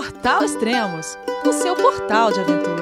Portal 0.00 0.42
Extremos, 0.42 1.18
o 1.46 1.52
seu 1.52 1.76
portal 1.76 2.32
de 2.32 2.40
aventura. 2.40 2.80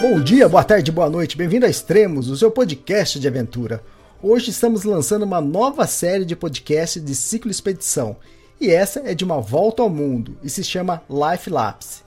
Bom 0.00 0.20
dia, 0.20 0.48
boa 0.48 0.62
tarde, 0.62 0.92
boa 0.92 1.10
noite, 1.10 1.36
bem-vindo 1.36 1.66
a 1.66 1.68
Extremos, 1.68 2.30
o 2.30 2.36
seu 2.36 2.52
podcast 2.52 3.18
de 3.18 3.26
aventura. 3.26 3.82
Hoje 4.22 4.50
estamos 4.50 4.84
lançando 4.84 5.24
uma 5.24 5.40
nova 5.40 5.84
série 5.88 6.24
de 6.24 6.36
podcasts 6.36 7.04
de 7.04 7.16
ciclo 7.16 7.50
expedição, 7.50 8.16
e 8.60 8.70
essa 8.70 9.02
é 9.04 9.16
de 9.16 9.24
uma 9.24 9.40
volta 9.40 9.82
ao 9.82 9.90
mundo 9.90 10.38
e 10.40 10.48
se 10.48 10.62
chama 10.62 11.02
Life 11.10 11.50
Lapse, 11.50 12.04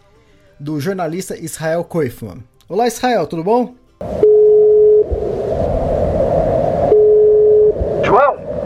do 0.57 0.79
jornalista 0.79 1.37
Israel 1.37 1.83
Koifman. 1.83 2.41
Olá, 2.69 2.87
Israel, 2.87 3.27
tudo 3.27 3.43
bom? 3.43 3.75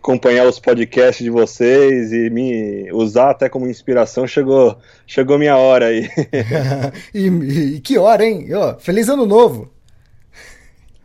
acompanhar 0.00 0.46
os 0.46 0.58
podcasts 0.58 1.22
de 1.22 1.30
vocês 1.30 2.10
e 2.10 2.30
me 2.30 2.90
usar 2.90 3.30
até 3.30 3.50
como 3.50 3.68
inspiração, 3.68 4.26
chegou, 4.26 4.78
chegou 5.06 5.38
minha 5.38 5.56
hora 5.58 5.86
aí. 5.86 6.08
e, 7.14 7.26
e, 7.26 7.80
que 7.80 7.98
hora, 7.98 8.24
hein? 8.24 8.48
Oh, 8.54 8.80
feliz 8.80 9.10
ano 9.10 9.26
novo! 9.26 9.70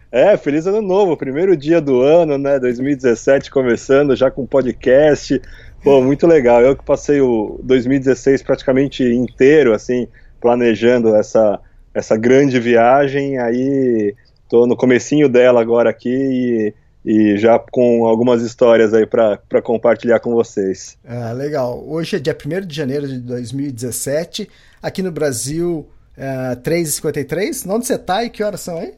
É, 0.10 0.38
feliz 0.38 0.66
ano 0.66 0.82
novo, 0.82 1.18
primeiro 1.18 1.58
dia 1.58 1.82
do 1.82 2.00
ano, 2.00 2.38
né? 2.38 2.58
2017 2.58 3.52
começando 3.52 4.16
já 4.16 4.32
com 4.32 4.46
podcast. 4.46 5.42
Pô, 5.84 6.02
muito 6.02 6.26
legal. 6.26 6.62
Eu 6.62 6.74
que 6.74 6.86
passei 6.86 7.20
o 7.20 7.60
2016 7.64 8.44
praticamente 8.44 9.04
inteiro, 9.04 9.74
assim, 9.74 10.08
planejando 10.40 11.14
essa, 11.14 11.60
essa 11.94 12.16
grande 12.16 12.62
viagem, 12.62 13.38
aí 13.40 14.16
tô 14.48 14.66
no 14.66 14.78
comecinho 14.78 15.28
dela 15.28 15.60
agora 15.60 15.90
aqui 15.90 16.10
e 16.10 16.74
e 17.06 17.38
já 17.38 17.60
com 17.60 18.06
algumas 18.06 18.42
histórias 18.42 18.94
aí 18.94 19.06
para 19.06 19.62
compartilhar 19.62 20.20
com 20.20 20.34
vocês. 20.34 20.98
Ah, 21.06 21.32
legal. 21.34 21.84
Hoje 21.88 22.16
é 22.16 22.20
dia 22.20 22.36
1 22.36 22.66
de 22.66 22.76
janeiro 22.76 23.08
de 23.08 23.20
2017, 23.20 24.50
aqui 24.82 25.04
no 25.04 25.12
Brasil, 25.12 25.88
é, 26.18 26.56
3h53. 26.56 27.70
Onde 27.70 27.86
você 27.86 27.94
está 27.94 28.24
e 28.24 28.30
que 28.32 28.44
horas 28.44 28.62
são 28.62 28.80
aí? 28.80 28.94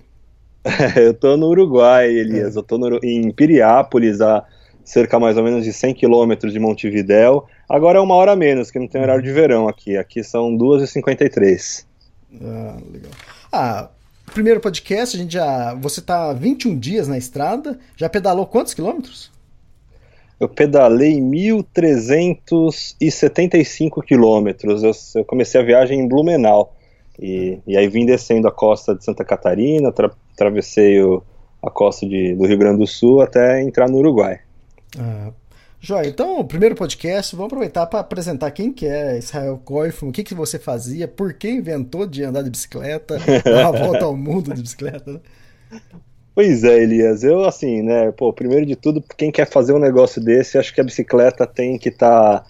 eu 0.95 1.11
estou 1.11 1.35
no 1.35 1.47
Uruguai, 1.47 2.09
Elias. 2.09 2.55
É. 2.55 2.59
Eu 2.59 2.61
estou 2.61 2.99
em 3.03 3.29
Piriápolis, 3.31 4.21
a 4.21 4.45
cerca 4.85 5.19
mais 5.19 5.35
ou 5.35 5.43
menos 5.43 5.65
de 5.65 5.73
100 5.73 5.93
quilômetros 5.95 6.53
de 6.53 6.59
Montevidéu. 6.59 7.45
Agora 7.67 7.97
é 7.97 8.01
uma 8.01 8.15
hora 8.15 8.37
menos, 8.37 8.71
que 8.71 8.79
não 8.79 8.87
tem 8.87 9.01
horário 9.01 9.21
de 9.21 9.31
verão 9.33 9.67
aqui. 9.67 9.97
Aqui 9.97 10.23
são 10.23 10.57
2h53. 10.57 11.85
Ah, 12.41 12.77
legal. 12.89 13.11
Ah, 13.51 13.89
primeiro 14.33 14.59
podcast, 14.59 15.15
a 15.15 15.19
gente 15.19 15.33
já. 15.33 15.75
Você 15.75 16.01
tá 16.01 16.33
21 16.33 16.77
dias 16.77 17.07
na 17.07 17.17
estrada, 17.17 17.79
já 17.95 18.09
pedalou 18.09 18.45
quantos 18.45 18.73
quilômetros? 18.73 19.31
Eu 20.39 20.47
pedalei 20.47 21.19
1.375 21.19 24.03
quilômetros. 24.03 24.83
Eu, 24.83 24.91
eu, 25.15 25.25
comecei 25.25 25.59
a 25.59 25.63
viagem 25.63 25.99
em 25.99 26.07
Blumenau. 26.07 26.75
E, 27.19 27.57
e 27.65 27.75
aí 27.75 27.87
vim 27.87 28.05
descendo 28.05 28.47
a 28.47 28.51
costa 28.51 28.93
de 28.93 29.03
Santa 29.03 29.25
Catarina, 29.25 29.91
tra, 29.91 30.11
atravessei 30.33 31.01
o, 31.01 31.23
a 31.63 31.71
costa 31.71 32.07
de, 32.07 32.35
do 32.35 32.45
Rio 32.45 32.59
Grande 32.59 32.77
do 32.77 32.85
Sul 32.85 33.21
até 33.21 33.63
entrar 33.63 33.89
no 33.89 33.97
Uruguai. 33.97 34.39
Ah, 34.99 35.31
Joia, 35.87 36.09
então, 36.09 36.41
o 36.41 36.43
primeiro 36.43 36.75
podcast, 36.75 37.33
vamos 37.33 37.47
aproveitar 37.47 37.85
para 37.87 38.01
apresentar 38.01 38.51
quem 38.51 38.73
que 38.73 38.85
é 38.85 39.17
Israel 39.17 39.57
Koifman, 39.63 40.09
o 40.09 40.11
que, 40.11 40.21
que 40.21 40.33
você 40.33 40.59
fazia, 40.59 41.07
por 41.07 41.33
que 41.33 41.49
inventou 41.49 42.05
de 42.05 42.25
andar 42.25 42.41
de 42.41 42.49
bicicleta, 42.49 43.17
dar 43.41 43.69
uma 43.69 43.79
volta 43.79 44.03
ao 44.03 44.13
mundo 44.13 44.53
de 44.53 44.61
bicicleta, 44.61 45.13
né? 45.13 45.19
Pois 46.35 46.65
é, 46.65 46.83
Elias, 46.83 47.23
eu 47.23 47.45
assim, 47.45 47.81
né, 47.83 48.11
pô, 48.11 48.33
primeiro 48.33 48.65
de 48.65 48.75
tudo, 48.75 49.01
quem 49.15 49.31
quer 49.31 49.49
fazer 49.49 49.71
um 49.71 49.79
negócio 49.79 50.21
desse, 50.21 50.57
acho 50.57 50.75
que 50.75 50.81
a 50.81 50.83
bicicleta 50.83 51.47
tem 51.47 51.77
que 51.77 51.87
estar 51.87 52.41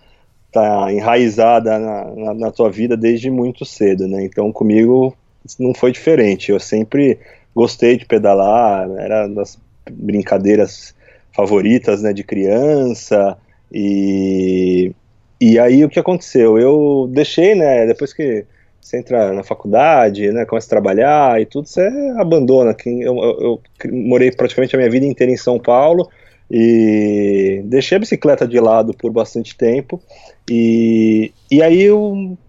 tá, 0.52 0.86
tá 0.86 0.92
enraizada 0.92 1.78
na, 1.78 2.06
na, 2.06 2.34
na 2.34 2.52
tua 2.52 2.72
vida 2.72 2.98
desde 2.98 3.30
muito 3.30 3.64
cedo, 3.66 4.08
né, 4.08 4.25
então 4.25 4.52
comigo 4.52 5.16
não 5.59 5.75
foi 5.75 5.92
diferente, 5.92 6.52
eu 6.52 6.59
sempre 6.59 7.19
gostei 7.54 7.98
de 7.98 8.06
pedalar, 8.08 8.90
era 8.98 9.28
das 9.28 9.59
brincadeiras 9.92 10.97
favoritas, 11.38 12.02
né, 12.02 12.12
de 12.12 12.24
criança, 12.24 13.38
e, 13.72 14.92
e 15.40 15.59
aí 15.59 15.86
o 15.86 15.90
que 15.90 16.00
aconteceu? 16.00 16.58
Eu 16.58 17.08
deixei, 17.14 17.53
né, 17.53 17.86
depois 17.86 18.12
que 18.12 18.44
você 18.81 18.98
entra 18.98 19.31
na 19.34 19.44
faculdade, 19.44 20.31
né, 20.31 20.46
começa 20.46 20.66
a 20.66 20.70
trabalhar 20.70 21.40
e 21.40 21.46
tudo, 21.46 21.68
você 21.68 21.88
abandona. 22.18 22.75
Eu, 22.86 23.18
eu, 23.18 23.40
eu 23.40 23.62
morei 23.92 24.31
praticamente 24.31 24.75
a 24.75 24.80
minha 24.80 24.90
vida 24.90 25.06
inteira 25.06 25.31
em 25.31 25.38
São 25.38 25.59
Paulo, 25.59 26.09
e 26.50 27.62
deixei 27.66 27.98
a 27.98 28.00
bicicleta 28.00 28.48
de 28.48 28.59
lado 28.59 28.94
por 28.94 29.12
bastante 29.12 29.56
tempo, 29.56 30.02
e, 30.50 31.31
e 31.52 31.62
aí 31.62 31.88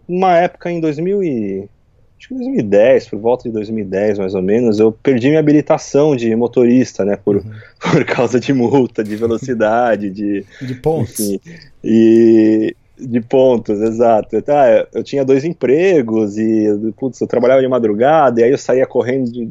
uma 0.09 0.39
época 0.39 0.71
em 0.71 0.81
2000 0.81 1.23
e, 1.23 1.69
acho 2.19 2.29
que 2.29 2.35
2010, 2.35 3.09
por 3.09 3.19
volta 3.19 3.45
de 3.45 3.53
2010 3.53 4.19
mais 4.19 4.35
ou 4.35 4.43
menos, 4.43 4.79
eu 4.79 4.91
perdi 4.93 5.29
minha 5.29 5.41
habilitação 5.41 6.17
de 6.17 6.35
motorista, 6.35 7.05
né, 7.05 7.17
por, 7.17 7.37
uhum. 7.37 7.51
por 7.93 8.05
causa 8.05 8.41
de 8.41 8.53
multa, 8.53 9.05
de 9.05 9.17
velocidade, 9.17 10.11
de... 10.11 10.45
De 10.61 10.75
pontos. 10.75 11.21
Enfim, 11.21 11.41
e 11.83 12.75
de 13.01 13.21
pontos, 13.21 13.81
exato. 13.81 14.43
Tá, 14.43 14.87
eu 14.93 15.05
tinha 15.05 15.25
dois 15.25 15.45
empregos 15.45 16.37
e, 16.37 16.93
putz, 16.97 17.21
eu 17.21 17.27
trabalhava 17.27 17.61
de 17.61 17.69
madrugada 17.69 18.41
e 18.41 18.45
aí 18.45 18.51
eu 18.51 18.59
saía 18.59 18.87
correndo 18.87 19.31
de 19.31 19.49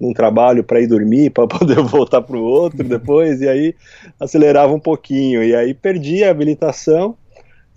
um 0.00 0.12
trabalho 0.12 0.64
para 0.64 0.80
ir 0.80 0.86
dormir, 0.86 1.30
para 1.30 1.46
poder 1.46 1.80
voltar 1.82 2.22
para 2.22 2.36
o 2.36 2.42
outro 2.42 2.82
depois, 2.82 3.40
e 3.42 3.48
aí 3.48 3.74
acelerava 4.18 4.72
um 4.72 4.80
pouquinho, 4.80 5.44
e 5.44 5.54
aí 5.54 5.74
perdi 5.74 6.24
a 6.24 6.30
habilitação 6.30 7.16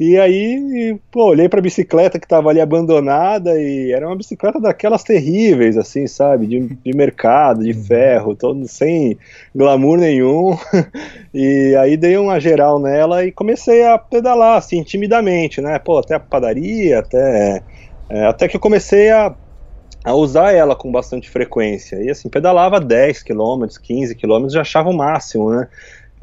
e 0.04 0.18
aí, 0.18 1.00
pô, 1.12 1.26
olhei 1.26 1.48
pra 1.48 1.62
bicicleta 1.62 2.20
que 2.20 2.28
tava 2.28 2.50
ali 2.50 2.60
abandonada 2.60 3.62
e 3.62 3.92
era 3.92 4.08
uma 4.08 4.16
bicicleta 4.16 4.60
daquelas 4.60 5.04
terríveis, 5.04 5.78
assim, 5.78 6.08
sabe? 6.08 6.48
De, 6.48 6.60
de 6.60 6.98
mercado, 6.98 7.64
de 7.64 7.72
uhum. 7.72 7.84
ferro, 7.84 8.36
todo 8.36 8.68
sem 8.68 9.16
glamour 9.54 10.00
nenhum. 10.00 10.58
e 11.32 11.76
aí 11.80 11.96
dei 11.98 12.18
uma 12.18 12.40
geral 12.40 12.80
nela 12.80 13.24
e 13.24 13.32
comecei 13.32 13.86
a 13.86 13.96
pedalar, 13.96 14.58
assim, 14.58 14.82
timidamente, 14.82 15.62
né? 15.62 15.78
Pô, 15.78 16.00
até 16.00 16.16
a 16.16 16.20
padaria, 16.20 16.98
até. 16.98 17.62
É, 18.10 18.26
até 18.26 18.48
que 18.48 18.56
eu 18.56 18.60
comecei 18.60 19.12
a, 19.12 19.36
a 20.04 20.16
usar 20.16 20.52
ela 20.52 20.76
com 20.76 20.92
bastante 20.92 21.30
frequência. 21.30 21.98
E 21.98 22.10
assim, 22.10 22.28
pedalava 22.28 22.80
10 22.80 23.22
km, 23.22 23.68
15 23.80 24.16
km, 24.16 24.50
já 24.50 24.62
achava 24.62 24.90
o 24.90 24.98
máximo, 24.98 25.52
né? 25.52 25.68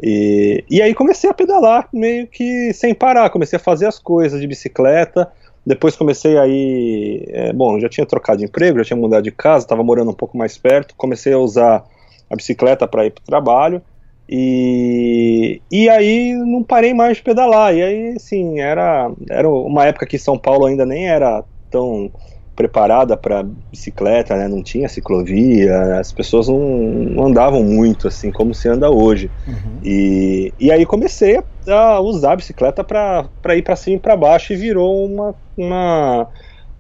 E, 0.03 0.65
e 0.71 0.81
aí 0.81 0.95
comecei 0.95 1.29
a 1.29 1.35
pedalar 1.35 1.89
meio 1.93 2.27
que 2.27 2.73
sem 2.73 2.95
parar, 2.95 3.31
comecei 3.31 3.57
a 3.57 3.61
fazer 3.61 3.87
as 3.87 3.99
coisas 3.99 4.41
de 4.41 4.47
bicicleta. 4.47 5.31
Depois 5.67 5.97
comecei 5.97 6.39
aí, 6.39 7.25
é, 7.29 7.53
bom, 7.53 7.79
já 7.79 7.89
tinha 7.89 8.07
trocado 8.07 8.39
de 8.39 8.45
emprego, 8.45 8.79
já 8.79 8.85
tinha 8.85 8.97
mudado 8.97 9.23
de 9.23 9.31
casa, 9.31 9.65
estava 9.65 9.83
morando 9.83 10.11
um 10.11 10.15
pouco 10.15 10.39
mais 10.39 10.57
perto. 10.57 10.95
Comecei 10.97 11.33
a 11.33 11.39
usar 11.39 11.85
a 12.31 12.37
bicicleta 12.37 12.87
para 12.87 13.07
ir 13.07 13.11
para 13.11 13.23
o 13.23 13.27
trabalho. 13.27 13.83
E, 14.29 15.61
e 15.71 15.89
aí 15.89 16.35
não 16.35 16.63
parei 16.63 16.95
mais 16.95 17.17
de 17.17 17.23
pedalar. 17.23 17.75
E 17.75 17.83
aí, 17.83 18.15
assim, 18.17 18.61
era, 18.61 19.11
era 19.29 19.49
uma 19.49 19.87
época 19.87 20.07
que 20.07 20.19
São 20.19 20.39
Paulo 20.39 20.67
ainda 20.67 20.87
nem 20.87 21.09
era 21.09 21.45
tão 21.71 22.11
preparada 22.59 23.17
para 23.17 23.45
bicicleta, 23.71 24.37
né? 24.37 24.49
Não 24.49 24.65
tinha 24.65 24.89
ciclovia, 24.89 26.01
as 26.01 26.11
pessoas 26.11 26.49
não, 26.49 26.59
não, 26.59 27.27
andavam 27.27 27.63
muito 27.63 28.09
assim 28.09 28.33
como 28.33 28.53
se 28.53 28.69
anda 28.69 28.91
hoje. 28.91 29.31
Uhum. 29.47 29.79
E, 29.85 30.53
e 30.59 30.73
aí 30.73 30.85
comecei 30.85 31.41
a 31.69 32.01
usar 32.01 32.33
a 32.33 32.37
bicicleta 32.37 32.83
para 32.83 33.55
ir 33.57 33.63
para 33.63 33.77
cima 33.77 33.95
e 33.95 34.01
para 34.01 34.17
baixo 34.17 34.53
e 34.53 34.57
virou 34.57 35.07
uma, 35.07 35.37
uma 35.57 36.29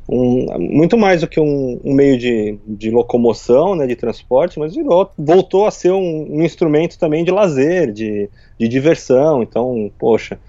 um, 0.08 0.46
muito 0.58 0.98
mais 0.98 1.20
do 1.20 1.28
que 1.28 1.38
um, 1.38 1.80
um, 1.84 1.94
meio 1.94 2.18
de, 2.18 2.58
de 2.66 2.90
locomoção, 2.90 3.76
né, 3.76 3.86
de 3.86 3.94
transporte, 3.94 4.58
mas 4.58 4.74
virou, 4.74 5.08
voltou 5.16 5.64
a 5.64 5.70
ser 5.70 5.92
um, 5.92 6.26
um 6.28 6.42
instrumento 6.42 6.98
também 6.98 7.22
de 7.22 7.30
lazer, 7.30 7.92
de, 7.92 8.28
de 8.58 8.66
diversão. 8.66 9.44
Então, 9.44 9.92
poxa. 9.96 10.40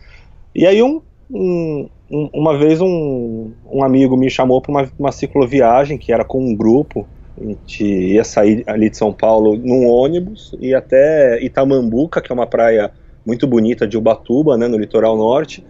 E 0.55 0.65
aí 0.65 0.81
um, 0.81 0.99
um 1.29 1.87
um, 2.11 2.29
uma 2.33 2.57
vez 2.57 2.81
um, 2.81 3.51
um 3.71 3.83
amigo 3.83 4.17
me 4.17 4.29
chamou 4.29 4.61
para 4.61 4.71
uma, 4.71 4.91
uma 4.97 5.11
cicloviagem 5.11 5.97
que 5.97 6.11
era 6.11 6.25
com 6.25 6.39
um 6.39 6.55
grupo. 6.55 7.07
A 7.39 7.43
gente 7.43 7.85
ia 7.85 8.23
sair 8.23 8.63
ali 8.67 8.89
de 8.89 8.97
São 8.97 9.13
Paulo 9.13 9.55
num 9.55 9.87
ônibus 9.87 10.55
e 10.59 10.73
até 10.73 11.41
Itamambuca, 11.41 12.21
que 12.21 12.31
é 12.31 12.35
uma 12.35 12.47
praia 12.47 12.91
muito 13.25 13.47
bonita 13.47 13.87
de 13.87 13.97
Ubatuba, 13.97 14.57
né, 14.57 14.67
no 14.67 14.77
litoral 14.77 15.15
norte. 15.15 15.63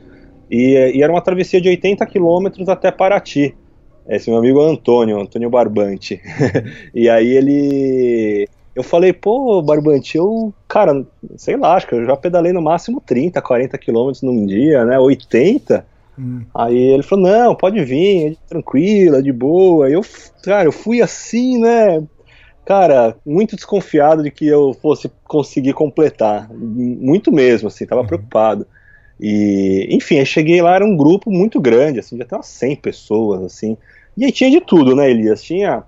E, 0.50 0.94
e 0.96 1.04
era 1.04 1.12
uma 1.12 1.22
travessia 1.22 1.62
de 1.62 1.70
80 1.70 2.06
quilômetros 2.08 2.68
até 2.70 2.92
Paraty. 2.92 3.56
Esse 4.08 4.30
meu 4.32 4.40
amigo 4.40 4.60
Antônio, 4.62 5.20
Antônio 5.20 5.50
Barbante. 5.50 6.20
e 6.96 7.08
aí 7.08 7.28
ele. 7.28 8.50
Eu 8.76 8.82
falei, 8.82 9.14
pô, 9.14 9.62
Barbante, 9.62 10.18
eu, 10.18 10.54
cara, 10.68 11.06
sei 11.36 11.58
lá, 11.58 11.76
acho 11.76 11.86
que 11.86 11.94
eu 11.94 12.06
já 12.06 12.16
pedalei 12.16 12.54
no 12.54 12.62
máximo 12.62 13.02
30, 13.06 13.42
40 13.42 13.78
quilômetros 13.78 14.24
num 14.24 14.46
dia, 14.46 14.86
né? 14.86 14.98
80. 14.98 15.86
Hum. 16.20 16.42
Aí 16.54 16.78
ele 16.78 17.04
falou, 17.04 17.30
não, 17.30 17.56
pode 17.56 17.82
vir, 17.86 18.34
é 18.34 18.36
tranquila, 18.50 19.24
de 19.24 19.32
boa. 19.32 19.90
Eu, 19.90 20.02
cara, 20.44 20.66
eu 20.66 20.72
fui 20.72 21.02
assim, 21.02 21.58
né? 21.58 22.04
Cara, 22.66 23.16
muito 23.26 23.56
desconfiado 23.56 24.22
de 24.22 24.30
que 24.30 24.46
eu 24.46 24.76
fosse 24.82 25.10
conseguir 25.24 25.74
completar. 25.74 26.50
Muito 26.52 27.32
mesmo, 27.32 27.70
assim, 27.70 27.86
tava 27.86 28.02
uhum. 28.02 28.08
preocupado. 28.08 28.68
E, 29.18 29.88
enfim, 29.90 30.20
aí 30.20 30.26
cheguei 30.26 30.62
lá, 30.62 30.76
era 30.76 30.86
um 30.86 30.96
grupo 30.96 31.32
muito 31.32 31.60
grande, 31.60 32.00
assim, 32.00 32.18
já 32.18 32.26
tem 32.26 32.38
umas 32.38 32.48
100 32.48 32.76
pessoas, 32.76 33.44
assim. 33.44 33.78
E 34.18 34.26
aí 34.26 34.32
tinha 34.32 34.52
de 34.52 34.60
tudo, 34.60 34.96
né, 34.96 35.10
Elias? 35.10 35.42
Tinha 35.42 35.84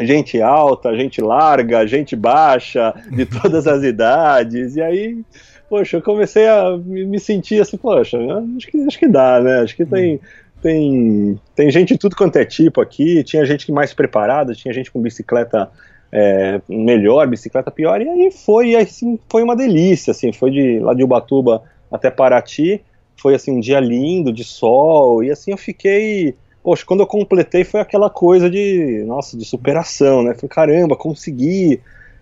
gente 0.00 0.40
alta, 0.40 0.96
gente 0.96 1.20
larga, 1.20 1.86
gente 1.86 2.16
baixa, 2.16 2.94
de 3.10 3.26
todas 3.26 3.66
as 3.66 3.82
idades. 3.84 4.76
E 4.76 4.82
aí, 4.82 5.22
poxa, 5.68 5.96
eu 5.96 6.02
comecei 6.02 6.46
a 6.46 6.76
me 6.76 7.18
sentir 7.18 7.60
assim, 7.60 7.76
poxa, 7.76 8.18
acho 8.56 8.66
que, 8.66 8.78
acho 8.86 8.98
que 8.98 9.08
dá, 9.08 9.40
né? 9.40 9.60
Acho 9.60 9.76
que 9.76 9.84
tem, 9.84 10.20
tem, 10.62 11.40
tem 11.54 11.70
gente 11.70 11.94
de 11.94 11.98
tudo 11.98 12.16
quanto 12.16 12.36
é 12.36 12.44
tipo 12.44 12.80
aqui. 12.80 13.22
Tinha 13.24 13.44
gente 13.44 13.70
mais 13.70 13.92
preparada, 13.92 14.54
tinha 14.54 14.72
gente 14.72 14.90
com 14.90 15.00
bicicleta 15.00 15.70
é, 16.10 16.60
melhor, 16.68 17.26
bicicleta 17.26 17.70
pior. 17.70 18.00
E 18.00 18.08
aí 18.08 18.30
foi, 18.30 18.70
e 18.70 18.76
assim, 18.76 19.18
foi 19.28 19.42
uma 19.42 19.56
delícia, 19.56 20.10
assim, 20.10 20.32
foi 20.32 20.50
de 20.50 20.78
lá 20.80 20.94
de 20.94 21.02
Ubatuba 21.02 21.62
até 21.90 22.10
Paraty. 22.10 22.82
Foi 23.16 23.34
assim 23.34 23.52
um 23.52 23.60
dia 23.60 23.80
lindo, 23.80 24.32
de 24.32 24.44
sol, 24.44 25.24
e 25.24 25.30
assim 25.30 25.50
eu 25.50 25.56
fiquei 25.56 26.36
poxa, 26.62 26.84
quando 26.84 27.00
eu 27.00 27.06
completei 27.06 27.64
foi 27.64 27.80
aquela 27.80 28.10
coisa 28.10 28.50
de, 28.50 29.02
nossa, 29.06 29.38
de 29.38 29.44
superação, 29.44 30.22
né? 30.22 30.34
Falei, 30.34 30.48
caramba, 30.48 30.96
consegui. 30.96 31.80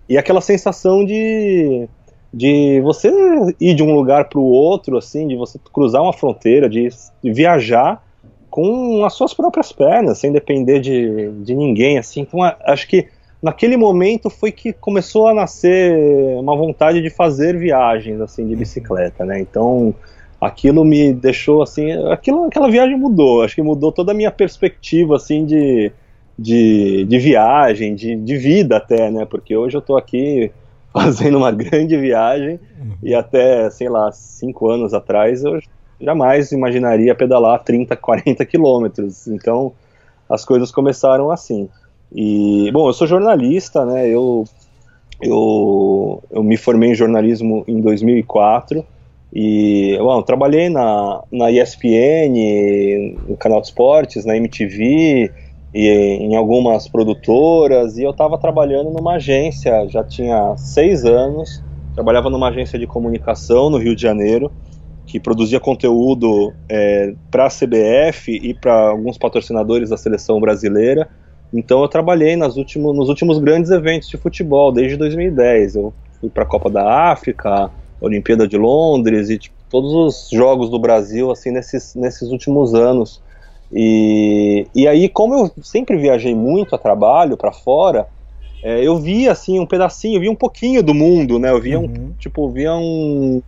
E 0.09 0.17
aquela 0.17 0.41
sensação 0.41 1.05
de, 1.05 1.89
de 2.37 2.83
você 2.83 3.11
ir 3.59 3.75
de 3.75 3.83
um 3.83 3.95
lugar 3.95 4.29
para 4.29 4.39
o 4.39 4.45
outro, 4.45 4.99
assim, 4.99 5.27
de 5.27 5.35
você 5.35 5.59
cruzar 5.73 6.03
uma 6.03 6.13
fronteira, 6.13 6.69
de, 6.69 6.87
viajar 7.25 8.05
com 8.51 9.07
as 9.07 9.15
suas 9.15 9.33
próprias 9.33 9.73
pernas, 9.73 10.19
sem 10.19 10.31
depender 10.31 10.79
de, 10.81 11.31
de 11.43 11.55
ninguém, 11.55 11.97
assim. 11.97 12.21
Então, 12.21 12.41
acho 12.43 12.87
que 12.89 13.09
naquele 13.43 13.79
momento 13.79 14.29
foi 14.29 14.53
que 14.53 14.75
começou 14.75 15.29
a 15.29 15.35
nascer 15.35 15.97
uma 16.39 16.55
vontade 16.55 17.01
de 17.01 17.09
fazer 17.09 17.57
viagens, 17.57 18.21
assim, 18.21 18.47
de 18.47 18.55
bicicleta, 18.55 19.25
né? 19.25 19.41
Então, 19.41 19.95
aquilo 20.39 20.85
me 20.85 21.15
deixou 21.15 21.63
assim, 21.63 21.91
aquilo, 22.13 22.45
aquela 22.45 22.71
viagem 22.71 22.99
mudou, 22.99 23.43
acho 23.43 23.55
que 23.55 23.63
mudou 23.63 23.91
toda 23.91 24.13
a 24.13 24.15
minha 24.15 24.31
perspectiva 24.31 25.17
assim 25.17 25.47
de, 25.47 25.91
de, 26.39 27.07
de 27.07 27.19
viagem, 27.19 27.95
de, 27.95 28.15
de 28.15 28.37
vida 28.37 28.77
até, 28.77 29.11
né? 29.11 29.25
Porque 29.25 29.57
hoje 29.57 29.75
eu 29.75 29.81
estou 29.81 29.97
aqui 29.97 30.53
fazendo 30.97 31.37
uma 31.37 31.53
grande 31.53 31.97
viagem 31.99 32.59
e 33.03 33.15
até, 33.15 33.69
sei 33.69 33.89
lá, 33.89 34.11
cinco 34.11 34.69
anos 34.71 34.95
atrás 34.95 35.45
eu 35.45 35.61
jamais 36.01 36.53
imaginaria 36.53 37.15
pedalar 37.15 37.63
30, 37.63 37.95
40 37.97 38.45
quilômetros. 38.47 39.27
Então 39.27 39.73
as 40.29 40.45
coisas 40.45 40.71
começaram 40.73 41.31
assim. 41.31 41.69
E, 42.13 42.71
bom, 42.73 42.89
eu 42.89 42.93
sou 42.95 43.07
jornalista, 43.07 43.85
né? 43.85 44.09
Eu, 44.09 44.45
eu, 45.21 46.23
eu 46.31 46.43
me 46.43 46.57
formei 46.57 46.93
em 46.93 46.95
jornalismo 46.95 47.63
em 47.69 47.81
2004 47.81 48.85
e 49.35 49.99
bom, 49.99 50.23
trabalhei 50.23 50.71
na, 50.71 51.23
na 51.31 51.51
ESPN, 51.51 53.19
no 53.29 53.37
canal 53.37 53.61
de 53.61 53.67
esportes, 53.67 54.25
na 54.25 54.37
MTV, 54.37 55.31
e 55.75 55.89
em 55.89 56.37
algumas 56.37 56.89
produtoras, 56.89 57.99
e 57.99 58.03
eu 58.03 58.11
estava 58.11 58.39
trabalhando 58.39 58.91
numa 58.91 59.15
agência, 59.15 59.87
já 59.89 60.03
tinha 60.03 60.55
seis 60.57 61.05
anos, 61.05 61.63
trabalhava 61.95 62.31
numa 62.31 62.49
agência 62.49 62.79
de 62.79 62.87
comunicação 62.87 63.69
no 63.71 63.79
Rio 63.79 63.95
de 63.95 64.03
Janeiro, 64.03 64.51
que 65.07 65.21
produzia 65.21 65.61
conteúdo 65.61 66.53
é, 66.69 67.15
para 67.31 67.47
a 67.47 67.51
CBF 67.51 68.33
e 68.33 68.53
para 68.53 68.91
alguns 68.91 69.17
patrocinadores 69.17 69.91
da 69.91 69.97
seleção 69.97 70.41
brasileira. 70.41 71.09
Então 71.53 71.81
eu 71.81 71.89
trabalhei 71.89 72.37
nas 72.37 72.57
últimos, 72.57 72.95
nos 72.95 73.09
últimos 73.09 73.39
grandes 73.39 73.71
eventos 73.71 74.09
de 74.09 74.17
futebol, 74.17 74.73
desde 74.73 74.97
2010. 74.97 75.77
Eu 75.77 75.95
fui 76.21 76.29
para 76.29 76.43
a 76.43 76.47
Copa 76.47 76.69
da 76.69 77.11
África, 77.13 77.71
Olimpíada 78.01 78.49
de 78.49 78.59
Londres 78.59 79.31
e 79.31 79.39
tipo, 79.39 79.57
todos 79.71 79.93
os 79.93 80.29
jogos 80.31 80.69
do 80.69 80.79
Brasil 80.79 81.31
assim 81.31 81.51
nesses, 81.51 81.95
nesses 81.95 82.31
últimos 82.31 82.75
anos. 82.75 83.23
E, 83.73 84.67
e 84.75 84.87
aí, 84.87 85.09
como 85.09 85.35
eu 85.35 85.51
sempre 85.63 85.97
viajei 85.97 86.35
muito 86.35 86.75
a 86.75 86.79
trabalho 86.79 87.37
para 87.37 87.53
fora, 87.53 88.07
é, 88.63 88.83
eu 88.83 88.97
via 88.97 89.33
assim 89.33 89.59
um 89.59 89.67
pedacinho, 89.67 90.17
eu 90.17 90.21
via 90.21 90.31
um 90.31 90.37
pouquinho 90.37 90.83
do 90.83 90.95
mundo, 90.95 91.39
né? 91.39 91.51
Eu 91.51 91.61
via 91.61 91.79
uhum. 91.79 91.85
um 91.85 92.13
tipo, 92.19 92.49
via 92.51 92.75
um 92.75 93.43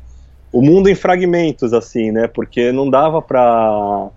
o 0.51 0.63
mundo 0.63 0.89
em 0.89 0.95
fragmentos 0.95 1.73
assim, 1.73 2.11
né? 2.11 2.27
Porque 2.27 2.73
não 2.73 2.89
dava 2.89 3.21
para 3.21 4.09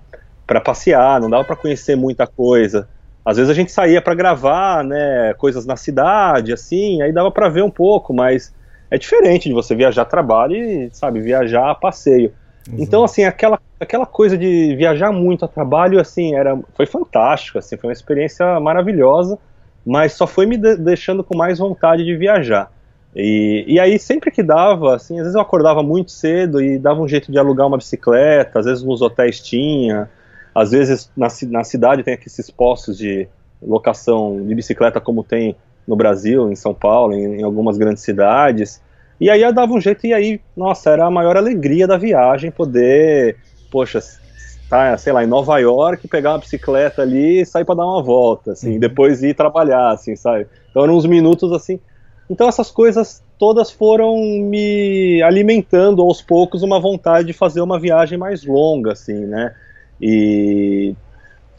para 0.48 0.59
passear, 0.59 1.21
não 1.21 1.30
dava 1.30 1.45
para 1.45 1.56
conhecer 1.56 1.95
muita 1.95 2.27
coisa. 2.27 2.88
Às 3.24 3.38
vezes 3.38 3.50
a 3.50 3.53
gente 3.53 3.71
saía 3.71 4.01
para 4.01 4.15
gravar, 4.15 4.83
né, 4.83 5.33
coisas 5.38 5.65
na 5.65 5.77
cidade, 5.77 6.51
assim, 6.51 7.01
aí 7.01 7.13
dava 7.13 7.31
para 7.31 7.48
ver 7.48 7.63
um 7.63 7.69
pouco, 7.69 8.13
mas 8.13 8.53
é 8.89 8.98
diferente 8.98 9.48
de 9.48 9.53
você 9.53 9.74
viajar 9.74 10.01
a 10.01 10.06
trabalho 10.06 10.56
e, 10.56 10.89
sabe, 10.92 11.21
viajar 11.21 11.71
a 11.71 11.75
passeio. 11.75 12.33
Exato. 12.68 12.83
Então, 12.83 13.03
assim, 13.03 13.24
aquela, 13.24 13.59
aquela 13.81 14.06
coisa 14.06 14.38
de 14.38 14.75
viajar 14.75 15.12
muito 15.12 15.44
a 15.44 15.48
trabalho, 15.48 16.00
assim, 16.00 16.36
era, 16.36 16.57
foi 16.75 16.86
fantástico, 16.86 17.57
assim, 17.57 17.75
foi 17.75 17.89
uma 17.89 17.94
experiência 17.94 18.60
maravilhosa, 18.60 19.39
mas 19.83 20.13
só 20.13 20.28
foi 20.28 20.45
me 20.45 20.56
de 20.56 20.75
deixando 20.78 21.24
com 21.24 21.36
mais 21.36 21.57
vontade 21.57 22.06
de 22.06 22.16
viajar. 22.16 22.72
E, 23.16 23.66
e 23.68 23.80
aí, 23.80 23.98
sempre 23.98 24.30
que 24.30 24.44
dava, 24.44 24.95
assim, 24.95 25.16
às 25.16 25.24
vezes 25.24 25.36
eu 25.36 25.42
acordava 25.42 25.81
muito 25.81 26.12
cedo 26.12 26.62
e 26.62 26.78
dava 26.78 27.01
um 27.01 27.07
jeito 27.07 27.31
de 27.31 27.39
alugar 27.39 27.68
uma 27.68 27.78
bicicleta, 27.78 28.60
às 28.60 28.66
vezes 28.66 28.83
nos 28.83 29.01
hotéis 29.01 29.42
tinha, 29.42 30.07
às 30.54 30.72
vezes 30.72 31.12
na, 31.18 31.27
na 31.50 31.63
cidade 31.63 32.04
tem 32.04 32.13
aqueles 32.13 32.51
postos 32.51 32.98
de 32.98 33.27
locação 33.62 34.45
de 34.45 34.54
bicicleta 34.54 35.01
como 35.01 35.24
tem 35.24 35.56
no 35.88 35.95
Brasil, 35.95 36.51
em 36.51 36.56
São 36.56 36.74
Paulo, 36.74 37.13
em, 37.13 37.39
em, 37.39 37.44
algumas 37.44 37.77
grandes 37.77 38.03
cidades. 38.03 38.79
E 39.20 39.29
aí 39.29 39.41
eu 39.41 39.51
dava 39.51 39.74
um 39.74 39.82
jeito, 39.82 40.06
e 40.06 40.13
aí, 40.13 40.39
nossa, 40.56 40.91
era 40.91 41.06
a 41.06 41.12
maior 41.12 41.36
alegria 41.36 41.88
da 41.88 41.98
viagem 41.98 42.51
poder, 42.51 43.38
poxa, 43.72 44.00
tá, 44.70 44.98
sei 44.98 45.12
lá, 45.12 45.24
em 45.24 45.28
Nova 45.28 45.58
York, 45.58 46.08
pegar 46.08 46.34
uma 46.34 46.40
bicicleta 46.40 47.01
ali 47.01 47.42
e 47.42 47.46
sair 47.46 47.66
para 47.66 47.75
dar 47.75 47.86
uma 47.86 48.04
volta, 48.04 48.51
assim, 48.51 48.74
uhum. 48.74 48.80
depois 48.80 49.24
ir 49.24 49.34
trabalhar, 49.34 49.92
assim, 49.92 50.16
sabe? 50.16 50.46
Então 50.70 50.84
eram 50.84 50.96
uns 50.96 51.06
minutos 51.06 51.51
assim. 51.51 51.80
Então 52.30 52.48
essas 52.48 52.70
coisas 52.70 53.24
todas 53.38 53.72
foram 53.72 54.16
me 54.18 55.22
alimentando 55.24 56.01
aos 56.01 56.22
poucos 56.22 56.62
uma 56.62 56.80
vontade 56.80 57.28
de 57.28 57.34
fazer 57.34 57.62
uma 57.62 57.80
viagem 57.80 58.18
mais 58.18 58.46
longa, 58.46 58.92
assim, 58.92 59.25
né? 59.25 59.54
E, 60.00 60.96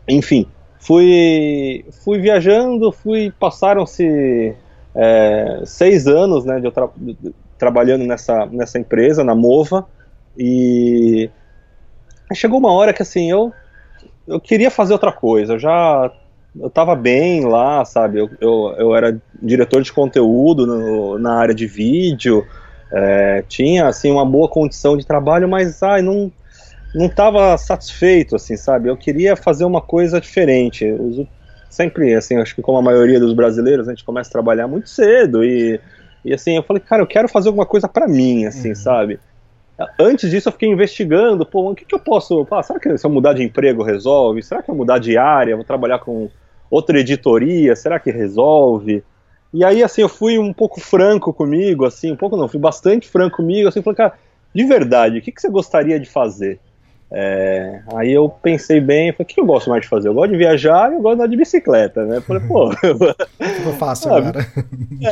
enfim, 0.08 0.46
fui, 0.78 1.84
fui 2.04 2.18
viajando, 2.18 2.90
fui 2.92 3.32
passaram-se 3.38 4.54
é, 4.94 5.62
seis 5.64 6.06
anos 6.06 6.44
né, 6.44 6.60
de 6.60 6.66
eu 6.66 6.72
tra 6.72 6.88
trabalhando 7.58 8.04
nessa, 8.04 8.46
nessa 8.46 8.78
empresa, 8.78 9.22
na 9.22 9.36
Mova, 9.36 9.86
e 10.36 11.30
chegou 12.34 12.58
uma 12.58 12.72
hora 12.72 12.92
que 12.92 13.02
assim, 13.02 13.30
eu, 13.30 13.52
eu 14.26 14.40
queria 14.40 14.70
fazer 14.70 14.92
outra 14.92 15.12
coisa, 15.12 15.54
eu 15.54 15.58
já 15.58 16.10
eu 16.58 16.68
estava 16.68 16.94
bem 16.94 17.46
lá, 17.46 17.84
sabe, 17.84 18.18
eu, 18.18 18.30
eu, 18.40 18.74
eu 18.78 18.94
era 18.94 19.18
diretor 19.40 19.82
de 19.82 19.92
conteúdo 19.92 20.66
no, 20.66 21.18
na 21.18 21.34
área 21.34 21.54
de 21.54 21.66
vídeo, 21.66 22.46
é, 22.92 23.42
tinha 23.48 23.86
assim 23.86 24.10
uma 24.10 24.24
boa 24.24 24.48
condição 24.48 24.96
de 24.96 25.06
trabalho, 25.06 25.48
mas 25.48 25.82
ai, 25.82 26.02
não 26.02 26.30
não 26.94 27.06
estava 27.06 27.56
satisfeito, 27.56 28.36
assim, 28.36 28.54
sabe? 28.56 28.88
Eu 28.88 28.96
queria 28.96 29.34
fazer 29.34 29.64
uma 29.64 29.80
coisa 29.80 30.20
diferente. 30.20 30.84
Eu, 30.84 31.26
sempre, 31.70 32.14
assim, 32.14 32.36
acho 32.36 32.54
que 32.54 32.60
como 32.60 32.76
a 32.76 32.82
maioria 32.82 33.18
dos 33.18 33.32
brasileiros, 33.32 33.88
a 33.88 33.92
gente 33.92 34.04
começa 34.04 34.28
a 34.28 34.32
trabalhar 34.32 34.68
muito 34.68 34.90
cedo 34.90 35.42
e, 35.42 35.80
e 36.22 36.34
assim, 36.34 36.56
eu 36.56 36.62
falei, 36.62 36.82
cara, 36.82 37.02
eu 37.02 37.06
quero 37.06 37.28
fazer 37.28 37.48
alguma 37.48 37.64
coisa 37.64 37.88
para 37.88 38.06
mim, 38.06 38.44
assim, 38.44 38.70
uhum. 38.70 38.74
sabe? 38.74 39.18
Antes 39.98 40.30
disso, 40.30 40.48
eu 40.48 40.52
fiquei 40.52 40.68
investigando, 40.68 41.46
pô, 41.46 41.70
o 41.70 41.74
que, 41.74 41.84
que 41.84 41.94
eu 41.94 41.98
posso. 41.98 42.46
Será 42.62 42.78
que 42.78 42.96
se 42.96 43.06
eu 43.06 43.10
mudar 43.10 43.32
de 43.32 43.42
emprego 43.42 43.82
resolve? 43.82 44.42
Será 44.42 44.62
que 44.62 44.70
eu 44.70 44.74
mudar 44.74 44.98
de 44.98 45.16
área, 45.16 45.56
vou 45.56 45.64
trabalhar 45.64 45.98
com 45.98 46.28
outra 46.70 47.00
editoria? 47.00 47.74
Será 47.74 47.98
que 47.98 48.10
resolve? 48.10 49.02
E 49.52 49.64
aí, 49.64 49.82
assim, 49.82 50.02
eu 50.02 50.08
fui 50.08 50.38
um 50.38 50.52
pouco 50.52 50.80
franco 50.80 51.32
comigo, 51.32 51.84
assim, 51.84 52.12
um 52.12 52.16
pouco 52.16 52.36
não, 52.36 52.48
fui 52.48 52.60
bastante 52.60 53.08
franco 53.08 53.36
comigo, 53.36 53.68
assim, 53.68 53.82
falei, 53.82 53.96
cara, 53.96 54.14
de 54.54 54.64
verdade, 54.64 55.18
o 55.18 55.22
que, 55.22 55.30
que 55.30 55.40
você 55.40 55.50
gostaria 55.50 56.00
de 56.00 56.08
fazer? 56.08 56.58
É, 57.14 57.82
aí 57.94 58.10
eu 58.10 58.26
pensei 58.28 58.80
bem, 58.80 59.12
falei, 59.12 59.24
o 59.24 59.26
que 59.26 59.38
eu 59.38 59.44
gosto 59.44 59.68
mais 59.68 59.82
de 59.82 59.88
fazer? 59.88 60.08
Eu 60.08 60.14
gosto 60.14 60.30
de 60.30 60.38
viajar 60.38 60.90
e 60.90 60.94
eu 60.94 61.02
gosto 61.02 61.16
de 61.16 61.22
andar 61.22 61.30
de 61.30 61.36
bicicleta, 61.36 62.04
né? 62.06 62.22
Falei, 62.22 62.42
pô. 62.48 62.70
Ficou 63.38 63.72
fácil 63.74 64.12
ah, 64.12 64.16
agora. 64.16 64.46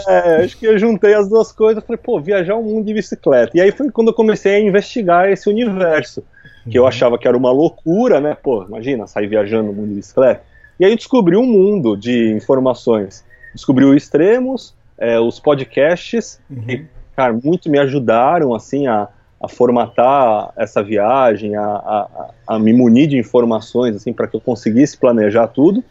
É, 0.09 0.45
acho 0.45 0.57
que 0.57 0.67
eu 0.67 0.79
juntei 0.79 1.13
as 1.13 1.29
duas 1.29 1.53
coisas, 1.53 1.85
falei, 1.85 2.01
pô, 2.03 2.19
viajar 2.19 2.57
o 2.57 2.63
mundo 2.63 2.87
de 2.87 2.95
bicicleta. 2.95 3.55
E 3.55 3.61
aí 3.61 3.71
foi 3.71 3.91
quando 3.91 4.09
eu 4.09 4.15
comecei 4.15 4.55
a 4.55 4.61
investigar 4.61 5.29
esse 5.31 5.49
universo, 5.51 6.25
que 6.71 6.79
eu 6.79 6.83
uhum. 6.83 6.89
achava 6.89 7.19
que 7.19 7.29
era 7.29 7.37
uma 7.37 7.53
loucura, 7.53 8.19
né? 8.19 8.35
Pô, 8.43 8.65
imagina, 8.65 9.07
sair 9.07 9.27
viajando 9.27 9.69
no 9.69 9.75
mundo 9.75 9.89
de 9.89 9.97
bicicleta. 9.97 10.43
E 10.79 10.85
aí 10.87 10.93
eu 10.93 10.97
descobri 10.97 11.37
um 11.37 11.45
mundo 11.45 11.97
de 11.97 12.33
informações. 12.33 13.23
Descobri 13.55 13.85
o 13.85 13.95
Extremos, 13.95 14.75
é, 14.97 15.21
os 15.21 15.39
podcasts, 15.39 16.41
uhum. 16.49 16.63
que, 16.63 16.87
cara, 17.15 17.39
muito 17.45 17.69
me 17.69 17.79
ajudaram, 17.79 18.55
assim, 18.55 18.87
a 18.87 19.09
a 19.41 19.49
formatar 19.49 20.53
essa 20.57 20.83
viagem, 20.83 21.57
a, 21.57 21.65
a, 21.65 22.31
a 22.47 22.59
me 22.59 22.73
munir 22.73 23.09
de 23.09 23.17
informações 23.17 23.97
assim 23.97 24.13
para 24.13 24.27
que 24.27 24.37
eu 24.37 24.41
conseguisse 24.41 24.99
planejar 24.99 25.47
tudo. 25.49 25.83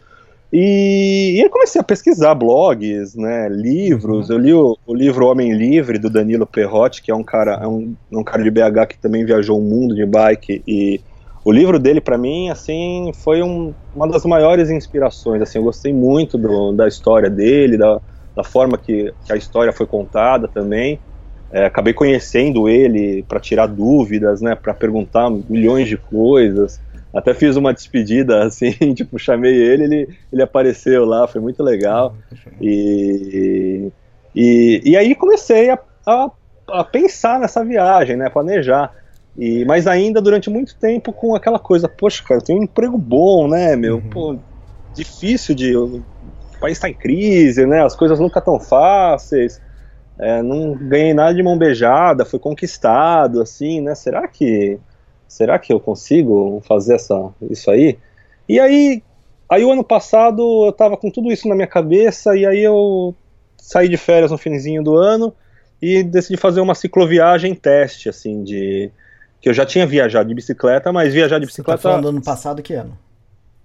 E, 0.52 1.36
e 1.38 1.44
aí 1.44 1.50
comecei 1.50 1.80
a 1.80 1.84
pesquisar 1.84 2.34
blogs, 2.34 3.16
né, 3.16 3.48
livros. 3.50 4.30
Uhum. 4.30 4.36
Eu 4.36 4.42
li 4.42 4.54
o, 4.54 4.78
o, 4.86 4.94
livro 4.94 5.28
Homem 5.28 5.54
Livre 5.54 6.00
do 6.00 6.10
Danilo 6.10 6.46
Perrotti, 6.46 7.02
que 7.02 7.12
é 7.12 7.16
um 7.16 7.24
cara, 7.24 7.60
é 7.62 7.68
um, 7.68 7.96
é 8.12 8.18
um 8.18 8.24
cara 8.24 8.44
de 8.44 8.50
BH 8.50 8.88
que 8.90 8.98
também 8.98 9.26
viajou 9.26 9.60
o 9.60 9.62
mundo 9.62 9.96
de 9.96 10.06
bike 10.06 10.64
e 10.68 11.02
o 11.46 11.52
livro 11.52 11.80
dele 11.80 12.02
para 12.02 12.18
mim 12.18 12.50
assim 12.50 13.12
foi 13.24 13.42
um, 13.42 13.74
uma 13.96 14.08
das 14.08 14.26
maiores 14.26 14.70
inspirações. 14.70 15.42
Assim, 15.42 15.60
eu 15.60 15.64
gostei 15.64 15.94
muito 15.94 16.38
do, 16.38 16.72
da 16.72 16.88
história 16.88 17.30
dele, 17.30 17.78
da, 17.78 18.00
da 18.36 18.44
forma 18.44 18.78
que, 18.78 19.14
que 19.26 19.34
a 19.34 19.36
história 19.36 19.72
foi 19.72 19.86
contada 19.86 20.48
também. 20.48 21.00
É, 21.52 21.66
acabei 21.66 21.94
conhecendo 21.94 22.70
ele 22.70 23.24
para 23.24 23.40
tirar 23.40 23.66
dúvidas, 23.66 24.40
né, 24.40 24.54
para 24.54 24.74
perguntar 24.74 25.30
milhões 25.30 25.88
de 25.88 25.98
coisas. 25.98 26.80
Até 27.14 27.34
fiz 27.34 27.56
uma 27.56 27.74
despedida 27.74 28.44
assim, 28.46 28.72
tipo, 28.94 29.18
chamei 29.18 29.56
ele, 29.56 29.84
ele, 29.84 30.10
ele 30.32 30.44
apareceu 30.44 31.06
lá, 31.06 31.28
foi 31.28 31.42
muito 31.42 31.64
legal. 31.64 32.16
E, 32.62 33.92
e, 34.36 34.82
e 34.86 34.96
aí 34.96 35.16
comecei 35.16 35.72
a, 35.72 35.80
a, 36.06 36.30
a 36.70 36.84
pensar 36.84 37.40
nessa 37.40 37.66
viagem, 37.66 38.16
né, 38.16 38.30
planejar. 38.30 38.94
E, 39.36 39.66
mas 39.66 39.88
ainda 39.88 40.22
durante 40.22 40.50
muito 40.50 40.76
tempo 40.76 41.12
com 41.12 41.34
aquela 41.34 41.58
coisa, 41.58 41.88
poxa, 41.88 42.22
cara, 42.24 42.40
eu 42.42 42.46
tenho 42.46 42.60
um 42.60 42.64
emprego 42.64 42.98
bom, 42.98 43.48
né, 43.48 43.76
meu? 43.76 43.96
Uhum. 43.96 44.10
Pô, 44.10 44.40
difícil 44.94 45.56
de. 45.56 45.76
O 45.76 46.04
país 46.60 46.78
está 46.78 46.90
em 46.90 46.94
crise, 46.94 47.66
né? 47.66 47.84
As 47.84 47.96
coisas 47.96 48.20
nunca 48.20 48.42
tão 48.42 48.60
fáceis 48.60 49.62
é, 50.20 50.44
não 50.44 50.74
ganhei 50.74 51.14
nada 51.14 51.34
de 51.34 51.42
mão 51.42 51.58
beijada, 51.58 52.26
fui 52.26 52.40
conquistado, 52.40 53.42
assim, 53.42 53.80
né? 53.80 53.96
Será 53.96 54.28
que 54.28 54.78
será 55.28 55.58
que 55.58 55.72
eu 55.72 55.80
consigo 55.80 56.62
fazer 56.68 56.96
essa, 56.96 57.30
isso 57.50 57.72
aí? 57.72 57.98
E 58.48 58.60
aí, 58.60 59.02
aí 59.48 59.64
o 59.64 59.72
ano 59.72 59.84
passado 59.84 60.66
eu 60.66 60.74
tava 60.74 60.98
com 60.98 61.10
tudo 61.10 61.32
isso 61.32 61.48
na 61.48 61.56
minha 61.56 61.68
cabeça 61.68 62.36
e 62.36 62.46
aí 62.46 62.60
eu 62.60 63.16
saí 63.58 63.88
de 63.88 63.96
férias 63.96 64.32
no 64.32 64.38
finzinho 64.38 64.84
do 64.84 64.96
ano 64.96 65.34
e 65.82 66.04
decidi 66.04 66.36
fazer 66.36 66.60
uma 66.60 66.76
cicloviagem 66.76 67.56
teste, 67.56 68.10
assim, 68.10 68.44
de 68.44 68.92
que 69.40 69.48
eu 69.48 69.54
já 69.54 69.66
tinha 69.66 69.88
viajado 69.88 70.28
de 70.28 70.36
bicicleta, 70.36 70.92
mas 70.92 71.14
viajar 71.14 71.40
de 71.40 71.46
bicicleta. 71.46 71.78
Você 71.78 71.84
tá 71.84 71.90
falando 71.90 72.04
do 72.04 72.10
ano 72.10 72.22
passado 72.22 72.62
que 72.62 72.74
ano? 72.74 72.98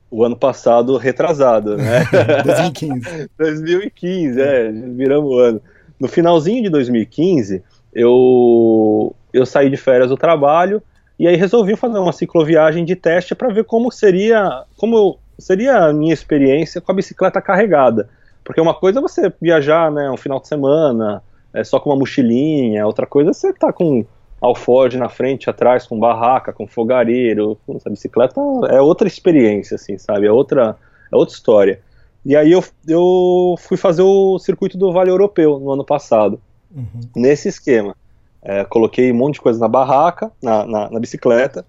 O 0.08 0.22
ano 0.22 0.36
passado 0.36 0.96
retrasado, 0.96 1.76
né? 1.76 2.04
2015. 2.44 3.30
2015, 3.36 4.38
é, 4.40 4.70
viramos 4.70 5.32
o 5.32 5.38
ano 5.40 5.62
no 5.98 6.08
finalzinho 6.08 6.62
de 6.62 6.68
2015, 6.68 7.62
eu, 7.94 9.14
eu 9.32 9.46
saí 9.46 9.70
de 9.70 9.76
férias 9.76 10.08
do 10.08 10.16
trabalho 10.16 10.82
e 11.18 11.28
aí 11.28 11.36
resolvi 11.36 11.76
fazer 11.76 11.98
uma 11.98 12.12
cicloviagem 12.12 12.84
de 12.84 12.96
teste 12.96 13.34
para 13.34 13.52
ver 13.52 13.64
como 13.64 13.90
seria, 13.90 14.64
como 14.76 15.18
seria 15.38 15.76
a 15.76 15.92
minha 15.92 16.12
experiência 16.12 16.80
com 16.80 16.90
a 16.90 16.94
bicicleta 16.94 17.40
carregada. 17.40 18.08
Porque 18.42 18.60
uma 18.60 18.74
coisa 18.74 18.98
é 18.98 19.02
você 19.02 19.32
viajar, 19.40 19.90
né, 19.90 20.10
um 20.10 20.16
final 20.16 20.40
de 20.40 20.48
semana, 20.48 21.22
é, 21.52 21.62
só 21.62 21.78
com 21.78 21.90
uma 21.90 21.96
mochilinha, 21.96 22.84
outra 22.84 23.06
coisa 23.06 23.30
é 23.30 23.32
você 23.32 23.52
tá 23.52 23.72
com 23.72 24.04
alforge 24.40 24.98
na 24.98 25.08
frente, 25.08 25.48
atrás, 25.48 25.86
com 25.86 25.98
barraca, 25.98 26.52
com 26.52 26.66
fogareiro. 26.66 27.58
A 27.86 27.88
bicicleta 27.88 28.40
é 28.68 28.80
outra 28.80 29.08
experiência, 29.08 29.76
assim, 29.76 29.96
sabe? 29.96 30.26
É 30.26 30.32
outra, 30.32 30.76
é 31.10 31.16
outra 31.16 31.34
história. 31.34 31.80
E 32.24 32.34
aí 32.34 32.52
eu, 32.52 32.64
eu 32.88 33.54
fui 33.58 33.76
fazer 33.76 34.02
o 34.02 34.38
circuito 34.38 34.78
do 34.78 34.92
Vale 34.92 35.10
Europeu 35.10 35.58
no 35.58 35.72
ano 35.72 35.84
passado, 35.84 36.40
uhum. 36.74 37.00
nesse 37.14 37.48
esquema. 37.48 37.94
É, 38.42 38.64
coloquei 38.64 39.12
um 39.12 39.14
monte 39.14 39.34
de 39.34 39.40
coisa 39.40 39.58
na 39.58 39.68
barraca, 39.68 40.30
na, 40.42 40.64
na, 40.66 40.90
na 40.90 41.00
bicicleta, 41.00 41.64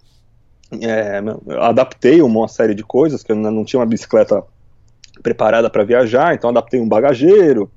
é, 0.82 1.22
adaptei 1.60 2.22
uma 2.22 2.48
série 2.48 2.74
de 2.74 2.84
coisas, 2.84 3.22
que 3.22 3.32
eu 3.32 3.36
não 3.36 3.64
tinha 3.64 3.80
uma 3.80 3.86
bicicleta 3.86 4.44
preparada 5.22 5.70
para 5.70 5.84
viajar, 5.84 6.34
então 6.34 6.50
adaptei 6.50 6.80
um 6.80 6.88
bagageiro, 6.88 7.70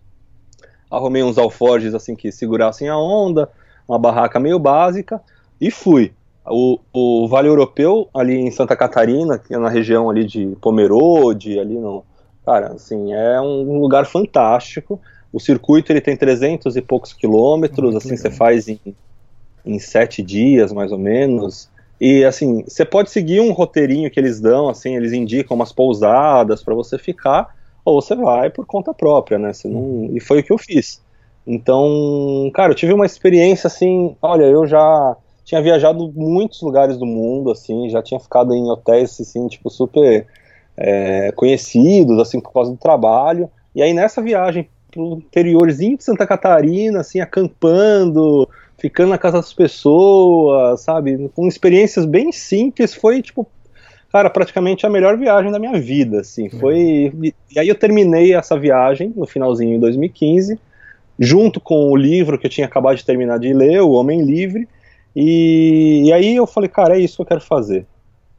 arrumei 0.91 1.23
uns 1.23 1.39
alforjes 1.39 1.95
assim 1.95 2.15
que 2.15 2.33
segurassem 2.33 2.89
a 2.89 2.97
onda, 2.97 3.49
uma 3.87 3.99
barraca 3.99 4.41
meio 4.41 4.59
básica 4.59 5.21
e 5.61 5.71
fui. 5.71 6.13
O, 6.47 6.79
o 6.93 7.29
Vale 7.29 7.49
Europeu 7.49 8.09
ali 8.15 8.35
em 8.35 8.51
Santa 8.51 8.75
Catarina, 8.75 9.39
que 9.39 9.55
é 9.55 9.59
na 9.59 9.69
região 9.69 10.09
ali 10.09 10.25
de 10.25 10.57
Pomerode, 10.61 11.59
ali 11.59 11.75
no, 11.75 12.03
Cara, 12.49 12.69
assim, 12.69 13.13
é 13.13 13.39
um 13.43 13.79
lugar 13.79 14.07
fantástico. 14.07 14.99
O 15.31 15.39
circuito 15.39 15.93
ele 15.93 16.01
tem 16.01 16.17
300 16.17 16.77
e 16.77 16.81
poucos 16.81 17.13
quilômetros, 17.13 17.95
assim, 17.95 18.17
você 18.17 18.31
faz 18.31 18.67
em, 18.67 18.81
em 19.67 19.79
sete 19.79 20.23
dias, 20.23 20.73
mais 20.73 20.91
ou 20.91 20.97
menos. 20.97 21.69
E 22.01 22.25
assim, 22.25 22.65
você 22.67 22.87
pode 22.87 23.11
seguir 23.11 23.41
um 23.41 23.53
roteirinho 23.53 24.11
que 24.11 24.19
eles 24.19 24.41
dão, 24.41 24.71
assim, 24.71 24.97
eles 24.97 25.13
indicam 25.13 25.55
umas 25.55 25.73
pousadas 25.73 26.63
para 26.63 26.75
você 26.75 26.97
ficar, 26.97 27.55
ou 27.85 28.01
você 28.01 28.15
vai 28.15 28.49
por 28.49 28.65
conta 28.65 28.95
própria, 28.95 29.39
né? 29.39 29.53
Você 29.53 29.69
não... 29.69 30.09
E 30.15 30.19
foi 30.19 30.41
o 30.41 30.43
que 30.43 30.53
eu 30.53 30.57
fiz. 30.57 31.03
Então, 31.47 32.51
cara, 32.55 32.73
eu 32.73 32.77
tive 32.77 32.95
uma 32.95 33.05
experiência 33.05 33.67
assim, 33.67 34.17
olha, 34.23 34.45
eu 34.45 34.67
já 34.67 35.15
tinha 35.45 35.61
viajado 35.61 36.11
muitos 36.17 36.63
lugares 36.63 36.97
do 36.97 37.05
mundo, 37.05 37.51
assim, 37.51 37.91
já 37.91 38.03
tinha 38.03 38.19
ficado 38.19 38.55
em 38.55 38.71
hotéis, 38.71 39.21
assim, 39.21 39.47
tipo, 39.49 39.69
super 39.69 40.27
é, 40.79 41.33
conhecidos, 41.33 42.19
assim, 42.21 42.41
por 42.41 42.53
causa 42.53 42.71
do 42.71 42.77
trabalho. 42.77 43.51
E 43.75 43.83
aí 43.83 43.93
nessa 43.93 44.23
viagem 44.23 44.69
pro 44.91 45.19
interiorzinho 45.19 45.97
de 45.97 46.05
Santa 46.05 46.27
Catarina, 46.27 47.01
assim, 47.01 47.21
acampando, 47.21 48.49
ficando 48.79 49.11
na 49.11 49.19
casa 49.19 49.39
das 49.39 49.53
pessoas, 49.53 50.81
sabe, 50.81 51.31
com 51.35 51.47
experiências 51.47 52.07
bem 52.07 52.33
simples, 52.33 52.95
foi 52.95 53.21
tipo, 53.21 53.47
cara, 54.11 54.31
praticamente 54.31 54.87
a 54.87 54.91
melhor 54.91 55.17
viagem 55.17 55.51
da 55.51 55.59
minha 55.59 55.79
vida, 55.79 56.21
assim, 56.21 56.49
foi, 56.49 57.13
e 57.51 57.59
aí 57.59 57.69
eu 57.69 57.75
terminei 57.75 58.35
essa 58.35 58.59
viagem 58.59 59.13
no 59.15 59.27
finalzinho 59.27 59.75
de 59.75 59.81
2015, 59.81 60.59
junto 61.19 61.61
com 61.61 61.91
o 61.91 61.97
livro 61.97 62.39
que 62.39 62.47
eu 62.47 62.51
tinha 62.51 62.67
acabado 62.67 62.97
de 62.97 63.05
terminar 63.05 63.39
de 63.39 63.53
ler, 63.53 63.83
O 63.83 63.91
Homem 63.91 64.23
Livre, 64.23 64.69
e, 65.15 66.05
e 66.07 66.13
aí 66.13 66.37
eu 66.37 66.47
falei, 66.47 66.69
cara, 66.69 66.97
é 66.97 67.01
isso 67.01 67.17
que 67.17 67.23
eu 67.23 67.27
quero 67.27 67.41
fazer, 67.41 67.85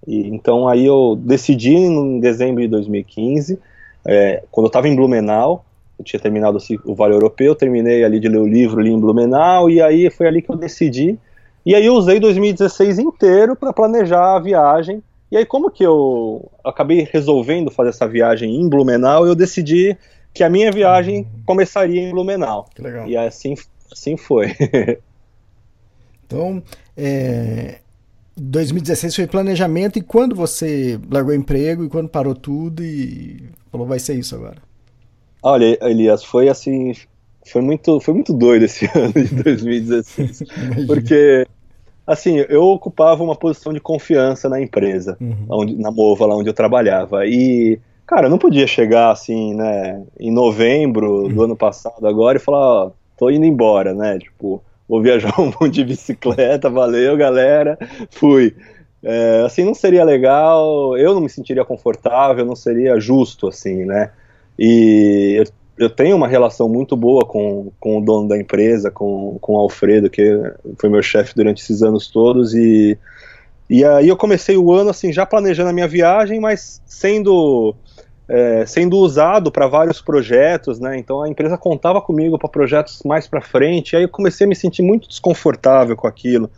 e, 0.07 0.27
então 0.27 0.67
aí 0.67 0.85
eu 0.85 1.17
decidi 1.19 1.75
em 1.75 2.19
dezembro 2.19 2.61
de 2.61 2.67
2015, 2.67 3.59
é, 4.05 4.43
quando 4.51 4.65
eu 4.65 4.69
estava 4.69 4.87
em 4.87 4.95
Blumenau, 4.95 5.65
eu 5.97 6.05
tinha 6.05 6.19
terminado 6.19 6.57
o 6.85 6.95
Vale 6.95 7.13
Europeu, 7.13 7.53
terminei 7.53 8.03
ali 8.03 8.19
de 8.19 8.29
ler 8.29 8.39
o 8.39 8.47
livro 8.47 8.79
ali 8.79 8.89
em 8.89 8.99
Blumenau, 8.99 9.69
e 9.69 9.81
aí 9.81 10.09
foi 10.09 10.27
ali 10.27 10.41
que 10.41 10.49
eu 10.49 10.55
decidi. 10.55 11.19
E 11.65 11.75
aí 11.75 11.85
eu 11.85 11.93
usei 11.93 12.19
2016 12.19 12.99
inteiro 12.99 13.55
para 13.55 13.73
planejar 13.73 14.35
a 14.35 14.39
viagem. 14.39 15.03
E 15.29 15.37
aí 15.37 15.45
como 15.45 15.69
que 15.69 15.83
eu 15.83 16.49
acabei 16.63 17.07
resolvendo 17.11 17.69
fazer 17.69 17.89
essa 17.89 18.07
viagem 18.07 18.55
em 18.55 18.69
Blumenau, 18.69 19.27
eu 19.27 19.35
decidi 19.35 19.97
que 20.33 20.43
a 20.43 20.49
minha 20.49 20.71
viagem 20.71 21.27
começaria 21.45 22.01
em 22.01 22.11
Blumenau. 22.11 22.69
E 23.07 23.17
assim, 23.17 23.55
assim 23.91 24.15
foi. 24.15 24.55
então, 26.25 26.63
é, 26.95 27.79
2016 28.39 29.15
foi 29.15 29.27
planejamento 29.27 29.99
e 29.99 30.01
quando 30.01 30.35
você 30.35 30.99
largou 31.11 31.31
o 31.31 31.35
emprego 31.35 31.83
e 31.83 31.89
quando 31.89 32.09
parou 32.09 32.35
tudo 32.35 32.83
e 32.83 33.49
falou 33.71 33.87
vai 33.87 33.99
ser 33.99 34.15
isso 34.15 34.35
agora? 34.35 34.57
Olha, 35.41 35.77
Elias, 35.81 36.23
foi 36.23 36.49
assim, 36.49 36.93
foi 37.45 37.61
muito, 37.61 37.99
foi 37.99 38.13
muito 38.13 38.33
doido 38.33 38.65
esse 38.65 38.85
ano 38.95 39.13
de 39.13 39.35
2016, 39.35 40.43
porque 40.85 41.47
assim, 42.05 42.37
eu 42.49 42.63
ocupava 42.63 43.23
uma 43.23 43.35
posição 43.35 43.71
de 43.71 43.79
confiança 43.79 44.49
na 44.49 44.59
empresa, 44.59 45.17
uhum. 45.21 45.45
onde, 45.49 45.75
na 45.75 45.91
Mova, 45.91 46.25
lá 46.25 46.35
onde 46.35 46.49
eu 46.49 46.53
trabalhava, 46.53 47.25
e 47.25 47.79
cara, 48.05 48.25
eu 48.25 48.29
não 48.31 48.39
podia 48.39 48.65
chegar 48.65 49.11
assim, 49.11 49.53
né, 49.53 50.03
em 50.19 50.31
novembro 50.31 51.29
do 51.29 51.37
uhum. 51.37 51.43
ano 51.43 51.55
passado 51.55 52.07
agora 52.07 52.37
e 52.37 52.41
falar, 52.41 52.85
ó, 52.85 52.91
tô 53.17 53.29
indo 53.29 53.45
embora, 53.45 53.93
né, 53.93 54.17
tipo, 54.17 54.63
vou 54.89 55.01
viajar 55.01 55.33
um 55.39 55.45
monte 55.61 55.75
de 55.75 55.85
bicicleta, 55.85 56.69
valeu 56.69 57.15
galera, 57.15 57.77
fui. 58.09 58.55
É, 59.01 59.43
assim 59.45 59.63
não 59.63 59.73
seria 59.73 60.03
legal, 60.03 60.97
eu 60.97 61.13
não 61.13 61.21
me 61.21 61.29
sentiria 61.29 61.63
confortável, 61.63 62.43
não 62.43 62.55
seria 62.55 62.99
justo 62.99 63.47
assim, 63.47 63.85
né? 63.85 64.11
E 64.57 65.35
eu, 65.37 65.85
eu 65.85 65.89
tenho 65.89 66.17
uma 66.17 66.27
relação 66.27 66.67
muito 66.67 66.97
boa 66.97 67.25
com, 67.25 67.71
com 67.79 67.99
o 67.99 68.01
dono 68.01 68.27
da 68.27 68.37
empresa, 68.37 68.91
com, 68.91 69.37
com 69.39 69.53
o 69.53 69.57
Alfredo, 69.57 70.09
que 70.09 70.37
foi 70.77 70.89
meu 70.89 71.01
chefe 71.01 71.33
durante 71.33 71.61
esses 71.61 71.81
anos 71.81 72.07
todos, 72.07 72.53
e 72.53 72.97
E 73.69 73.85
aí 73.85 74.09
eu 74.09 74.17
comecei 74.17 74.57
o 74.57 74.73
ano 74.73 74.89
assim 74.89 75.13
já 75.13 75.25
planejando 75.25 75.69
a 75.69 75.73
minha 75.73 75.87
viagem, 75.87 76.39
mas 76.39 76.81
sendo 76.85 77.73
é, 78.29 78.65
sendo 78.65 78.97
usado 78.97 79.51
para 79.51 79.67
vários 79.67 80.01
projetos, 80.01 80.79
né? 80.79 80.97
Então 80.97 81.23
a 81.23 81.29
empresa 81.29 81.57
contava 81.57 81.99
comigo 82.01 82.37
para 82.37 82.47
projetos 82.47 82.99
mais 83.03 83.27
para 83.27 83.41
frente. 83.41 83.93
E 83.93 83.97
aí 83.97 84.03
eu 84.03 84.09
comecei 84.09 84.45
a 84.45 84.47
me 84.47 84.55
sentir 84.55 84.83
muito 84.83 85.07
desconfortável 85.07 85.95
com 85.95 86.07
aquilo. 86.07 86.49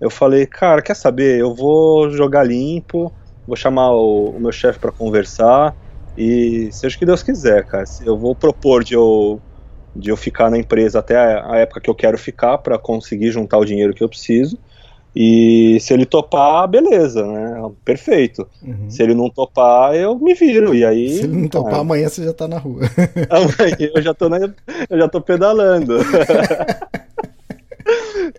Eu 0.00 0.10
falei, 0.10 0.46
cara, 0.46 0.82
quer 0.82 0.96
saber? 0.96 1.40
Eu 1.40 1.54
vou 1.54 2.10
jogar 2.10 2.44
limpo, 2.44 3.14
vou 3.46 3.56
chamar 3.56 3.92
o, 3.92 4.30
o 4.36 4.40
meu 4.40 4.52
chefe 4.52 4.78
para 4.80 4.92
conversar 4.92 5.76
e 6.16 6.70
seja 6.72 6.96
o 6.96 6.98
que 6.98 7.06
Deus 7.06 7.22
quiser, 7.22 7.64
cara. 7.66 7.84
Eu 8.00 8.18
vou 8.18 8.34
propor 8.36 8.84
de 8.84 8.94
eu 8.94 9.40
de 9.96 10.10
eu 10.10 10.16
ficar 10.16 10.50
na 10.50 10.58
empresa 10.58 10.98
até 10.98 11.16
a, 11.16 11.52
a 11.54 11.58
época 11.58 11.80
que 11.80 11.88
eu 11.88 11.94
quero 11.94 12.18
ficar 12.18 12.58
para 12.58 12.76
conseguir 12.78 13.30
juntar 13.30 13.58
o 13.58 13.64
dinheiro 13.64 13.94
que 13.94 14.02
eu 14.02 14.08
preciso. 14.08 14.58
E 15.14 15.78
se 15.80 15.94
ele 15.94 16.04
topar, 16.04 16.66
beleza, 16.66 17.24
né? 17.24 17.70
Perfeito. 17.84 18.48
Uhum. 18.62 18.90
Se 18.90 19.02
ele 19.02 19.14
não 19.14 19.30
topar, 19.30 19.94
eu 19.94 20.18
me 20.18 20.34
viro. 20.34 20.74
E 20.74 20.84
aí. 20.84 21.08
Se 21.08 21.24
ele 21.24 21.36
não 21.42 21.48
topar, 21.48 21.74
ah, 21.74 21.80
amanhã 21.80 22.08
você 22.08 22.24
já 22.24 22.32
tá 22.32 22.48
na 22.48 22.58
rua. 22.58 22.82
Amanhã 23.30 23.90
eu 23.94 24.02
já 24.02 24.12
tô, 24.12 24.28
na, 24.28 24.38
eu 24.38 24.98
já 24.98 25.08
tô 25.08 25.20
pedalando. 25.20 25.98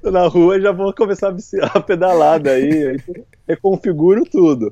tô 0.05 0.11
na 0.11 0.27
rua 0.27 0.61
já 0.61 0.71
vou 0.71 0.93
começar 0.93 1.35
a 1.73 1.79
pedalada 1.81 2.51
aí 2.51 2.97
reconfiguro 3.47 4.23
tudo. 4.23 4.71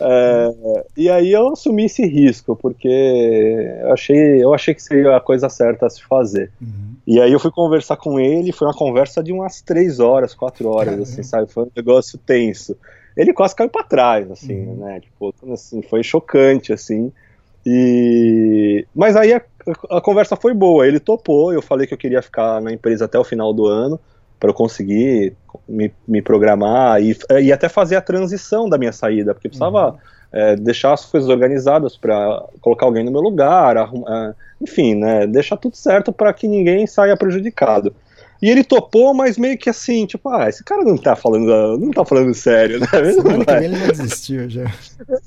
É, 0.00 0.84
e 0.96 1.08
aí 1.08 1.30
eu 1.30 1.52
assumi 1.52 1.84
esse 1.84 2.04
risco, 2.04 2.56
porque 2.56 2.88
eu 2.88 3.92
achei, 3.92 4.42
eu 4.42 4.52
achei 4.52 4.74
que 4.74 4.82
seria 4.82 5.16
a 5.16 5.20
coisa 5.20 5.48
certa 5.48 5.86
a 5.86 5.90
se 5.90 6.02
fazer. 6.02 6.50
Uhum. 6.60 6.94
E 7.06 7.20
aí 7.20 7.32
eu 7.32 7.38
fui 7.38 7.52
conversar 7.52 7.96
com 7.96 8.18
ele, 8.18 8.52
foi 8.52 8.66
uma 8.66 8.74
conversa 8.74 9.22
de 9.22 9.32
umas 9.32 9.60
três 9.60 10.00
horas, 10.00 10.34
quatro 10.34 10.68
horas, 10.68 10.98
assim, 11.00 11.22
sabe? 11.22 11.50
Foi 11.52 11.64
um 11.64 11.70
negócio 11.76 12.18
tenso. 12.18 12.76
Ele 13.16 13.32
quase 13.32 13.54
caiu 13.54 13.70
para 13.70 13.84
trás, 13.84 14.28
assim, 14.30 14.66
uhum. 14.66 14.76
né? 14.76 15.00
Tipo, 15.00 15.32
assim, 15.52 15.82
foi 15.82 16.02
chocante, 16.02 16.72
assim. 16.72 17.12
E... 17.64 18.84
Mas 18.94 19.14
aí 19.14 19.32
a, 19.32 19.42
a 19.90 20.00
conversa 20.00 20.34
foi 20.34 20.52
boa, 20.52 20.86
ele 20.86 20.98
topou, 20.98 21.52
eu 21.52 21.62
falei 21.62 21.86
que 21.86 21.94
eu 21.94 21.98
queria 21.98 22.20
ficar 22.20 22.60
na 22.60 22.72
empresa 22.72 23.04
até 23.04 23.18
o 23.18 23.24
final 23.24 23.52
do 23.52 23.66
ano, 23.66 23.98
para 24.44 24.50
eu 24.50 24.54
conseguir 24.54 25.32
me, 25.66 25.90
me 26.06 26.20
programar 26.20 27.00
e, 27.00 27.16
e, 27.40 27.50
até 27.50 27.66
fazer 27.66 27.96
a 27.96 28.02
transição 28.02 28.68
da 28.68 28.76
minha 28.76 28.92
saída, 28.92 29.32
porque 29.32 29.48
precisava 29.48 29.92
uhum. 29.92 29.98
é, 30.30 30.54
deixar 30.54 30.92
as 30.92 31.06
coisas 31.06 31.30
organizadas 31.30 31.96
para 31.96 32.44
colocar 32.60 32.84
alguém 32.84 33.02
no 33.02 33.10
meu 33.10 33.22
lugar, 33.22 33.78
arrumar, 33.78 34.34
enfim, 34.60 34.96
né, 34.96 35.26
deixar 35.26 35.56
tudo 35.56 35.76
certo 35.76 36.12
para 36.12 36.30
que 36.34 36.46
ninguém 36.46 36.86
saia 36.86 37.16
prejudicado. 37.16 37.94
E 38.44 38.50
ele 38.50 38.62
topou, 38.62 39.14
mas 39.14 39.38
meio 39.38 39.56
que 39.56 39.70
assim, 39.70 40.04
tipo, 40.04 40.28
ah, 40.28 40.50
esse 40.50 40.62
cara 40.62 40.84
não 40.84 40.98
tá 40.98 41.16
falando, 41.16 41.78
não 41.78 41.90
tá 41.90 42.04
falando 42.04 42.34
sério, 42.34 42.78
né? 42.78 42.86
Ele 42.92 43.64
ele 43.64 43.76
já 43.76 43.86
desistiu 43.86 44.50
já. 44.50 44.70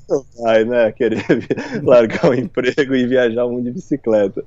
Não 0.08 0.24
vai, 0.38 0.64
né? 0.64 0.92
Querer 0.92 1.26
largar 1.82 2.30
o 2.30 2.34
emprego 2.34 2.94
e 2.94 3.08
viajar 3.08 3.44
um 3.44 3.60
de 3.60 3.72
bicicleta. 3.72 4.44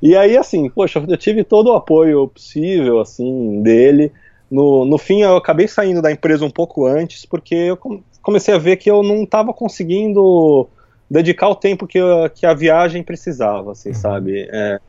E 0.00 0.16
aí, 0.16 0.38
assim, 0.38 0.70
poxa, 0.70 1.04
eu 1.06 1.18
tive 1.18 1.44
todo 1.44 1.66
o 1.66 1.74
apoio 1.74 2.26
possível, 2.26 2.98
assim, 2.98 3.60
dele. 3.60 4.10
No, 4.50 4.86
no 4.86 4.96
fim, 4.96 5.20
eu 5.20 5.36
acabei 5.36 5.68
saindo 5.68 6.00
da 6.00 6.10
empresa 6.10 6.46
um 6.46 6.50
pouco 6.50 6.86
antes, 6.86 7.26
porque 7.26 7.54
eu 7.54 7.78
comecei 8.22 8.54
a 8.54 8.58
ver 8.58 8.78
que 8.78 8.90
eu 8.90 9.02
não 9.02 9.24
estava 9.24 9.52
conseguindo 9.52 10.66
dedicar 11.10 11.50
o 11.50 11.54
tempo 11.54 11.86
que, 11.86 11.98
eu, 11.98 12.30
que 12.30 12.46
a 12.46 12.54
viagem 12.54 13.02
precisava, 13.02 13.72
assim, 13.72 13.90
uhum. 13.90 13.94
sabe? 13.94 14.48
É, 14.50 14.80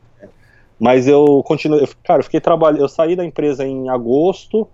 mas 0.78 1.08
eu 1.08 1.42
continuei, 1.44 1.82
eu, 1.82 1.88
cara, 2.04 2.20
eu 2.20 2.24
fiquei 2.24 2.40
trabalhando, 2.40 2.82
eu 2.82 2.88
saí 2.88 3.16
da 3.16 3.24
empresa 3.24 3.66
em 3.66 3.88
agosto, 3.88 4.68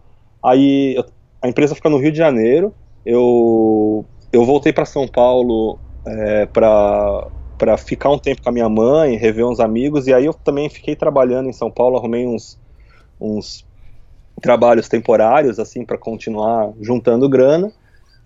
aí 0.45 0.97
eu, 0.97 1.05
a 1.41 1.49
empresa 1.49 1.75
fica 1.75 1.89
no 1.89 1.99
Rio 1.99 2.13
de 2.13 2.19
Janeiro, 2.19 2.75
eu, 3.05 4.05
eu 4.33 4.45
voltei 4.45 4.73
para 4.73 4.85
São 4.85 5.07
Paulo 5.07 5.79
é, 6.07 6.47
para 6.47 7.77
ficar 7.79 8.11
um 8.11 8.19
tempo 8.19 8.43
com 8.43 8.49
a 8.49 8.53
minha 8.53 8.69
mãe, 8.69 9.17
rever 9.17 9.47
uns 9.47 9.61
amigos, 9.61 10.07
e 10.07 10.15
aí 10.15 10.25
eu 10.25 10.35
também 10.35 10.69
fiquei 10.69 10.97
trabalhando 10.97 11.49
em 11.49 11.53
São 11.53 11.71
Paulo, 11.71 11.97
arrumei 11.97 12.27
uns, 12.27 12.59
uns 13.21 13.65
trabalhos 14.41 14.89
temporários, 14.89 15.59
assim, 15.59 15.85
para 15.85 15.99
continuar 15.99 16.73
juntando 16.81 17.29
grana, 17.29 17.73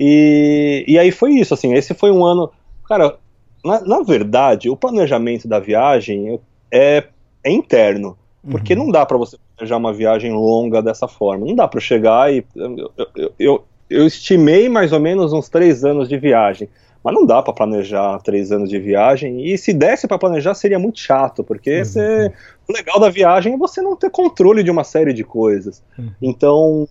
e, 0.00 0.84
e 0.86 0.98
aí 0.98 1.10
foi 1.10 1.32
isso, 1.32 1.52
assim, 1.52 1.74
esse 1.74 1.94
foi 1.94 2.10
um 2.10 2.24
ano, 2.24 2.50
cara, 2.86 3.18
na, 3.64 3.80
na 3.80 4.02
verdade, 4.02 4.70
o 4.70 4.76
planejamento 4.76 5.48
da 5.48 5.58
viagem 5.58 6.40
é 6.72 7.04
é 7.46 7.52
interno. 7.52 8.16
Porque 8.48 8.74
uhum. 8.74 8.84
não 8.84 8.92
dá 8.92 9.04
para 9.04 9.16
você 9.16 9.36
planejar 9.56 9.76
uma 9.76 9.92
viagem 9.92 10.32
longa 10.32 10.80
dessa 10.80 11.08
forma. 11.08 11.46
Não 11.46 11.54
dá 11.54 11.66
para 11.66 11.80
chegar 11.80 12.32
e. 12.32 12.44
Eu, 12.54 12.92
eu, 12.96 13.32
eu, 13.38 13.64
eu, 13.90 14.06
estimei 14.06 14.68
mais 14.68 14.92
ou 14.92 15.00
menos 15.00 15.32
uns 15.32 15.48
três 15.48 15.84
anos 15.84 16.08
de 16.08 16.16
viagem. 16.16 16.68
Mas 17.02 17.14
não 17.14 17.24
dá 17.24 17.40
para 17.42 17.52
planejar 17.52 18.18
três 18.20 18.52
anos 18.52 18.68
de 18.68 18.78
viagem. 18.78 19.46
E 19.46 19.56
se 19.58 19.72
desse 19.72 20.06
para 20.06 20.18
planejar, 20.18 20.54
seria 20.54 20.78
muito 20.78 21.00
chato. 21.00 21.42
Porque 21.42 21.84
você, 21.84 22.32
o 22.68 22.72
legal 22.72 23.00
da 23.00 23.08
viagem 23.08 23.54
é 23.54 23.56
você 23.56 23.80
não 23.80 23.96
ter 23.96 24.10
controle 24.10 24.62
de 24.62 24.70
uma 24.70 24.84
série 24.84 25.12
de 25.12 25.24
coisas. 25.24 25.82
Uhum. 25.98 26.10
Então. 26.22 26.88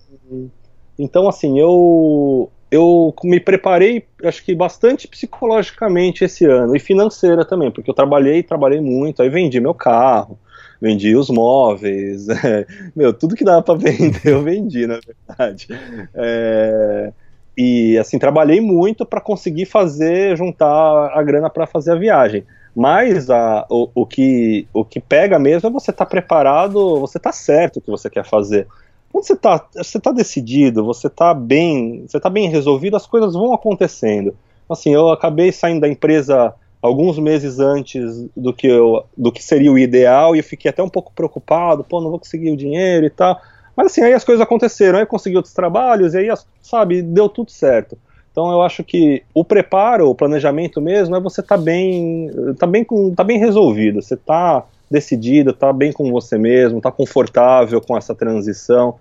Então, 0.97 1.27
assim, 1.27 1.59
eu, 1.59 2.49
eu 2.71 3.13
me 3.23 3.39
preparei, 3.39 4.05
acho 4.23 4.43
que 4.43 4.55
bastante 4.55 5.07
psicologicamente 5.07 6.23
esse 6.23 6.45
ano, 6.45 6.75
e 6.75 6.79
financeira 6.79 7.45
também, 7.45 7.69
porque 7.69 7.89
eu 7.89 7.93
trabalhei, 7.93 8.41
trabalhei 8.41 8.79
muito, 8.79 9.21
aí 9.21 9.29
vendi 9.29 9.59
meu 9.59 9.73
carro, 9.73 10.39
vendi 10.81 11.15
os 11.15 11.29
móveis, 11.29 12.27
é, 12.43 12.65
meu, 12.95 13.13
tudo 13.13 13.35
que 13.35 13.43
dava 13.43 13.61
para 13.61 13.75
vender 13.79 14.21
eu 14.25 14.41
vendi, 14.43 14.85
na 14.87 14.99
verdade. 14.99 15.67
É, 16.13 17.11
e 17.57 17.97
assim, 17.97 18.19
trabalhei 18.19 18.59
muito 18.59 19.05
para 19.05 19.21
conseguir 19.21 19.65
fazer, 19.65 20.35
juntar 20.37 21.11
a 21.13 21.23
grana 21.23 21.49
para 21.49 21.65
fazer 21.65 21.93
a 21.93 21.95
viagem. 21.95 22.45
Mas 22.75 23.29
a, 23.29 23.65
o, 23.69 23.89
o, 23.95 24.05
que, 24.05 24.67
o 24.73 24.83
que 24.83 24.99
pega 24.99 25.39
mesmo 25.39 25.69
é 25.69 25.71
você 25.71 25.91
estar 25.91 26.03
tá 26.03 26.09
preparado, 26.09 26.99
você 26.99 27.17
tá 27.17 27.31
certo 27.31 27.77
o 27.77 27.81
que 27.81 27.89
você 27.89 28.09
quer 28.09 28.25
fazer. 28.25 28.67
Quando 29.09 29.25
você 29.25 29.33
está 29.33 29.65
você 29.73 29.97
tá 29.97 30.11
decidido, 30.11 30.83
você 30.83 31.07
está 31.07 31.33
bem, 31.33 32.05
você 32.05 32.19
tá 32.19 32.29
bem 32.29 32.49
resolvido, 32.49 32.97
as 32.97 33.07
coisas 33.07 33.33
vão 33.33 33.53
acontecendo. 33.53 34.35
Assim, 34.69 34.93
eu 34.93 35.09
acabei 35.09 35.53
saindo 35.53 35.79
da 35.79 35.87
empresa 35.87 36.53
alguns 36.85 37.17
meses 37.19 37.59
antes 37.59 38.27
do 38.35 38.53
que, 38.53 38.67
eu, 38.67 39.03
do 39.17 39.31
que 39.31 39.43
seria 39.43 39.71
o 39.71 39.77
ideal 39.77 40.35
e 40.35 40.39
eu 40.39 40.43
fiquei 40.43 40.69
até 40.69 40.81
um 40.83 40.89
pouco 40.89 41.11
preocupado, 41.13 41.83
pô, 41.83 41.99
não 41.99 42.09
vou 42.09 42.19
conseguir 42.19 42.51
o 42.51 42.57
dinheiro 42.57 43.05
e 43.05 43.09
tal. 43.09 43.39
Mas 43.75 43.87
assim, 43.87 44.01
aí 44.01 44.13
as 44.13 44.23
coisas 44.23 44.41
aconteceram, 44.41 44.97
aí 44.97 45.03
eu 45.03 45.07
consegui 45.07 45.35
outros 45.35 45.53
trabalhos 45.53 46.13
e 46.13 46.19
aí, 46.19 46.27
sabe, 46.61 47.01
deu 47.01 47.27
tudo 47.27 47.51
certo. 47.51 47.97
Então 48.31 48.51
eu 48.51 48.61
acho 48.61 48.83
que 48.83 49.23
o 49.33 49.43
preparo, 49.43 50.09
o 50.09 50.15
planejamento 50.15 50.81
mesmo, 50.81 51.15
é 51.15 51.19
você 51.19 51.41
tá 51.41 51.57
bem, 51.57 52.29
tá 52.57 52.67
bem, 52.67 52.83
com, 52.83 53.13
tá 53.13 53.23
bem 53.23 53.39
resolvido, 53.39 54.01
você 54.01 54.15
tá 54.15 54.63
decidido, 54.89 55.53
tá 55.53 55.73
bem 55.73 55.91
com 55.91 56.11
você 56.11 56.37
mesmo, 56.37 56.81
tá 56.81 56.91
confortável 56.91 57.81
com 57.81 57.97
essa 57.97 58.13
transição. 58.13 58.95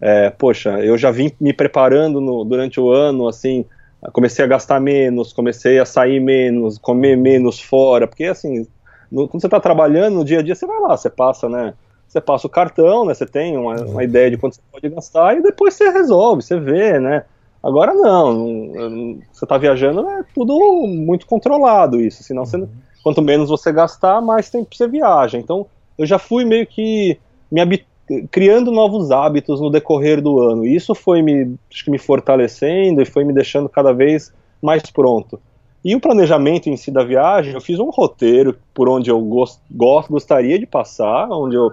É, 0.00 0.30
poxa, 0.30 0.80
eu 0.80 0.96
já 0.96 1.10
vim 1.10 1.30
me 1.40 1.52
preparando 1.52 2.20
no, 2.20 2.44
durante 2.44 2.80
o 2.80 2.90
ano, 2.90 3.28
assim, 3.28 3.64
comecei 4.12 4.44
a 4.44 4.48
gastar 4.48 4.80
menos, 4.80 5.32
comecei 5.32 5.78
a 5.78 5.84
sair 5.84 6.20
menos, 6.20 6.78
comer 6.78 7.16
menos 7.16 7.60
fora, 7.60 8.06
porque 8.06 8.24
assim, 8.24 8.66
no, 9.10 9.28
quando 9.28 9.40
você 9.40 9.46
está 9.46 9.60
trabalhando 9.60 10.14
no 10.14 10.24
dia 10.24 10.38
a 10.38 10.42
dia, 10.42 10.54
você 10.54 10.66
vai 10.66 10.80
lá, 10.80 10.96
você 10.96 11.10
passa, 11.10 11.48
né? 11.48 11.74
Você 12.06 12.20
passa 12.20 12.46
o 12.46 12.50
cartão, 12.50 13.04
né? 13.04 13.12
Você 13.12 13.26
tem 13.26 13.56
uma, 13.56 13.74
uma 13.82 14.04
ideia 14.04 14.30
de 14.30 14.38
quanto 14.38 14.56
você 14.56 14.62
pode 14.70 14.88
gastar 14.88 15.36
e 15.36 15.42
depois 15.42 15.74
você 15.74 15.90
resolve, 15.90 16.42
você 16.42 16.58
vê, 16.58 16.98
né? 16.98 17.24
Agora 17.62 17.92
não, 17.92 19.18
você 19.32 19.44
está 19.44 19.58
viajando, 19.58 20.08
é 20.08 20.24
tudo 20.32 20.54
muito 20.86 21.26
controlado 21.26 22.00
isso, 22.00 22.22
senão 22.22 22.46
você, 22.46 22.56
uhum. 22.56 22.68
quanto 23.02 23.20
menos 23.20 23.50
você 23.50 23.72
gastar, 23.72 24.22
mais 24.22 24.48
tempo 24.48 24.74
você 24.74 24.86
viaja. 24.86 25.36
Então, 25.36 25.66
eu 25.98 26.06
já 26.06 26.18
fui 26.18 26.44
meio 26.44 26.66
que 26.66 27.18
me 27.50 27.60
habituando 27.60 27.97
criando 28.30 28.70
novos 28.70 29.10
hábitos 29.10 29.60
no 29.60 29.70
decorrer 29.70 30.20
do 30.20 30.40
ano. 30.40 30.66
Isso 30.66 30.94
foi 30.94 31.22
me, 31.22 31.54
acho 31.70 31.84
que 31.84 31.90
me 31.90 31.98
fortalecendo 31.98 33.02
e 33.02 33.04
foi 33.04 33.24
me 33.24 33.32
deixando 33.32 33.68
cada 33.68 33.92
vez 33.92 34.32
mais 34.62 34.82
pronto. 34.90 35.40
E 35.84 35.94
o 35.94 36.00
planejamento 36.00 36.68
em 36.68 36.76
si 36.76 36.90
da 36.90 37.04
viagem, 37.04 37.54
eu 37.54 37.60
fiz 37.60 37.78
um 37.78 37.90
roteiro 37.90 38.56
por 38.74 38.88
onde 38.88 39.10
eu 39.10 39.20
gost, 39.20 39.60
gost, 39.70 40.10
gostaria 40.10 40.58
de 40.58 40.66
passar, 40.66 41.28
onde 41.30 41.56
eu, 41.56 41.72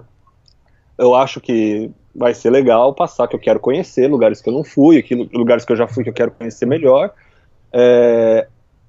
eu 0.96 1.14
acho 1.14 1.40
que 1.40 1.90
vai 2.14 2.32
ser 2.32 2.50
legal 2.50 2.94
passar, 2.94 3.28
que 3.28 3.34
eu 3.34 3.40
quero 3.40 3.60
conhecer, 3.60 4.08
lugares 4.08 4.40
que 4.40 4.48
eu 4.48 4.52
não 4.52 4.64
fui, 4.64 4.98
aqui, 4.98 5.14
lugares 5.14 5.64
que 5.64 5.72
eu 5.72 5.76
já 5.76 5.86
fui 5.86 6.04
que 6.04 6.10
eu 6.10 6.14
quero 6.14 6.30
conhecer 6.30 6.66
melhor. 6.66 7.12
É, 7.72 8.46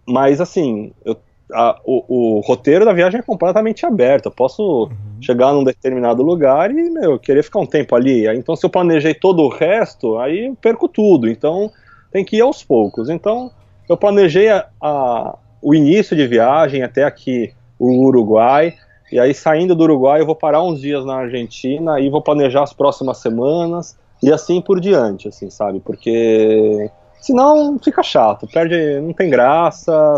mas 0.07 0.39
assim, 0.39 0.93
eu 1.03 1.17
a, 1.53 1.79
o, 1.85 2.37
o, 2.37 2.39
roteiro 2.41 2.85
da 2.85 2.93
viagem 2.93 3.19
é 3.19 3.23
completamente 3.23 3.85
aberto. 3.85 4.25
Eu 4.25 4.31
posso 4.31 4.83
uhum. 4.83 5.21
chegar 5.21 5.53
num 5.53 5.63
determinado 5.63 6.21
lugar 6.21 6.71
e, 6.71 6.89
meu, 6.89 7.17
querer 7.17 7.43
ficar 7.43 7.59
um 7.59 7.65
tempo 7.65 7.95
ali. 7.95 8.27
Então, 8.27 8.55
se 8.55 8.65
eu 8.65 8.69
planejei 8.69 9.13
todo 9.13 9.43
o 9.43 9.49
resto, 9.49 10.17
aí 10.17 10.47
eu 10.47 10.55
perco 10.55 10.87
tudo. 10.87 11.29
Então, 11.29 11.71
tem 12.11 12.25
que 12.25 12.37
ir 12.37 12.41
aos 12.41 12.63
poucos. 12.63 13.09
Então, 13.09 13.51
eu 13.87 13.95
planejei 13.95 14.49
a, 14.49 14.67
a, 14.81 15.37
o 15.61 15.73
início 15.73 16.15
de 16.15 16.27
viagem 16.27 16.83
até 16.83 17.03
aqui, 17.03 17.53
o 17.79 18.05
Uruguai. 18.05 18.73
E 19.11 19.19
aí, 19.19 19.33
saindo 19.33 19.73
do 19.73 19.83
Uruguai, 19.83 20.21
eu 20.21 20.25
vou 20.25 20.35
parar 20.35 20.61
uns 20.61 20.81
dias 20.81 21.05
na 21.05 21.15
Argentina 21.15 21.99
e 21.99 22.09
vou 22.09 22.21
planejar 22.21 22.63
as 22.63 22.73
próximas 22.73 23.19
semanas 23.19 23.97
e 24.21 24.31
assim 24.31 24.59
por 24.59 24.79
diante, 24.79 25.27
assim, 25.27 25.49
sabe? 25.49 25.79
Porque 25.79 26.89
Senão 27.19 27.77
fica 27.79 28.03
chato, 28.03 28.47
perde, 28.47 28.99
não 29.01 29.11
tem 29.11 29.29
graça, 29.29 30.17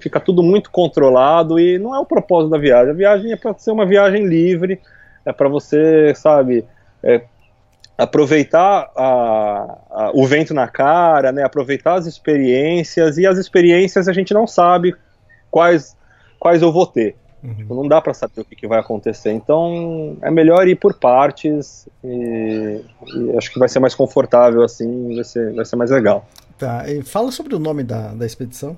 fica 0.00 0.20
tudo 0.20 0.42
muito 0.42 0.70
controlado 0.70 1.58
e 1.58 1.78
não 1.78 1.94
é 1.94 1.98
o 1.98 2.06
propósito 2.06 2.50
da 2.50 2.58
viagem. 2.58 2.90
A 2.90 2.96
viagem 2.96 3.32
é 3.32 3.36
para 3.36 3.54
ser 3.54 3.72
uma 3.72 3.84
viagem 3.84 4.26
livre, 4.26 4.80
é 5.24 5.32
para 5.32 5.48
você, 5.48 6.14
sabe, 6.14 6.64
é, 7.02 7.22
aproveitar 7.98 8.90
a, 8.96 9.78
a, 9.90 10.10
o 10.14 10.26
vento 10.26 10.54
na 10.54 10.68
cara, 10.68 11.32
né, 11.32 11.42
aproveitar 11.42 11.94
as 11.94 12.06
experiências 12.06 13.18
e 13.18 13.26
as 13.26 13.38
experiências 13.38 14.08
a 14.08 14.12
gente 14.12 14.32
não 14.32 14.46
sabe 14.46 14.94
quais 15.50 15.96
quais 16.38 16.62
eu 16.62 16.72
vou 16.72 16.86
ter. 16.86 17.16
Uhum. 17.46 17.54
Tipo, 17.54 17.74
não 17.74 17.86
dá 17.86 18.00
para 18.00 18.12
saber 18.12 18.40
o 18.40 18.44
que, 18.44 18.56
que, 18.56 18.66
vai 18.66 18.80
acontecer. 18.80 19.30
Então 19.30 20.16
é 20.20 20.30
melhor 20.30 20.66
ir 20.66 20.74
por 20.74 20.94
partes 20.94 21.88
e, 22.02 22.80
e, 23.14 23.36
acho 23.38 23.52
que 23.52 23.58
vai 23.58 23.68
ser 23.68 23.78
mais 23.78 23.94
confortável 23.94 24.64
assim, 24.64 25.14
vai 25.14 25.24
ser, 25.24 25.54
vai 25.54 25.64
ser 25.64 25.76
mais 25.76 25.90
legal. 25.90 26.26
Tá, 26.58 26.90
e 26.90 27.02
fala 27.02 27.30
sobre 27.30 27.54
o 27.54 27.58
nome 27.58 27.84
da, 27.84 28.14
da 28.14 28.26
expedição. 28.26 28.76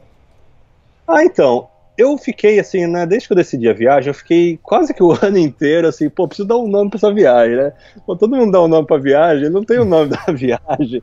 Ah, 1.06 1.24
então, 1.24 1.68
eu 1.96 2.18
fiquei 2.18 2.60
assim, 2.60 2.86
né, 2.86 3.06
desde 3.06 3.26
que 3.26 3.32
eu 3.32 3.36
decidi 3.36 3.68
a 3.68 3.72
viagem, 3.72 4.10
eu 4.10 4.14
fiquei 4.14 4.58
quase 4.62 4.92
que 4.92 5.02
o 5.02 5.12
ano 5.24 5.38
inteiro 5.38 5.88
assim, 5.88 6.10
pô, 6.10 6.28
preciso 6.28 6.46
dar 6.46 6.58
um 6.58 6.68
nome 6.68 6.90
para 6.90 6.98
essa 6.98 7.12
viagem, 7.12 7.56
né? 7.56 7.72
Pô, 8.04 8.14
todo 8.14 8.36
mundo 8.36 8.52
dá 8.52 8.62
um 8.62 8.68
nome 8.68 8.86
para 8.86 9.00
viagem, 9.00 9.48
não 9.48 9.64
tem 9.64 9.78
o 9.78 9.82
um 9.82 9.88
nome 9.88 10.10
da 10.26 10.32
viagem. 10.32 11.02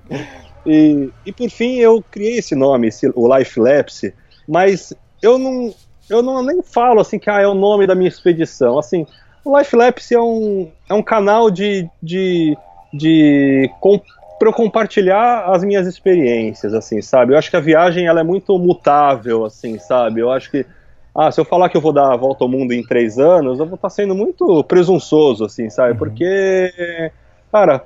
E, 0.65 1.09
e 1.25 1.31
por 1.31 1.49
fim 1.49 1.77
eu 1.77 2.03
criei 2.11 2.37
esse 2.37 2.53
nome, 2.53 2.89
esse, 2.89 3.11
o 3.15 3.35
Life 3.35 3.59
Lapse, 3.59 4.13
mas 4.47 4.93
eu 5.21 5.39
não, 5.39 5.73
eu 6.09 6.21
não 6.21 6.43
nem 6.43 6.61
falo 6.61 6.99
assim 6.99 7.17
que 7.19 7.29
ah, 7.29 7.41
é 7.41 7.47
o 7.47 7.53
nome 7.53 7.87
da 7.87 7.95
minha 7.95 8.09
expedição. 8.09 8.77
Assim, 8.77 9.05
o 9.43 9.57
Life 9.57 9.75
Lapse 9.75 10.13
é 10.13 10.19
um, 10.19 10.71
é 10.89 10.93
um 10.93 11.03
canal 11.03 11.49
de, 11.49 11.89
de, 12.01 12.57
de 12.93 13.69
com, 13.79 13.99
para 14.39 14.49
eu 14.49 14.53
compartilhar 14.53 15.45
as 15.45 15.63
minhas 15.63 15.87
experiências, 15.87 16.73
assim, 16.73 17.01
sabe? 17.01 17.33
Eu 17.33 17.37
acho 17.37 17.49
que 17.49 17.55
a 17.55 17.61
viagem 17.61 18.07
ela 18.07 18.19
é 18.19 18.23
muito 18.23 18.57
mutável, 18.57 19.45
assim, 19.45 19.79
sabe? 19.79 20.19
Eu 20.19 20.31
acho 20.31 20.51
que 20.51 20.65
ah, 21.13 21.31
se 21.31 21.39
eu 21.39 21.45
falar 21.45 21.69
que 21.69 21.77
eu 21.77 21.81
vou 21.81 21.93
dar 21.93 22.11
a 22.11 22.17
volta 22.17 22.43
ao 22.43 22.49
mundo 22.49 22.73
em 22.73 22.83
três 22.83 23.17
anos, 23.17 23.59
eu 23.59 23.65
vou 23.65 23.75
estar 23.75 23.89
sendo 23.89 24.13
muito 24.13 24.63
presunçoso, 24.65 25.45
assim, 25.45 25.69
sabe? 25.69 25.91
Uhum. 25.91 25.97
Porque, 25.97 27.11
cara, 27.51 27.85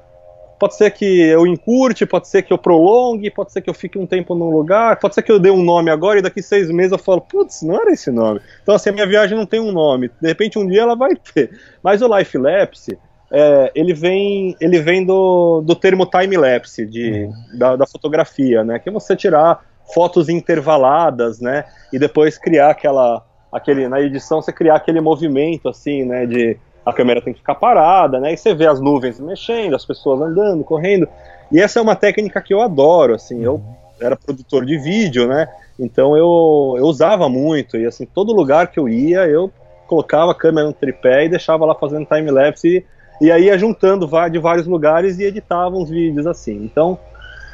pode 0.60 0.76
ser 0.76 0.92
que 0.92 1.22
eu 1.22 1.48
encurte, 1.48 2.06
pode 2.06 2.28
ser 2.28 2.44
que 2.44 2.52
eu 2.52 2.58
prolongue, 2.58 3.32
pode 3.32 3.52
ser 3.52 3.62
que 3.62 3.70
eu 3.70 3.74
fique 3.74 3.98
um 3.98 4.06
tempo 4.06 4.36
num 4.36 4.50
lugar, 4.50 5.00
pode 5.00 5.16
ser 5.16 5.24
que 5.24 5.32
eu 5.32 5.40
dê 5.40 5.50
um 5.50 5.64
nome 5.64 5.90
agora 5.90 6.20
e 6.20 6.22
daqui 6.22 6.42
seis 6.42 6.70
meses 6.70 6.92
eu 6.92 6.98
falo, 6.98 7.22
putz, 7.22 7.62
não 7.64 7.80
era 7.80 7.92
esse 7.92 8.12
nome. 8.12 8.42
Então, 8.62 8.76
assim, 8.76 8.90
a 8.90 8.94
minha 8.94 9.08
viagem 9.08 9.38
não 9.38 9.46
tem 9.46 9.60
um 9.60 9.72
nome. 9.72 10.12
De 10.22 10.28
repente, 10.28 10.60
um 10.60 10.68
dia 10.68 10.82
ela 10.82 10.96
vai 10.96 11.16
ter. 11.16 11.58
Mas 11.82 12.02
o 12.02 12.18
Life 12.18 12.38
Lapse, 12.38 12.98
é, 13.32 13.72
ele 13.74 13.94
vem, 13.94 14.56
ele 14.60 14.80
vem 14.80 15.06
do, 15.06 15.62
do 15.62 15.76
termo 15.76 16.06
time 16.06 16.36
lapse, 16.36 16.86
de, 16.86 17.12
uhum. 17.12 17.58
da, 17.58 17.76
da 17.76 17.88
fotografia, 17.88 18.64
né? 18.64 18.80
Que 18.80 18.90
é 18.90 18.92
você 18.92 19.16
tirar 19.16 19.64
fotos 19.94 20.30
intervaladas, 20.30 21.40
né? 21.40 21.64
E 21.94 21.98
depois 21.98 22.38
criar 22.38 22.72
aquela, 22.72 23.24
aquele, 23.52 23.88
na 23.88 24.02
edição 24.02 24.42
você 24.42 24.52
criar 24.52 24.76
aquele 24.76 25.00
movimento, 25.00 25.70
assim, 25.70 26.04
né? 26.04 26.26
De 26.26 26.58
a 26.90 26.94
câmera 26.94 27.22
tem 27.22 27.34
que 27.34 27.40
ficar 27.40 27.56
parada, 27.56 28.20
né? 28.20 28.34
E 28.34 28.38
você 28.38 28.54
vê 28.54 28.68
as 28.68 28.80
nuvens 28.80 29.20
mexendo, 29.20 29.76
as 29.76 29.86
pessoas 29.86 30.22
andando, 30.22 30.64
correndo. 30.64 31.08
E 31.52 31.60
essa 31.60 31.80
é 31.80 31.82
uma 31.82 31.96
técnica 31.96 32.42
que 32.42 32.54
eu 32.54 32.62
adoro, 32.62 33.16
assim. 33.16 33.44
Eu 33.44 33.62
era 34.00 34.16
produtor 34.16 34.66
de 34.66 34.78
vídeo, 34.78 35.28
né? 35.28 35.48
Então 35.78 36.16
eu, 36.16 36.76
eu 36.78 36.86
usava 36.86 37.30
muito 37.30 37.78
e 37.78 37.86
assim 37.86 38.06
todo 38.06 38.34
lugar 38.34 38.68
que 38.68 38.80
eu 38.80 38.88
ia 38.90 39.26
eu 39.28 39.52
colocava 39.88 40.32
a 40.32 40.36
câmera 40.36 40.68
no 40.68 40.74
tripé 40.74 41.26
e 41.26 41.30
deixava 41.30 41.66
lá 41.66 41.74
fazendo 41.74 42.06
time 42.06 42.30
lapse 42.30 42.86
e, 43.22 43.26
e 43.26 43.32
aí 43.32 43.46
ia 43.46 43.58
juntando 43.58 44.10
de 44.30 44.40
vários 44.40 44.68
lugares 44.68 45.20
e 45.20 45.24
editava 45.24 45.76
uns 45.76 45.90
vídeos 45.90 46.28
assim. 46.28 46.64
Então 46.64 47.00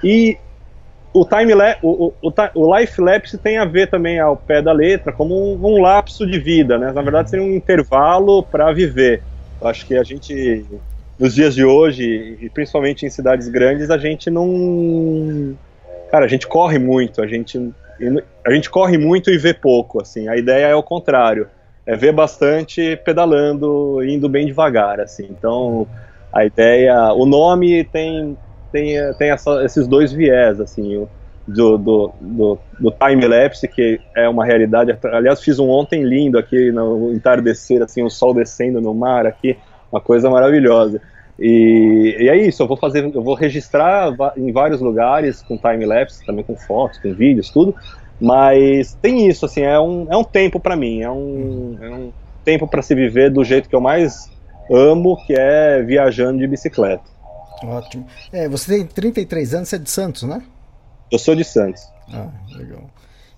e 0.04 0.38
o 1.15 1.23
time 1.23 1.54
o, 1.82 2.13
o, 2.21 2.34
o, 2.56 2.78
life 2.78 2.99
lapse 2.99 3.38
tem 3.38 3.58
a 3.58 3.63
ver 3.63 3.89
também 3.89 4.19
ao 4.19 4.36
pé 4.36 4.62
da 4.62 4.73
letra 4.73 5.13
como 5.13 5.34
um, 5.34 5.65
um 5.65 5.82
lapso 5.82 6.28
de 6.28 6.38
vida, 6.38 6.78
né? 6.78 6.91
Na 6.91 7.01
verdade 7.01 7.30
seria 7.30 7.45
um 7.45 7.56
intervalo 7.56 8.43
para 8.43 8.69
viver. 8.73 9.23
Eu 9.62 9.67
acho 9.69 9.86
que 9.86 9.95
a 9.95 10.04
gente 10.04 10.65
nos 11.17 11.34
dias 11.34 11.56
de 11.56 11.63
hoje 11.63 12.38
e 12.41 12.49
principalmente 12.49 13.06
em 13.06 13.10
cidades 13.10 13.47
grandes 13.47 13.89
a 13.89 13.97
gente 13.97 14.30
não, 14.30 15.56
cara, 16.12 16.25
a 16.25 16.28
gente 16.28 16.45
corre 16.45 16.78
muito, 16.78 17.21
a 17.21 17.28
gente 17.28 17.71
a 18.45 18.51
gente 18.51 18.69
corre 18.69 18.97
muito 18.97 19.30
e 19.30 19.38
vê 19.38 19.54
pouco, 19.54 20.01
assim. 20.01 20.28
A 20.28 20.36
ideia 20.36 20.65
é 20.65 20.75
o 20.75 20.84
contrário, 20.84 21.47
é 21.86 21.95
ver 21.95 22.12
bastante 22.12 22.99
pedalando, 23.06 24.04
indo 24.04 24.28
bem 24.28 24.45
devagar, 24.45 24.99
assim. 24.99 25.28
Então 25.30 25.88
a 26.30 26.43
ideia, 26.43 27.13
o 27.13 27.25
nome 27.25 27.86
tem 27.86 28.38
tem, 28.75 29.13
tem 29.13 29.31
essa, 29.31 29.63
esses 29.63 29.88
dois 29.88 30.11
viés, 30.11 30.59
assim, 30.59 31.07
do, 31.47 31.77
do, 31.77 32.11
do, 32.19 32.57
do 32.77 32.91
time-lapse, 32.91 33.65
que 33.69 34.01
é 34.13 34.27
uma 34.27 34.43
realidade. 34.43 34.97
Aliás, 35.05 35.41
fiz 35.41 35.59
um 35.59 35.69
ontem 35.69 36.03
lindo 36.03 36.38
aqui, 36.38 36.73
no 36.73 37.13
entardecer, 37.13 37.81
assim, 37.81 38.03
o 38.03 38.09
sol 38.09 38.33
descendo 38.33 38.81
no 38.81 38.93
mar 38.93 39.25
aqui, 39.25 39.57
uma 39.89 40.01
coisa 40.01 40.29
maravilhosa. 40.29 41.01
E, 41.39 42.17
e, 42.19 42.29
é 42.29 42.35
isso, 42.35 42.61
eu 42.63 42.67
vou 42.67 42.75
fazer, 42.75 43.09
eu 43.15 43.23
vou 43.23 43.33
registrar 43.33 44.13
em 44.35 44.51
vários 44.51 44.81
lugares 44.81 45.41
com 45.41 45.57
time-lapse, 45.57 46.25
também 46.25 46.43
com 46.43 46.57
fotos, 46.57 46.97
com 46.97 47.13
vídeos, 47.13 47.49
tudo, 47.49 47.73
mas 48.19 48.93
tem 49.01 49.27
isso, 49.27 49.45
assim, 49.45 49.61
é 49.61 49.79
um, 49.79 50.07
é 50.09 50.17
um 50.17 50.23
tempo 50.23 50.59
para 50.59 50.75
mim, 50.75 51.01
é 51.01 51.09
um, 51.09 51.77
é 51.81 51.89
um 51.89 52.11
tempo 52.43 52.67
para 52.67 52.81
se 52.81 52.93
viver 52.93 53.29
do 53.29 53.43
jeito 53.43 53.69
que 53.69 53.75
eu 53.75 53.81
mais 53.81 54.29
amo, 54.71 55.17
que 55.25 55.33
é 55.33 55.81
viajando 55.81 56.39
de 56.39 56.47
bicicleta. 56.47 57.14
Ótimo. 57.63 58.08
É, 58.32 58.48
você 58.48 58.78
tem 58.78 58.86
33 58.86 59.54
anos, 59.54 59.70
você 59.70 59.76
é 59.76 59.80
de 59.80 59.89
Santos, 59.89 60.24
né? 60.24 60.41
Eu 61.12 61.20
sou 61.20 61.36
de 61.36 61.44
Santos. 61.44 61.84
Ah, 62.12 62.30
legal. 62.56 62.89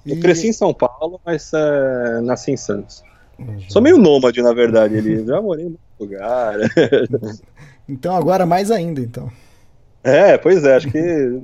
E... 0.05 0.11
Eu 0.11 0.19
cresci 0.19 0.47
em 0.47 0.53
São 0.53 0.73
Paulo, 0.73 1.19
mas 1.25 1.51
é, 1.53 2.21
nasci 2.21 2.51
em 2.51 2.57
Santos. 2.57 3.03
Uhum. 3.37 3.59
Sou 3.69 3.81
meio 3.81 3.97
nômade, 3.97 4.41
na 4.41 4.53
verdade, 4.53 4.95
ele 4.95 5.23
já 5.25 5.41
morei 5.41 5.65
em 5.65 5.69
muito 5.69 5.79
lugar. 5.99 6.55
então 7.87 8.15
agora 8.15 8.45
mais 8.45 8.71
ainda, 8.71 9.01
então. 9.01 9.31
É, 10.07 10.37
pois 10.37 10.63
é, 10.63 10.75
acho 10.77 10.89
que 10.89 11.39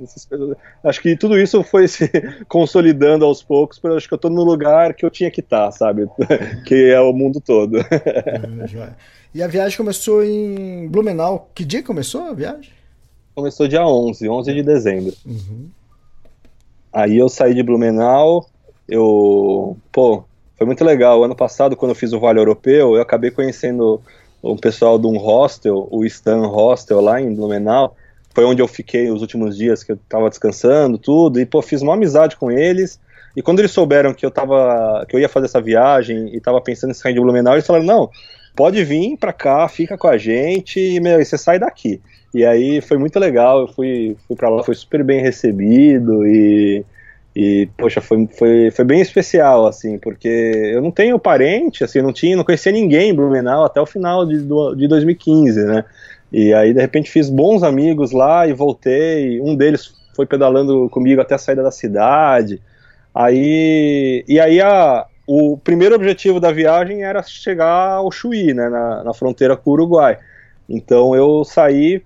acho 0.82 1.02
que 1.02 1.16
tudo 1.16 1.38
isso 1.38 1.62
foi 1.62 1.86
se 1.86 2.10
consolidando 2.48 3.24
aos 3.26 3.42
poucos, 3.42 3.78
porque 3.78 3.96
acho 3.98 4.08
que 4.08 4.14
eu 4.14 4.16
estou 4.16 4.30
no 4.30 4.42
lugar 4.42 4.94
que 4.94 5.04
eu 5.04 5.10
tinha 5.10 5.30
que 5.30 5.40
estar, 5.40 5.66
tá, 5.66 5.70
sabe? 5.70 6.08
que 6.64 6.90
é 6.90 6.98
o 6.98 7.12
mundo 7.12 7.42
todo. 7.42 7.78
É, 7.78 8.94
e 9.34 9.42
a 9.42 9.46
viagem 9.46 9.76
começou 9.76 10.24
em 10.24 10.88
Blumenau. 10.88 11.50
Que 11.54 11.62
dia 11.62 11.82
começou 11.82 12.22
a 12.22 12.32
viagem? 12.32 12.72
Começou 13.34 13.68
dia 13.68 13.86
11, 13.86 14.28
11 14.28 14.54
de 14.54 14.62
dezembro. 14.62 15.12
Uhum. 15.26 15.68
Aí 16.90 17.18
eu 17.18 17.28
saí 17.28 17.52
de 17.52 17.62
Blumenau, 17.62 18.46
eu. 18.88 19.76
Pô, 19.92 20.24
foi 20.56 20.66
muito 20.66 20.84
legal. 20.84 21.22
Ano 21.22 21.36
passado, 21.36 21.76
quando 21.76 21.90
eu 21.90 21.96
fiz 21.96 22.14
o 22.14 22.20
Vale 22.20 22.38
Europeu, 22.38 22.94
eu 22.94 23.02
acabei 23.02 23.30
conhecendo 23.30 24.00
o 24.40 24.56
pessoal 24.56 24.98
de 24.98 25.06
um 25.06 25.18
hostel, 25.18 25.86
o 25.90 26.04
Stan 26.04 26.46
Hostel, 26.46 27.00
lá 27.00 27.20
em 27.20 27.34
Blumenau. 27.34 27.96
Foi 28.34 28.44
onde 28.44 28.60
eu 28.60 28.68
fiquei 28.68 29.10
os 29.10 29.20
últimos 29.20 29.56
dias 29.56 29.84
que 29.84 29.92
eu 29.92 29.98
tava 30.08 30.28
descansando, 30.28 30.98
tudo. 30.98 31.40
E, 31.40 31.46
pô, 31.46 31.62
fiz 31.62 31.80
uma 31.82 31.94
amizade 31.94 32.36
com 32.36 32.50
eles. 32.50 33.00
E 33.36 33.42
quando 33.42 33.60
eles 33.60 33.70
souberam 33.70 34.12
que 34.12 34.26
eu 34.26 34.30
tava. 34.30 35.06
que 35.08 35.14
eu 35.14 35.20
ia 35.20 35.28
fazer 35.28 35.46
essa 35.46 35.60
viagem 35.60 36.34
e 36.34 36.40
tava 36.40 36.60
pensando 36.60 36.90
em 36.90 36.94
sair 36.94 37.14
de 37.14 37.20
Blumenau, 37.20 37.54
eles 37.54 37.66
falaram, 37.66 37.86
não 37.86 38.10
pode 38.54 38.82
vir 38.84 39.16
para 39.16 39.32
cá, 39.32 39.68
fica 39.68 39.98
com 39.98 40.06
a 40.06 40.16
gente 40.16 40.78
e, 40.78 41.00
meu, 41.00 41.20
e 41.20 41.24
você 41.24 41.36
sai 41.36 41.58
daqui. 41.58 42.00
E 42.32 42.44
aí 42.44 42.80
foi 42.80 42.98
muito 42.98 43.18
legal, 43.18 43.60
eu 43.60 43.68
fui, 43.68 44.16
fui 44.26 44.36
para 44.36 44.48
lá, 44.48 44.62
foi 44.62 44.74
super 44.74 45.04
bem 45.04 45.20
recebido 45.20 46.26
e, 46.26 46.84
e 47.34 47.68
poxa, 47.76 48.00
foi, 48.00 48.28
foi, 48.36 48.70
foi 48.70 48.84
bem 48.84 49.00
especial, 49.00 49.66
assim, 49.66 49.98
porque 49.98 50.28
eu 50.28 50.82
não 50.82 50.90
tenho 50.90 51.18
parente, 51.18 51.84
assim, 51.84 52.00
não 52.00 52.12
tinha, 52.12 52.36
não 52.36 52.44
conhecia 52.44 52.72
ninguém 52.72 53.10
em 53.10 53.14
Blumenau 53.14 53.64
até 53.64 53.80
o 53.80 53.86
final 53.86 54.26
de, 54.26 54.38
de 54.76 54.88
2015, 54.88 55.64
né? 55.64 55.84
E 56.36 56.52
aí, 56.52 56.74
de 56.74 56.80
repente, 56.80 57.08
fiz 57.08 57.30
bons 57.30 57.62
amigos 57.62 58.10
lá 58.10 58.44
e 58.44 58.52
voltei. 58.52 59.40
Um 59.40 59.54
deles 59.54 59.94
foi 60.16 60.26
pedalando 60.26 60.90
comigo 60.90 61.20
até 61.20 61.36
a 61.36 61.38
saída 61.38 61.62
da 61.62 61.70
cidade. 61.70 62.60
Aí, 63.14 64.24
e 64.26 64.40
aí 64.40 64.60
a, 64.60 65.06
o 65.28 65.56
primeiro 65.56 65.94
objetivo 65.94 66.40
da 66.40 66.50
viagem 66.50 67.04
era 67.04 67.22
chegar 67.22 67.92
ao 67.92 68.10
Chuí, 68.10 68.52
né, 68.52 68.68
na, 68.68 69.04
na 69.04 69.14
fronteira 69.14 69.56
com 69.56 69.70
o 69.70 69.72
Uruguai. 69.74 70.18
Então 70.68 71.14
eu 71.14 71.44
saí 71.44 72.02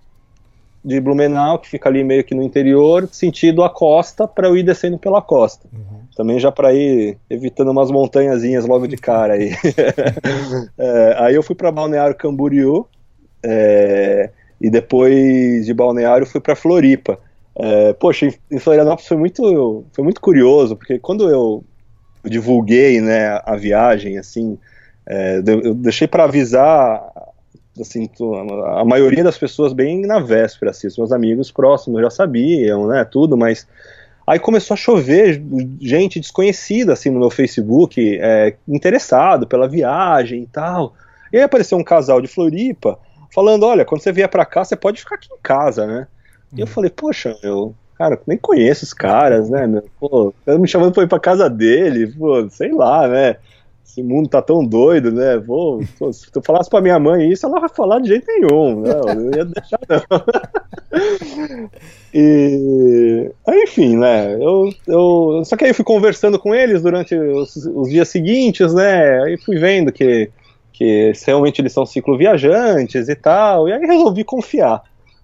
de 0.84 1.00
Blumenau, 1.00 1.58
que 1.58 1.70
fica 1.70 1.88
ali 1.88 2.04
meio 2.04 2.22
que 2.22 2.34
no 2.34 2.42
interior, 2.42 3.08
sentido 3.10 3.64
a 3.64 3.70
costa, 3.70 4.28
para 4.28 4.46
eu 4.46 4.58
ir 4.58 4.62
descendo 4.62 4.98
pela 4.98 5.22
costa. 5.22 5.66
Uhum. 5.72 6.00
Também 6.14 6.38
já 6.38 6.52
para 6.52 6.74
ir 6.74 7.16
evitando 7.30 7.70
umas 7.70 7.90
montanhazinhas 7.90 8.66
logo 8.66 8.86
de 8.86 8.98
cara 8.98 9.32
aí. 9.32 9.52
é, 10.76 11.16
aí 11.18 11.34
eu 11.34 11.42
fui 11.42 11.56
para 11.56 11.72
Balneário 11.72 12.14
Camboriú, 12.14 12.86
é, 13.48 14.30
e 14.60 14.68
depois 14.68 15.64
de 15.64 15.72
Balneário 15.72 16.26
fui 16.26 16.40
para 16.40 16.54
Floripa. 16.54 17.18
É, 17.56 17.92
poxa, 17.94 18.28
em 18.50 18.58
Florianópolis 18.58 19.08
foi 19.08 19.16
muito, 19.16 19.84
foi 19.92 20.04
muito 20.04 20.20
curioso, 20.20 20.76
porque 20.76 20.98
quando 20.98 21.28
eu 21.28 21.64
divulguei 22.24 23.00
né, 23.00 23.40
a 23.44 23.56
viagem, 23.56 24.18
assim, 24.18 24.58
é, 25.06 25.42
eu 25.46 25.74
deixei 25.74 26.06
para 26.06 26.24
avisar 26.24 27.02
assim, 27.80 28.08
a 28.76 28.84
maioria 28.84 29.22
das 29.24 29.38
pessoas 29.38 29.72
bem 29.72 30.02
na 30.02 30.18
véspera, 30.18 30.72
assim, 30.72 30.88
os 30.88 30.98
meus 30.98 31.12
amigos 31.12 31.50
próximos 31.50 32.02
já 32.02 32.10
sabiam, 32.10 32.86
né, 32.88 33.04
tudo, 33.04 33.36
mas 33.36 33.66
Aí 34.28 34.38
começou 34.38 34.74
a 34.74 34.76
chover 34.76 35.42
gente 35.80 36.20
desconhecida 36.20 36.92
assim 36.92 37.08
no 37.08 37.18
meu 37.18 37.30
Facebook, 37.30 37.98
é, 38.20 38.54
interessado 38.68 39.46
pela 39.46 39.66
viagem 39.66 40.42
e 40.42 40.46
tal. 40.46 40.92
E 41.32 41.38
aí 41.38 41.42
apareceu 41.42 41.78
um 41.78 41.82
casal 41.82 42.20
de 42.20 42.28
Floripa 42.28 42.98
falando: 43.32 43.64
olha, 43.64 43.84
quando 43.84 44.02
você 44.02 44.12
vier 44.12 44.28
para 44.28 44.44
cá, 44.44 44.64
você 44.64 44.76
pode 44.76 45.00
ficar 45.00 45.16
aqui 45.16 45.28
em 45.32 45.42
casa, 45.42 45.86
né? 45.86 46.06
E 46.54 46.60
eu 46.60 46.66
uhum. 46.66 46.72
falei, 46.72 46.90
poxa, 46.90 47.36
eu, 47.42 47.74
cara, 47.94 48.18
nem 48.26 48.38
conheço 48.38 48.84
os 48.84 48.94
caras, 48.94 49.50
né, 49.50 49.66
meu? 49.66 49.84
Pô, 50.00 50.32
me 50.46 50.66
chamando 50.66 50.92
pra 50.92 51.02
ir 51.02 51.08
pra 51.08 51.20
casa 51.20 51.48
dele, 51.48 52.06
pô, 52.06 52.48
sei 52.50 52.72
lá, 52.72 53.06
né? 53.06 53.36
esse 53.98 54.02
mundo 54.02 54.28
tá 54.28 54.40
tão 54.40 54.64
doido, 54.64 55.10
né? 55.10 55.38
Vou, 55.38 55.82
se 56.12 56.30
tu 56.30 56.40
falasse 56.42 56.70
pra 56.70 56.80
minha 56.80 56.98
mãe 56.98 57.30
isso, 57.30 57.46
ela 57.46 57.58
vai 57.58 57.68
falar 57.68 58.00
de 58.00 58.08
jeito 58.08 58.26
nenhum, 58.26 58.80
né? 58.80 58.90
Eu 58.90 59.30
ia 59.34 59.44
deixar 59.44 59.80
não. 59.88 61.70
e, 62.14 63.30
enfim, 63.48 63.96
né? 63.96 64.34
Eu, 64.34 64.70
eu, 64.86 65.42
só 65.44 65.56
que 65.56 65.64
aí 65.64 65.70
eu 65.70 65.74
fui 65.74 65.84
conversando 65.84 66.38
com 66.38 66.54
eles 66.54 66.82
durante 66.82 67.16
os, 67.16 67.56
os 67.56 67.88
dias 67.88 68.08
seguintes, 68.08 68.72
né? 68.72 69.22
Aí 69.24 69.36
fui 69.38 69.58
vendo 69.58 69.90
que, 69.90 70.30
que 70.78 71.12
realmente 71.26 71.60
eles 71.60 71.72
são 71.72 71.84
cicloviajantes 71.84 73.08
e 73.08 73.16
tal, 73.16 73.68
e 73.68 73.72
aí 73.72 73.84
resolvi 73.84 74.22
confiar. 74.22 74.80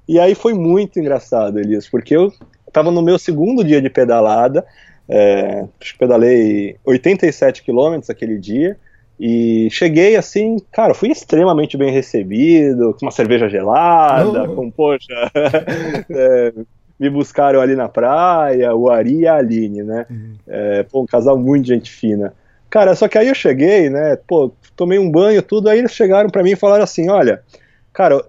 E 0.08 0.18
aí 0.18 0.34
foi 0.34 0.52
muito 0.52 0.98
engraçado, 0.98 1.60
Elias, 1.60 1.88
porque 1.88 2.16
eu 2.16 2.32
tava 2.72 2.90
no 2.90 3.00
meu 3.00 3.16
segundo 3.20 3.62
dia 3.62 3.80
de 3.80 3.88
pedalada, 3.88 4.66
é, 5.08 5.64
pedalei 5.96 6.76
87 6.84 7.62
quilômetros 7.62 8.10
aquele 8.10 8.36
dia 8.36 8.76
e 9.18 9.68
cheguei 9.70 10.16
assim, 10.16 10.56
cara, 10.72 10.92
fui 10.92 11.08
extremamente 11.12 11.76
bem 11.76 11.92
recebido, 11.92 12.92
com 12.94 13.06
uma 13.06 13.12
cerveja 13.12 13.48
gelada, 13.48 14.48
com, 14.48 14.68
poxa, 14.72 15.30
é, 16.10 16.52
me 16.98 17.08
buscaram 17.08 17.60
ali 17.60 17.76
na 17.76 17.88
praia, 17.88 18.74
o 18.74 18.90
Ari 18.90 19.20
e 19.20 19.26
a 19.28 19.36
Aline, 19.36 19.84
né? 19.84 20.04
Uhum. 20.10 20.34
É, 20.48 20.82
pô, 20.82 21.02
um 21.02 21.06
casal 21.06 21.38
muito 21.38 21.68
gente 21.68 21.92
fina. 21.92 22.34
Cara, 22.74 22.96
só 22.96 23.06
que 23.06 23.16
aí 23.16 23.28
eu 23.28 23.36
cheguei, 23.36 23.88
né? 23.88 24.18
Pô, 24.26 24.50
tomei 24.74 24.98
um 24.98 25.08
banho, 25.08 25.40
tudo, 25.40 25.68
aí 25.68 25.78
eles 25.78 25.92
chegaram 25.92 26.28
para 26.28 26.42
mim 26.42 26.50
e 26.50 26.56
falaram 26.56 26.82
assim: 26.82 27.08
olha, 27.08 27.40
cara, 27.92 28.20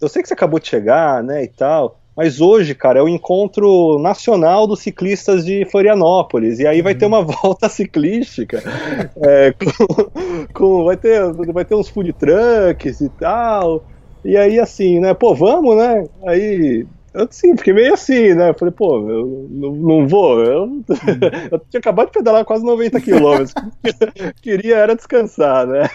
eu 0.00 0.08
sei 0.08 0.22
que 0.22 0.28
você 0.28 0.32
acabou 0.32 0.58
de 0.58 0.68
chegar, 0.68 1.22
né, 1.22 1.44
e 1.44 1.48
tal, 1.48 2.00
mas 2.16 2.40
hoje, 2.40 2.74
cara, 2.74 3.00
é 3.00 3.02
o 3.02 3.08
encontro 3.10 3.98
nacional 3.98 4.66
dos 4.66 4.80
ciclistas 4.80 5.44
de 5.44 5.66
Florianópolis. 5.66 6.60
E 6.60 6.66
aí 6.66 6.80
vai 6.80 6.94
ter 6.94 7.04
uma 7.04 7.20
volta 7.42 7.68
ciclística. 7.68 8.62
É, 9.22 9.52
com, 9.52 10.46
com, 10.54 10.84
vai, 10.84 10.96
ter, 10.96 11.20
vai 11.52 11.66
ter 11.66 11.74
uns 11.74 11.90
food 11.90 12.10
trucks 12.14 13.02
e 13.02 13.10
tal. 13.10 13.84
E 14.24 14.34
aí, 14.34 14.58
assim, 14.58 14.98
né? 14.98 15.12
Pô, 15.12 15.34
vamos, 15.34 15.76
né? 15.76 16.06
Aí 16.26 16.86
eu 17.12 17.26
sim, 17.30 17.56
fiquei 17.56 17.72
meio 17.72 17.94
assim, 17.94 18.34
né? 18.34 18.50
Eu 18.50 18.54
falei, 18.54 18.72
pô, 18.72 19.08
eu 19.08 19.48
não, 19.50 19.72
não 19.72 20.08
vou. 20.08 20.40
Eu, 20.40 20.82
eu, 21.50 21.58
tinha 21.70 21.78
acabado 21.78 22.06
de 22.06 22.12
pedalar 22.12 22.44
quase 22.44 22.64
90 22.64 23.00
quilômetros. 23.00 23.54
Queria 24.40 24.76
era 24.76 24.94
descansar, 24.94 25.66
né? 25.66 25.88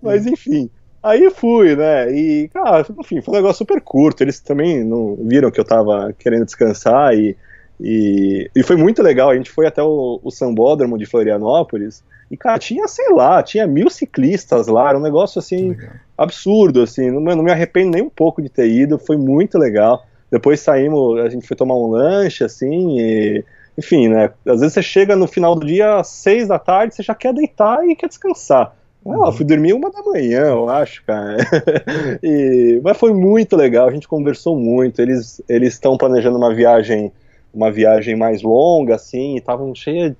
Mas 0.00 0.26
enfim. 0.26 0.70
Aí 1.02 1.28
fui, 1.30 1.74
né? 1.74 2.12
E, 2.12 2.48
cara, 2.48 2.86
enfim, 3.00 3.20
foi 3.20 3.34
um 3.34 3.36
negócio 3.38 3.58
super 3.58 3.80
curto. 3.80 4.22
Eles 4.22 4.40
também 4.40 4.84
não 4.84 5.16
viram 5.16 5.50
que 5.50 5.58
eu 5.58 5.64
tava 5.64 6.12
querendo 6.16 6.44
descansar 6.44 7.14
e, 7.14 7.36
e, 7.80 8.48
e 8.54 8.62
foi 8.62 8.76
muito 8.76 9.02
legal. 9.02 9.30
A 9.30 9.34
gente 9.34 9.50
foi 9.50 9.66
até 9.66 9.82
o, 9.82 10.20
o 10.22 10.30
Sambódromo 10.30 10.96
de 10.96 11.06
Florianópolis 11.06 12.04
e, 12.32 12.36
cara, 12.36 12.58
tinha, 12.58 12.88
sei 12.88 13.10
lá, 13.10 13.42
tinha 13.42 13.66
mil 13.66 13.90
ciclistas 13.90 14.66
lá. 14.66 14.88
Era 14.88 14.98
um 14.98 15.02
negócio, 15.02 15.38
assim, 15.38 15.76
absurdo, 16.16 16.80
assim. 16.80 17.10
Não, 17.10 17.20
não 17.20 17.42
me 17.42 17.52
arrependo 17.52 17.90
nem 17.90 18.02
um 18.02 18.08
pouco 18.08 18.40
de 18.40 18.48
ter 18.48 18.70
ido. 18.70 18.98
Foi 18.98 19.18
muito 19.18 19.58
legal. 19.58 20.06
Depois 20.32 20.60
saímos, 20.60 21.20
a 21.20 21.28
gente 21.28 21.46
foi 21.46 21.54
tomar 21.54 21.76
um 21.76 21.88
lanche, 21.88 22.42
assim, 22.42 22.98
e, 22.98 23.44
enfim, 23.76 24.08
né? 24.08 24.30
Às 24.46 24.60
vezes 24.60 24.72
você 24.72 24.82
chega 24.82 25.14
no 25.14 25.26
final 25.26 25.54
do 25.54 25.66
dia, 25.66 25.96
às 25.96 26.08
seis 26.08 26.48
da 26.48 26.58
tarde, 26.58 26.94
você 26.94 27.02
já 27.02 27.14
quer 27.14 27.34
deitar 27.34 27.86
e 27.86 27.94
quer 27.94 28.08
descansar. 28.08 28.74
Ah, 29.04 29.30
fui 29.30 29.44
dormir 29.44 29.74
uma 29.74 29.90
da 29.90 30.02
manhã, 30.02 30.46
eu 30.46 30.70
acho, 30.70 31.04
cara. 31.04 31.36
e, 32.22 32.80
mas 32.82 32.96
foi 32.96 33.12
muito 33.12 33.56
legal, 33.56 33.88
a 33.88 33.92
gente 33.92 34.08
conversou 34.08 34.56
muito. 34.56 35.02
Eles 35.02 35.42
eles 35.46 35.74
estão 35.74 35.98
planejando 35.98 36.38
uma 36.38 36.54
viagem, 36.54 37.12
uma 37.52 37.70
viagem 37.70 38.16
mais 38.16 38.42
longa, 38.42 38.94
assim, 38.94 39.34
e 39.34 39.38
estavam 39.38 39.74
cheios, 39.74 40.14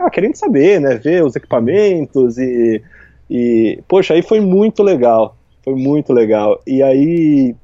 ah, 0.00 0.10
querendo 0.10 0.34
saber, 0.34 0.80
né, 0.80 0.96
ver 0.96 1.24
os 1.24 1.34
equipamentos 1.34 2.36
e, 2.36 2.82
e, 3.30 3.80
poxa, 3.88 4.12
aí 4.12 4.20
foi 4.20 4.40
muito 4.40 4.82
legal, 4.82 5.34
foi 5.64 5.74
muito 5.74 6.12
legal. 6.12 6.60
E 6.66 6.82
aí, 6.82 7.54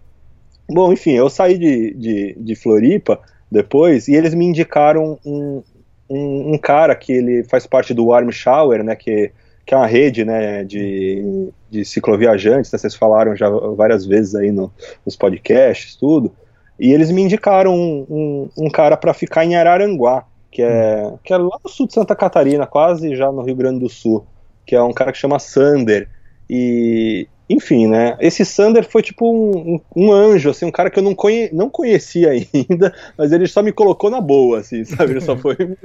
bom, 0.73 0.93
enfim, 0.93 1.13
eu 1.13 1.29
saí 1.29 1.59
de, 1.59 1.95
de, 1.95 2.37
de 2.39 2.55
Floripa 2.57 3.21
depois 3.51 4.09
e 4.09 4.15
eles 4.15 4.35
me 4.35 4.47
indicaram 4.47 5.19
um, 5.25 5.63
um, 6.09 6.55
um 6.55 6.59
cara 6.59 6.95
que 6.95 7.13
ele 7.13 7.45
faz 7.45 7.67
parte 7.67 7.93
do 7.93 8.07
Warm 8.07 8.31
Shower, 8.31 8.83
né, 8.83 8.97
que 8.97 9.33
que 9.65 9.75
é 9.75 9.77
uma 9.77 9.87
rede 9.87 10.25
né, 10.25 10.65
de, 10.65 11.51
de 11.71 11.85
cicloviajantes, 11.85 12.73
né, 12.73 12.79
vocês 12.79 12.95
falaram 12.95 13.37
já 13.37 13.49
várias 13.49 14.05
vezes 14.05 14.35
aí 14.35 14.51
no, 14.51 14.73
nos 15.07 15.17
podcasts, 15.17 15.95
tudo, 15.95 16.33
e 16.79 16.93
eles 16.93 17.11
me 17.11 17.23
indicaram 17.23 17.75
um, 17.75 18.07
um, 18.11 18.49
um 18.65 18.71
cara 18.71 18.97
para 18.97 19.15
ficar 19.15 19.45
em 19.45 19.55
Araranguá, 19.55 20.25
que 20.51 20.63
é, 20.63 21.15
que 21.23 21.33
é 21.33 21.37
lá 21.37 21.59
no 21.65 21.71
sul 21.71 21.87
de 21.87 21.95
Santa 21.95 22.17
Catarina, 22.17 22.67
quase 22.67 23.15
já 23.15 23.31
no 23.31 23.43
Rio 23.43 23.55
Grande 23.55 23.81
do 23.81 23.89
Sul, 23.89 24.27
que 24.67 24.75
é 24.75 24.83
um 24.83 24.93
cara 24.93 25.13
que 25.13 25.19
chama 25.19 25.39
Sander, 25.39 26.09
e 26.51 27.29
enfim, 27.49 27.87
né? 27.87 28.17
Esse 28.21 28.45
Sander 28.45 28.89
foi 28.89 29.03
tipo 29.03 29.31
um, 29.31 29.75
um, 29.75 29.81
um, 29.97 30.13
anjo, 30.13 30.51
assim, 30.51 30.65
um 30.65 30.71
cara 30.71 30.91
que 30.91 30.99
eu 30.99 31.03
não, 31.03 31.15
conhe, 31.15 31.51
não 31.53 31.69
conhecia 31.69 32.31
ainda, 32.33 32.95
mas 33.17 33.33
ele 33.33 33.47
só 33.47 33.63
me 33.63 33.73
colocou 33.73 34.11
na 34.11 34.21
boa, 34.21 34.61
assim, 34.61 34.85
sabe? 34.85 35.13
Ele 35.13 35.21
só 35.21 35.37
foi 35.37 35.57
me, 35.59 35.77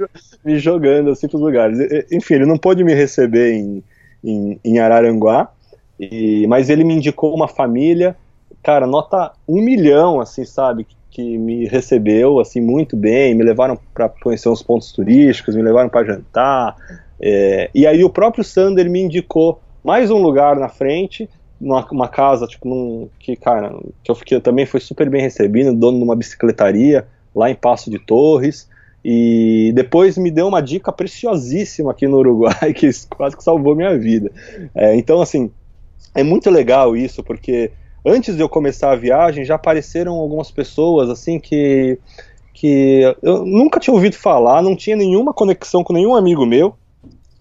me 0.44 0.58
jogando 0.58 1.10
assim 1.10 1.28
pros 1.28 1.42
lugares. 1.42 1.78
Enfim, 2.10 2.34
ele 2.34 2.46
não 2.46 2.56
pôde 2.56 2.82
me 2.84 2.94
receber 2.94 3.54
em, 3.54 3.82
em, 4.24 4.60
em 4.64 4.78
Araranguá, 4.78 5.50
e, 5.98 6.46
mas 6.46 6.70
ele 6.70 6.84
me 6.84 6.94
indicou 6.94 7.34
uma 7.34 7.48
família, 7.48 8.16
cara, 8.62 8.86
nota 8.86 9.32
um 9.46 9.60
milhão, 9.60 10.20
assim, 10.20 10.44
sabe? 10.44 10.86
Que 11.10 11.36
me 11.36 11.66
recebeu, 11.66 12.38
assim, 12.38 12.60
muito 12.60 12.96
bem, 12.96 13.34
me 13.34 13.42
levaram 13.42 13.78
para 13.92 14.08
conhecer 14.08 14.48
uns 14.48 14.62
pontos 14.62 14.92
turísticos, 14.92 15.56
me 15.56 15.62
levaram 15.62 15.88
para 15.88 16.06
jantar, 16.06 16.76
é, 17.20 17.68
e 17.74 17.86
aí 17.86 18.04
o 18.04 18.10
próprio 18.10 18.44
Sander 18.44 18.88
me 18.88 19.00
indicou 19.00 19.60
mais 19.82 20.10
um 20.10 20.18
lugar 20.18 20.56
na 20.56 20.68
frente, 20.68 21.28
numa 21.60 21.86
uma 21.90 22.08
casa, 22.08 22.46
tipo, 22.46 22.68
num, 22.68 23.08
que, 23.18 23.36
cara, 23.36 23.74
que 24.02 24.10
eu 24.10 24.14
fiquei, 24.14 24.40
também 24.40 24.66
foi 24.66 24.80
super 24.80 25.10
bem 25.10 25.20
recebido, 25.20 25.74
dono 25.74 25.98
de 25.98 26.04
uma 26.04 26.16
bicicletaria 26.16 27.06
lá 27.34 27.50
em 27.50 27.54
Passo 27.54 27.90
de 27.90 27.98
Torres, 27.98 28.68
e 29.04 29.72
depois 29.74 30.18
me 30.18 30.30
deu 30.30 30.48
uma 30.48 30.60
dica 30.60 30.92
preciosíssima 30.92 31.92
aqui 31.92 32.06
no 32.06 32.18
Uruguai, 32.18 32.72
que 32.74 32.90
quase 33.10 33.36
que 33.36 33.44
salvou 33.44 33.74
minha 33.74 33.96
vida. 33.96 34.30
É, 34.74 34.94
então, 34.96 35.20
assim, 35.20 35.50
é 36.14 36.22
muito 36.22 36.50
legal 36.50 36.96
isso, 36.96 37.22
porque 37.22 37.70
antes 38.04 38.36
de 38.36 38.42
eu 38.42 38.48
começar 38.48 38.92
a 38.92 38.96
viagem, 38.96 39.44
já 39.44 39.54
apareceram 39.54 40.14
algumas 40.14 40.50
pessoas, 40.50 41.10
assim, 41.10 41.38
que, 41.38 41.98
que 42.54 43.02
eu 43.22 43.44
nunca 43.44 43.80
tinha 43.80 43.94
ouvido 43.94 44.16
falar, 44.16 44.62
não 44.62 44.76
tinha 44.76 44.96
nenhuma 44.96 45.32
conexão 45.32 45.84
com 45.84 45.92
nenhum 45.92 46.14
amigo 46.14 46.44
meu, 46.46 46.74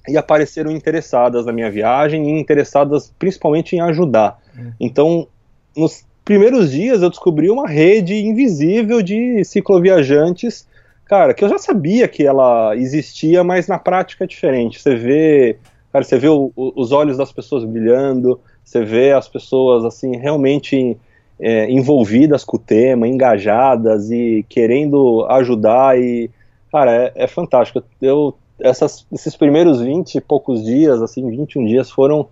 e 0.07 0.17
apareceram 0.17 0.71
interessadas 0.71 1.45
na 1.45 1.51
minha 1.51 1.69
viagem 1.69 2.29
e 2.29 2.39
interessadas 2.39 3.13
principalmente 3.17 3.75
em 3.75 3.81
ajudar. 3.81 4.39
Uhum. 4.57 4.71
Então, 4.79 5.27
nos 5.75 6.05
primeiros 6.23 6.71
dias 6.71 7.01
eu 7.01 7.09
descobri 7.09 7.49
uma 7.49 7.67
rede 7.67 8.15
invisível 8.15 9.01
de 9.01 9.43
cicloviajantes, 9.43 10.67
cara, 11.05 11.33
que 11.33 11.43
eu 11.43 11.49
já 11.49 11.57
sabia 11.57 12.07
que 12.07 12.25
ela 12.25 12.75
existia, 12.75 13.43
mas 13.43 13.67
na 13.67 13.79
prática 13.79 14.23
é 14.23 14.27
diferente. 14.27 14.81
Você 14.81 14.95
vê, 14.95 15.57
cara, 15.91 16.03
você 16.03 16.17
vê 16.17 16.27
o, 16.27 16.51
o, 16.55 16.73
os 16.75 16.91
olhos 16.91 17.17
das 17.17 17.31
pessoas 17.31 17.63
brilhando, 17.63 18.39
você 18.63 18.83
vê 18.83 19.13
as 19.13 19.27
pessoas 19.27 19.85
assim 19.85 20.17
realmente 20.17 20.97
é, 21.39 21.69
envolvidas 21.71 22.43
com 22.43 22.57
o 22.57 22.59
tema, 22.59 23.07
engajadas 23.07 24.11
e 24.11 24.45
querendo 24.49 25.25
ajudar 25.29 25.99
e 25.99 26.29
cara, 26.71 26.91
é, 26.91 27.11
é 27.15 27.27
fantástico. 27.27 27.83
Eu 28.01 28.35
essas, 28.59 29.05
esses 29.11 29.35
primeiros 29.35 29.79
20 29.79 30.15
e 30.15 30.21
poucos 30.21 30.63
dias, 30.63 31.01
assim, 31.01 31.29
21 31.29 31.65
dias 31.65 31.89
foram, 31.89 32.27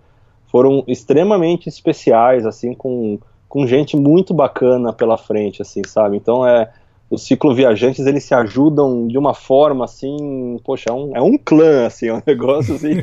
foram 0.46 0.84
extremamente 0.86 1.68
especiais, 1.68 2.46
assim, 2.46 2.74
com, 2.74 3.18
com 3.48 3.66
gente 3.66 3.96
muito 3.96 4.34
bacana 4.34 4.92
pela 4.92 5.16
frente, 5.16 5.62
assim, 5.62 5.82
sabe? 5.86 6.16
Então 6.16 6.46
é 6.46 6.70
os 7.08 7.24
cicloviajantes 7.24 8.04
eles 8.04 8.24
se 8.24 8.34
ajudam 8.34 9.06
de 9.06 9.16
uma 9.16 9.32
forma 9.32 9.84
assim, 9.84 10.58
poxa, 10.64 10.90
é 10.90 10.92
um, 10.92 11.16
é 11.16 11.22
um 11.22 11.38
clã, 11.38 11.86
assim, 11.86 12.08
é 12.08 12.14
um 12.14 12.22
negócio 12.26 12.74
assim, 12.74 13.02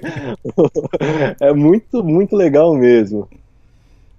é 1.40 1.54
muito, 1.54 2.04
muito 2.04 2.36
legal 2.36 2.74
mesmo. 2.76 3.28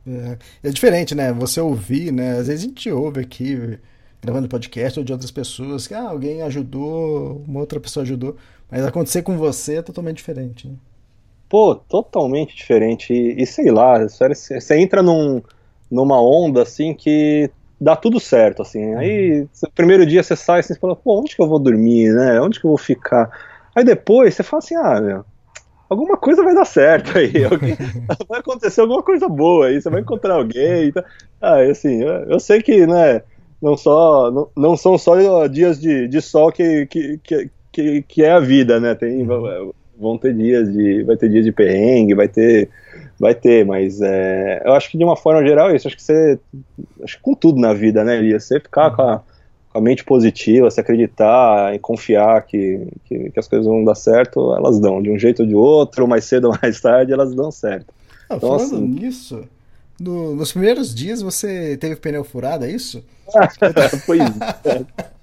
É, 0.07 0.39
é, 0.65 0.71
diferente, 0.71 1.15
né? 1.15 1.33
Você 1.33 1.61
ouvir, 1.61 2.13
né? 2.13 2.33
Às 2.39 2.49
vezes 2.49 2.65
a 2.65 2.67
gente 2.67 2.91
ouve 2.91 3.21
aqui, 3.21 3.79
gravando 4.23 4.49
podcast 4.49 4.99
ou 4.99 5.05
de 5.05 5.13
outras 5.13 5.31
pessoas, 5.31 5.87
que 5.87 5.95
ah, 5.95 6.09
alguém 6.09 6.43
ajudou, 6.43 7.43
uma 7.47 7.61
outra 7.61 7.81
pessoa 7.81 8.05
ajudou. 8.05 8.37
Mas 8.75 8.85
acontecer 8.85 9.23
com 9.23 9.37
você 9.37 9.77
é 9.77 9.83
totalmente 9.83 10.17
diferente. 10.17 10.67
Né? 10.67 10.75
Pô, 11.49 11.77
totalmente 11.77 12.57
diferente. 12.57 13.15
E, 13.15 13.41
e 13.41 13.47
sei 13.47 13.71
lá, 13.71 14.01
você 14.01 14.77
entra 14.77 15.01
num, 15.01 15.41
numa 15.89 16.21
onda 16.21 16.63
assim 16.63 16.93
que 16.93 17.49
dá 17.81 17.95
tudo 17.95 18.19
certo, 18.19 18.63
assim. 18.63 18.97
Aí, 18.97 19.47
no 19.63 19.71
primeiro 19.71 20.05
dia 20.05 20.25
você 20.25 20.35
sai 20.35 20.59
assim, 20.59 20.75
você 20.75 20.81
fala, 20.81 20.97
pô, 20.97 21.21
onde 21.21 21.37
que 21.37 21.41
eu 21.41 21.47
vou 21.47 21.61
dormir, 21.61 22.13
né? 22.13 22.41
Onde 22.41 22.59
que 22.59 22.67
eu 22.67 22.71
vou 22.71 22.77
ficar? 22.77 23.31
Aí 23.77 23.85
depois 23.85 24.35
você 24.35 24.43
fala 24.43 24.59
assim, 24.59 24.75
ah, 24.75 25.01
meu, 25.01 25.25
alguma 25.89 26.17
coisa 26.17 26.43
vai 26.43 26.53
dar 26.53 26.65
certo 26.65 27.17
aí, 27.17 27.33
vai 28.29 28.41
acontecer 28.41 28.81
alguma 28.81 29.05
coisa 29.05 29.29
boa 29.29 29.69
aí, 29.69 29.81
você 29.81 29.89
vai 29.89 30.01
encontrar 30.01 30.35
alguém. 30.35 30.89
Então, 30.89 31.05
ah, 31.41 31.61
assim, 31.61 32.03
eu, 32.03 32.25
eu 32.25 32.41
sei 32.41 32.61
que, 32.61 32.89
né, 32.89 33.23
não, 33.63 33.77
só, 33.77 34.33
não, 34.33 34.49
não 34.57 34.77
são 34.77 34.99
só 34.99 35.47
dias 35.47 35.81
de, 35.81 36.09
de 36.09 36.21
sol 36.21 36.51
que, 36.51 36.87
que, 36.87 37.19
que, 37.19 37.51
que, 38.03 38.23
é 38.23 38.31
a 38.31 38.41
vida, 38.41 38.79
né? 38.79 38.95
Tem, 38.95 39.25
vão 39.25 40.19
ter 40.19 40.35
dias 40.35 40.73
de, 40.73 41.03
vai 41.03 41.17
ter 41.17 41.29
dias 41.29 41.45
de 41.45 41.53
perrengue, 41.53 42.15
vai 42.15 42.29
ter 42.29 42.71
vai 43.19 43.35
ter, 43.35 43.65
mas 43.65 44.01
é, 44.01 44.63
eu 44.65 44.73
acho 44.73 44.91
que 44.91 44.99
de 44.99 45.05
uma 45.05 45.17
forma 45.17 45.47
geral 45.47 45.71
é 45.71 45.77
isso. 45.77 45.87
Acho 45.87 45.97
que 45.97 46.03
você, 46.03 46.39
acho 47.03 47.17
que 47.17 47.23
com 47.23 47.35
tudo 47.35 47.61
na 47.61 47.73
vida, 47.73 48.05
né, 48.05 48.19
Elias? 48.19 48.45
Você 48.45 48.61
ficar 48.61 48.91
com 48.91 49.03
a, 49.03 49.23
com 49.73 49.79
a, 49.79 49.81
mente 49.81 50.05
positiva, 50.05 50.71
se 50.71 50.81
acreditar 50.81 51.75
e 51.75 51.79
confiar 51.79 52.43
que, 52.43 52.87
que, 53.05 53.31
que, 53.31 53.41
as 53.41 53.49
coisas 53.49 53.67
vão 53.67 53.85
dar 53.85 53.95
certo, 53.95 54.55
elas 54.55 54.81
dão. 54.81 55.03
De 55.03 55.11
um 55.11 55.19
jeito 55.19 55.43
ou 55.43 55.49
de 55.49 55.55
outro, 55.55 56.09
mais 56.09 56.25
cedo 56.25 56.49
ou 56.49 56.59
mais 56.61 56.81
tarde, 56.81 57.13
elas 57.13 57.35
dão 57.35 57.51
certo. 57.51 57.87
Ah, 58.29 58.37
então, 58.37 58.59
falando 58.59 58.75
assim, 58.75 58.87
nisso, 58.89 59.45
no, 60.01 60.35
nos 60.35 60.53
primeiros 60.53 60.95
dias 60.95 61.23
você 61.23 61.77
teve 61.77 61.97
pneu 61.97 62.25
furado, 62.25 62.65
é 62.65 62.71
isso? 62.71 63.05
pois 64.07 64.21
é. 64.21 65.05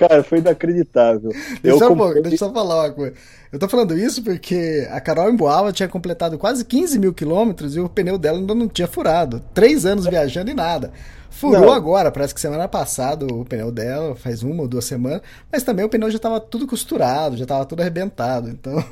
Cara, 0.00 0.24
foi 0.24 0.38
inacreditável. 0.38 1.30
Deixa 1.62 1.84
eu, 1.84 1.88
comprei... 1.94 2.22
deixa 2.22 2.36
eu 2.36 2.48
só 2.48 2.52
falar 2.54 2.86
uma 2.86 2.90
coisa. 2.90 3.14
Eu 3.52 3.58
tô 3.58 3.68
falando 3.68 3.98
isso 3.98 4.22
porque 4.24 4.88
a 4.90 4.98
Carol 4.98 5.28
Emboava 5.28 5.72
tinha 5.72 5.88
completado 5.90 6.38
quase 6.38 6.64
15 6.64 6.98
mil 6.98 7.12
quilômetros 7.12 7.76
e 7.76 7.80
o 7.80 7.88
pneu 7.88 8.16
dela 8.16 8.38
ainda 8.38 8.54
não 8.54 8.66
tinha 8.66 8.88
furado. 8.88 9.42
Três 9.52 9.84
anos 9.84 10.06
viajando 10.06 10.50
e 10.50 10.54
nada. 10.54 10.90
Furou 11.28 11.66
não. 11.66 11.72
agora, 11.74 12.10
parece 12.10 12.34
que 12.34 12.40
semana 12.40 12.66
passada 12.66 13.26
o 13.26 13.44
pneu 13.44 13.70
dela, 13.70 14.16
faz 14.16 14.42
uma 14.42 14.62
ou 14.62 14.68
duas 14.68 14.86
semanas, 14.86 15.20
mas 15.52 15.62
também 15.62 15.84
o 15.84 15.88
pneu 15.88 16.10
já 16.10 16.18
tava 16.18 16.40
tudo 16.40 16.66
costurado, 16.66 17.36
já 17.36 17.44
tava 17.44 17.66
tudo 17.66 17.80
arrebentado, 17.80 18.48
então... 18.48 18.82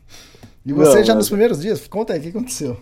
e 0.64 0.72
você 0.72 0.98
não, 0.98 1.04
já 1.04 1.14
nos 1.14 1.28
primeiros 1.28 1.60
dias, 1.60 1.86
conta 1.86 2.14
aí, 2.14 2.20
o 2.20 2.22
que 2.22 2.28
aconteceu? 2.30 2.78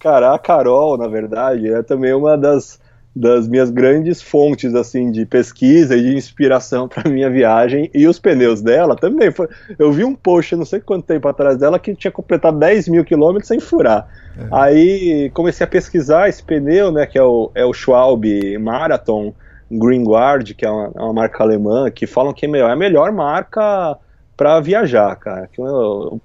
Cara, 0.00 0.34
a 0.34 0.38
Carol, 0.38 0.98
na 0.98 1.06
verdade, 1.06 1.72
é 1.72 1.82
também 1.82 2.12
uma 2.12 2.36
das 2.36 2.78
das 3.14 3.48
minhas 3.48 3.70
grandes 3.70 4.22
fontes 4.22 4.74
assim 4.74 5.10
de 5.10 5.26
pesquisa 5.26 5.96
e 5.96 6.02
de 6.02 6.16
inspiração 6.16 6.86
para 6.88 7.10
minha 7.10 7.28
viagem 7.28 7.90
e 7.92 8.06
os 8.06 8.18
pneus 8.18 8.62
dela 8.62 8.94
também 8.94 9.30
foi, 9.32 9.48
eu 9.78 9.92
vi 9.92 10.04
um 10.04 10.14
post 10.14 10.54
não 10.54 10.64
sei 10.64 10.80
quanto 10.80 11.06
tempo 11.06 11.26
atrás 11.26 11.56
dela 11.56 11.78
que 11.78 11.94
tinha 11.94 12.10
completado 12.10 12.58
10 12.58 12.88
mil 12.88 13.04
quilômetros 13.04 13.48
sem 13.48 13.58
furar 13.58 14.06
é. 14.38 14.46
aí 14.52 15.30
comecei 15.34 15.64
a 15.64 15.68
pesquisar 15.68 16.28
esse 16.28 16.42
pneu 16.42 16.92
né 16.92 17.04
que 17.04 17.18
é 17.18 17.22
o, 17.22 17.50
é 17.54 17.64
o 17.64 17.72
Schwalbe 17.72 18.56
Marathon 18.58 19.34
Green 19.70 20.04
Guard 20.04 20.52
que 20.54 20.64
é 20.64 20.70
uma, 20.70 20.92
é 20.94 21.00
uma 21.02 21.12
marca 21.12 21.42
alemã 21.42 21.90
que 21.90 22.06
falam 22.06 22.32
que 22.32 22.46
é, 22.46 22.48
melhor, 22.48 22.70
é 22.70 22.72
a 22.72 22.76
melhor 22.76 23.10
marca 23.10 23.98
para 24.40 24.58
viajar, 24.58 25.14
cara. 25.16 25.50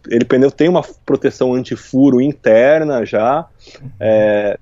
Ele 0.07 0.23
pneu 0.23 0.49
tem 0.49 0.69
uma 0.69 0.81
proteção 1.05 1.53
antifuro 1.53 2.21
interna 2.21 3.05
já. 3.05 3.45
É, 3.99 4.57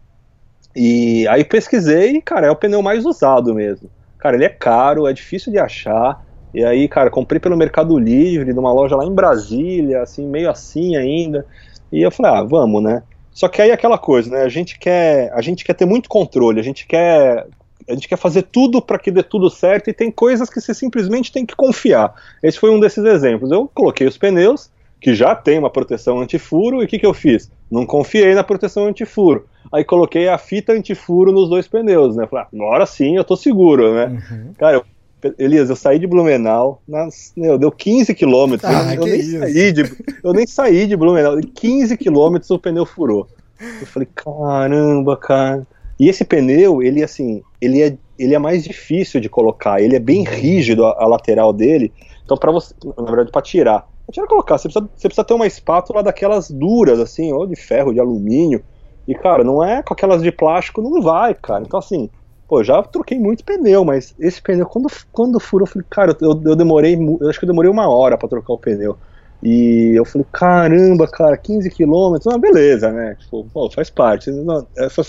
e 0.76 1.28
aí 1.28 1.44
pesquisei, 1.44 2.22
cara, 2.22 2.48
é 2.48 2.52
o 2.52 2.56
pneu 2.56 2.82
mais 2.82 3.06
usado 3.06 3.54
mesmo. 3.54 3.90
Cara, 4.18 4.36
ele 4.36 4.46
é 4.46 4.50
caro, 4.50 5.08
é 5.08 5.14
difícil 5.14 5.52
de 5.52 5.60
achar. 5.60 6.24
E 6.54 6.64
aí, 6.64 6.88
cara, 6.88 7.10
comprei 7.10 7.40
pelo 7.40 7.58
Mercado 7.58 7.98
Livre, 7.98 8.54
numa 8.54 8.72
loja 8.72 8.96
lá 8.96 9.06
em 9.06 9.14
Brasília, 9.14 10.02
assim, 10.02 10.28
meio 10.28 10.50
assim 10.50 10.96
ainda. 10.96 11.46
E 11.92 12.02
eu 12.02 12.12
falei, 12.12 12.32
ah, 12.32 12.44
vamos, 12.44 12.82
né? 12.82 13.04
Só 13.32 13.48
que 13.48 13.62
aí 13.62 13.72
é 13.72 13.74
aquela 13.74 13.98
coisa, 13.98 14.30
né? 14.30 14.44
A 14.44 14.50
gente 14.50 14.78
quer, 14.78 15.32
a 15.34 15.42
gente 15.42 15.66
quer 15.66 15.74
ter 15.74 15.86
muito 15.86 16.08
controle, 16.08 16.60
a 16.60 16.64
gente 16.64 16.86
quer 16.86 17.48
a 17.90 17.94
gente 17.94 18.08
quer 18.08 18.18
fazer 18.18 18.44
tudo 18.44 18.82
para 18.82 18.98
que 18.98 19.12
dê 19.12 19.22
tudo 19.22 19.50
certo 19.50 19.90
e 19.90 19.94
tem 19.94 20.10
coisas 20.10 20.50
que 20.50 20.62
você 20.62 20.74
simplesmente 20.74 21.32
tem 21.32 21.46
que 21.46 21.56
confiar. 21.56 22.14
Esse 22.42 22.58
foi 22.58 22.70
um 22.70 22.80
desses 22.80 23.04
exemplos. 23.04 23.52
Eu 23.52 23.70
coloquei 23.74 24.08
os 24.08 24.18
pneus, 24.18 24.72
que 25.02 25.14
já 25.14 25.36
tem 25.36 25.60
uma 25.60 25.70
proteção 25.70 26.22
antifuro, 26.22 26.82
e 26.82 26.86
o 26.86 26.88
que, 26.88 26.98
que 26.98 27.06
eu 27.06 27.14
fiz? 27.14 27.52
Não 27.74 27.88
confiei 27.88 28.36
na 28.36 28.44
proteção 28.44 28.86
antifuro. 28.86 29.48
Aí 29.72 29.84
coloquei 29.84 30.28
a 30.28 30.38
fita 30.38 30.74
antifuro 30.74 31.32
nos 31.32 31.50
dois 31.50 31.68
pneus, 31.68 32.16
né? 32.16 32.28
Falei, 32.28 32.46
ah, 32.46 32.56
agora 32.56 32.86
sim 32.86 33.18
eu 33.18 33.24
tô 33.24 33.36
seguro, 33.36 33.96
né? 33.96 34.06
Uhum. 34.06 34.54
Cara, 34.56 34.76
eu, 34.78 35.34
Elias, 35.40 35.72
eu 35.72 35.76
saí 35.76 35.98
de 35.98 36.06
Blumenau, 36.06 36.82
nas, 36.88 37.34
meu, 37.36 37.58
deu 37.58 37.72
15 37.72 38.14
quilômetros. 38.14 38.70
Ah, 38.70 38.94
eu, 38.94 39.06
nem 39.06 39.24
saí 39.24 39.72
de, 39.72 39.92
eu 40.24 40.34
nem 40.34 40.46
saí 40.46 40.86
de 40.86 40.96
Blumenau, 40.96 41.36
15 41.56 41.98
quilômetros 41.98 42.52
o 42.52 42.60
pneu 42.60 42.86
furou. 42.86 43.28
Eu 43.60 43.88
falei, 43.88 44.08
caramba, 44.14 45.18
cara. 45.18 45.66
E 46.00 46.10
esse 46.10 46.24
pneu, 46.24 46.84
ele 46.84 47.04
assim, 47.04 47.42
ele 47.60 47.82
é, 47.82 47.98
ele 48.20 48.36
é 48.36 48.40
mais 48.40 48.64
difícil 48.64 49.20
de 49.20 49.30
colocar, 49.30 49.82
ele 49.82 49.96
é 49.96 50.00
bem 50.00 50.20
uhum. 50.28 50.34
rígido 50.34 50.86
a, 50.86 50.92
a 51.04 51.08
lateral 51.08 51.52
dele. 51.52 51.92
Então, 52.24 52.38
para 52.38 52.52
você, 52.52 52.76
na 52.96 53.04
verdade, 53.04 53.32
para 53.32 53.42
tirar, 53.42 53.88
Tira 54.12 54.28
colocar, 54.28 54.58
você 54.58 54.68
precisa, 54.68 54.90
você 54.96 55.08
precisa 55.08 55.24
ter 55.24 55.34
uma 55.34 55.48
espátula 55.48 56.04
daquelas 56.04 56.52
duras, 56.52 57.00
assim, 57.00 57.32
ou 57.32 57.48
de 57.48 57.56
ferro, 57.56 57.94
de 57.94 58.00
alumínio. 58.00 58.64
E, 59.08 59.16
cara, 59.16 59.44
não 59.44 59.64
é 59.64 59.82
com 59.82 59.94
aquelas 59.94 60.22
de 60.22 60.32
plástico, 60.32 60.82
não 60.82 61.02
vai, 61.02 61.34
cara. 61.34 61.64
Então, 61.66 61.80
assim, 61.80 62.10
pô, 62.48 62.64
já 62.64 62.82
troquei 62.84 63.18
muito 63.18 63.44
pneu, 63.44 63.84
mas 63.84 64.14
esse 64.20 64.42
pneu, 64.42 64.66
quando, 64.66 64.88
quando 65.12 65.40
furou, 65.40 65.66
eu 65.66 65.72
falei, 65.72 65.88
cara, 65.90 66.18
eu, 66.22 66.42
eu 66.46 66.56
demorei, 66.56 66.96
eu 66.96 67.30
acho 67.30 67.40
que 67.40 67.46
eu 67.46 67.50
demorei 67.50 67.72
uma 67.72 67.88
hora 67.88 68.18
para 68.18 68.30
trocar 68.30 68.54
o 68.54 68.58
pneu. 68.58 68.98
E 69.42 69.92
eu 69.96 70.06
falei, 70.06 70.26
caramba, 70.32 71.06
cara, 71.06 71.36
15 71.36 71.70
quilômetros, 71.70 72.34
ah, 72.34 72.38
beleza, 72.38 72.92
né? 72.92 73.18
Tipo, 73.20 73.46
pô, 73.54 73.70
faz 73.70 73.90
parte. 73.90 74.32
Não, 74.32 74.66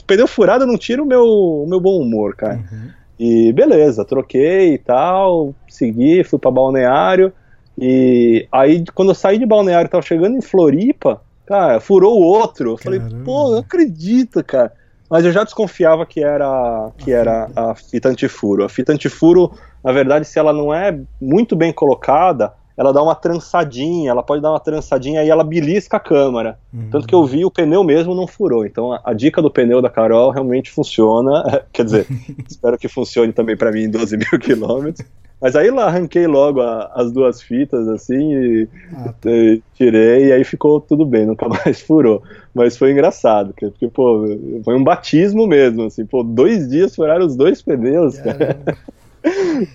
pneu 0.06 0.26
furado 0.26 0.66
não 0.66 0.76
tira 0.76 1.00
o 1.02 1.06
meu, 1.06 1.24
o 1.24 1.66
meu 1.68 1.78
bom 1.78 2.00
humor, 2.00 2.34
cara. 2.34 2.56
Uhum. 2.56 2.90
E 3.18 3.52
beleza, 3.52 4.04
troquei 4.04 4.74
e 4.74 4.78
tal, 4.78 5.54
segui, 5.68 6.24
fui 6.24 6.38
para 6.38 6.50
balneário. 6.50 7.32
E 7.78 8.46
aí, 8.52 8.84
quando 8.94 9.10
eu 9.10 9.14
saí 9.14 9.38
de 9.38 9.46
Balneário, 9.46 9.90
tava 9.90 10.02
chegando 10.02 10.36
em 10.36 10.42
Floripa, 10.42 11.20
cara, 11.46 11.80
furou 11.80 12.20
o 12.20 12.22
outro. 12.22 12.72
Eu 12.72 12.76
falei, 12.76 13.00
Caramba. 13.00 13.24
pô, 13.24 13.50
não 13.50 13.58
acredito, 13.58 14.42
cara. 14.44 14.72
Mas 15.10 15.24
eu 15.24 15.32
já 15.32 15.44
desconfiava 15.44 16.06
que 16.06 16.22
era, 16.22 16.90
que 16.98 17.12
era 17.12 17.50
a 17.54 17.74
fita 17.74 18.08
antifuro. 18.08 18.64
A 18.64 18.68
fita 18.68 18.92
antifuro, 18.92 19.52
na 19.82 19.92
verdade, 19.92 20.26
se 20.26 20.38
ela 20.38 20.52
não 20.52 20.72
é 20.72 20.98
muito 21.20 21.54
bem 21.54 21.72
colocada, 21.72 22.52
ela 22.76 22.92
dá 22.92 23.02
uma 23.02 23.14
trançadinha, 23.14 24.10
ela 24.10 24.22
pode 24.22 24.42
dar 24.42 24.50
uma 24.50 24.60
trançadinha 24.60 25.22
e 25.22 25.30
ela 25.30 25.44
belisca 25.44 25.96
a 25.96 26.00
câmara. 26.00 26.58
Uhum. 26.72 26.88
Tanto 26.90 27.06
que 27.06 27.14
eu 27.14 27.24
vi, 27.24 27.44
o 27.44 27.50
pneu 27.50 27.84
mesmo 27.84 28.14
não 28.14 28.26
furou. 28.26 28.66
Então 28.66 28.92
a, 28.92 29.00
a 29.04 29.12
dica 29.12 29.40
do 29.40 29.50
pneu 29.50 29.80
da 29.80 29.88
Carol 29.88 30.30
realmente 30.30 30.70
funciona. 30.70 31.64
Quer 31.72 31.84
dizer, 31.84 32.06
espero 32.48 32.76
que 32.76 32.88
funcione 32.88 33.32
também 33.32 33.56
para 33.56 33.70
mim 33.70 33.84
em 33.84 33.90
12 33.90 34.16
mil 34.16 34.38
quilômetros. 34.40 35.06
Mas 35.40 35.54
aí 35.56 35.70
lá 35.70 35.84
arranquei 35.84 36.26
logo 36.26 36.62
a, 36.62 36.90
as 36.94 37.12
duas 37.12 37.42
fitas, 37.42 37.86
assim, 37.88 38.32
e, 38.32 38.68
ah, 38.94 39.12
tá. 39.20 39.30
e, 39.30 39.62
tirei, 39.74 40.28
e 40.28 40.32
aí 40.32 40.42
ficou 40.42 40.80
tudo 40.80 41.04
bem, 41.04 41.26
nunca 41.26 41.46
mais 41.50 41.82
furou. 41.82 42.22
Mas 42.54 42.78
foi 42.78 42.92
engraçado, 42.92 43.52
porque, 43.52 43.88
pô, 43.88 44.24
foi 44.64 44.74
um 44.74 44.82
batismo 44.82 45.46
mesmo, 45.46 45.84
assim, 45.84 46.06
pô, 46.06 46.22
dois 46.22 46.66
dias 46.68 46.94
furaram 46.94 47.26
os 47.26 47.36
dois 47.36 47.60
pneus, 47.60 48.18
cara. 48.18 48.58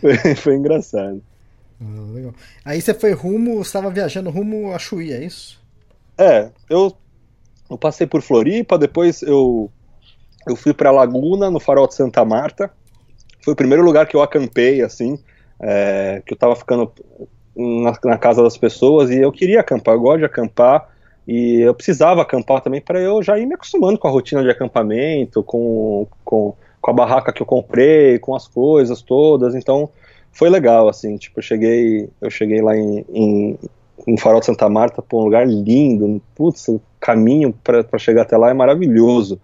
foi, 0.02 0.36
foi, 0.36 0.56
engraçado. 0.56 1.22
Ah, 1.82 2.14
legal. 2.14 2.34
Aí 2.66 2.82
você 2.82 2.94
foi 2.94 3.14
rumo, 3.14 3.62
estava 3.62 3.90
viajando 3.90 4.30
rumo 4.30 4.74
a 4.74 4.80
Chuí, 4.80 5.14
é 5.14 5.24
isso? 5.24 5.60
É, 6.18 6.50
eu, 6.70 6.94
eu 7.70 7.78
passei 7.78 8.06
por 8.06 8.22
Floripa, 8.22 8.78
depois 8.78 9.22
eu, 9.22 9.72
eu 10.48 10.56
fui 10.56 10.74
para 10.74 10.92
Laguna, 10.92 11.50
no 11.50 11.60
farol 11.60 11.88
de 11.88 11.96
Santa 11.96 12.26
Marta. 12.26 12.72
Foi 13.42 13.54
o 13.54 13.58
primeiro 13.58 13.84
lugar 13.84 14.06
que 14.06 14.16
eu 14.16 14.22
acampei, 14.22 14.82
assim, 14.82 15.18
é, 15.62 16.22
que 16.26 16.34
eu 16.34 16.36
estava 16.36 16.56
ficando 16.56 16.92
na, 17.56 17.94
na, 18.04 18.18
casa 18.18 18.44
das 18.44 18.58
pessoas 18.58 19.10
e 19.10 19.20
eu 19.20 19.32
queria 19.32 19.62
acampar, 19.62 19.96
eu 19.96 20.02
gosto 20.02 20.20
de 20.20 20.26
acampar 20.26 20.90
e 21.28 21.62
eu 21.62 21.74
precisava 21.74 22.22
acampar 22.22 22.62
também 22.62 22.82
para 22.82 23.00
eu 23.00 23.24
já 23.24 23.38
ir 23.38 23.46
me 23.46 23.54
acostumando 23.54 23.98
com 23.98 24.08
a 24.08 24.12
rotina 24.12 24.44
de 24.44 24.50
acampamento, 24.50 25.44
com, 25.44 26.08
com, 26.26 26.54
com 26.82 26.92
a 26.92 26.94
barraca 26.94 27.32
que 27.32 27.42
eu 27.42 27.46
comprei, 27.46 28.20
com 28.20 28.36
as 28.36 28.48
coisas 28.48 29.02
todas, 29.02 29.56
então 29.56 29.90
foi 30.40 30.50
legal, 30.50 30.88
assim, 30.88 31.18
tipo, 31.18 31.40
eu 31.40 31.44
cheguei, 31.44 32.10
eu 32.22 32.32
cheguei 32.32 32.62
lá 32.62 32.74
em, 32.74 33.06
em, 33.14 33.60
em 34.08 34.18
Farol 34.18 34.40
de 34.40 34.46
Santa 34.46 34.70
Marta, 34.70 35.02
pô, 35.02 35.20
um 35.20 35.26
lugar 35.26 35.46
lindo, 35.46 36.22
putz, 36.34 36.70
o 36.70 36.80
caminho 36.98 37.54
para 37.62 37.98
chegar 37.98 38.22
até 38.22 38.38
lá 38.38 38.50
é 38.50 38.54
maravilhoso, 38.54 39.38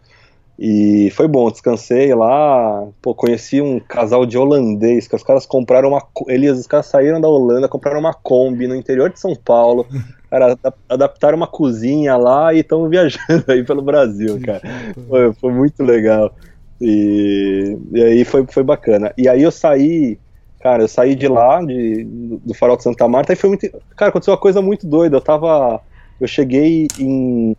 e 0.58 1.12
foi 1.12 1.28
bom, 1.28 1.52
descansei 1.52 2.16
lá, 2.16 2.88
pô, 3.02 3.14
conheci 3.14 3.60
um 3.60 3.78
casal 3.78 4.26
de 4.26 4.38
holandês, 4.38 5.06
que 5.06 5.14
os 5.14 5.22
caras 5.22 5.46
compraram 5.46 5.89
uma. 5.89 6.02
Eles, 6.30 6.58
os 6.58 6.66
caras 6.66 6.86
saíram 6.86 7.20
da 7.20 7.28
Holanda, 7.28 7.68
compraram 7.68 8.00
uma 8.00 8.14
Kombi 8.14 8.66
no 8.66 8.74
interior 8.74 9.10
de 9.10 9.20
São 9.20 9.36
Paulo, 9.36 9.86
cara, 10.32 10.58
adaptaram 10.88 11.36
uma 11.36 11.48
cozinha 11.48 12.16
lá 12.16 12.54
e 12.54 12.60
estão 12.60 12.88
viajando 12.89 13.43
aí 13.50 13.66
pelo 13.66 13.82
Brasil, 13.82 14.39
cara. 14.41 14.62
Foi, 15.10 15.34
foi 15.34 15.52
muito 15.52 15.84
legal. 15.84 16.34
E, 16.80 17.78
e, 17.91 18.02
aí 18.02 18.24
foi, 18.24 18.46
foi 18.48 18.64
bacana. 18.64 19.14
E 19.18 19.28
aí 19.28 19.43
eu 19.43 19.52
saí, 19.52 20.18
cara, 20.66 20.82
eu 20.82 20.88
saí 20.88 21.13
de 21.13 21.28
lá, 21.28 21.61
de, 21.61 22.03
do 22.43 22.55
Farol 22.55 22.76
de 22.76 22.82
Santa 22.82 23.07
Marta, 23.07 23.32
e 23.32 23.36
foi 23.36 23.49
muito. 23.51 23.70
Cara, 23.95 24.09
aconteceu 24.09 24.34
uma 24.34 24.39
coisa 24.39 24.63
muito 24.63 24.88
doida. 24.88 25.18
Eu 25.18 25.22
tava. 25.22 25.80
Eu 26.20 26.28
cheguei 26.28 26.88
em. 26.97 27.55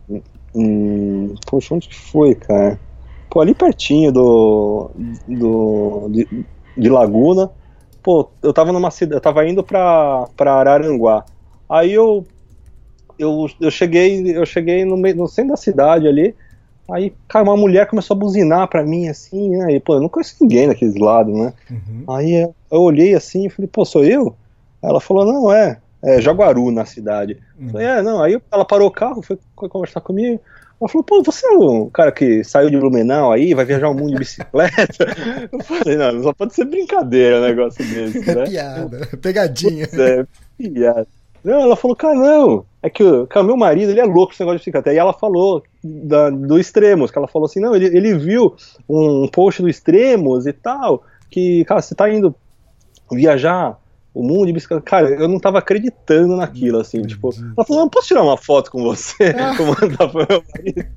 em 0.53 1.33
poxa, 1.49 1.73
onde 1.73 1.87
que 1.87 1.95
foi, 1.95 2.35
cara? 2.35 2.77
Pô, 3.29 3.39
ali 3.39 3.55
pertinho 3.55 4.11
do. 4.11 4.91
do 5.25 6.09
de, 6.09 6.27
de 6.75 6.89
Laguna. 6.89 7.49
Pô, 8.03 8.29
eu 8.43 8.51
tava 8.51 8.73
numa 8.73 8.91
cidade, 8.91 9.15
eu 9.15 9.21
tava 9.21 9.47
indo 9.47 9.63
pra, 9.63 10.27
pra 10.35 10.55
Araranguá. 10.55 11.23
Aí 11.69 11.93
eu, 11.93 12.25
eu, 13.17 13.47
eu 13.61 13.71
cheguei, 13.71 14.37
eu 14.37 14.45
cheguei 14.45 14.83
no, 14.83 14.97
meio, 14.97 15.15
no 15.15 15.29
centro 15.29 15.51
da 15.51 15.57
cidade 15.57 16.09
ali. 16.09 16.35
Aí, 16.89 17.13
cara, 17.27 17.43
uma 17.43 17.57
mulher 17.57 17.87
começou 17.87 18.15
a 18.15 18.19
buzinar 18.19 18.67
pra 18.67 18.83
mim, 18.83 19.07
assim, 19.09 19.49
né? 19.57 19.73
E, 19.73 19.79
pô, 19.79 19.95
eu 19.95 20.01
não 20.01 20.09
conheço 20.09 20.35
ninguém 20.41 20.67
daqueles 20.67 20.95
lados, 20.95 21.37
né? 21.37 21.53
Uhum. 21.69 22.03
Aí 22.07 22.33
eu 22.71 22.81
olhei 22.81 23.13
assim 23.13 23.45
e 23.45 23.49
falei, 23.49 23.69
pô, 23.71 23.83
sou 23.83 24.05
eu? 24.05 24.35
Ela 24.81 25.01
falou, 25.01 25.25
não, 25.25 25.51
é, 25.51 25.79
é 26.03 26.21
Jaguaru 26.21 26.71
na 26.71 26.85
cidade. 26.85 27.37
Uhum. 27.59 27.69
Falei, 27.69 27.87
é, 27.87 28.01
não, 28.01 28.23
aí 28.23 28.39
ela 28.51 28.63
parou 28.63 28.87
o 28.87 28.91
carro, 28.91 29.21
foi, 29.21 29.37
conversar 29.55 29.99
comigo. 30.01 30.39
Ela 30.79 30.87
falou, 30.89 31.03
pô, 31.03 31.23
você 31.23 31.45
é 31.45 31.49
o 31.57 31.89
cara 31.89 32.11
que 32.11 32.43
saiu 32.43 32.69
de 32.69 32.77
Blumenau 32.77 33.31
aí, 33.31 33.53
vai 33.53 33.65
viajar 33.65 33.89
o 33.89 33.95
mundo 33.95 34.11
de 34.11 34.19
bicicleta? 34.19 35.07
Eu 35.51 35.59
falei, 35.63 35.97
não, 35.97 36.23
só 36.23 36.33
pode 36.33 36.53
ser 36.53 36.65
brincadeira 36.65 37.39
um 37.39 37.41
negócio 37.41 37.83
desse, 37.83 38.29
É 38.29 38.35
né? 38.35 38.45
piada, 38.45 39.09
pegadinha. 39.19 39.89
É, 39.91 40.25
piada. 40.57 41.07
Não, 41.47 41.61
ela 41.61 41.77
falou, 41.77 41.95
cara, 41.95 42.13
não, 42.13 42.65
é 42.83 42.89
que 42.89 43.03
cara, 43.27 43.45
meu 43.45 43.55
marido, 43.55 43.89
ele 43.89 44.01
é 44.01 44.03
louco 44.03 44.33
esse 44.33 44.41
negócio 44.41 44.57
de 44.57 44.63
bicicleta. 44.63 44.89
Aí 44.89 44.97
ela 44.97 45.13
falou 45.13 45.63
da, 45.81 46.29
do 46.29 46.59
Extremos, 46.59 47.09
que 47.09 47.17
ela 47.17 47.25
falou 47.25 47.45
assim, 47.45 47.61
não, 47.61 47.73
ele, 47.73 47.85
ele 47.85 48.17
viu 48.17 48.53
um 48.87 49.29
post 49.29 49.61
do 49.61 49.69
Extremos 49.69 50.45
e 50.45 50.51
tal, 50.51 51.03
que, 51.31 51.63
cara, 51.63 51.81
você 51.81 51.95
tá 51.95 52.09
indo 52.11 52.35
viajar 53.09 53.79
o 54.17 54.23
mundo 54.23 54.47
de 54.47 54.53
bicicleta. 54.53 54.83
Cara, 54.83 55.09
eu 55.09 55.27
não 55.27 55.39
tava 55.39 55.59
acreditando 55.59 56.35
naquilo, 56.35 56.79
assim, 56.79 57.03
tipo, 57.03 57.29
ela 57.55 57.65
falou, 57.65 57.83
não, 57.83 57.89
posso 57.89 58.07
tirar 58.07 58.23
uma 58.23 58.35
foto 58.35 58.71
com 58.71 58.81
você? 58.81 59.33
Vou 59.57 59.67
mandar 59.79 60.09
pro 60.09 60.25
meu 60.27 60.43
marido. 60.55 60.87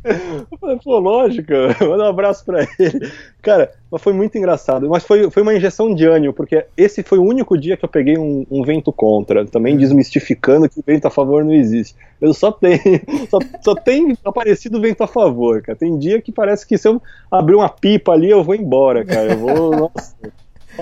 Eu 0.51 0.59
falei, 0.59 0.79
pô, 0.83 0.99
lógico, 0.99 1.53
manda 1.83 2.05
um 2.05 2.09
abraço 2.09 2.45
pra 2.45 2.67
ele. 2.79 3.13
Cara, 3.43 3.71
mas 3.91 4.01
foi 4.01 4.15
muito 4.15 4.39
engraçado, 4.39 4.89
mas 4.89 5.05
foi, 5.05 5.31
foi 5.31 5.43
uma 5.43 5.55
injeção 5.55 5.95
de 5.95 6.07
ânimo, 6.07 6.33
porque 6.33 6.65
esse 6.77 7.03
foi 7.03 7.19
o 7.19 7.25
único 7.25 7.59
dia 7.59 7.77
que 7.77 7.85
eu 7.85 7.89
peguei 7.89 8.17
um, 8.17 8.47
um 8.51 8.63
vento 8.63 8.91
contra, 8.91 9.45
também 9.45 9.77
desmistificando 9.77 10.69
que 10.69 10.81
o 10.81 10.85
vento 10.87 11.07
a 11.07 11.11
favor 11.11 11.45
não 11.45 11.53
existe. 11.53 11.95
Eu 12.21 12.33
só 12.33 12.51
tenho, 12.51 12.81
só, 13.29 13.39
só 13.63 13.75
tem 13.75 14.17
aparecido 14.25 14.81
vento 14.81 15.03
a 15.03 15.07
favor, 15.07 15.61
cara. 15.61 15.77
Tem 15.77 15.99
dia 15.99 16.23
que 16.23 16.33
parece 16.33 16.67
que 16.67 16.79
se 16.79 16.89
eu 16.89 17.03
abrir 17.31 17.55
uma 17.55 17.69
pipa 17.69 18.13
ali, 18.13 18.31
eu 18.31 18.43
vou 18.43 18.55
embora, 18.55 19.05
cara. 19.05 19.33
Eu 19.33 19.39
vou, 19.39 19.71
nossa, 19.77 20.15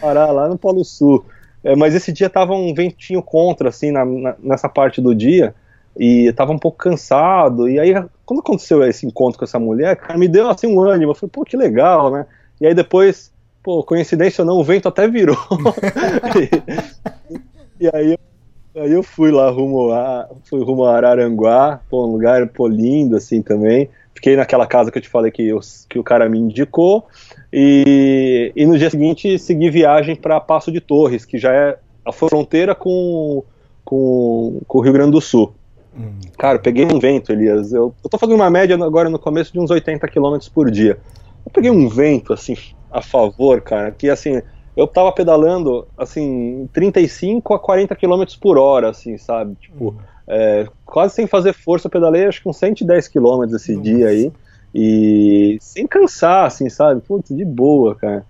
parar 0.01 0.31
lá 0.31 0.49
no 0.49 0.57
Polo 0.57 0.85
Sul. 0.85 1.25
É, 1.65 1.75
mas 1.77 1.95
esse 1.95 2.13
dia 2.13 2.31
tava 2.31 2.55
um 2.55 2.73
ventinho 2.75 3.23
contra, 3.23 3.69
assim, 3.69 3.91
na, 3.91 4.05
na- 4.05 4.37
nessa 4.41 4.69
parte 4.69 5.01
do 5.01 5.15
dia, 5.15 5.55
e 5.99 6.33
tava 6.35 6.53
um 6.53 6.59
pouco 6.59 6.79
cansado, 6.79 7.69
e 7.69 7.79
aí, 7.81 7.93
quando 8.25 8.41
aconteceu 8.41 8.85
esse 8.85 9.05
encontro 9.07 9.39
com 9.39 9.45
essa 9.45 9.59
mulher, 9.59 9.97
cara, 9.97 10.19
me 10.19 10.29
deu, 10.29 10.49
assim, 10.49 10.67
um 10.69 10.81
ânimo, 10.81 11.11
eu 11.11 11.15
falei, 11.15 11.31
pô, 11.33 11.45
que 11.45 11.57
legal, 11.57 12.11
né, 12.13 12.27
e 12.61 12.67
aí 12.67 12.75
depois, 12.75 13.33
pô, 13.63 13.83
coincidência 13.83 14.43
ou 14.43 14.47
não, 14.47 14.57
o 14.59 14.65
vento 14.65 14.87
até 14.89 15.09
virou, 15.09 15.37
e, 17.81 17.85
e 17.87 17.91
aí, 17.93 18.17
aí 18.77 18.93
eu 18.93 19.03
fui 19.03 19.31
lá 19.31 19.51
rumo 19.51 19.91
a, 19.93 20.29
fui 20.45 20.63
rumo 20.63 20.85
a 20.85 20.97
Araranguá, 20.97 21.81
pô, 21.89 22.07
um 22.07 22.13
lugar, 22.13 22.47
pô, 22.49 22.69
lindo, 22.69 23.17
assim, 23.17 23.43
também, 23.43 23.89
fiquei 24.15 24.37
naquela 24.37 24.67
casa 24.67 24.91
que 24.91 24.99
eu 24.99 25.03
te 25.03 25.09
falei 25.09 25.31
que, 25.33 25.47
eu- 25.49 25.61
que 25.89 25.99
o 25.99 26.05
cara 26.05 26.29
me 26.29 26.39
indicou, 26.39 27.07
e, 27.53 28.53
e 28.55 28.67
no 28.67 28.77
dia 28.77 28.91
seguinte 28.91 29.39
segui 29.39 29.71
viagem 29.71 30.15
para 30.15 30.41
Passo 30.41 30.71
de 30.71 30.81
Torres, 30.81 31.25
que 31.25 31.39
já 31.39 31.53
é 31.53 31.79
a 32.05 32.13
fronteira 32.13 32.75
com, 32.75 33.43
com, 33.85 34.61
com 34.67 34.79
o 34.79 34.81
Rio 34.81 34.93
Grande 34.93 35.13
do 35.13 35.21
Sul. 35.21 35.55
Hum. 35.97 36.21
Cara, 36.39 36.59
peguei 36.59 36.85
um 36.85 36.99
vento, 36.99 37.33
Elias. 37.33 37.73
Eu, 37.73 37.95
eu 38.05 38.11
tô 38.11 38.19
fazendo 38.19 38.37
uma 38.37 38.51
média 38.51 38.77
agora 38.77 39.09
no 39.09 39.19
começo 39.19 39.53
de 39.53 39.59
uns 39.59 39.71
80 39.71 40.07
km 40.09 40.39
por 40.53 40.71
dia. 40.71 40.99
Eu 41.45 41.51
peguei 41.51 41.71
um 41.71 41.89
vento, 41.89 42.33
assim, 42.33 42.57
a 42.91 43.03
favor, 43.03 43.61
cara, 43.61 43.91
que 43.91 44.09
assim, 44.09 44.41
eu 44.77 44.87
tava 44.87 45.11
pedalando, 45.13 45.87
assim, 45.97 46.69
35 46.73 47.55
a 47.55 47.59
40 47.59 47.97
km 47.97 48.23
por 48.41 48.59
hora, 48.59 48.91
assim, 48.91 49.17
sabe? 49.17 49.57
Tipo, 49.57 49.97
é, 50.27 50.67
quase 50.85 51.15
sem 51.15 51.27
fazer 51.27 51.53
força, 51.53 51.87
eu 51.87 51.91
pedalei 51.91 52.27
acho 52.27 52.43
que 52.43 52.49
uns 52.49 52.59
110 52.59 53.09
km 53.09 53.45
esse 53.55 53.73
Nossa. 53.73 53.83
dia 53.83 54.09
aí. 54.09 54.33
E 54.75 55.57
sem 55.61 55.87
cansar, 55.87 56.47
assim, 56.47 56.69
sabe? 56.69 57.01
Putz, 57.01 57.35
de 57.35 57.45
boa, 57.45 57.95
cara. 57.95 58.25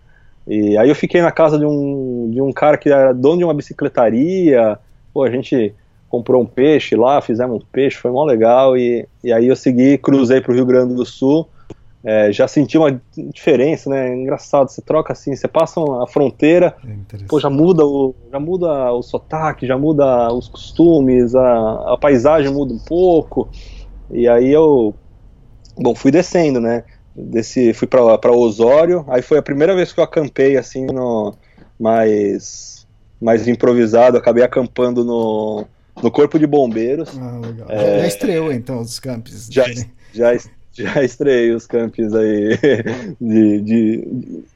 E 0.47 0.78
aí 0.78 0.89
eu 0.89 0.95
fiquei 0.95 1.20
na 1.20 1.30
casa 1.30 1.59
de 1.59 1.66
um, 1.66 2.30
de 2.30 2.41
um 2.41 2.53
cara 2.53 2.78
que 2.78 2.89
era 2.89 3.12
dono 3.12 3.39
de 3.39 3.45
uma 3.45 3.55
bicicletaria. 3.55 4.78
Pô, 5.12 5.22
a 5.22 5.30
gente 5.30 5.74
comprou 6.09 6.43
um 6.43 6.47
peixe 6.47 6.97
lá, 6.97 7.20
fizemos 7.20 7.62
um 7.62 7.66
peixe, 7.70 7.99
foi 7.99 8.11
mó 8.11 8.24
legal. 8.24 8.76
E, 8.76 9.07
e 9.22 9.32
aí 9.32 9.47
eu 9.47 9.57
segui, 9.57 9.99
cruzei 9.99 10.41
pro 10.41 10.55
Rio 10.55 10.64
Grande 10.64 10.95
do 10.95 11.05
Sul. 11.05 11.47
É, 12.03 12.32
já 12.32 12.47
senti 12.47 12.78
uma 12.78 12.99
diferença, 13.34 13.91
né? 13.91 14.14
Engraçado, 14.14 14.68
você 14.68 14.80
troca 14.80 15.12
assim, 15.12 15.34
você 15.34 15.49
passa 15.49 15.80
a 16.03 16.07
fronteira, 16.07 16.76
É 16.86 17.26
pô, 17.28 17.41
já 17.41 17.51
muda 17.51 17.84
o, 17.84 18.14
já 18.30 18.39
muda 18.39 18.93
o 18.93 19.03
sotaque, 19.03 19.66
já 19.66 19.76
muda 19.76 20.32
os 20.32 20.49
costumes, 20.49 21.34
a, 21.34 21.93
a 21.93 21.99
paisagem 21.99 22.53
muda 22.53 22.72
um 22.72 22.78
pouco. 22.78 23.49
E 24.11 24.28
aí 24.28 24.49
eu, 24.49 24.95
bom, 25.79 25.95
fui 25.95 26.11
descendo, 26.11 26.61
né? 26.61 26.85
Desci, 27.14 27.72
fui 27.72 27.89
pra 27.89 28.33
Osório, 28.33 29.05
aí 29.09 29.22
foi 29.22 29.39
a 29.39 29.43
primeira 29.43 29.74
vez 29.74 29.93
que 29.93 29.99
eu 29.99 30.05
acampei 30.05 30.57
assim 30.57 30.87
no 30.87 31.35
mais 31.79 32.87
mais 33.20 33.49
improvisado, 33.49 34.16
acabei 34.16 34.45
acampando 34.45 35.05
no, 35.05 35.66
no 36.01 36.11
corpo 36.11 36.39
de 36.39 36.47
bombeiros. 36.47 37.11
Ah, 37.18 37.41
legal. 37.45 37.66
É. 37.68 38.01
Já 38.01 38.07
estreou, 38.07 38.53
então, 38.53 38.81
os 38.81 39.01
campos. 39.01 39.49
Já, 39.51 39.64
já, 40.12 40.37
já 40.72 41.03
estreiei 41.03 41.53
os 41.53 41.66
campos 41.66 42.14
aí 42.14 42.57
de, 43.20 43.61
de, 43.61 44.09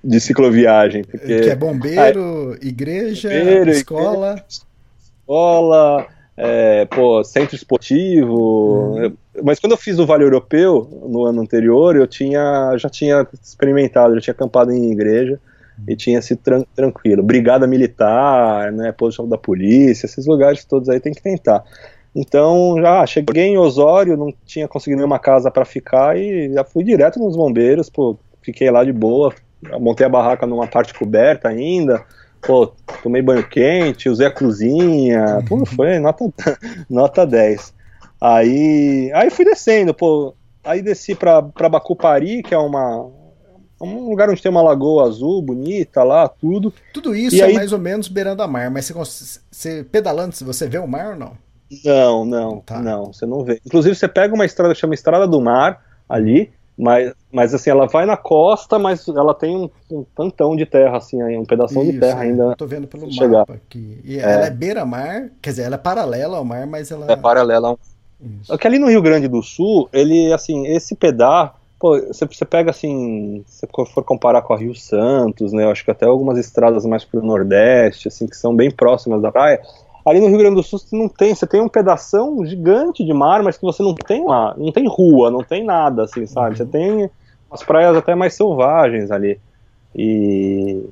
de 0.05 0.21
cicloviagem, 0.21 1.03
porque 1.03 1.41
Que 1.41 1.51
é 1.51 1.57
bombeiro, 1.57 2.57
igreja, 2.63 3.29
Bombeiro, 3.29 3.71
escola. 3.71 4.45
escola, 4.49 6.07
é, 6.37 6.85
pô, 6.87 7.25
centro 7.25 7.57
esportivo. 7.57 8.95
Uhum. 8.97 9.17
Mas 9.43 9.59
quando 9.59 9.73
eu 9.73 9.79
fiz 9.79 9.99
o 9.99 10.07
Vale 10.07 10.25
Europeu 10.25 10.89
no 11.09 11.25
ano 11.25 11.41
anterior, 11.41 11.97
eu 11.97 12.07
tinha, 12.07 12.77
já 12.77 12.89
tinha 12.91 13.27
experimentado, 13.43 14.15
já 14.17 14.21
tinha 14.21 14.35
acampado 14.35 14.73
em 14.73 14.93
igreja 14.93 15.41
e 15.89 15.97
tinha 15.97 16.21
sido 16.21 16.39
tran- 16.39 16.65
tranquilo. 16.77 17.23
Brigada 17.23 17.67
militar, 17.67 18.71
né, 18.73 18.93
posição 18.93 19.27
da 19.29 19.39
polícia, 19.39 20.07
esses 20.07 20.27
lugares 20.27 20.65
todos 20.65 20.89
aí 20.89 21.01
tem 21.01 21.13
que 21.15 21.23
tentar. 21.23 21.65
Então, 22.15 22.77
já 22.79 23.07
cheguei 23.07 23.45
em 23.45 23.57
Osório, 23.59 24.19
não 24.19 24.33
tinha 24.45 24.69
conseguido 24.69 24.99
nenhuma 24.99 25.19
casa 25.19 25.51
para 25.51 25.65
ficar 25.65 26.17
e 26.19 26.53
já 26.53 26.63
fui 26.63 26.85
direto 26.85 27.19
nos 27.19 27.35
bombeiros, 27.35 27.89
pô, 27.89 28.19
fiquei 28.43 28.71
lá 28.71 28.85
de 28.85 28.93
boa, 28.93 29.33
montei 29.81 30.05
a 30.05 30.11
barraca 30.11 30.47
numa 30.47 30.67
parte 30.67 30.93
coberta 30.93 31.49
ainda, 31.49 32.05
pô, 32.43 32.71
tomei 33.03 33.23
banho 33.23 33.49
quente, 33.49 34.11
usei 34.11 34.27
a 34.27 34.31
cozinha, 34.31 35.43
pô, 35.49 35.65
foi 35.65 35.99
nota, 35.99 36.25
nota 36.91 37.27
10. 37.27 37.73
Aí, 38.25 39.11
aí 39.15 39.31
fui 39.31 39.45
descendo, 39.45 39.93
pô, 39.93 40.33
aí 40.63 40.81
desci 40.81 41.13
pra, 41.13 41.43
pra 41.43 41.69
Bacupari, 41.69 42.41
que 42.41 42.55
é 42.55 42.59
uma, 42.59 43.05
um 43.81 44.09
lugar 44.09 44.31
onde 44.31 44.41
tem 44.41 44.49
uma 44.51 44.63
lagoa 44.63 45.09
azul, 45.09 45.43
bonita 45.43 46.05
lá, 46.05 46.29
tudo. 46.29 46.73
Tudo 46.95 47.17
isso 47.17 47.35
E 47.35 47.41
é 47.41 47.47
aí- 47.47 47.55
mais 47.55 47.73
ou 47.73 47.81
menos 47.81 48.07
beirando 48.07 48.41
a 48.41 48.47
mar, 48.47 48.71
mas 48.71 48.89
você, 48.89 49.41
você 49.51 49.83
pedalando, 49.83 50.37
se 50.37 50.45
você 50.45 50.69
vê 50.69 50.79
o 50.79 50.87
mar 50.87 51.11
ou 51.15 51.17
não? 51.17 51.33
Não, 51.85 52.25
não, 52.25 52.61
Tá. 52.61 52.79
não, 52.81 53.07
você 53.13 53.27
não 53.27 53.43
vê. 53.43 53.61
Inclusive, 53.67 53.97
você 53.97 54.07
pega 54.07 54.33
uma 54.33 54.45
estrada 54.47 54.73
que 54.73 54.79
chama 54.81 54.95
Estrada 54.95 55.27
do 55.27 55.41
Mar 55.41 55.83
ali, 56.09 56.53
mas, 56.79 57.13
mas 57.33 57.55
assim, 57.55 57.71
ela 57.71 57.87
vai 57.87 58.05
na 58.07 58.17
costa, 58.17 58.79
mas 58.79 59.09
ela 59.09 59.35
tem 59.35 59.57
um, 59.57 59.71
um 59.91 60.05
tantão 60.15 60.55
de 60.55 60.65
terra, 60.67 60.99
assim, 60.99 61.21
um 61.37 61.45
pedaço 61.47 61.75
de 61.83 61.99
terra 61.99 62.25
é, 62.25 62.29
ainda. 62.29 62.43
Eu 62.45 62.57
tô 62.57 62.67
vendo 62.67 62.87
pelo 62.87 63.07
se 63.11 63.15
chegar. 63.19 63.39
mapa 63.39 63.55
aqui. 63.55 64.01
E 64.05 64.19
ela 64.19 64.47
é 64.47 64.51
beira-mar, 64.51 65.31
quer 65.41 65.51
dizer, 65.51 65.63
ela 65.63 65.75
é 65.77 65.79
paralela 65.79 66.37
ao 66.37 66.45
mar, 66.45 66.67
mas 66.67 66.91
ela. 66.91 67.11
É 67.11 67.17
paralela. 67.17 67.75
Isso. 68.23 68.57
Que 68.57 68.67
ali 68.67 68.79
no 68.79 68.89
Rio 68.89 69.03
Grande 69.03 69.27
do 69.27 69.43
Sul, 69.43 69.89
ele, 69.93 70.33
assim, 70.33 70.67
esse 70.67 70.95
pedar, 70.95 71.57
pô, 71.79 71.99
você, 71.99 72.25
você 72.25 72.45
pega, 72.45 72.71
assim, 72.71 73.43
se 73.47 73.67
for 73.73 74.05
comparar 74.05 74.43
com 74.43 74.53
a 74.53 74.57
Rio 74.57 74.75
Santos, 74.75 75.53
né, 75.53 75.65
eu 75.65 75.71
acho 75.71 75.85
que 75.85 75.91
até 75.91 76.07
algumas 76.07 76.39
estradas 76.39 76.87
mais 76.87 77.05
pro 77.05 77.25
Nordeste, 77.25 78.09
assim, 78.09 78.27
que 78.27 78.37
são 78.37 78.55
bem 78.55 78.71
próximas 78.71 79.21
da 79.21 79.33
praia, 79.33 79.61
ali 80.07 80.21
no 80.21 80.29
Rio 80.29 80.39
Grande 80.39 80.55
do 80.55 80.63
Sul 80.63 80.79
você 80.79 80.97
não 80.97 81.09
tem, 81.09 81.35
você 81.35 81.47
tem 81.47 81.61
um 81.61 81.69
pedação 81.69 82.45
gigante 82.47 83.05
de 83.05 83.13
mar, 83.13 83.43
mas 83.43 83.57
que 83.57 83.65
você 83.65 83.83
não 83.83 83.95
tem 83.95 84.25
lá, 84.25 84.55
não 84.57 84.71
tem 84.71 84.87
rua, 84.87 85.31
não 85.31 85.43
tem 85.43 85.65
nada, 85.65 86.05
assim, 86.05 86.25
sabe, 86.27 86.57
você 86.57 86.67
tem 86.67 87.11
as 87.51 87.63
praias 87.63 87.97
até 87.97 88.15
mais 88.15 88.35
selvagens 88.35 89.11
ali, 89.11 89.41
e, 89.95 90.87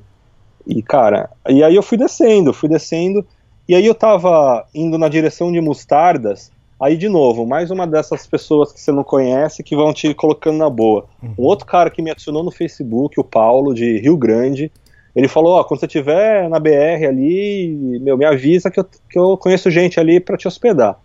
e 0.67 0.83
cara, 0.83 1.29
e 1.47 1.63
aí 1.63 1.75
eu 1.75 1.81
fui 1.81 1.97
descendo, 1.97 2.53
fui 2.53 2.67
descendo, 2.67 3.25
e 3.67 3.75
aí 3.75 3.85
eu 3.85 3.95
tava 3.95 4.65
indo 4.75 4.97
na 4.97 5.07
direção 5.07 5.51
de 5.51 5.61
Mostardas, 5.61 6.51
Aí, 6.81 6.97
de 6.97 7.07
novo, 7.07 7.45
mais 7.45 7.69
uma 7.69 7.85
dessas 7.85 8.25
pessoas 8.25 8.73
que 8.73 8.81
você 8.81 8.91
não 8.91 9.03
conhece 9.03 9.61
que 9.61 9.75
vão 9.75 9.93
te 9.93 10.15
colocando 10.15 10.57
na 10.57 10.67
boa. 10.67 11.05
Um 11.37 11.43
outro 11.43 11.67
cara 11.67 11.91
que 11.91 12.01
me 12.01 12.09
adicionou 12.09 12.43
no 12.43 12.49
Facebook, 12.49 13.19
o 13.19 13.23
Paulo, 13.23 13.71
de 13.71 13.99
Rio 13.99 14.17
Grande, 14.17 14.71
ele 15.15 15.27
falou: 15.27 15.59
Ó, 15.59 15.63
quando 15.63 15.79
você 15.79 15.85
estiver 15.85 16.49
na 16.49 16.59
BR 16.59 17.05
ali, 17.07 17.99
meu, 18.01 18.17
me 18.17 18.25
avisa 18.25 18.71
que 18.71 18.79
eu, 18.79 18.85
que 19.07 19.19
eu 19.19 19.37
conheço 19.37 19.69
gente 19.69 19.99
ali 19.99 20.19
para 20.19 20.35
te 20.35 20.47
hospedar. 20.47 20.97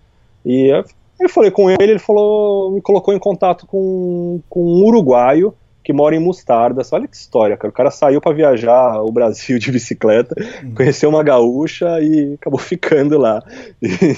E 0.47 0.69
eu, 0.69 0.83
eu 1.21 1.29
falei 1.29 1.51
com 1.51 1.69
ele, 1.69 1.83
ele 1.83 1.99
falou, 1.99 2.73
me 2.73 2.81
colocou 2.81 3.13
em 3.13 3.19
contato 3.19 3.67
com, 3.67 4.41
com 4.49 4.61
um 4.65 4.83
uruguaio 4.83 5.53
que 5.85 5.93
mora 5.93 6.17
em 6.17 6.19
Mostardas. 6.19 6.91
Olha 6.91 7.07
que 7.07 7.17
história, 7.17 7.55
cara. 7.55 7.71
O 7.71 7.75
cara 7.75 7.91
saiu 7.91 8.21
para 8.21 8.35
viajar 8.35 9.03
o 9.03 9.13
Brasil 9.13 9.59
de 9.61 9.71
bicicleta, 9.71 10.35
hum. 10.65 10.73
conheceu 10.75 11.11
uma 11.11 11.23
gaúcha 11.23 12.01
e 12.01 12.33
acabou 12.41 12.59
ficando 12.61 13.19
lá. 13.19 13.43
E 13.83 14.17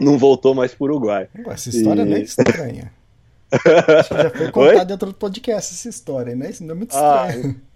não 0.00 0.18
voltou 0.18 0.54
mais 0.54 0.74
pro 0.74 0.84
Uruguai. 0.84 1.28
Essa 1.46 1.68
história 1.68 2.02
e... 2.02 2.04
é 2.04 2.08
meio 2.08 2.22
estranha. 2.22 2.92
Acho 3.98 4.08
que 4.14 4.22
já 4.22 4.30
foi 4.30 4.50
contada 4.52 4.84
dentro 4.84 5.08
do 5.08 5.14
podcast 5.14 5.74
essa 5.74 5.88
história, 5.88 6.34
né? 6.36 6.50
Isso 6.50 6.64
não 6.64 6.74
é 6.74 6.78
muito 6.78 6.96
ah, 6.96 7.26
estranho. 7.28 7.56
Ah, 7.58 7.70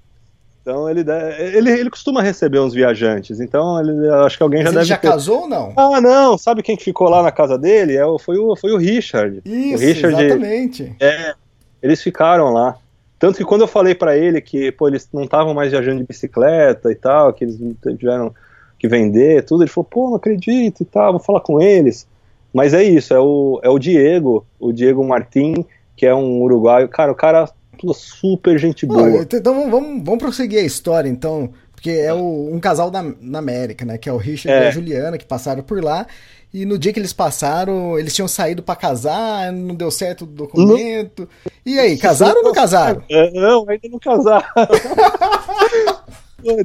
então 0.63 0.89
ele, 0.89 1.05
ele, 1.39 1.71
ele 1.71 1.91
costuma 1.91 2.23
receber 2.23 2.59
uns 2.59 2.73
viajantes, 2.73 3.39
então 3.39 3.79
ele, 3.79 4.09
acho 4.25 4.39
que 4.39 4.43
alguém 4.43 4.63
Mas 4.63 4.65
já 4.65 4.71
ele 4.71 4.79
deve 4.79 4.89
já 4.89 4.97
ter... 4.97 5.09
casou 5.09 5.43
ou 5.43 5.49
não? 5.49 5.75
Ah, 5.77 6.01
não, 6.01 6.39
sabe 6.39 6.63
quem 6.63 6.75
que 6.75 6.85
ficou 6.85 7.09
lá 7.11 7.23
na 7.23 7.31
casa 7.31 7.59
dele? 7.59 7.97
É, 7.97 8.05
foi, 8.19 8.39
o, 8.39 8.57
foi 8.57 8.73
o 8.73 8.79
Richard. 8.79 9.43
Isso, 9.45 9.83
o 9.85 9.87
Richard, 9.87 10.25
exatamente. 10.25 10.97
É, 10.99 11.35
eles 11.83 12.03
ficaram 12.03 12.51
lá. 12.51 12.79
Tanto 13.19 13.37
que 13.37 13.45
quando 13.45 13.61
eu 13.61 13.69
falei 13.69 13.95
para 13.95 14.17
ele 14.17 14.41
que 14.41 14.73
pô, 14.73 14.89
eles 14.89 15.07
não 15.13 15.25
estavam 15.25 15.53
mais 15.53 15.71
viajando 15.71 15.99
de 15.99 16.07
bicicleta 16.07 16.91
e 16.91 16.95
tal, 16.95 17.33
que 17.35 17.45
eles 17.45 17.59
tiveram 17.99 18.35
que 18.79 18.89
vender 18.89 19.45
tudo, 19.45 19.63
ele 19.63 19.71
falou, 19.71 19.89
pô, 19.91 20.09
não 20.09 20.17
acredito 20.17 20.83
e 20.83 20.87
tal, 20.87 21.13
vou 21.13 21.21
falar 21.21 21.41
com 21.41 21.61
eles. 21.61 22.07
Mas 22.55 22.73
é 22.73 22.85
isso, 22.85 23.13
é 23.13 23.19
o, 23.19 23.61
é 23.65 23.69
o 23.69 23.81
Diego, 23.81 24.47
o 24.61 24.73
Diego 24.73 25.05
Martim, 25.05 25.67
que 25.97 26.07
é 26.07 26.15
um 26.15 26.41
uruguaio. 26.41 26.89
Cara, 26.89 27.11
o 27.11 27.15
cara 27.15 27.49
super 27.93 28.57
gente 28.59 28.87
boa. 28.87 29.23
então 29.23 29.69
vamos, 29.69 30.05
vamos 30.05 30.23
prosseguir 30.23 30.61
a 30.61 30.63
história, 30.63 31.09
então. 31.09 31.51
Porque 31.73 31.91
é 31.91 32.15
o, 32.15 32.49
um 32.51 32.61
casal 32.61 32.91
da, 32.91 33.03
na 33.03 33.41
América, 33.41 33.85
né? 33.85 33.99
Que 33.99 34.09
é 34.09 34.13
o 34.13 34.17
Richard 34.17 34.59
é. 34.59 34.67
e 34.67 34.69
a 34.69 34.71
Juliana, 34.71 35.19
que 35.19 35.25
passaram 35.27 35.63
por 35.63 35.83
lá. 35.83 36.07
E 36.53 36.65
no 36.65 36.79
dia 36.79 36.93
que 36.93 37.01
eles 37.01 37.13
passaram, 37.13 37.99
eles 37.99 38.15
tinham 38.15 38.29
saído 38.29 38.63
para 38.63 38.77
casar, 38.77 39.53
não 39.53 39.75
deu 39.75 39.91
certo 39.91 40.23
o 40.23 40.27
documento. 40.27 41.29
Não. 41.45 41.53
E 41.67 41.79
aí, 41.81 41.99
casaram 41.99 42.37
ou 42.37 42.45
não 42.45 42.53
casaram? 42.53 43.03
É, 43.11 43.33
não, 43.33 43.67
ainda 43.69 43.89
não 43.91 43.99
casaram. 43.99 44.47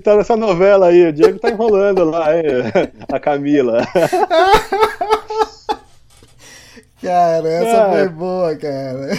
tá 0.04 0.16
nessa 0.16 0.38
novela 0.38 0.90
aí, 0.90 1.08
o 1.08 1.12
Diego 1.12 1.40
tá 1.40 1.50
enrolando 1.50 2.04
lá, 2.06 2.38
hein? 2.38 2.44
a 3.12 3.20
Camila. 3.20 3.82
cara, 7.02 7.48
essa 7.48 7.78
é. 7.78 7.92
foi 7.92 8.10
boa, 8.10 8.56
cara. 8.56 9.10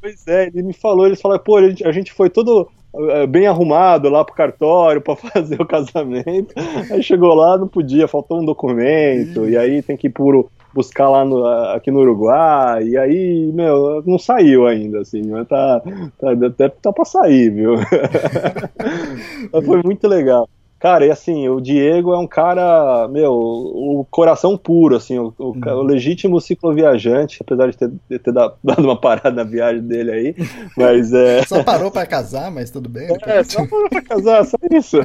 Pois 0.00 0.26
é, 0.26 0.46
ele 0.46 0.62
me 0.62 0.72
falou, 0.72 1.06
eles 1.06 1.20
falaram, 1.20 1.42
pô, 1.42 1.56
a 1.56 1.68
gente, 1.68 1.86
a 1.86 1.92
gente 1.92 2.12
foi 2.12 2.30
todo 2.30 2.68
uh, 2.94 3.26
bem 3.26 3.46
arrumado 3.46 4.08
lá 4.08 4.24
pro 4.24 4.34
cartório 4.34 5.00
para 5.00 5.16
fazer 5.16 5.60
o 5.60 5.66
casamento. 5.66 6.54
Aí 6.90 7.02
chegou 7.02 7.34
lá, 7.34 7.58
não 7.58 7.68
podia, 7.68 8.08
faltou 8.08 8.40
um 8.40 8.44
documento, 8.44 9.48
e 9.48 9.56
aí 9.56 9.82
tem 9.82 9.96
que 9.96 10.06
ir 10.06 10.10
por, 10.10 10.48
buscar 10.72 11.08
lá 11.08 11.24
no, 11.24 11.46
aqui 11.74 11.90
no 11.90 12.00
Uruguai, 12.00 12.84
e 12.84 12.96
aí, 12.96 13.50
meu, 13.52 14.02
não 14.06 14.18
saiu 14.18 14.66
ainda, 14.66 15.00
assim, 15.00 15.22
mas 15.28 15.46
tá, 15.48 15.82
tá, 16.18 16.46
até 16.46 16.68
tá 16.68 16.92
pra 16.92 17.04
sair, 17.04 17.50
viu? 17.50 17.74
mas 19.52 19.66
foi 19.66 19.82
muito 19.82 20.06
legal. 20.08 20.48
Cara, 20.80 21.04
e 21.04 21.10
assim, 21.10 21.46
o 21.46 21.60
Diego 21.60 22.14
é 22.14 22.18
um 22.18 22.26
cara, 22.26 23.06
meu, 23.08 23.34
o 23.34 24.06
coração 24.10 24.56
puro, 24.56 24.96
assim, 24.96 25.18
o, 25.18 25.30
o, 25.36 25.48
uhum. 25.48 25.60
o 25.62 25.82
legítimo 25.82 26.40
cicloviajante, 26.40 27.36
apesar 27.42 27.70
de 27.70 27.76
ter, 27.76 27.90
ter 28.18 28.32
dado 28.32 28.56
uma 28.78 28.98
parada 28.98 29.30
na 29.30 29.44
viagem 29.44 29.82
dele 29.82 30.10
aí, 30.10 30.34
mas 30.74 31.12
é... 31.12 31.42
Só 31.44 31.62
parou 31.62 31.90
para 31.90 32.06
casar, 32.06 32.50
mas 32.50 32.70
tudo 32.70 32.88
bem. 32.88 33.08
É, 33.26 33.44
só 33.44 33.66
parou 33.66 33.90
pra 33.90 34.00
casar, 34.00 34.42
só 34.46 34.56
isso. 34.70 34.96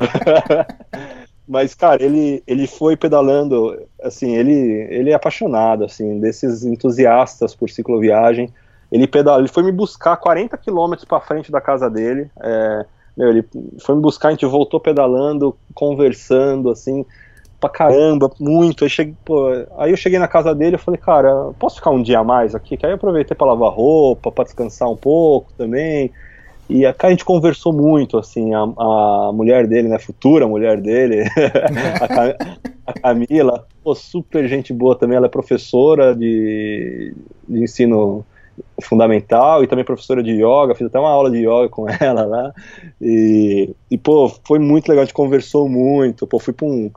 mas, 1.45 1.75
cara, 1.75 2.01
ele, 2.01 2.41
ele 2.47 2.67
foi 2.67 2.95
pedalando, 2.95 3.77
assim, 4.01 4.33
ele, 4.33 4.87
ele 4.89 5.09
é 5.09 5.13
apaixonado, 5.13 5.83
assim, 5.83 6.21
desses 6.21 6.63
entusiastas 6.63 7.53
por 7.53 7.69
cicloviagem, 7.69 8.49
ele 8.89 9.07
pedala, 9.07 9.39
ele 9.39 9.49
foi 9.49 9.63
me 9.63 9.73
buscar 9.73 10.15
40 10.15 10.55
quilômetros 10.57 11.05
para 11.05 11.19
frente 11.19 11.51
da 11.51 11.59
casa 11.59 11.89
dele, 11.89 12.31
é, 12.39 12.85
meu, 13.17 13.29
ele 13.29 13.45
foi 13.79 13.95
me 13.95 14.01
buscar, 14.01 14.29
a 14.29 14.31
gente 14.31 14.45
voltou 14.45 14.79
pedalando, 14.79 15.55
conversando, 15.73 16.69
assim, 16.69 17.05
pra 17.59 17.69
caramba, 17.69 18.29
muito. 18.39 18.83
Aí, 18.83 18.89
cheguei, 18.89 19.15
pô, 19.23 19.47
aí 19.77 19.91
eu 19.91 19.97
cheguei 19.97 20.19
na 20.19 20.27
casa 20.27 20.53
dele 20.53 20.75
e 20.75 20.79
falei, 20.79 20.99
cara, 20.99 21.51
posso 21.57 21.77
ficar 21.77 21.91
um 21.91 22.01
dia 22.01 22.19
a 22.19 22.23
mais 22.23 22.53
aqui? 22.53 22.75
Que 22.75 22.85
aí 22.85 22.91
eu 22.91 22.95
aproveitei 22.95 23.35
pra 23.35 23.47
lavar 23.47 23.71
roupa, 23.71 24.31
pra 24.31 24.43
descansar 24.43 24.89
um 24.89 24.97
pouco 24.97 25.51
também. 25.57 26.11
E 26.67 26.85
a 26.85 26.95
gente 27.09 27.23
conversou 27.23 27.71
muito, 27.71 28.17
assim, 28.17 28.53
a, 28.53 28.61
a 28.61 29.31
mulher 29.31 29.67
dele, 29.67 29.87
né, 29.87 29.99
futura 29.99 30.47
mulher 30.47 30.81
dele, 30.81 31.21
a, 32.01 32.91
a, 32.91 32.93
Camila, 32.93 33.67
pô, 33.83 33.93
super 33.93 34.47
gente 34.47 34.73
boa 34.73 34.95
também, 34.95 35.15
ela 35.15 35.27
é 35.27 35.29
professora 35.29 36.15
de, 36.15 37.13
de 37.47 37.63
ensino 37.63 38.25
fundamental 38.81 39.63
e 39.63 39.67
também 39.67 39.85
professora 39.85 40.21
de 40.21 40.31
yoga, 40.31 40.75
fiz 40.75 40.87
até 40.87 40.99
uma 40.99 41.09
aula 41.09 41.31
de 41.31 41.37
yoga 41.37 41.69
com 41.69 41.85
ela 41.99 42.25
lá. 42.25 42.53
E, 43.01 43.73
e 43.89 43.97
pô, 43.97 44.29
foi 44.45 44.59
muito 44.59 44.87
legal, 44.89 45.03
a 45.03 45.05
gente 45.05 45.13
conversou 45.13 45.69
muito. 45.69 46.27
Pô, 46.27 46.39
fui 46.39 46.53
para 46.53 46.65
um 46.65 46.91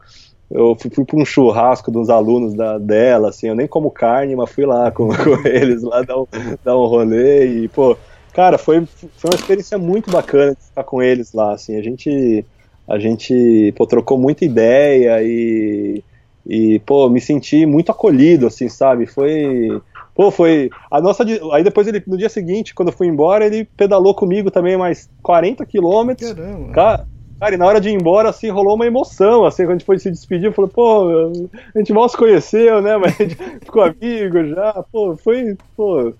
eu 0.50 0.74
fui, 0.80 0.90
fui 0.90 1.04
para 1.04 1.18
um 1.18 1.24
churrasco 1.24 1.90
dos 1.90 2.08
alunos 2.08 2.54
da, 2.54 2.78
dela, 2.78 3.28
assim, 3.28 3.48
eu 3.48 3.54
nem 3.54 3.66
como 3.66 3.90
carne, 3.90 4.34
mas 4.34 4.50
fui 4.50 4.64
lá 4.64 4.90
com, 4.90 5.08
com 5.12 5.46
eles 5.46 5.82
lá 5.82 6.02
dar 6.02 6.18
um, 6.18 6.26
dar 6.64 6.76
um 6.76 6.86
rolê 6.86 7.46
e, 7.46 7.68
pô, 7.68 7.96
cara, 8.32 8.56
foi, 8.56 8.86
foi 8.86 9.30
uma 9.30 9.36
experiência 9.36 9.76
muito 9.76 10.10
bacana 10.10 10.52
estar 10.52 10.84
com 10.84 11.02
eles 11.02 11.32
lá, 11.34 11.52
assim, 11.52 11.76
a 11.76 11.82
gente, 11.82 12.44
a 12.86 12.98
gente, 12.98 13.74
pô, 13.76 13.86
trocou 13.86 14.16
muita 14.16 14.44
ideia 14.44 15.22
e, 15.22 16.02
e, 16.46 16.78
pô, 16.80 17.10
me 17.10 17.20
senti 17.20 17.66
muito 17.66 17.92
acolhido, 17.92 18.46
assim, 18.46 18.70
sabe, 18.70 19.06
foi, 19.06 19.82
Pô, 20.18 20.32
foi. 20.32 20.68
A 20.90 21.00
nossa. 21.00 21.24
Aí 21.52 21.62
depois 21.62 21.86
ele, 21.86 22.02
no 22.04 22.18
dia 22.18 22.28
seguinte, 22.28 22.74
quando 22.74 22.88
eu 22.88 22.92
fui 22.92 23.06
embora, 23.06 23.46
ele 23.46 23.64
pedalou 23.76 24.12
comigo 24.12 24.50
também 24.50 24.76
mais 24.76 25.08
40 25.22 25.64
quilômetros. 25.64 26.32
Caramba. 26.32 26.72
Cara, 26.72 27.06
cara, 27.38 27.54
e 27.54 27.56
na 27.56 27.64
hora 27.64 27.80
de 27.80 27.88
ir 27.88 27.92
embora, 27.92 28.30
assim, 28.30 28.50
rolou 28.50 28.74
uma 28.74 28.84
emoção, 28.84 29.44
assim, 29.44 29.62
quando 29.62 29.70
a 29.70 29.74
gente 29.74 29.84
foi 29.84 29.96
se 30.00 30.10
despedir, 30.10 30.52
falou, 30.52 30.68
pô, 30.68 31.30
a 31.72 31.78
gente 31.78 31.92
mal 31.92 32.08
se 32.08 32.16
conheceu, 32.16 32.82
né? 32.82 32.96
Mas 32.96 33.14
a 33.14 33.22
gente 33.22 33.36
ficou 33.64 33.80
amigo 33.80 34.44
já. 34.44 34.84
Pô, 34.90 35.16
foi. 35.16 35.56
Pô, 35.76 36.12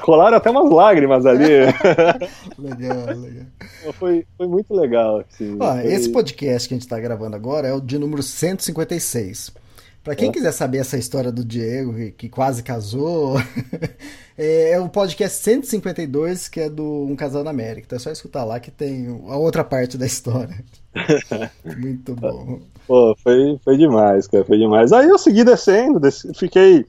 rolaram 0.00 0.38
até 0.38 0.48
umas 0.48 0.70
lágrimas 0.70 1.26
ali. 1.26 1.44
legal, 2.58 3.06
legal. 3.08 3.46
Foi, 3.92 4.24
foi 4.38 4.46
muito 4.46 4.74
legal. 4.74 5.18
Assim, 5.18 5.54
foi... 5.58 5.86
Esse 5.86 6.08
podcast 6.08 6.66
que 6.66 6.72
a 6.72 6.76
gente 6.76 6.86
está 6.86 6.98
gravando 6.98 7.36
agora 7.36 7.68
é 7.68 7.74
o 7.74 7.80
de 7.82 7.98
número 7.98 8.22
156. 8.22 9.67
Para 10.08 10.16
quem 10.16 10.30
é. 10.30 10.32
quiser 10.32 10.52
saber 10.52 10.78
essa 10.78 10.96
história 10.96 11.30
do 11.30 11.44
Diego, 11.44 11.92
que, 12.12 12.30
quase 12.30 12.62
casou, 12.62 13.36
é, 14.38 14.70
é, 14.70 14.80
o 14.80 14.88
podcast 14.88 15.36
152, 15.44 16.48
que 16.48 16.60
é 16.60 16.70
do 16.70 17.02
Um 17.02 17.14
Casal 17.14 17.44
na 17.44 17.50
América. 17.50 17.82
Então 17.84 17.96
é 17.96 17.98
só 17.98 18.10
escutar 18.10 18.42
lá 18.42 18.58
que 18.58 18.70
tem 18.70 19.06
a 19.28 19.36
outra 19.36 19.62
parte 19.62 19.98
da 19.98 20.06
história. 20.06 20.64
Muito 21.76 22.14
bom. 22.14 22.58
Pô, 22.86 23.14
foi, 23.22 23.60
foi 23.62 23.76
demais, 23.76 24.26
cara, 24.26 24.46
foi 24.46 24.56
demais. 24.56 24.92
Aí 24.94 25.06
eu 25.06 25.18
segui 25.18 25.44
descendo, 25.44 26.00
desci, 26.00 26.32
fiquei. 26.32 26.86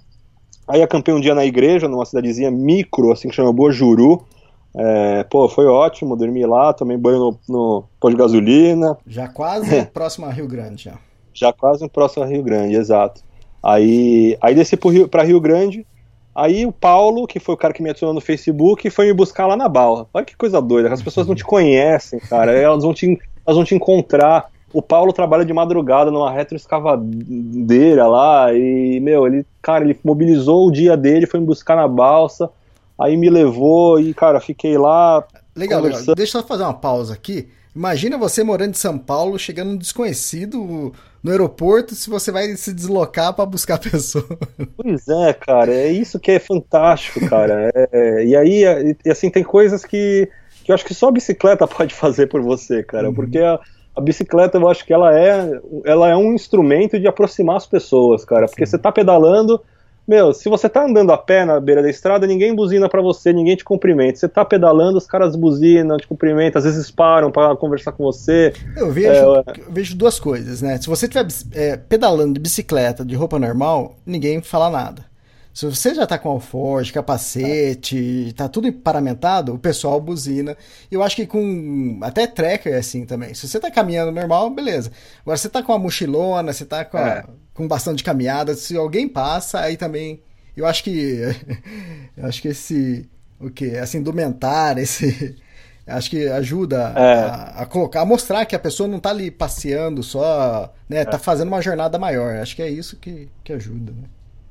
Aí 0.66 0.82
acampei 0.82 1.14
um 1.14 1.20
dia 1.20 1.36
na 1.36 1.44
igreja, 1.44 1.90
numa 1.90 2.06
cidadezinha 2.06 2.50
micro, 2.50 3.12
assim, 3.12 3.28
que 3.28 3.36
chama 3.36 3.52
Boa 3.52 3.74
Juru. 3.74 4.26
É, 4.74 5.26
pô, 5.26 5.50
foi 5.50 5.66
ótimo, 5.66 6.16
dormi 6.16 6.46
lá, 6.46 6.72
tomei 6.72 6.96
banho 6.96 7.20
no, 7.20 7.40
no 7.50 7.84
pôr 8.00 8.12
de 8.12 8.18
gasolina. 8.18 8.98
Já 9.06 9.28
quase 9.28 9.84
próximo 9.94 10.26
a 10.26 10.32
Rio 10.32 10.48
Grande, 10.48 10.86
já. 10.86 11.09
Já 11.40 11.54
quase 11.54 11.82
no 11.82 11.90
próximo 11.90 12.26
Rio 12.26 12.44
Grande, 12.44 12.76
exato. 12.76 13.22
Aí, 13.64 14.38
aí 14.42 14.54
desci 14.54 14.76
para 14.76 14.92
Rio, 14.92 15.10
Rio 15.26 15.40
Grande. 15.40 15.88
Aí 16.36 16.66
o 16.66 16.72
Paulo, 16.72 17.26
que 17.26 17.40
foi 17.40 17.56
o 17.56 17.58
cara 17.58 17.74
que 17.74 17.82
me 17.82 17.90
adicionou 17.90 18.14
no 18.14 18.20
Facebook, 18.20 18.90
foi 18.90 19.08
me 19.08 19.14
buscar 19.14 19.48
lá 19.48 19.56
na 19.56 19.70
Barra. 19.70 20.06
Olha 20.14 20.26
que 20.26 20.36
coisa 20.36 20.62
doida, 20.62 20.92
as 20.94 21.02
pessoas 21.02 21.28
não 21.28 21.36
te 21.36 21.46
conhecem, 21.46 22.20
cara. 22.20 22.52
Elas 22.52 22.84
vão 22.84 22.94
te, 22.94 23.18
elas 23.46 23.56
vão 23.56 23.64
te 23.64 23.74
encontrar. 23.74 24.50
O 24.74 24.82
Paulo 24.82 25.14
trabalha 25.14 25.46
de 25.46 25.54
madrugada 25.54 26.12
numa 26.12 26.30
retroescavadeira 26.30 28.06
lá 28.06 28.54
e, 28.54 29.00
meu, 29.00 29.26
ele, 29.26 29.46
cara, 29.62 29.84
ele 29.84 29.98
mobilizou 30.04 30.68
o 30.68 30.72
dia 30.72 30.96
dele, 30.96 31.26
foi 31.26 31.40
me 31.40 31.46
buscar 31.46 31.76
na 31.76 31.88
balsa, 31.88 32.50
aí 32.98 33.16
me 33.16 33.30
levou 33.30 34.00
e, 34.00 34.14
cara, 34.14 34.40
fiquei 34.42 34.78
lá. 34.78 35.24
Legal, 35.56 35.82
legal. 35.82 36.02
Deixa 36.16 36.38
eu 36.38 36.42
só 36.42 36.48
fazer 36.48 36.64
uma 36.64 36.74
pausa 36.74 37.14
aqui. 37.14 37.48
Imagina 37.80 38.18
você 38.18 38.44
morando 38.44 38.72
em 38.72 38.74
São 38.74 38.98
Paulo, 38.98 39.40
chegando 39.40 39.72
um 39.72 39.78
desconhecido 39.78 40.92
no 41.24 41.32
aeroporto, 41.32 41.96
se 41.96 42.10
você 42.10 42.30
vai 42.30 42.50
se 42.58 42.74
deslocar 42.74 43.34
para 43.34 43.46
buscar 43.46 43.76
a 43.76 43.78
pessoa. 43.78 44.38
Pois 44.76 45.08
é, 45.08 45.32
cara, 45.32 45.74
é 45.74 45.90
isso 45.90 46.20
que 46.20 46.32
é 46.32 46.40
fantástico, 46.40 47.26
cara. 47.30 47.72
É, 47.74 48.26
e 48.26 48.36
aí, 48.36 48.64
e, 49.06 49.10
assim, 49.10 49.30
tem 49.30 49.46
coisas 49.46 49.86
que, 49.86 50.30
que 50.62 50.70
eu 50.70 50.76
acho 50.76 50.84
que 50.84 50.94
só 50.94 51.08
a 51.08 51.12
bicicleta 51.14 51.66
pode 51.72 51.94
fazer 51.94 52.28
por 52.28 52.42
você, 52.42 52.84
cara, 52.84 53.08
uhum. 53.08 53.14
porque 53.14 53.40
a, 53.40 53.58
a, 53.96 54.02
bicicleta, 54.02 54.58
eu 54.58 54.68
acho 54.68 54.86
que 54.86 54.92
ela 54.92 55.18
é, 55.18 55.62
ela 55.86 56.10
é 56.10 56.18
um 56.18 56.34
instrumento 56.34 57.00
de 57.00 57.08
aproximar 57.08 57.56
as 57.56 57.66
pessoas, 57.66 58.26
cara, 58.26 58.46
porque 58.46 58.66
Sim. 58.66 58.72
você 58.72 58.78
tá 58.78 58.92
pedalando 58.92 59.64
meu, 60.10 60.34
se 60.34 60.50
você 60.50 60.68
tá 60.68 60.86
andando 60.86 61.12
a 61.12 61.18
pé 61.20 61.46
na 61.46 61.60
beira 61.60 61.84
da 61.84 61.90
estrada, 61.90 62.26
ninguém 62.26 62.56
buzina 62.56 62.90
para 62.90 63.00
você, 63.00 63.32
ninguém 63.32 63.56
te 63.56 63.64
cumprimenta. 63.64 64.18
Você 64.18 64.28
tá 64.28 64.44
pedalando, 64.44 64.98
os 64.98 65.06
caras 65.06 65.36
buzinam, 65.36 65.98
te 65.98 66.08
cumprimentam, 66.08 66.58
às 66.58 66.66
vezes 66.66 66.90
param 66.90 67.32
para 67.32 67.56
conversar 67.56 67.92
com 67.92 68.04
você. 68.04 68.52
Eu 68.76 68.92
vejo, 68.92 69.08
é, 69.08 69.22
eu 69.22 69.72
vejo 69.72 69.96
duas 69.96 70.20
coisas, 70.20 70.64
né? 70.64 70.80
Se 70.80 70.88
você 70.88 71.06
estiver 71.06 71.28
é, 71.54 71.78
pedalando 71.78 72.34
de 72.34 72.40
bicicleta, 72.40 73.06
de 73.06 73.14
roupa 73.14 73.38
normal, 73.38 73.98
ninguém 74.04 74.42
fala 74.42 74.72
nada. 74.72 75.09
Se 75.60 75.66
você 75.66 75.94
já 75.94 76.08
tá 76.08 76.18
com 76.18 76.30
alforge, 76.30 76.94
capacete, 76.94 78.34
tá 78.38 78.48
tudo 78.48 78.72
paramentado, 78.72 79.54
o 79.54 79.60
pessoal 79.60 80.00
buzina. 80.00 80.56
Eu 80.90 81.04
acho 81.04 81.18
que 81.18 81.28
com 81.28 82.00
até 82.02 82.26
tracker 82.26 82.72
é 82.72 82.78
assim 82.78 83.06
também. 83.06 83.34
Se 83.34 83.46
você 83.46 83.60
tá 83.60 83.70
caminhando 83.70 84.10
normal, 84.10 84.50
beleza. 84.50 84.90
Agora 85.22 85.36
você 85.36 85.50
tá 85.50 85.62
com 85.62 85.74
a 85.74 85.78
mochilona, 85.78 86.54
você 86.54 86.64
tá 86.64 86.86
com, 86.86 86.98
a, 86.98 87.10
é. 87.10 87.26
com 87.54 87.68
bastão 87.68 87.94
de 87.94 88.06
caminhada, 88.06 88.56
se 88.56 88.78
alguém 88.78 89.06
passa, 89.06 89.60
aí 89.60 89.76
também. 89.76 90.24
Eu 90.56 90.66
acho 90.66 90.82
que. 90.82 91.24
eu 92.16 92.26
acho 92.26 92.42
que 92.42 92.48
esse. 92.48 93.10
O 93.38 93.50
que? 93.50 93.66
Essa 93.66 93.98
indumentária, 93.98 94.80
esse. 94.82 95.36
Acho 95.86 96.10
que 96.10 96.26
ajuda 96.30 96.94
é. 96.96 97.02
a, 97.02 97.64
a, 97.64 97.66
colocar, 97.66 98.00
a 98.00 98.06
mostrar 98.06 98.46
que 98.46 98.56
a 98.56 98.60
pessoa 98.60 98.88
não 98.88 98.98
tá 98.98 99.10
ali 99.10 99.30
passeando 99.30 100.04
só, 100.04 100.74
né? 100.88 101.04
Tá 101.04 101.18
é. 101.18 101.20
fazendo 101.20 101.50
uma 101.50 101.62
jornada 101.62 102.00
maior. 102.00 102.38
Acho 102.38 102.56
que 102.56 102.62
é 102.62 102.70
isso 102.70 102.96
que, 102.96 103.28
que 103.44 103.52
ajuda, 103.52 103.92
né? 103.92 104.08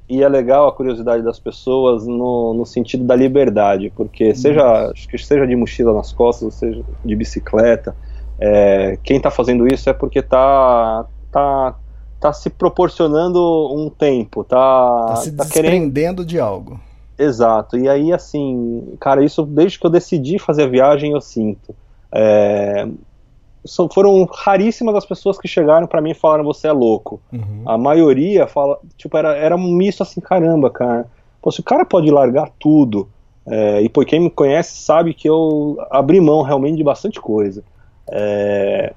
E 0.09 0.23
é 0.23 0.29
legal 0.29 0.67
a 0.67 0.73
curiosidade 0.73 1.23
das 1.23 1.39
pessoas 1.39 2.07
no, 2.07 2.55
no 2.55 2.65
sentido 2.65 3.05
da 3.05 3.15
liberdade, 3.15 3.93
porque 3.95 4.35
seja, 4.35 4.91
acho 4.91 5.07
que 5.07 5.19
seja 5.19 5.47
de 5.47 5.55
mochila 5.55 5.93
nas 5.93 6.13
costas, 6.13 6.55
seja 6.55 6.83
de 7.05 7.15
bicicleta, 7.15 7.95
é, 8.41 8.99
quem 9.03 9.19
está 9.19 9.31
fazendo 9.31 9.67
isso 9.67 9.91
é 9.91 9.93
porque 9.93 10.21
está 10.21 11.05
tá, 11.31 11.75
tá 12.19 12.33
se 12.33 12.49
proporcionando 12.49 13.39
um 13.75 13.91
tempo, 13.91 14.45
tá, 14.45 15.07
tá 15.09 15.17
se 15.17 15.33
tá 15.33 15.45
desprendendo 15.45 15.93
querendo... 15.93 16.25
de 16.25 16.41
algo. 16.41 16.81
Exato, 17.19 17.77
e 17.77 17.89
aí 17.89 18.13
assim, 18.13 18.95
cara, 19.01 19.23
isso 19.23 19.45
desde 19.45 19.79
que 19.79 19.85
eu 19.85 19.91
decidi 19.91 20.39
fazer 20.39 20.63
a 20.63 20.69
viagem 20.69 21.13
eu 21.13 21.21
sinto. 21.21 21.75
É, 22.11 22.89
foram 23.93 24.25
raríssimas 24.33 24.95
as 24.95 25.05
pessoas 25.05 25.39
que 25.39 25.49
chegaram 25.49 25.87
para 25.87 26.01
mim 26.01 26.11
e 26.11 26.15
falaram 26.15 26.45
você 26.45 26.69
é 26.69 26.73
louco. 26.73 27.21
Uhum. 27.33 27.63
A 27.67 27.77
maioria 27.77 28.47
fala, 28.47 28.79
tipo, 28.97 29.17
era, 29.17 29.37
era 29.37 29.57
um 29.57 29.73
misto 29.73 30.03
assim, 30.03 30.21
caramba, 30.21 30.71
cara. 30.71 31.07
Pô, 31.41 31.51
se 31.51 31.61
o 31.61 31.65
cara 31.65 31.85
pode 31.85 32.11
largar 32.11 32.51
tudo, 32.59 33.09
é, 33.47 33.81
e 33.83 33.89
por 33.89 34.05
quem 34.05 34.21
me 34.21 34.31
conhece 34.31 34.83
sabe 34.83 35.15
que 35.15 35.29
eu 35.29 35.79
abri 35.91 36.21
mão 36.21 36.43
realmente 36.43 36.77
de 36.77 36.85
bastante 36.85 37.21
coisa. 37.21 37.63
É, 38.11 38.93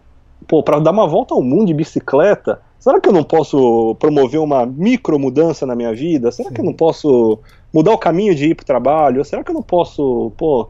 pô, 0.48 0.62
para 0.62 0.80
dar 0.80 0.92
uma 0.92 1.08
volta 1.08 1.34
ao 1.34 1.42
mundo 1.42 1.68
de 1.68 1.74
bicicleta, 1.74 2.62
será 2.80 3.00
que 3.00 3.08
eu 3.08 3.14
não 3.14 3.24
posso 3.24 3.96
promover 4.00 4.40
uma 4.40 4.66
micro 4.66 5.18
mudança 5.18 5.66
na 5.66 5.76
minha 5.76 5.94
vida? 5.94 6.32
Será 6.32 6.50
Sim. 6.50 6.56
que 6.56 6.62
eu 6.62 6.66
não 6.66 6.74
posso 6.74 7.40
mudar 7.74 7.94
o 7.94 7.98
caminho 7.98 8.36
de 8.36 8.48
ir 8.48 8.56
para 8.56 8.64
o 8.64 8.68
trabalho? 8.68 9.24
Será 9.24 9.44
que 9.44 9.52
eu 9.52 9.56
não 9.56 9.64
posso, 9.64 10.32
pô, 10.38 10.68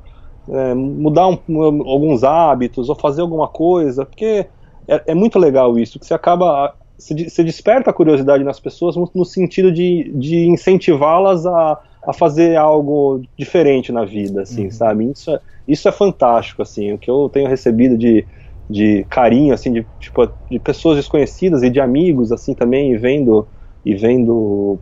é, 0.51 0.73
mudar 0.73 1.29
um, 1.29 1.39
alguns 1.87 2.23
hábitos 2.23 2.89
ou 2.89 2.95
fazer 2.95 3.21
alguma 3.21 3.47
coisa, 3.47 4.05
porque 4.05 4.45
é, 4.87 5.01
é 5.07 5.15
muito 5.15 5.39
legal 5.39 5.79
isso, 5.79 5.97
que 5.97 6.05
você 6.05 6.13
acaba, 6.13 6.75
você, 6.97 7.43
desperta 7.43 7.89
a 7.89 7.93
curiosidade 7.93 8.43
nas 8.43 8.59
pessoas 8.59 8.95
no, 8.95 9.09
no 9.15 9.23
sentido 9.23 9.71
de, 9.71 10.11
de 10.13 10.45
incentivá-las 10.47 11.45
a, 11.45 11.79
a 12.05 12.13
fazer 12.13 12.57
algo 12.57 13.21
diferente 13.37 13.91
na 13.91 14.03
vida, 14.03 14.41
assim, 14.41 14.65
uhum. 14.65 14.71
sabe? 14.71 15.09
Isso 15.09 15.31
é, 15.31 15.39
isso 15.67 15.87
é 15.87 15.91
fantástico, 15.91 16.61
assim, 16.61 16.91
o 16.91 16.97
que 16.97 17.09
eu 17.09 17.29
tenho 17.31 17.47
recebido 17.47 17.97
de, 17.97 18.25
de 18.69 19.05
carinho, 19.09 19.53
assim, 19.53 19.71
de, 19.71 19.85
tipo, 19.99 20.27
de 20.49 20.59
pessoas 20.59 20.97
desconhecidas 20.97 21.63
e 21.63 21.69
de 21.69 21.79
amigos, 21.79 22.31
assim, 22.31 22.53
também, 22.53 22.91
e 22.91 22.97
vendo, 22.97 23.47
e 23.85 23.95
vendo, 23.95 24.77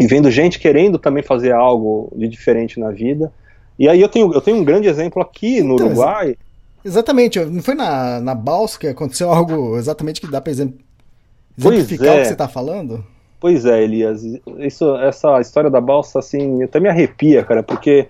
e 0.00 0.06
vendo 0.06 0.30
gente 0.30 0.58
querendo 0.58 0.98
também 0.98 1.22
fazer 1.22 1.52
algo 1.52 2.10
de 2.16 2.28
diferente 2.28 2.80
na 2.80 2.90
vida, 2.90 3.30
e 3.78 3.88
aí 3.88 4.00
eu 4.00 4.08
tenho, 4.08 4.32
eu 4.32 4.40
tenho 4.40 4.56
um 4.56 4.64
grande 4.64 4.88
exemplo 4.88 5.20
aqui 5.22 5.62
no 5.62 5.74
então, 5.74 5.86
Uruguai. 5.86 6.28
Exa 6.28 6.36
exatamente, 6.84 7.44
não 7.44 7.62
foi 7.62 7.74
na, 7.74 8.20
na 8.20 8.34
Balsa 8.34 8.78
que 8.78 8.86
aconteceu 8.86 9.30
algo 9.32 9.76
exatamente 9.76 10.20
que 10.20 10.30
dá 10.30 10.40
para 10.40 10.52
exemplificar 10.52 12.08
é. 12.08 12.14
o 12.14 12.18
que 12.20 12.26
você 12.26 12.32
está 12.32 12.48
falando? 12.48 13.04
Pois 13.38 13.64
é, 13.66 13.82
Elias. 13.82 14.22
Isso, 14.58 14.96
essa 14.96 15.40
história 15.40 15.70
da 15.70 15.80
balsa, 15.80 16.18
assim, 16.18 16.62
até 16.62 16.80
me 16.80 16.88
arrepia, 16.88 17.44
cara, 17.44 17.62
porque 17.62 18.08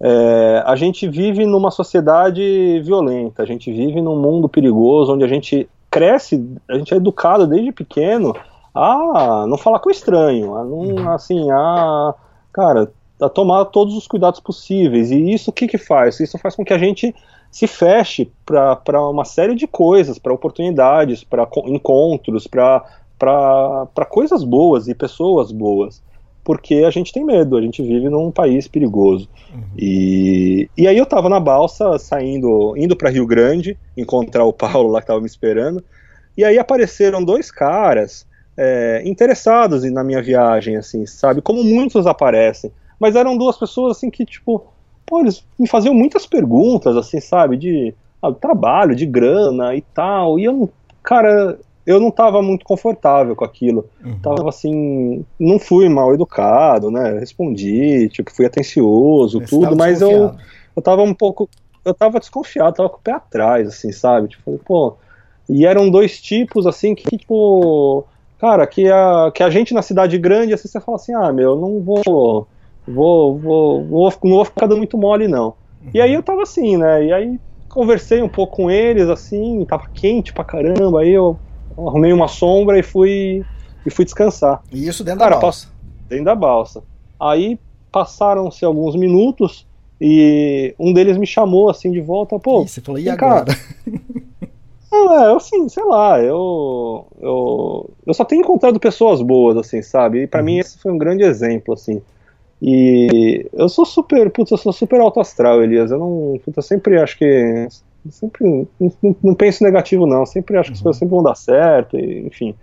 é, 0.00 0.62
a 0.64 0.76
gente 0.76 1.08
vive 1.08 1.44
numa 1.46 1.70
sociedade 1.70 2.80
violenta, 2.84 3.42
a 3.42 3.46
gente 3.46 3.72
vive 3.72 4.00
num 4.00 4.20
mundo 4.20 4.48
perigoso, 4.48 5.14
onde 5.14 5.24
a 5.24 5.28
gente 5.28 5.68
cresce, 5.90 6.44
a 6.68 6.76
gente 6.76 6.92
é 6.92 6.96
educado 6.96 7.46
desde 7.46 7.72
pequeno 7.72 8.34
a 8.74 9.46
não 9.48 9.58
falar 9.58 9.80
com 9.80 9.90
estranho, 9.90 10.54
a 10.54 10.62
não, 10.62 10.78
uhum. 10.78 11.10
assim, 11.10 11.50
a, 11.50 12.14
cara, 12.52 12.92
a 13.20 13.28
tomar 13.28 13.66
todos 13.66 13.94
os 13.94 14.06
cuidados 14.06 14.40
possíveis. 14.40 15.10
E 15.10 15.32
isso 15.32 15.50
o 15.50 15.52
que, 15.52 15.66
que 15.66 15.78
faz? 15.78 16.20
Isso 16.20 16.38
faz 16.38 16.54
com 16.54 16.64
que 16.64 16.72
a 16.72 16.78
gente 16.78 17.14
se 17.50 17.66
feche 17.66 18.30
para 18.44 19.08
uma 19.08 19.24
série 19.24 19.54
de 19.54 19.66
coisas, 19.66 20.18
para 20.18 20.32
oportunidades, 20.32 21.24
para 21.24 21.48
encontros, 21.66 22.46
para 22.46 24.04
coisas 24.08 24.44
boas 24.44 24.88
e 24.88 24.94
pessoas 24.94 25.50
boas. 25.50 26.02
Porque 26.44 26.76
a 26.76 26.90
gente 26.90 27.12
tem 27.12 27.24
medo, 27.24 27.56
a 27.56 27.60
gente 27.60 27.82
vive 27.82 28.08
num 28.08 28.30
país 28.30 28.66
perigoso. 28.66 29.28
Uhum. 29.52 29.62
E, 29.76 30.70
e 30.76 30.86
aí 30.86 30.96
eu 30.96 31.04
estava 31.04 31.28
na 31.28 31.38
balsa, 31.38 31.98
saindo, 31.98 32.74
indo 32.76 32.96
para 32.96 33.10
Rio 33.10 33.26
Grande, 33.26 33.76
encontrar 33.96 34.44
o 34.44 34.52
Paulo 34.52 34.90
lá 34.90 35.00
que 35.00 35.04
estava 35.04 35.20
me 35.20 35.26
esperando. 35.26 35.84
E 36.36 36.44
aí 36.44 36.58
apareceram 36.58 37.22
dois 37.22 37.50
caras 37.50 38.26
é, 38.56 39.02
interessados 39.04 39.82
na 39.90 40.02
minha 40.02 40.22
viagem, 40.22 40.76
assim, 40.76 41.04
sabe? 41.04 41.42
Como 41.42 41.62
muitos 41.62 42.06
aparecem 42.06 42.72
mas 42.98 43.16
eram 43.16 43.36
duas 43.36 43.56
pessoas 43.56 43.96
assim 43.96 44.10
que, 44.10 44.24
tipo, 44.24 44.66
pô, 45.06 45.20
eles 45.20 45.44
me 45.58 45.68
faziam 45.68 45.94
muitas 45.94 46.26
perguntas, 46.26 46.96
assim, 46.96 47.20
sabe, 47.20 47.56
de 47.56 47.94
ah, 48.22 48.32
trabalho, 48.32 48.94
de 48.94 49.06
grana 49.06 49.74
e 49.74 49.80
tal, 49.80 50.38
e 50.38 50.44
eu 50.44 50.70
cara, 51.02 51.58
eu 51.86 51.98
não 51.98 52.10
tava 52.10 52.42
muito 52.42 52.66
confortável 52.66 53.34
com 53.34 53.46
aquilo. 53.46 53.88
Uhum. 54.04 54.18
Tava 54.18 54.50
assim, 54.50 55.24
não 55.40 55.58
fui 55.58 55.88
mal 55.88 56.12
educado, 56.12 56.90
né? 56.90 57.18
Respondi, 57.18 58.10
tipo, 58.10 58.30
fui 58.30 58.44
atencioso, 58.44 59.40
Você 59.40 59.46
tudo, 59.46 59.74
mas 59.74 60.02
eu, 60.02 60.34
eu 60.76 60.82
tava 60.82 61.02
um 61.02 61.14
pouco. 61.14 61.48
Eu 61.82 61.94
tava 61.94 62.20
desconfiado, 62.20 62.74
tava 62.74 62.90
com 62.90 62.98
o 62.98 63.02
pé 63.02 63.12
atrás, 63.12 63.66
assim, 63.68 63.90
sabe? 63.90 64.28
Tipo, 64.28 64.60
pô. 64.66 64.96
E 65.48 65.64
eram 65.64 65.88
dois 65.88 66.20
tipos, 66.20 66.66
assim, 66.66 66.94
que, 66.94 67.16
tipo. 67.16 68.04
Cara, 68.38 68.66
que 68.66 68.88
a, 68.88 69.32
que 69.34 69.42
a 69.42 69.48
gente 69.48 69.72
na 69.72 69.80
cidade 69.80 70.18
grande, 70.18 70.52
assim, 70.52 70.68
você 70.68 70.78
fala 70.78 70.96
assim, 70.96 71.14
ah, 71.14 71.32
meu, 71.32 71.56
não 71.56 71.80
vou 71.80 72.46
vou, 72.92 73.38
vou, 73.38 73.84
vou, 73.84 74.12
não 74.24 74.36
vou 74.36 74.44
ficar 74.44 74.66
dando 74.66 74.78
muito 74.78 74.98
mole, 74.98 75.28
não. 75.28 75.54
Uhum. 75.82 75.90
E 75.94 76.00
aí 76.00 76.14
eu 76.14 76.22
tava 76.22 76.42
assim, 76.42 76.76
né? 76.76 77.04
E 77.04 77.12
aí 77.12 77.40
conversei 77.68 78.22
um 78.22 78.28
pouco 78.28 78.56
com 78.56 78.70
eles, 78.70 79.08
assim, 79.08 79.64
tava 79.64 79.84
quente 79.92 80.32
pra 80.32 80.44
caramba, 80.44 81.00
aí 81.00 81.10
eu 81.10 81.38
arrumei 81.76 82.12
uma 82.12 82.28
sombra 82.28 82.78
e 82.78 82.82
fui 82.82 83.44
e 83.86 83.90
fui 83.90 84.04
descansar. 84.04 84.62
E 84.72 84.86
isso 84.86 85.04
dentro 85.04 85.20
Cara, 85.20 85.36
da 85.36 85.40
balsa? 85.40 85.68
Dentro 86.08 86.24
da 86.24 86.34
balsa. 86.34 86.82
Aí 87.20 87.58
passaram-se 87.92 88.64
alguns 88.64 88.96
minutos 88.96 89.66
e 90.00 90.74
um 90.78 90.92
deles 90.92 91.16
me 91.16 91.26
chamou 91.26 91.70
assim 91.70 91.90
de 91.90 92.00
volta, 92.00 92.38
pô. 92.38 92.62
E 92.62 92.68
você 92.68 92.80
falou, 92.80 93.00
e 93.00 93.08
agora? 93.08 93.46
Cara, 94.90 95.30
é, 95.30 95.36
assim, 95.36 95.68
sei 95.68 95.84
lá, 95.84 96.18
eu, 96.20 97.06
eu, 97.20 97.90
eu 98.06 98.14
só 98.14 98.24
tenho 98.24 98.40
encontrado 98.40 98.80
pessoas 98.80 99.20
boas, 99.20 99.56
assim, 99.58 99.82
sabe? 99.82 100.22
E 100.22 100.26
para 100.26 100.40
uhum. 100.40 100.46
mim 100.46 100.58
esse 100.58 100.78
foi 100.78 100.90
um 100.90 100.98
grande 100.98 101.22
exemplo, 101.22 101.74
assim. 101.74 102.00
E 102.60 103.48
eu 103.52 103.68
sou 103.68 103.84
super, 103.86 104.30
putz, 104.30 104.50
eu 104.50 104.58
sou 104.58 104.72
super 104.72 105.00
alto 105.00 105.20
astral, 105.20 105.62
Elias. 105.62 105.90
Eu 105.90 105.98
não, 105.98 106.40
putz, 106.44 106.56
eu 106.56 106.62
sempre 106.62 107.00
acho 107.00 107.16
que 107.16 107.68
sempre 108.10 108.66
não, 108.80 108.96
não, 109.22 109.34
penso 109.34 109.62
negativo 109.62 110.06
não, 110.06 110.24
sempre 110.24 110.56
acho 110.56 110.70
que 110.70 110.74
as 110.74 110.78
uhum. 110.78 110.84
coisas 110.84 110.98
sempre 110.98 111.14
vão 111.14 111.22
dar 111.22 111.34
certo, 111.34 111.98
e, 111.98 112.26
enfim. 112.26 112.54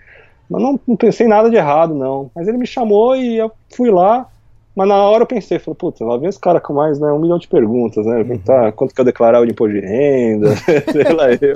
Mas 0.50 0.62
não, 0.62 0.80
não 0.88 0.96
pensei 0.96 1.28
nada 1.28 1.50
de 1.50 1.56
errado 1.56 1.96
não. 1.96 2.30
Mas 2.36 2.48
ele 2.48 2.58
me 2.58 2.68
chamou 2.68 3.16
e 3.16 3.38
eu 3.38 3.52
fui 3.76 3.90
lá. 3.90 4.28
Mas 4.76 4.90
na 4.90 4.96
hora 4.96 5.24
eu 5.24 5.28
pensei, 5.28 5.58
falei, 5.58 5.78
putz, 5.78 6.02
lá 6.02 6.18
vem 6.18 6.28
esse 6.28 6.40
cara 6.40 6.60
com 6.60 6.74
mais 6.74 7.00
né, 7.00 7.10
um 7.10 7.20
milhão 7.20 7.40
de 7.40 7.48
perguntas, 7.48 8.06
né? 8.06 8.18
Uhum. 8.18 8.38
Tá, 8.40 8.72
quanto 8.74 8.94
que 8.94 9.00
eu 9.00 9.06
declarar 9.06 9.40
o 9.40 9.46
de 9.46 9.54
imposto 9.54 9.74
de 9.74 9.80
renda, 9.80 10.54
sei 10.92 11.14
lá 11.14 11.32
eu. 11.32 11.56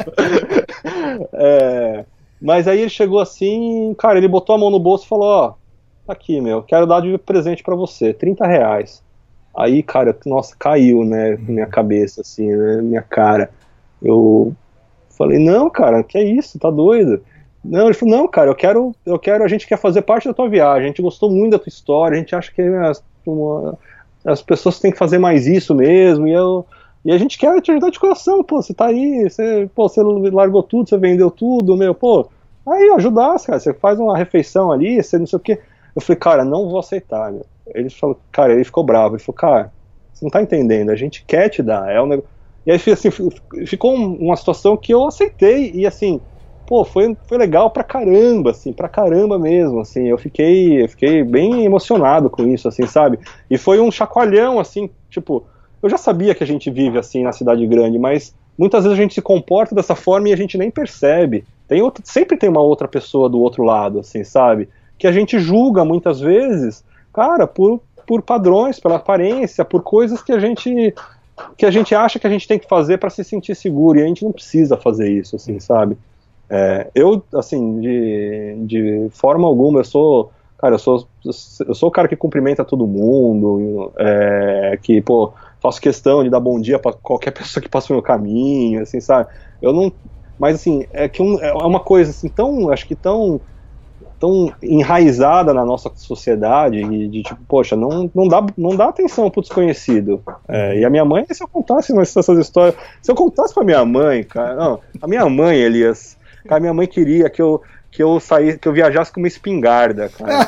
É, 1.34 2.06
mas 2.42 2.68
aí 2.68 2.80
ele 2.80 2.90
chegou 2.90 3.20
assim, 3.20 3.94
cara, 4.00 4.18
ele 4.18 4.28
botou 4.28 4.56
a 4.56 4.58
mão 4.58 4.70
no 4.70 4.80
bolso 4.80 5.04
e 5.04 5.10
falou, 5.10 5.28
ó, 5.28 5.54
aqui, 6.12 6.42
meu, 6.42 6.62
quero 6.64 6.86
dar 6.86 7.02
de 7.02 7.18
presente 7.18 7.64
para 7.64 7.76
você, 7.76 8.14
30 8.14 8.46
reais. 8.46 9.04
Aí, 9.56 9.84
cara, 9.84 10.16
nossa, 10.26 10.56
caiu, 10.58 11.04
né, 11.04 11.38
minha 11.38 11.66
cabeça, 11.66 12.22
assim, 12.22 12.48
né, 12.48 12.82
minha 12.82 13.02
cara. 13.02 13.50
Eu 14.02 14.54
falei, 15.10 15.38
não, 15.38 15.70
cara, 15.70 16.04
que 16.04 16.18
é 16.18 16.24
isso, 16.24 16.58
tá 16.58 16.70
doido? 16.70 17.22
Não, 17.64 17.86
ele 17.86 17.94
falou, 17.94 18.18
não, 18.18 18.28
cara, 18.28 18.50
eu 18.50 18.56
quero, 18.56 18.96
eu 19.06 19.20
quero, 19.20 19.44
a 19.44 19.48
gente 19.48 19.68
quer 19.68 19.78
fazer 19.78 20.02
parte 20.02 20.28
da 20.28 20.34
tua 20.34 20.48
viagem, 20.48 20.86
a 20.86 20.88
gente 20.88 21.02
gostou 21.02 21.30
muito 21.30 21.52
da 21.52 21.60
tua 21.60 21.70
história, 21.70 22.16
a 22.16 22.20
gente 22.20 22.36
acha 22.36 22.52
que 22.52 22.62
as, 22.62 23.04
uma, 23.26 23.78
as 24.24 24.42
pessoas 24.42 24.80
têm 24.80 24.92
que 24.92 24.98
fazer 24.98 25.18
mais 25.18 25.46
isso 25.46 25.76
mesmo, 25.76 26.26
e 26.28 26.32
eu, 26.32 26.66
e 27.04 27.12
a 27.12 27.18
gente 27.18 27.38
quer 27.38 27.60
te 27.62 27.72
ajudar 27.72 27.90
de 27.90 28.00
coração, 28.00 28.44
pô, 28.44 28.62
você 28.62 28.74
tá 28.74 28.86
aí, 28.88 29.30
você, 29.30 29.70
pô, 29.76 29.90
você 29.90 30.02
largou 30.02 30.64
tudo, 30.64 30.88
você 30.88 30.98
vendeu 30.98 31.30
tudo, 31.30 31.76
meu, 31.76 31.94
pô, 31.94 32.30
aí 32.66 32.90
ajudar, 32.92 33.38
cara, 33.42 33.60
você 33.60 33.74
faz 33.74 34.00
uma 34.00 34.18
refeição 34.18 34.72
ali, 34.72 35.04
você 35.04 35.18
não 35.18 35.28
sei 35.28 35.38
o 35.38 35.42
que, 35.42 35.60
eu 36.00 36.06
falei, 36.06 36.20
cara, 36.20 36.46
não 36.46 36.70
vou 36.70 36.80
aceitar. 36.80 37.32
Meu. 37.32 37.46
Ele 37.74 37.90
falou, 37.90 38.20
cara, 38.32 38.54
ele 38.54 38.64
ficou 38.64 38.84
bravo. 38.84 39.16
Ele 39.16 39.24
falou, 39.24 39.38
cara, 39.38 39.74
você 40.14 40.26
não 40.26 40.32
tá 40.32 40.42
entendendo, 40.42 40.90
a 40.90 40.96
gente 40.96 41.24
quer 41.26 41.50
te 41.50 41.62
dar. 41.62 41.90
É 41.92 42.02
um 42.02 42.08
negócio. 42.08 42.30
E 42.66 42.72
aí 42.72 42.82
assim, 42.92 43.10
ficou 43.66 43.96
uma 43.96 44.36
situação 44.36 44.76
que 44.78 44.94
eu 44.94 45.08
aceitei, 45.08 45.72
e 45.74 45.88
assim, 45.88 46.22
pô, 46.68 46.84
foi, 46.84 47.18
foi 47.28 47.38
legal 47.38 47.72
pra 47.72 47.84
caramba, 47.84 48.52
assim, 48.52 48.72
pra 48.72 48.88
caramba 48.88 49.40
mesmo, 49.40 49.80
assim, 49.80 50.08
eu 50.08 50.18
fiquei, 50.18 50.84
eu 50.84 50.90
fiquei 50.90 51.24
bem 51.24 51.66
emocionado 51.66 52.30
com 52.30 52.46
isso, 52.46 52.68
assim, 52.68 52.86
sabe? 52.86 53.18
E 53.50 53.58
foi 53.58 53.80
um 53.80 53.90
chacoalhão, 53.90 54.60
assim, 54.60 54.90
tipo, 55.10 55.48
eu 55.82 55.90
já 55.90 55.98
sabia 55.98 56.36
que 56.36 56.44
a 56.44 56.48
gente 56.48 56.70
vive 56.70 57.00
assim 57.00 57.24
na 57.24 57.32
cidade 57.32 57.66
grande, 57.66 57.98
mas 57.98 58.36
muitas 58.58 58.84
vezes 58.84 59.00
a 59.00 59.02
gente 59.02 59.14
se 59.14 59.22
comporta 59.22 59.74
dessa 59.74 59.96
forma 59.96 60.30
e 60.30 60.34
a 60.34 60.38
gente 60.38 60.58
nem 60.58 60.70
percebe. 60.70 61.46
Tem 61.68 61.82
outro, 61.82 62.04
sempre 62.06 62.38
tem 62.38 62.50
uma 62.50 62.62
outra 62.62 62.88
pessoa 62.88 63.30
do 63.30 63.40
outro 63.40 63.64
lado, 63.64 64.00
assim, 64.00 64.24
sabe? 64.24 64.70
Que 65.00 65.08
a 65.08 65.12
gente 65.12 65.40
julga 65.40 65.84
muitas 65.84 66.20
vezes, 66.20 66.84
cara, 67.12 67.48
por, 67.48 67.82
por 68.06 68.22
padrões, 68.22 68.80
pela 68.80 68.98
aparência, 68.98 69.66
por 69.66 69.82
coisas 69.82 70.22
que 70.22 70.32
a 70.32 70.40
gente 70.40 70.94
que 71.58 71.66
a 71.66 71.72
gente 71.72 71.96
acha 71.96 72.20
que 72.20 72.28
a 72.28 72.30
gente 72.30 72.46
tem 72.46 72.60
que 72.60 72.68
fazer 72.68 72.98
para 72.98 73.10
se 73.10 73.24
sentir 73.24 73.56
seguro 73.56 73.98
e 73.98 74.04
a 74.04 74.06
gente 74.06 74.26
não 74.26 74.32
precisa 74.32 74.76
fazer 74.76 75.10
isso, 75.10 75.38
assim, 75.38 75.58
sabe? 75.58 75.98
É, 76.50 76.88
eu, 76.94 77.24
assim, 77.34 77.80
de, 77.80 78.58
de 78.66 79.08
forma 79.12 79.48
alguma, 79.48 79.80
eu 79.80 79.84
sou, 79.86 80.32
cara, 80.58 80.76
eu 80.76 80.80
sou, 80.80 81.08
eu 81.24 81.74
sou 81.74 81.88
o 81.88 81.92
cara 81.92 82.08
que 82.08 82.16
cumprimenta 82.16 82.66
todo 82.66 82.86
mundo, 82.86 83.94
é, 83.98 84.78
que, 84.82 85.02
pô, 85.02 85.32
faço 85.62 85.80
questão 85.80 86.24
de 86.24 86.30
dar 86.30 86.40
bom 86.40 86.60
dia 86.60 86.80
para 86.80 86.94
qualquer 86.94 87.32
pessoa 87.38 87.62
que 87.62 87.70
passa 87.70 87.94
no 87.94 87.98
meu 87.98 88.04
caminho, 88.04 88.82
assim, 88.82 89.00
sabe? 89.00 89.30
Eu 89.62 89.72
não, 89.72 89.92
mas 90.40 90.56
assim, 90.56 90.86
é 90.92 91.08
que 91.08 91.22
um, 91.22 91.40
é 91.40 91.54
uma 91.54 91.80
coisa 91.80 92.12
assim 92.12 92.30
tão, 92.30 92.72
acho 92.72 92.88
que 92.88 92.96
tão 92.96 93.40
tão 94.20 94.52
enraizada 94.62 95.54
na 95.54 95.66
nossa 95.66 95.92
sociedade 95.96 96.84
de, 96.84 97.08
de, 97.08 97.24
tipo, 97.24 97.40
poxa, 97.48 97.76
não, 97.76 98.10
não, 98.14 98.28
dá, 98.28 98.46
não 98.58 98.76
dá 98.76 98.90
atenção 98.90 99.30
pro 99.30 99.42
desconhecido. 99.42 100.22
É, 100.48 100.80
e 100.80 100.86
a 100.86 100.90
minha 100.90 101.06
mãe, 101.06 101.26
se 101.32 101.44
eu 101.44 101.48
contasse 101.48 101.98
essas 101.98 102.38
histórias, 102.38 102.76
se 103.02 103.12
eu 103.12 103.16
contasse 103.16 103.54
pra 103.54 103.64
minha 103.64 103.84
mãe, 103.86 104.24
cara, 104.24 104.56
não, 104.56 104.80
a 105.02 105.08
minha 105.08 105.28
mãe, 105.30 105.58
Elias, 105.58 106.18
a 106.48 106.60
minha 106.60 106.74
mãe 106.74 106.88
queria 106.88 107.30
que 107.30 107.42
eu 107.42 107.62
que 107.92 108.04
eu 108.04 108.20
saí, 108.20 108.56
que 108.56 108.68
eu 108.68 108.74
viajasse 108.74 109.12
com 109.12 109.20
uma 109.20 109.28
espingarda, 109.28 110.10
cara. 110.10 110.48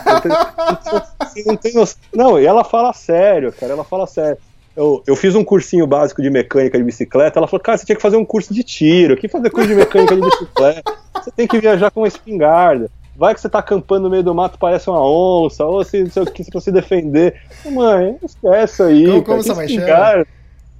não, 1.73 1.85
não, 2.13 2.39
e 2.39 2.45
ela 2.45 2.63
fala 2.63 2.93
sério, 2.93 3.51
cara, 3.51 3.73
ela 3.73 3.83
fala 3.83 4.05
sério. 4.05 4.37
Eu, 4.75 5.03
eu 5.05 5.15
fiz 5.15 5.35
um 5.35 5.43
cursinho 5.43 5.85
básico 5.85 6.21
de 6.21 6.29
mecânica 6.29 6.77
de 6.77 6.83
bicicleta. 6.83 7.39
Ela 7.39 7.47
falou, 7.47 7.61
cara, 7.61 7.77
você 7.77 7.85
tinha 7.85 7.95
que 7.95 8.01
fazer 8.01 8.15
um 8.15 8.23
curso 8.23 8.53
de 8.53 8.63
tiro. 8.63 9.17
Que 9.17 9.27
fazer 9.27 9.49
curso 9.49 9.67
de 9.67 9.75
mecânica 9.75 10.15
de 10.15 10.21
bicicleta? 10.21 10.93
Você 11.13 11.31
tem 11.31 11.47
que 11.47 11.59
viajar 11.59 11.91
com 11.91 12.01
uma 12.01 12.07
espingarda. 12.07 12.89
Vai 13.15 13.33
que 13.33 13.41
você 13.41 13.49
tá 13.49 13.59
acampando 13.59 14.03
no 14.03 14.09
meio 14.09 14.23
do 14.23 14.33
mato, 14.33 14.57
parece 14.57 14.89
uma 14.89 15.05
onça, 15.05 15.65
ou 15.65 15.83
se, 15.83 16.09
se, 16.09 16.43
se 16.43 16.51
pra 16.51 16.61
se 16.61 16.71
defender. 16.71 17.35
Mãe, 17.69 18.17
esquece 18.23 18.83
aí. 18.83 19.05
Como, 19.05 19.23
como 19.23 19.43
você 19.43 19.53
vai? 19.53 19.67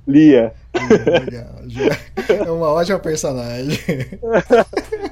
Lia. 0.08 0.54
É 2.30 2.52
uma 2.52 2.70
ótima 2.70 3.00
personagem. 3.00 3.78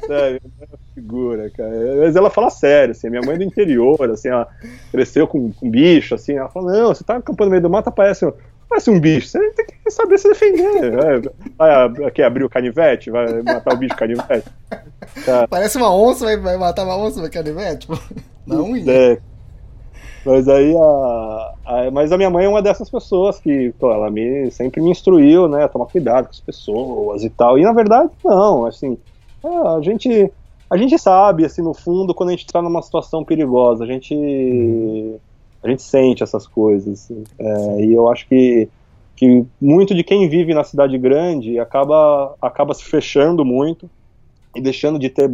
Sério, 0.07 0.41
é 0.61 0.65
uma 0.65 0.79
figura, 0.95 1.49
cara. 1.49 1.71
Mas 1.99 2.15
ela 2.15 2.29
fala 2.29 2.49
sério, 2.49 2.91
assim, 2.91 3.09
minha 3.09 3.21
mãe 3.21 3.35
é 3.35 3.37
do 3.37 3.43
interior, 3.43 4.09
assim, 4.09 4.29
ela 4.29 4.47
cresceu 4.91 5.27
com, 5.27 5.51
com 5.51 5.69
bicho, 5.69 6.15
assim, 6.15 6.33
ela 6.33 6.49
fala, 6.49 6.71
não, 6.71 6.87
você 6.87 7.03
tá 7.03 7.17
acampando 7.17 7.45
no 7.45 7.51
meio 7.51 7.61
do 7.61 7.69
mato, 7.69 7.91
parece, 7.91 8.25
parece 8.69 8.89
um 8.89 8.99
bicho, 8.99 9.27
você 9.27 9.51
tem 9.51 9.65
que 9.65 9.91
saber 9.91 10.17
se 10.17 10.29
defender. 10.29 10.91
Vai, 11.57 11.89
vai 11.89 12.05
aqui, 12.05 12.21
abrir 12.21 12.43
o 12.43 12.49
canivete, 12.49 13.09
vai 13.09 13.41
matar 13.41 13.73
o 13.73 13.77
bicho 13.77 13.95
canivete. 13.95 14.47
Tá. 15.25 15.47
Parece 15.49 15.77
uma 15.77 15.93
onça, 15.93 16.25
vai, 16.25 16.37
vai 16.37 16.57
matar 16.57 16.85
uma 16.85 16.97
onça 16.97 17.21
no 17.21 17.29
canivete? 17.29 17.87
Não, 18.45 18.75
é, 18.75 19.19
mas 20.25 20.47
aí 20.47 20.75
a, 20.75 21.53
a, 21.65 21.91
Mas 21.91 22.11
a 22.11 22.17
minha 22.17 22.29
mãe 22.29 22.45
é 22.45 22.49
uma 22.49 22.61
dessas 22.61 22.89
pessoas 22.89 23.39
que, 23.39 23.73
pô, 23.79 23.91
ela 23.91 24.09
me, 24.09 24.51
sempre 24.51 24.81
me 24.81 24.91
instruiu, 24.91 25.47
né, 25.47 25.63
a 25.63 25.67
tomar 25.67 25.85
cuidado 25.87 26.25
com 26.25 26.31
as 26.31 26.39
pessoas 26.39 27.23
e 27.23 27.29
tal. 27.29 27.57
E 27.57 27.63
na 27.63 27.73
verdade, 27.73 28.11
não, 28.23 28.65
assim, 28.65 28.97
é, 29.43 29.47
a 29.47 29.81
gente. 29.81 30.31
A 30.69 30.77
gente 30.77 30.99
sabe, 30.99 31.45
assim, 31.45 31.63
no 31.63 31.73
fundo, 31.73 32.13
quando 32.13 32.29
a 32.29 32.31
gente 32.33 32.45
está 32.45 32.61
numa 32.61 32.81
situação 32.83 33.23
perigosa, 33.23 33.83
a 33.83 33.87
gente. 33.87 34.15
A 35.63 35.69
gente 35.69 35.81
sente 35.81 36.23
essas 36.23 36.47
coisas. 36.47 37.11
É, 37.37 37.81
e 37.81 37.93
eu 37.93 38.09
acho 38.09 38.27
que, 38.27 38.69
que 39.15 39.45
muito 39.61 39.93
de 39.93 40.03
quem 40.03 40.29
vive 40.29 40.53
na 40.53 40.63
cidade 40.63 40.97
grande 40.97 41.59
acaba, 41.59 42.35
acaba 42.41 42.73
se 42.73 42.83
fechando 42.83 43.43
muito 43.43 43.89
e 44.55 44.61
deixando 44.61 44.97
de 44.97 45.09
ter 45.09 45.29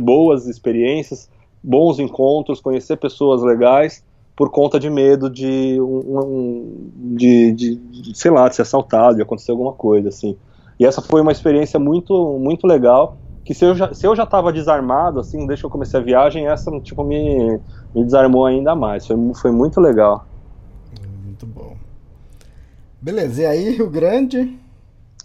boas 0.00 0.46
experiências, 0.46 1.28
bons 1.62 1.98
encontros, 1.98 2.60
conhecer 2.60 2.96
pessoas 2.96 3.42
legais 3.42 4.02
por 4.40 4.50
conta 4.50 4.80
de 4.80 4.88
medo 4.88 5.28
de, 5.28 5.78
um 5.80 6.90
de, 7.14 7.52
de, 7.52 7.74
de, 7.76 8.18
sei 8.18 8.30
lá, 8.30 8.48
de 8.48 8.56
ser 8.56 8.62
assaltado, 8.62 9.16
de 9.16 9.22
acontecer 9.22 9.50
alguma 9.50 9.72
coisa, 9.72 10.08
assim. 10.08 10.34
E 10.78 10.86
essa 10.86 11.02
foi 11.02 11.20
uma 11.20 11.30
experiência 11.30 11.78
muito, 11.78 12.38
muito 12.38 12.66
legal, 12.66 13.18
que 13.44 13.54
se 13.54 13.64
eu 13.64 13.74
já, 13.74 13.92
se 13.92 14.06
eu 14.06 14.14
já 14.14 14.24
estava 14.24 14.52
desarmado, 14.52 15.20
assim, 15.20 15.46
desde 15.46 15.62
que 15.62 15.66
eu 15.66 15.70
comecei 15.70 15.98
a 15.98 16.02
viagem, 16.02 16.46
essa, 16.46 16.70
tipo, 16.80 17.02
me, 17.02 17.58
me 17.94 18.04
desarmou 18.04 18.46
ainda 18.46 18.74
mais. 18.74 19.06
Foi, 19.06 19.16
foi 19.34 19.50
muito 19.50 19.80
legal. 19.80 20.26
Muito 21.24 21.46
bom. 21.46 21.76
Beleza, 23.00 23.42
e 23.42 23.46
aí, 23.46 23.70
Rio 23.70 23.88
Grande? 23.88 24.58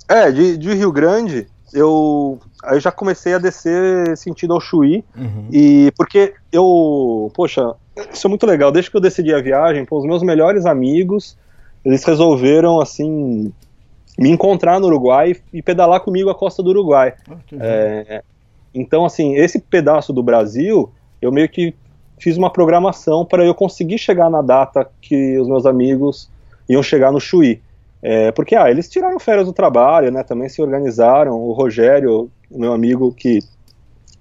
É, 0.07 0.31
de, 0.31 0.57
de 0.57 0.73
Rio 0.73 0.91
Grande, 0.91 1.47
eu 1.73 2.39
aí 2.63 2.79
já 2.79 2.91
comecei 2.91 3.33
a 3.33 3.37
descer 3.37 4.17
sentido 4.17 4.53
ao 4.53 4.61
Chuí, 4.61 5.03
uhum. 5.15 5.47
e 5.51 5.91
porque 5.97 6.33
eu, 6.51 7.31
poxa, 7.33 7.75
isso 8.13 8.27
é 8.27 8.29
muito 8.29 8.45
legal. 8.45 8.71
Desde 8.71 8.89
que 8.89 8.97
eu 8.97 9.01
decidi 9.01 9.33
a 9.33 9.41
viagem, 9.41 9.85
pô, 9.85 9.99
os 9.99 10.05
meus 10.05 10.23
melhores 10.23 10.65
amigos, 10.65 11.37
eles 11.83 12.03
resolveram, 12.03 12.79
assim, 12.79 13.51
me 14.17 14.29
encontrar 14.29 14.79
no 14.79 14.87
Uruguai 14.87 15.35
e 15.53 15.61
pedalar 15.61 15.99
comigo 15.99 16.29
a 16.29 16.35
costa 16.35 16.63
do 16.63 16.69
Uruguai. 16.69 17.13
Ah, 17.29 17.35
é, 17.59 18.23
então, 18.73 19.05
assim, 19.05 19.35
esse 19.35 19.59
pedaço 19.59 20.13
do 20.13 20.23
Brasil, 20.23 20.91
eu 21.21 21.31
meio 21.31 21.49
que 21.49 21.73
fiz 22.17 22.37
uma 22.37 22.49
programação 22.49 23.25
para 23.25 23.43
eu 23.43 23.53
conseguir 23.53 23.97
chegar 23.97 24.29
na 24.29 24.41
data 24.41 24.89
que 25.01 25.37
os 25.37 25.47
meus 25.47 25.65
amigos 25.65 26.29
iam 26.67 26.81
chegar 26.81 27.11
no 27.11 27.19
Chuí. 27.19 27.61
É, 28.01 28.31
porque, 28.31 28.55
ah, 28.55 28.69
eles 28.69 28.89
tiraram 28.89 29.19
férias 29.19 29.47
do 29.47 29.53
trabalho, 29.53 30.11
né, 30.11 30.23
também 30.23 30.47
se 30.47 30.61
organizaram. 30.61 31.33
O 31.33 31.51
Rogério, 31.53 32.29
meu 32.49 32.71
amigo 32.71 33.11
que 33.11 33.39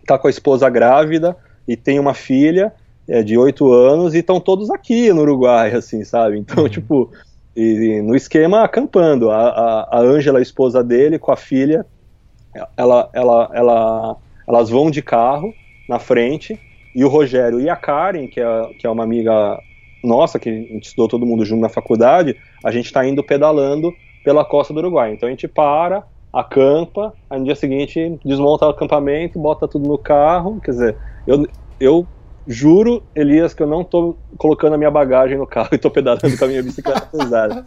está 0.01 0.19
com 0.19 0.27
a 0.27 0.31
esposa 0.31 0.69
grávida 0.69 1.37
e 1.67 1.77
tem 1.77 1.99
uma 1.99 2.15
filha, 2.15 2.73
é, 3.09 3.23
de 3.23 3.37
oito 3.37 3.71
anos 3.73 4.15
e 4.15 4.19
estão 4.19 4.41
todos 4.41 4.71
aqui 4.71 5.13
no 5.13 5.23
Uruguai, 5.23 5.73
assim, 5.77 6.05
sabe? 6.05 6.39
Então, 6.39 6.65
uhum. 6.65 6.69
tipo, 6.69 7.11
e, 7.57 8.03
no 8.03 8.15
esquema 8.15 8.65
acampando. 8.65 9.31
A 9.31 9.89
Ângela, 9.93 10.39
a, 10.39 10.41
a, 10.41 10.43
esposa 10.43 10.83
dele, 10.83 11.19
com 11.19 11.33
a 11.33 11.37
filha, 11.37 11.87
ela, 12.77 13.09
ela, 13.13 13.51
ela, 13.53 14.17
elas 14.47 14.71
vão 14.71 14.91
de 14.91 15.03
carro 15.03 15.53
na 15.89 15.99
frente 15.99 16.59
e 16.95 17.05
o 17.05 17.09
Rogério 17.09 17.61
e 17.61 17.69
a 17.69 17.77
Karen, 17.77 18.27
que 18.29 18.41
é, 18.41 18.69
que 18.79 18.87
é 18.87 18.91
uma 18.91 19.03
amiga 19.03 19.59
nossa, 20.03 20.39
que 20.39 20.49
a 20.49 20.53
gente 20.53 20.85
estudou 20.85 21.09
todo 21.09 21.27
mundo 21.27 21.45
junto 21.45 21.63
na 21.63 21.69
faculdade, 21.69 22.37
a 22.63 22.71
gente 22.71 22.87
está 22.87 23.07
indo 23.07 23.25
pedalando 23.25 23.93
pela 24.23 24.45
costa 24.45 24.73
do 24.73 24.79
Uruguai. 24.79 25.13
Então 25.13 25.27
a 25.27 25.31
gente 25.31 25.49
para, 25.49 26.05
acampa, 26.33 27.13
aí 27.29 27.39
no 27.39 27.45
dia 27.45 27.55
seguinte 27.55 28.19
desmonta 28.25 28.67
o 28.67 28.71
acampamento, 28.71 29.39
bota 29.39 29.67
tudo 29.67 29.89
no 29.89 29.99
carro. 29.99 30.61
Quer 30.61 30.71
dizer, 30.73 30.97
eu, 31.27 31.47
eu 31.81 32.07
Juro, 32.47 33.03
Elias, 33.15 33.55
que 33.55 33.63
eu 33.63 33.67
não 33.67 33.83
tô 33.83 34.17
colocando 34.37 34.75
a 34.75 34.79
minha 34.79 34.91
bagagem 34.91 35.39
no 35.39 35.47
carro 35.47 35.71
e 35.73 35.79
tô 35.79 35.91
pedalando 35.91 36.37
com 36.37 36.45
a 36.45 36.49
minha 36.49 36.63
bicicleta 36.63 37.07
pesada. 37.13 37.65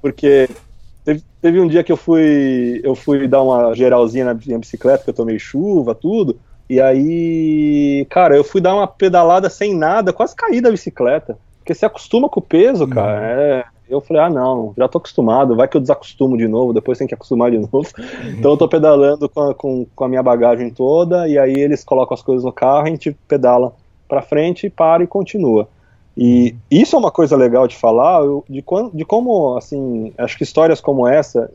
Porque 0.00 0.48
teve, 1.04 1.22
teve, 1.40 1.60
um 1.60 1.68
dia 1.68 1.82
que 1.82 1.92
eu 1.92 1.96
fui, 1.96 2.80
eu 2.84 2.94
fui 2.94 3.26
dar 3.26 3.42
uma 3.42 3.74
geralzinha 3.74 4.24
na 4.24 4.34
minha 4.34 4.58
bicicleta, 4.58 5.04
que 5.04 5.10
eu 5.10 5.14
tomei 5.14 5.38
chuva, 5.38 5.94
tudo. 5.94 6.38
E 6.68 6.80
aí, 6.80 8.06
cara, 8.08 8.36
eu 8.36 8.44
fui 8.44 8.60
dar 8.60 8.74
uma 8.74 8.86
pedalada 8.86 9.50
sem 9.50 9.74
nada, 9.74 10.12
quase 10.12 10.34
caí 10.34 10.60
da 10.60 10.70
bicicleta. 10.70 11.36
Porque 11.58 11.74
você 11.74 11.86
acostuma 11.86 12.28
com 12.28 12.40
o 12.40 12.42
peso, 12.42 12.86
cara. 12.86 13.20
Uhum. 13.20 13.26
É, 13.26 13.64
eu 13.88 14.00
falei, 14.00 14.22
ah, 14.22 14.30
não, 14.30 14.72
já 14.76 14.88
tô 14.88 14.98
acostumado, 14.98 15.56
vai 15.56 15.68
que 15.68 15.76
eu 15.76 15.80
desacostumo 15.80 16.36
de 16.36 16.48
novo, 16.48 16.72
depois 16.72 16.98
tem 16.98 17.06
que 17.06 17.14
acostumar 17.14 17.50
de 17.50 17.58
novo. 17.58 17.86
Então 18.38 18.52
eu 18.52 18.56
tô 18.56 18.68
pedalando 18.68 19.28
com 19.28 19.40
a, 19.40 19.54
com, 19.54 19.86
com 19.94 20.04
a 20.04 20.08
minha 20.08 20.22
bagagem 20.22 20.70
toda, 20.70 21.28
e 21.28 21.38
aí 21.38 21.54
eles 21.54 21.84
colocam 21.84 22.14
as 22.14 22.22
coisas 22.22 22.44
no 22.44 22.52
carro 22.52 22.86
e 22.86 22.88
a 22.88 22.90
gente 22.90 23.16
pedala 23.28 23.74
para 24.08 24.22
frente, 24.22 24.70
para 24.70 25.04
e 25.04 25.06
continua. 25.06 25.68
E 26.16 26.54
isso 26.70 26.94
é 26.94 26.98
uma 26.98 27.10
coisa 27.10 27.36
legal 27.36 27.66
de 27.66 27.76
falar, 27.76 28.22
de, 28.48 28.64
de 28.92 29.04
como, 29.04 29.56
assim, 29.56 30.12
acho 30.16 30.36
que 30.36 30.44
histórias 30.44 30.80
como 30.80 31.08
essa 31.08 31.50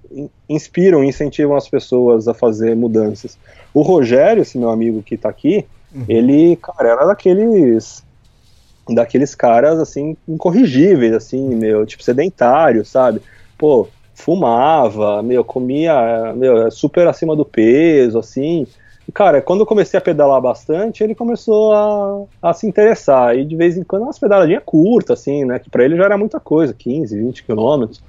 inspiram 0.49 1.03
e 1.03 1.07
incentivam 1.07 1.55
as 1.55 1.69
pessoas 1.69 2.27
a 2.27 2.33
fazer 2.33 2.75
mudanças. 2.75 3.37
O 3.73 3.81
Rogério, 3.81 4.41
esse 4.41 4.57
meu 4.57 4.69
amigo 4.69 5.01
que 5.01 5.15
está 5.15 5.29
aqui, 5.29 5.65
uhum. 5.95 6.03
ele, 6.09 6.57
cara, 6.57 6.89
era 6.89 7.05
daqueles 7.05 8.03
daqueles 8.93 9.35
caras, 9.35 9.79
assim, 9.79 10.17
incorrigíveis, 10.27 11.13
assim, 11.13 11.55
meu, 11.55 11.85
tipo, 11.85 12.03
sedentário, 12.03 12.83
sabe? 12.83 13.21
Pô, 13.55 13.87
fumava, 14.15 15.21
meu, 15.21 15.43
comia, 15.43 16.33
meu, 16.35 16.69
super 16.71 17.07
acima 17.07 17.35
do 17.35 17.45
peso, 17.45 18.17
assim, 18.17 18.67
cara, 19.12 19.41
quando 19.41 19.62
eu 19.62 19.66
comecei 19.66 19.97
a 19.97 20.01
pedalar 20.01 20.41
bastante, 20.41 21.03
ele 21.03 21.16
começou 21.16 21.74
a, 21.74 22.49
a 22.49 22.53
se 22.53 22.68
interessar. 22.68 23.38
E 23.38 23.45
de 23.45 23.55
vez 23.55 23.78
em 23.78 23.84
quando 23.84 24.03
umas 24.03 24.20
pedaladinhas 24.20 24.64
curtas, 24.66 25.20
assim, 25.20 25.45
né? 25.45 25.60
Que 25.60 25.70
pra 25.70 25.84
ele 25.84 25.95
já 25.95 26.05
era 26.05 26.18
muita 26.18 26.39
coisa, 26.39 26.74
15, 26.74 27.18
20 27.18 27.43
quilômetros. 27.43 28.01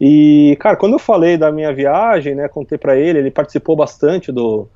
E, 0.00 0.56
cara, 0.58 0.76
quando 0.76 0.94
eu 0.94 0.98
falei 0.98 1.36
da 1.36 1.52
minha 1.52 1.72
viagem, 1.72 2.34
né, 2.34 2.48
contei 2.48 2.76
para 2.76 2.96
ele, 2.96 3.20
ele 3.20 3.30
participou 3.30 3.76
bastante 3.76 4.32
do, 4.32 4.68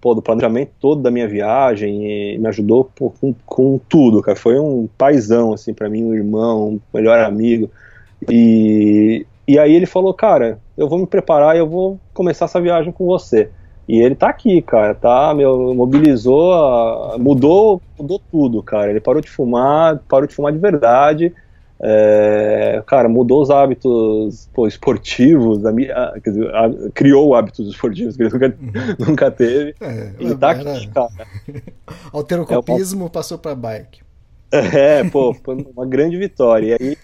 pô, 0.00 0.14
do 0.14 0.22
planejamento 0.22 0.72
todo 0.80 1.00
da 1.00 1.12
minha 1.12 1.28
viagem 1.28 2.34
e 2.34 2.38
me 2.38 2.48
ajudou 2.48 2.90
pô, 2.92 3.10
com, 3.10 3.32
com, 3.46 3.78
tudo, 3.88 4.20
cara. 4.20 4.36
Foi 4.36 4.58
um 4.58 4.88
paizão, 4.98 5.52
assim, 5.52 5.72
para 5.72 5.88
mim, 5.88 6.04
um 6.04 6.14
irmão, 6.14 6.70
um 6.70 6.80
melhor 6.92 7.20
amigo. 7.20 7.70
E, 8.28 9.26
e 9.46 9.58
aí 9.58 9.72
ele 9.72 9.86
falou, 9.86 10.12
cara, 10.12 10.58
eu 10.76 10.88
vou 10.88 10.98
me 10.98 11.06
preparar 11.06 11.54
e 11.54 11.58
eu 11.60 11.68
vou 11.68 11.98
começar 12.12 12.46
essa 12.46 12.60
viagem 12.60 12.92
com 12.92 13.06
você. 13.06 13.50
E 13.86 14.00
ele 14.00 14.14
tá 14.14 14.28
aqui, 14.28 14.62
cara, 14.62 14.94
tá, 14.94 15.34
meu, 15.34 15.74
mobilizou, 15.74 17.18
mudou, 17.18 17.82
mudou 17.98 18.20
tudo, 18.30 18.62
cara. 18.62 18.90
Ele 18.90 19.00
parou 19.00 19.20
de 19.20 19.30
fumar, 19.30 19.98
parou 20.08 20.26
de 20.26 20.34
fumar 20.34 20.52
de 20.52 20.58
verdade. 20.58 21.34
É, 21.80 22.82
cara, 22.86 23.08
mudou 23.08 23.42
os 23.42 23.50
hábitos 23.50 24.48
pô, 24.54 24.66
esportivos, 24.66 25.66
a, 25.66 25.70
a, 25.70 26.18
dizer, 26.18 26.54
a, 26.54 26.70
criou 26.94 27.34
hábitos 27.34 27.68
esportivos 27.68 28.16
que 28.16 28.22
ele 28.22 28.30
nunca, 28.30 28.46
uhum. 28.46 28.96
nunca 29.10 29.30
teve. 29.30 29.74
É, 29.80 30.12
e 30.18 30.34
tá 30.34 30.50
aqui, 30.52 30.86
cara. 30.88 31.26
Alterocopismo 32.10 33.06
é 33.06 33.08
passou 33.10 33.36
pra 33.36 33.54
bike. 33.54 34.00
É, 34.50 35.04
pô, 35.04 35.34
foi 35.34 35.66
uma 35.76 35.84
grande 35.84 36.16
vitória. 36.16 36.68
E 36.80 36.82
aí 36.82 36.98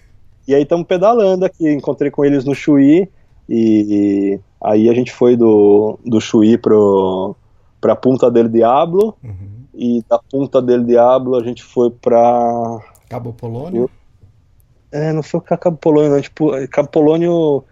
e 0.51 0.55
aí 0.55 0.63
estamos 0.63 0.85
pedalando 0.85 1.45
aqui. 1.45 1.71
Encontrei 1.71 2.11
com 2.11 2.25
eles 2.25 2.45
no 2.45 2.57
Chuí 2.57 3.09
e, 3.53 4.41
aí 4.63 4.89
a 4.89 4.95
gente 4.95 5.11
foi 5.11 5.37
do, 5.37 5.99
do 6.07 6.21
Chuí 6.21 6.57
pro, 6.57 7.35
pra 7.81 7.97
Punta 7.97 8.31
del 8.31 8.49
Diablo. 8.49 9.17
Uhum. 9.25 9.65
E 9.75 10.05
da 10.09 10.19
Punta 10.19 10.63
del 10.63 10.85
Diablo 10.85 11.37
a 11.37 11.43
gente 11.43 11.65
foi 11.65 11.91
pra. 11.91 12.79
Cabo 13.09 13.33
Polônio? 13.33 13.91
É, 14.93 15.13
não 15.13 15.23
foi 15.23 15.41
Cabo 15.41 15.77
Polônio, 15.77 16.13
não. 16.13 16.21
Tipo, 16.21 16.53
Cabo 16.69 16.89
Polônio. 16.89 17.65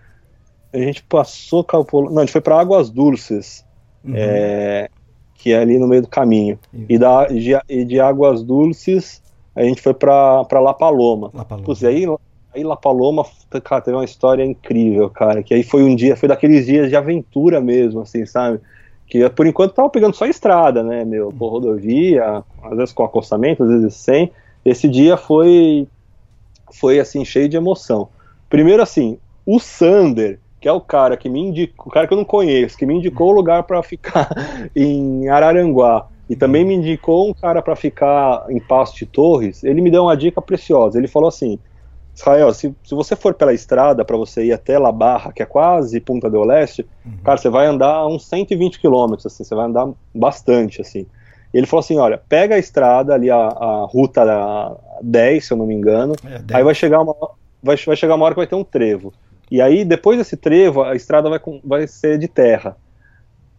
A 0.73 0.79
gente 0.79 1.03
passou 1.05 1.63
Cabo 1.63 1.85
Polônio. 1.85 2.15
Não, 2.15 2.23
a 2.23 2.25
gente 2.25 2.33
foi 2.33 2.41
pra 2.41 2.61
Águas 2.61 2.91
Dulces. 2.91 3.65
Uhum. 4.05 4.15
É, 4.17 4.89
que 5.35 5.53
é 5.53 5.59
ali 5.59 5.79
no 5.79 5.87
meio 5.87 6.03
do 6.03 6.09
caminho. 6.09 6.59
E, 6.89 6.99
da, 6.99 7.27
de, 7.27 7.53
e 7.69 7.85
de 7.85 8.01
Águas 8.01 8.43
Dulces 8.43 9.23
a 9.55 9.63
gente 9.63 9.83
foi 9.83 9.95
pra, 9.95 10.45
pra 10.45 10.61
La 10.61 10.75
Paloma. 10.75 11.31
La 11.35 11.45
Paloma. 11.45 11.67
Putz, 11.67 11.85
aí 11.85 12.05
La 12.65 12.77
Paloma, 12.77 13.25
cara, 13.65 13.81
teve 13.81 13.97
uma 13.97 14.05
história 14.05 14.45
incrível, 14.45 15.09
cara. 15.11 15.43
Que 15.43 15.55
aí 15.55 15.63
foi 15.63 15.83
um 15.83 15.95
dia, 15.95 16.17
foi 16.17 16.29
daqueles 16.29 16.67
dias 16.67 16.89
de 16.89 16.97
aventura 16.97 17.61
mesmo, 17.61 18.01
assim, 18.01 18.25
sabe? 18.27 18.61
Que 19.07 19.29
por 19.31 19.47
enquanto 19.47 19.75
tava 19.75 19.89
pegando 19.89 20.15
só 20.15 20.27
estrada, 20.27 20.83
né, 20.83 21.05
meu? 21.05 21.33
Por 21.33 21.49
rodovia, 21.49 22.45
às 22.63 22.77
vezes 22.77 22.93
com 22.93 23.05
acostamento, 23.05 23.63
às 23.63 23.71
vezes 23.71 23.95
sem. 23.95 24.31
Esse 24.65 24.89
dia 24.89 25.17
foi, 25.17 25.89
foi 26.73 27.01
assim, 27.01 27.25
cheio 27.25 27.49
de 27.49 27.57
emoção. 27.57 28.09
Primeiro, 28.51 28.83
assim, 28.83 29.19
o 29.47 29.59
Sander, 29.59 30.39
que 30.61 30.69
é 30.69 30.73
o 30.73 30.81
cara 30.81 31.17
que 31.17 31.29
me 31.29 31.41
indicou, 31.41 31.87
o 31.87 31.91
cara 31.91 32.07
que 32.07 32.13
eu 32.13 32.19
não 32.19 32.25
conheço, 32.25 32.77
que 32.77 32.85
me 32.85 32.95
indicou 32.95 33.29
o 33.29 33.35
lugar 33.35 33.63
para 33.63 33.83
ficar 33.83 34.29
em 34.77 35.29
Araranguá. 35.29 36.07
E 36.29 36.37
também 36.37 36.65
me 36.65 36.75
indicou 36.75 37.27
um 37.27 37.33
cara 37.33 37.63
para 37.63 37.75
ficar 37.75 38.45
em 38.51 38.61
Passo 38.61 38.95
de 38.97 39.07
Torres. 39.07 39.65
Ele 39.65 39.81
me 39.81 39.91
deu 39.91 40.03
uma 40.03 40.17
dica 40.17 40.43
preciosa. 40.43 40.99
Ele 40.99 41.09
falou 41.09 41.29
assim: 41.29 41.59
Israel, 42.19 42.53
se, 42.53 42.75
se 42.83 42.95
você 42.95 43.15
for 43.15 43.33
pela 43.33 43.55
estrada 43.55 44.05
para 44.05 44.17
você 44.17 44.47
ir 44.47 44.53
até 44.53 44.77
La 44.77 44.91
Barra, 44.91 45.33
que 45.33 45.43
é 45.43 45.47
quase 45.47 46.01
Punta 46.01 46.29
do 46.29 46.43
Leste, 46.43 46.85
uhum. 47.07 47.19
cara, 47.25 47.39
você 47.39 47.49
vai 47.49 47.67
andar 47.67 48.07
uns 48.07 48.27
120 48.27 48.81
quilômetros, 48.81 49.27
assim, 49.27 49.45
você 49.45 49.55
vai 49.55 49.67
andar 49.67 49.89
bastante, 50.13 50.81
assim. 50.81 51.07
E 51.55 51.59
ele 51.59 51.67
falou 51.67 51.81
assim, 51.81 51.97
olha, 51.97 52.21
pega 52.29 52.57
a 52.57 52.59
estrada 52.59 53.15
ali, 53.15 53.31
a, 53.31 53.37
a 53.37 53.85
ruta 53.85 54.77
10, 55.01 55.47
se 55.47 55.53
eu 55.53 55.57
não 55.57 55.67
me 55.67 55.75
engano, 55.75 56.15
é, 56.25 56.57
aí 56.57 56.65
vai 56.65 56.75
chegar, 56.75 57.01
uma, 57.01 57.15
vai, 57.63 57.77
vai 57.77 57.97
chegar 57.97 58.17
uma 58.17 58.25
hora 58.25 58.35
que 58.35 58.41
vai 58.41 58.47
ter 58.47 58.57
um 58.57 58.65
trevo. 58.65 59.13
E 59.51 59.63
aí, 59.63 59.85
depois 59.85 60.19
desse 60.19 60.37
trevo, 60.37 60.83
a 60.83 60.95
estrada 60.95 61.31
vai, 61.31 61.41
vai 61.65 61.87
ser 61.87 62.19
de 62.19 62.29
terra. 62.29 62.77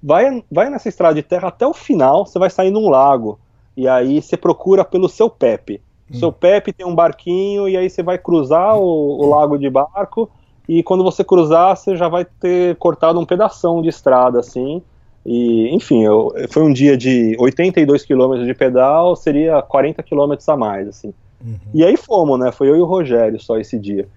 Vai, 0.03 0.43
vai 0.51 0.70
nessa 0.70 0.89
estrada 0.89 1.16
de 1.16 1.24
terra 1.24 1.47
até 1.47 1.66
o 1.66 1.74
final, 1.74 2.26
você 2.26 2.38
vai 2.38 2.49
sair 2.49 2.72
num 2.72 2.89
lago. 2.89 3.39
E 3.76 3.88
aí 3.88 4.22
você 4.22 4.36
procura 4.36 4.84
pelo 4.84 5.10
seu 5.10 5.30
Pepe. 5.30 5.82
Seu 6.18 6.32
Pepe 6.32 6.74
tem 6.74 6.86
um 6.86 6.95
barquinho 6.95 7.68
e 7.70 7.78
aí 7.78 7.89
você 7.89 8.01
vai 8.01 8.18
cruzar 8.18 8.78
o, 8.78 9.22
o, 9.22 9.30
lago 9.30 9.57
de 9.57 9.70
barco 9.70 10.30
e 10.68 10.82
quando 10.82 11.03
você 11.03 11.24
cruzar 11.24 11.76
você 11.76 11.95
já 11.95 12.07
vai 12.07 12.26
ter 12.26 12.76
cortado 12.78 13.20
um 13.20 13.26
pedaço 13.26 13.82
de 13.82 13.89
estrada 13.89 14.39
assim. 14.39 14.82
E 15.26 15.70
enfim, 15.74 16.03
eu, 16.03 16.34
foi 16.49 16.64
um 16.64 16.74
dia 16.74 16.97
de 16.97 17.36
82 17.39 18.05
quilômetros 18.05 18.47
de 18.47 18.53
pedal, 18.53 19.16
seria 19.16 19.62
40 19.62 20.01
quilômetros 20.01 20.47
a 20.49 20.57
mais 20.57 20.88
assim. 20.88 21.14
Uhum. 21.45 21.57
E 21.74 21.86
aí 21.86 21.95
fomos, 21.95 22.39
né? 22.39 22.51
Foi 22.51 22.70
eu 22.70 22.76
e 22.76 22.82
o 22.82 22.86
Rogério 22.86 23.39
só 23.39 23.57
esse 23.57 23.78
dia. 23.78 24.07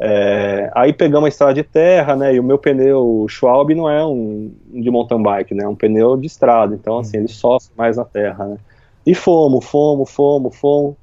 É, 0.00 0.70
aí 0.74 0.92
pegamos 0.92 1.26
a 1.26 1.28
estrada 1.28 1.54
de 1.54 1.64
terra, 1.64 2.14
né? 2.14 2.34
E 2.34 2.38
o 2.38 2.44
meu 2.44 2.56
pneu 2.56 3.26
Schwalbe 3.28 3.74
não 3.74 3.90
é 3.90 4.04
um 4.04 4.50
de 4.72 4.90
mountain 4.90 5.20
bike, 5.20 5.54
né? 5.54 5.64
É 5.64 5.68
um 5.68 5.74
pneu 5.74 6.16
de 6.16 6.26
estrada, 6.26 6.74
então 6.74 6.98
assim 6.98 7.16
uhum. 7.16 7.24
ele 7.24 7.32
sofre 7.32 7.70
mais 7.76 7.96
na 7.96 8.04
terra, 8.04 8.44
né? 8.46 8.58
E 9.04 9.14
fomos, 9.14 9.64
fomos, 9.64 10.10
fomos, 10.10 10.56
fomos. 10.56 10.94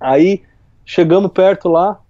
Aí 0.00 0.42
chegamos 0.84 1.30
perto 1.32 1.68
lá, 1.68 2.00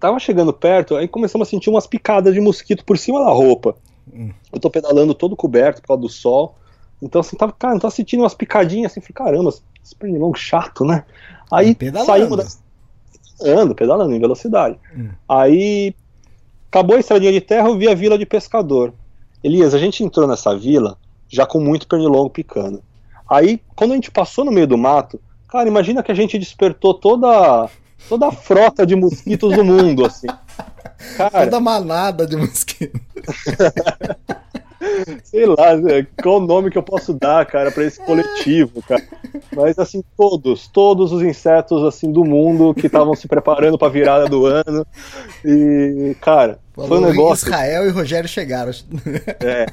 tava 0.00 0.18
chegando 0.18 0.52
perto, 0.52 0.96
aí 0.96 1.06
começamos 1.06 1.46
a 1.46 1.50
sentir 1.50 1.70
umas 1.70 1.86
picadas 1.86 2.34
de 2.34 2.40
mosquito 2.40 2.84
por 2.84 2.98
cima 2.98 3.24
da 3.24 3.30
roupa. 3.30 3.76
Hum. 4.12 4.30
Eu 4.52 4.60
tô 4.60 4.70
pedalando 4.70 5.14
todo 5.14 5.36
coberto 5.36 5.80
por 5.80 5.88
causa 5.88 6.02
do 6.02 6.08
sol. 6.08 6.56
Então, 7.00 7.20
assim, 7.20 7.36
tava, 7.36 7.52
cara, 7.52 7.78
tava 7.78 7.90
sentindo 7.90 8.22
umas 8.22 8.34
picadinhas 8.34 8.92
assim, 8.92 9.00
falei, 9.00 9.14
caramba, 9.14 9.54
esse 9.84 9.94
pernilongo 9.94 10.36
chato, 10.36 10.84
né? 10.84 11.04
Aí 11.52 11.74
pedalando. 11.74 12.06
saímos 12.06 12.36
da... 12.36 12.44
pedalando, 13.38 13.74
pedalando 13.74 14.14
em 14.14 14.20
velocidade. 14.20 14.78
Hum. 14.96 15.10
Aí 15.28 15.94
acabou 16.70 16.96
a 16.96 17.00
estradinha 17.00 17.32
de 17.32 17.40
terra, 17.40 17.68
eu 17.68 17.76
vi 17.76 17.88
a 17.88 17.94
vila 17.94 18.18
de 18.18 18.26
pescador. 18.26 18.92
Elias, 19.44 19.74
a 19.74 19.78
gente 19.78 20.02
entrou 20.02 20.26
nessa 20.26 20.56
vila 20.56 20.98
já 21.28 21.46
com 21.46 21.60
muito 21.60 21.86
pernilongo 21.86 22.30
picando. 22.30 22.82
Aí, 23.28 23.60
quando 23.74 23.92
a 23.92 23.94
gente 23.94 24.10
passou 24.10 24.44
no 24.44 24.52
meio 24.52 24.66
do 24.66 24.78
mato, 24.78 25.20
Cara, 25.56 25.70
imagina 25.70 26.02
que 26.02 26.12
a 26.12 26.14
gente 26.14 26.38
despertou 26.38 26.92
toda, 26.92 27.70
toda 28.10 28.28
a 28.28 28.32
frota 28.32 28.84
de 28.84 28.94
mosquitos 28.94 29.56
do 29.56 29.64
mundo, 29.64 30.04
assim. 30.04 30.26
Cara... 31.16 31.44
Toda 31.44 31.60
manada 31.60 32.26
de 32.26 32.36
mosquitos. 32.36 33.00
Sei 35.24 35.46
lá, 35.46 35.68
qual 36.22 36.36
o 36.36 36.46
nome 36.46 36.70
que 36.70 36.76
eu 36.76 36.82
posso 36.82 37.14
dar, 37.14 37.46
cara, 37.46 37.70
para 37.70 37.84
esse 37.84 37.98
coletivo, 38.04 38.82
cara. 38.82 39.02
Mas 39.56 39.78
assim, 39.78 40.04
todos, 40.14 40.68
todos 40.68 41.10
os 41.10 41.22
insetos 41.22 41.82
assim 41.84 42.12
do 42.12 42.22
mundo 42.22 42.74
que 42.74 42.86
estavam 42.86 43.14
se 43.14 43.26
preparando 43.26 43.78
para 43.78 43.88
a 43.88 43.90
virada 43.90 44.26
do 44.26 44.44
ano. 44.44 44.86
E, 45.42 46.14
cara, 46.20 46.58
Falou 46.74 46.88
foi 46.88 46.98
um 46.98 47.00
negócio. 47.00 47.46
Israel 47.46 47.86
e 47.86 47.90
Rogério 47.90 48.28
chegaram. 48.28 48.72
É. 49.40 49.66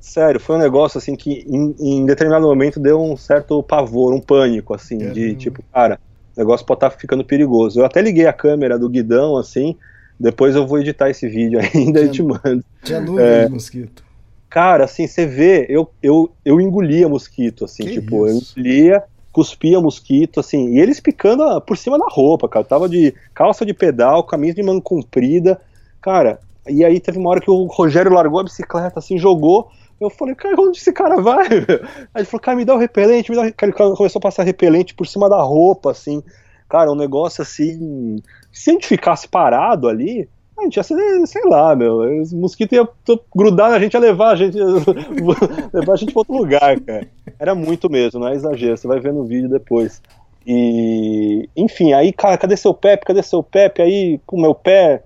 Sério, 0.00 0.38
foi 0.38 0.56
um 0.56 0.60
negócio 0.60 0.98
assim 0.98 1.16
que 1.16 1.44
em, 1.48 1.74
em 1.78 2.06
determinado 2.06 2.46
momento 2.46 2.78
deu 2.78 3.02
um 3.02 3.16
certo 3.16 3.62
pavor, 3.62 4.14
um 4.14 4.20
pânico, 4.20 4.72
assim, 4.72 5.02
é, 5.02 5.10
de 5.10 5.34
tipo, 5.34 5.62
cara, 5.72 5.98
o 6.36 6.38
negócio 6.38 6.64
pode 6.64 6.78
estar 6.78 6.90
tá 6.90 6.96
ficando 6.96 7.24
perigoso. 7.24 7.80
Eu 7.80 7.84
até 7.84 8.00
liguei 8.00 8.26
a 8.26 8.32
câmera 8.32 8.78
do 8.78 8.88
guidão, 8.88 9.36
assim, 9.36 9.76
depois 10.18 10.54
eu 10.54 10.66
vou 10.66 10.78
editar 10.78 11.10
esse 11.10 11.28
vídeo 11.28 11.58
ainda 11.74 12.00
e 12.00 12.08
te 12.10 12.22
mando. 12.22 12.64
Tinha 12.82 13.00
nuvem 13.00 13.24
é, 13.24 13.44
de 13.46 13.52
mosquito. 13.52 14.04
Cara, 14.48 14.84
assim, 14.84 15.06
você 15.06 15.26
vê, 15.26 15.66
eu, 15.68 15.90
eu, 16.02 16.30
eu 16.44 16.60
engolia 16.60 17.08
mosquito, 17.08 17.64
assim, 17.64 17.84
que 17.84 18.00
tipo, 18.00 18.26
isso? 18.26 18.54
eu 18.56 18.62
engolia, 18.62 19.02
cuspia 19.30 19.80
mosquito, 19.80 20.40
assim, 20.40 20.74
e 20.74 20.80
eles 20.80 21.00
picando 21.00 21.60
por 21.60 21.76
cima 21.76 21.98
da 21.98 22.06
roupa, 22.08 22.48
cara. 22.48 22.64
Eu 22.64 22.68
tava 22.68 22.88
de 22.88 23.14
calça 23.34 23.66
de 23.66 23.74
pedal, 23.74 24.24
camisa 24.24 24.54
de 24.54 24.62
manga 24.62 24.80
comprida, 24.80 25.60
cara. 26.00 26.40
E 26.66 26.84
aí 26.84 26.98
teve 27.00 27.18
uma 27.18 27.30
hora 27.30 27.40
que 27.40 27.50
o 27.50 27.64
Rogério 27.66 28.12
largou 28.12 28.40
a 28.40 28.44
bicicleta, 28.44 28.98
assim, 28.98 29.18
jogou, 29.18 29.70
eu 30.00 30.10
falei, 30.10 30.34
cara, 30.34 30.60
onde 30.60 30.78
esse 30.78 30.92
cara 30.92 31.20
vai? 31.20 31.48
Aí 32.14 32.20
ele 32.20 32.24
falou, 32.24 32.40
cara, 32.40 32.56
me 32.56 32.64
dá 32.64 32.74
o 32.74 32.78
repelente, 32.78 33.30
me 33.30 33.36
dá 33.36 33.52
começou 33.72 34.18
a 34.18 34.22
passar 34.22 34.44
repelente 34.44 34.94
por 34.94 35.06
cima 35.06 35.28
da 35.28 35.40
roupa, 35.40 35.90
assim. 35.90 36.22
Cara, 36.68 36.92
um 36.92 36.96
negócio 36.96 37.42
assim. 37.42 38.22
Se 38.52 38.70
a 38.70 38.72
gente 38.74 38.86
ficasse 38.86 39.26
parado 39.26 39.88
ali, 39.88 40.28
a 40.56 40.62
gente 40.62 40.76
ia 40.76 40.82
ser, 40.82 41.26
sei 41.26 41.42
lá, 41.44 41.74
meu. 41.74 42.20
Os 42.20 42.32
mosquitos 42.32 42.76
iam 42.76 42.88
grudar 43.34 43.70
na 43.70 43.78
gente, 43.80 43.94
ia 43.94 44.00
levar 44.00 44.32
a 44.32 44.36
gente, 44.36 44.56
levar 45.72 45.92
a 45.92 45.96
gente 45.96 46.12
pra 46.12 46.20
outro 46.20 46.36
lugar, 46.36 46.78
cara. 46.80 47.08
Era 47.38 47.54
muito 47.54 47.90
mesmo, 47.90 48.20
não 48.20 48.28
é 48.28 48.34
exagero. 48.34 48.76
Você 48.76 48.86
vai 48.86 49.00
ver 49.00 49.12
no 49.12 49.24
vídeo 49.24 49.48
depois. 49.48 50.02
E, 50.46 51.48
enfim, 51.56 51.92
aí, 51.92 52.12
cara, 52.12 52.38
cadê 52.38 52.56
seu 52.56 52.72
Pepe? 52.72 53.06
Cadê 53.06 53.22
seu 53.22 53.42
Pepe? 53.42 53.82
Aí, 53.82 54.20
com 54.26 54.40
meu 54.40 54.54
pé 54.54 55.02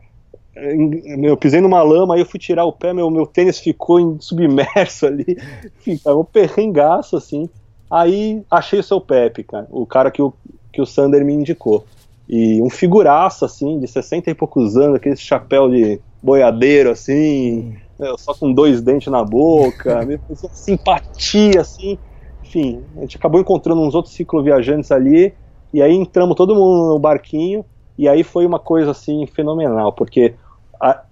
eu 0.54 1.36
pisei 1.36 1.60
numa 1.60 1.82
lama, 1.82 2.14
aí 2.14 2.20
eu 2.20 2.26
fui 2.26 2.38
tirar 2.38 2.64
o 2.64 2.72
pé, 2.72 2.92
meu, 2.92 3.10
meu 3.10 3.26
tênis 3.26 3.58
ficou 3.58 4.16
submerso 4.20 5.06
ali, 5.06 5.38
ficava 5.80 6.18
um 6.18 6.24
perrengaço 6.24 7.16
assim. 7.16 7.48
Aí 7.90 8.42
achei 8.50 8.78
o 8.78 8.82
seu 8.82 9.00
Pepe, 9.00 9.44
cara, 9.44 9.66
o 9.70 9.84
cara 9.84 10.10
que 10.10 10.22
o, 10.22 10.32
que 10.72 10.80
o 10.80 10.86
Sander 10.86 11.24
me 11.24 11.34
indicou. 11.34 11.84
E 12.28 12.62
um 12.62 12.70
figuraço, 12.70 13.44
assim, 13.44 13.78
de 13.78 13.86
60 13.86 14.30
e 14.30 14.34
poucos 14.34 14.76
anos, 14.76 14.96
aquele 14.96 15.16
chapéu 15.16 15.68
de 15.68 16.00
boiadeiro, 16.22 16.90
assim, 16.90 17.74
hum. 18.00 18.16
só 18.16 18.32
com 18.32 18.52
dois 18.52 18.80
dentes 18.80 19.12
na 19.12 19.22
boca, 19.22 20.00
simpatia, 20.52 21.60
assim. 21.60 21.98
Enfim, 22.42 22.82
a 22.96 23.00
gente 23.00 23.16
acabou 23.16 23.40
encontrando 23.40 23.82
uns 23.82 23.94
outros 23.94 24.14
cicloviajantes 24.14 24.90
ali, 24.90 25.34
e 25.72 25.82
aí 25.82 25.94
entramos 25.94 26.36
todo 26.36 26.54
mundo 26.54 26.94
no 26.94 26.98
barquinho, 26.98 27.64
e 27.98 28.08
aí 28.08 28.22
foi 28.22 28.46
uma 28.46 28.58
coisa 28.58 28.92
assim 28.92 29.26
fenomenal, 29.26 29.92
porque 29.92 30.34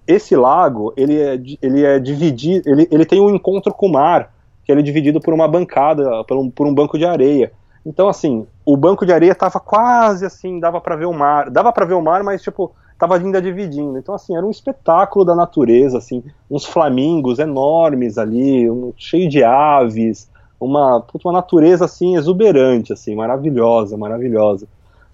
esse 0.05 0.35
lago 0.35 0.93
ele 0.97 1.19
é, 1.19 1.39
ele 1.61 1.85
é 1.85 1.99
dividido, 1.99 2.69
ele, 2.69 2.87
ele 2.91 3.05
tem 3.05 3.21
um 3.21 3.33
encontro 3.33 3.73
com 3.73 3.87
o 3.87 3.91
mar, 3.91 4.33
que 4.65 4.71
ele 4.71 4.81
é 4.81 4.83
dividido 4.83 5.19
por 5.21 5.33
uma 5.33 5.47
bancada, 5.47 6.23
por 6.25 6.37
um, 6.37 6.49
por 6.49 6.67
um 6.67 6.73
banco 6.73 6.97
de 6.97 7.05
areia. 7.05 7.51
Então, 7.85 8.07
assim, 8.07 8.45
o 8.65 8.77
banco 8.77 9.05
de 9.05 9.13
areia 9.13 9.33
tava 9.33 9.59
quase 9.59 10.25
assim, 10.25 10.59
dava 10.59 10.79
para 10.79 10.95
ver 10.95 11.05
o 11.05 11.13
mar. 11.13 11.49
Dava 11.49 11.71
para 11.73 11.85
ver 11.85 11.95
o 11.95 12.01
mar, 12.01 12.23
mas, 12.23 12.41
tipo, 12.41 12.71
tava 12.97 13.17
ainda 13.17 13.41
dividindo. 13.41 13.97
Então, 13.97 14.13
assim, 14.13 14.35
era 14.35 14.45
um 14.45 14.51
espetáculo 14.51 15.25
da 15.25 15.35
natureza, 15.35 15.97
assim, 15.97 16.23
uns 16.49 16.65
flamingos 16.65 17.39
enormes 17.39 18.17
ali, 18.17 18.69
um, 18.69 18.93
cheio 18.95 19.27
de 19.27 19.43
aves, 19.43 20.29
uma, 20.59 21.03
uma 21.23 21.33
natureza, 21.33 21.85
assim, 21.85 22.15
exuberante, 22.15 22.93
assim, 22.93 23.15
maravilhosa, 23.15 23.97
maravilhosa. 23.97 24.67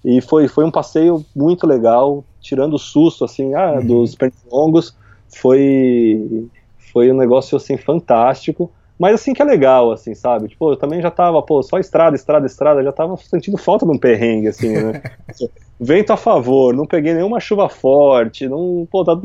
E 0.04 0.22
foi, 0.22 0.48
foi 0.48 0.64
um 0.66 0.72
passeio 0.72 1.26
muito 1.36 1.68
legal, 1.68 2.24
tirando 2.40 2.76
o 2.76 2.80
susto, 2.80 3.26
assim, 3.26 3.54
ah, 3.54 3.74
uhum. 3.74 3.86
dos 3.86 4.16
pernilongos, 4.16 4.96
foi, 5.28 6.48
foi 6.92 7.12
um 7.12 7.18
negócio, 7.18 7.58
assim, 7.58 7.78
fantástico. 7.78 8.72
Mas 9.00 9.14
assim 9.14 9.34
que 9.34 9.42
é 9.42 9.46
legal, 9.46 9.92
assim, 9.92 10.16
sabe? 10.16 10.48
Tipo, 10.48 10.72
eu 10.72 10.76
também 10.76 11.02
já 11.02 11.12
tava, 11.12 11.42
pô, 11.44 11.62
só 11.62 11.78
estrada, 11.78 12.16
estrada, 12.16 12.48
estrada, 12.48 12.84
já 12.84 12.92
tava 12.92 13.16
sentindo 13.18 13.58
falta 13.58 13.86
de 13.86 13.92
um 13.92 13.98
perrengue, 13.98 14.48
assim, 14.48 14.70
né? 14.70 15.02
Vento 15.80 16.12
a 16.12 16.18
favor, 16.18 16.74
não 16.74 16.88
peguei 16.88 17.14
nenhuma 17.14 17.40
chuva 17.40 17.70
forte, 17.70 18.48
não, 18.50 18.88
pô, 18.90 19.04
tá 19.04 19.16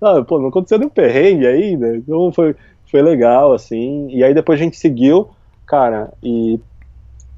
não, 0.00 0.24
pô, 0.24 0.38
não 0.38 0.48
aconteceu 0.48 0.78
nenhum 0.78 0.90
perrengue 0.90 1.46
ainda, 1.46 1.94
então 1.94 2.32
foi, 2.32 2.56
foi 2.90 3.02
legal, 3.02 3.52
assim, 3.52 4.08
e 4.08 4.24
aí 4.24 4.32
depois 4.32 4.58
a 4.58 4.62
gente 4.62 4.78
seguiu, 4.78 5.28
cara, 5.66 6.10
e 6.22 6.58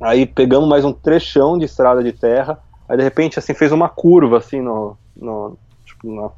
aí 0.01 0.25
pegamos 0.27 0.69
mais 0.69 0.85
um 0.85 0.93
trechão 0.93 1.59
de 1.59 1.65
estrada 1.65 2.05
de 2.05 2.13
terra, 2.13 2.57
aí 2.93 2.99
de 2.99 3.03
repente, 3.03 3.39
assim, 3.39 3.55
fez 3.55 3.73
uma 3.73 3.89
curva, 3.89 4.37
assim, 4.37 4.61
no, 4.61 4.99
no 5.17 5.57
tipo, 5.83 6.15
na, 6.15 6.31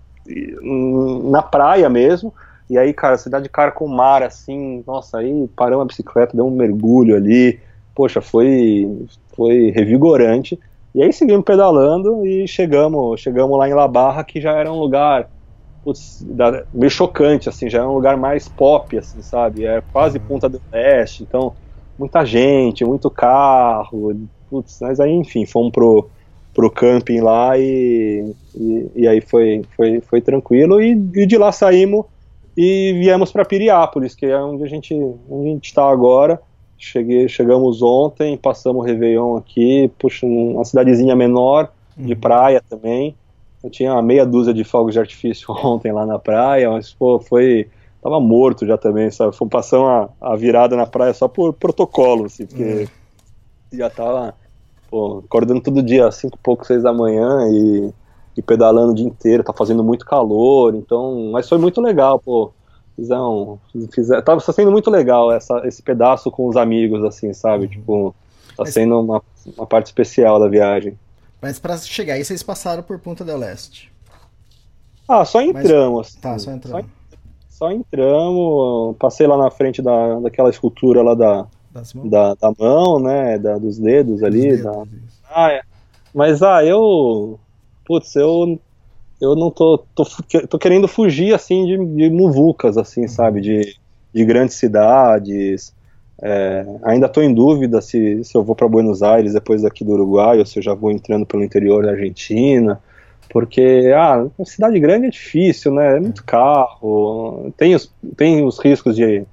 na 1.30 1.42
praia 1.42 1.88
mesmo, 1.88 2.32
e 2.70 2.78
aí, 2.78 2.94
cara, 2.94 3.18
você 3.18 3.28
dá 3.28 3.40
de 3.40 3.48
cara 3.48 3.72
com 3.72 3.84
o 3.86 3.88
mar, 3.88 4.22
assim, 4.22 4.84
nossa, 4.86 5.18
aí 5.18 5.48
paramos 5.56 5.82
a 5.82 5.88
bicicleta, 5.88 6.36
deu 6.36 6.46
um 6.46 6.56
mergulho 6.56 7.16
ali, 7.16 7.58
poxa, 7.92 8.20
foi, 8.20 8.88
foi 9.36 9.70
revigorante. 9.70 10.58
E 10.94 11.02
aí 11.02 11.12
seguimos 11.12 11.44
pedalando 11.44 12.24
e 12.24 12.46
chegamos, 12.46 13.20
chegamos 13.20 13.58
lá 13.58 13.68
em 13.68 13.74
La 13.74 13.88
Barra, 13.88 14.22
que 14.22 14.40
já 14.40 14.52
era 14.52 14.72
um 14.72 14.78
lugar 14.78 15.28
putz, 15.82 16.24
meio 16.72 16.90
chocante, 16.90 17.48
assim, 17.48 17.68
já 17.68 17.80
era 17.80 17.88
um 17.88 17.94
lugar 17.94 18.16
mais 18.16 18.48
pop, 18.48 18.96
assim, 18.96 19.20
sabe? 19.20 19.66
É 19.66 19.82
quase 19.92 20.18
uhum. 20.18 20.24
Punta 20.24 20.48
do 20.48 20.62
Leste, 20.72 21.24
então 21.24 21.52
muita 21.98 22.24
gente, 22.24 22.84
muito 22.84 23.10
carro, 23.10 24.14
putz, 24.48 24.78
mas 24.80 25.00
aí, 25.00 25.10
enfim, 25.10 25.44
fomos 25.44 25.72
pro, 25.72 26.10
pro 26.54 26.70
camping 26.70 27.20
lá 27.20 27.58
e, 27.58 28.32
e, 28.54 28.90
e 28.94 29.08
aí 29.08 29.20
foi, 29.20 29.62
foi, 29.76 30.00
foi 30.00 30.20
tranquilo 30.20 30.80
e, 30.80 30.92
e 30.92 31.26
de 31.26 31.36
lá 31.36 31.50
saímos 31.50 32.06
e 32.56 32.92
viemos 32.92 33.32
para 33.32 33.44
Piriápolis, 33.44 34.14
que 34.14 34.26
é 34.26 34.38
onde 34.38 34.62
a 34.62 34.68
gente 34.68 34.94
onde 34.94 35.48
a 35.48 35.52
gente 35.52 35.66
está 35.66 35.88
agora. 35.90 36.40
Cheguei, 36.78 37.28
chegamos 37.28 37.82
ontem, 37.82 38.36
passamos 38.36 38.82
o 38.82 38.86
Réveillon 38.86 39.36
aqui, 39.36 39.90
puxa, 39.98 40.26
uma 40.26 40.64
cidadezinha 40.64 41.16
menor, 41.16 41.72
de 41.96 42.12
uhum. 42.12 42.20
praia 42.20 42.62
também. 42.68 43.16
Eu 43.62 43.70
tinha 43.70 44.00
meia 44.02 44.26
dúzia 44.26 44.52
de 44.52 44.62
fogos 44.62 44.92
de 44.92 45.00
artifício 45.00 45.46
ontem 45.64 45.92
lá 45.92 46.06
na 46.06 46.18
praia, 46.18 46.70
mas 46.70 46.92
pô, 46.92 47.18
foi. 47.18 47.68
Tava 48.02 48.20
morto 48.20 48.66
já 48.66 48.76
também, 48.76 49.10
sabe? 49.10 49.34
Fomos 49.34 49.50
passando 49.50 49.86
a, 49.86 50.10
a 50.20 50.36
virada 50.36 50.76
na 50.76 50.84
praia 50.84 51.14
só 51.14 51.26
por 51.26 51.54
protocolo, 51.54 52.26
assim, 52.26 52.44
porque 52.44 52.62
uhum. 52.62 52.86
já 53.72 53.88
tava 53.88 54.34
pô, 54.94 55.24
acordando 55.24 55.60
todo 55.60 55.82
dia 55.82 56.06
às 56.06 56.14
cinco 56.14 56.36
e 56.36 56.42
pouco, 56.42 56.64
seis 56.64 56.84
da 56.84 56.92
manhã 56.92 57.48
e 57.50 57.92
e 58.36 58.42
pedalando 58.42 58.92
o 58.92 58.94
dia 58.94 59.06
inteiro, 59.06 59.44
tá 59.44 59.52
fazendo 59.52 59.84
muito 59.84 60.04
calor, 60.04 60.74
então, 60.74 61.30
mas 61.32 61.48
foi 61.48 61.58
muito 61.58 61.80
legal, 61.80 62.18
pô. 62.18 62.52
Fizeram, 62.96 63.58
fizeram, 63.92 64.22
tava 64.22 64.40
sendo 64.40 64.70
muito 64.70 64.90
legal 64.90 65.32
essa, 65.32 65.62
esse 65.66 65.82
pedaço 65.82 66.30
com 66.30 66.46
os 66.46 66.56
amigos, 66.56 67.02
assim, 67.04 67.32
sabe? 67.32 67.66
Tipo, 67.68 68.14
tá 68.56 68.64
sendo 68.66 69.00
uma, 69.00 69.22
uma 69.56 69.66
parte 69.66 69.86
especial 69.86 70.38
da 70.38 70.48
viagem. 70.48 70.96
Mas 71.40 71.58
para 71.58 71.76
chegar 71.78 72.14
aí, 72.14 72.24
vocês 72.24 72.42
passaram 72.42 72.82
por 72.82 72.98
Punta 73.00 73.24
del 73.24 73.42
Este. 73.42 73.92
Ah, 75.08 75.24
só 75.24 75.40
entramos. 75.40 76.14
Mas, 76.14 76.14
tá, 76.14 76.38
só 76.38 76.52
entramos. 76.52 76.86
Só, 77.50 77.66
só, 77.66 77.72
entramos, 77.72 78.96
passei 78.96 79.26
lá 79.26 79.36
na 79.36 79.50
frente 79.50 79.82
da, 79.82 80.20
daquela 80.20 80.50
escultura 80.50 81.02
lá 81.02 81.14
da, 81.14 81.46
da, 82.04 82.34
da, 82.34 82.52
mão, 82.58 83.00
né? 83.00 83.38
Da, 83.38 83.58
dos 83.58 83.78
dedos 83.78 84.22
ali. 84.22 84.48
Dos 84.50 84.62
dedos, 84.62 84.64
da... 84.64 84.84
Ah, 85.30 85.52
é. 85.52 85.62
Mas, 86.14 86.42
ah, 86.42 86.64
eu 86.64 87.38
putz, 87.84 88.14
eu 88.16 88.58
eu 89.20 89.34
não 89.34 89.50
tô, 89.50 89.78
tô, 89.94 90.04
tô 90.48 90.58
querendo 90.58 90.88
fugir 90.88 91.34
assim 91.34 91.64
de, 91.64 91.76
de 91.76 92.10
muvucas, 92.10 92.76
assim, 92.76 93.06
sabe, 93.08 93.40
de, 93.40 93.76
de 94.12 94.24
grandes 94.24 94.56
cidades. 94.56 95.72
É, 96.20 96.64
ainda 96.82 97.06
estou 97.06 97.22
em 97.22 97.32
dúvida 97.32 97.80
se, 97.80 98.22
se 98.22 98.36
eu 98.36 98.42
vou 98.42 98.54
para 98.54 98.68
Buenos 98.68 99.02
Aires 99.02 99.32
depois 99.32 99.62
daqui 99.62 99.84
do 99.84 99.92
Uruguai 99.92 100.38
ou 100.38 100.46
se 100.46 100.58
eu 100.58 100.62
já 100.62 100.74
vou 100.74 100.90
entrando 100.90 101.26
pelo 101.26 101.42
interior 101.42 101.84
da 101.84 101.92
Argentina, 101.92 102.80
porque 103.28 103.92
ah, 103.96 104.26
cidade 104.44 104.78
grande 104.78 105.06
é 105.06 105.10
difícil, 105.10 105.72
né? 105.72 105.96
É 105.96 106.00
muito 106.00 106.24
carro, 106.24 107.52
tem 107.56 107.74
os, 107.74 107.92
tem 108.16 108.44
os 108.44 108.58
riscos 108.58 108.94
de, 108.94 109.24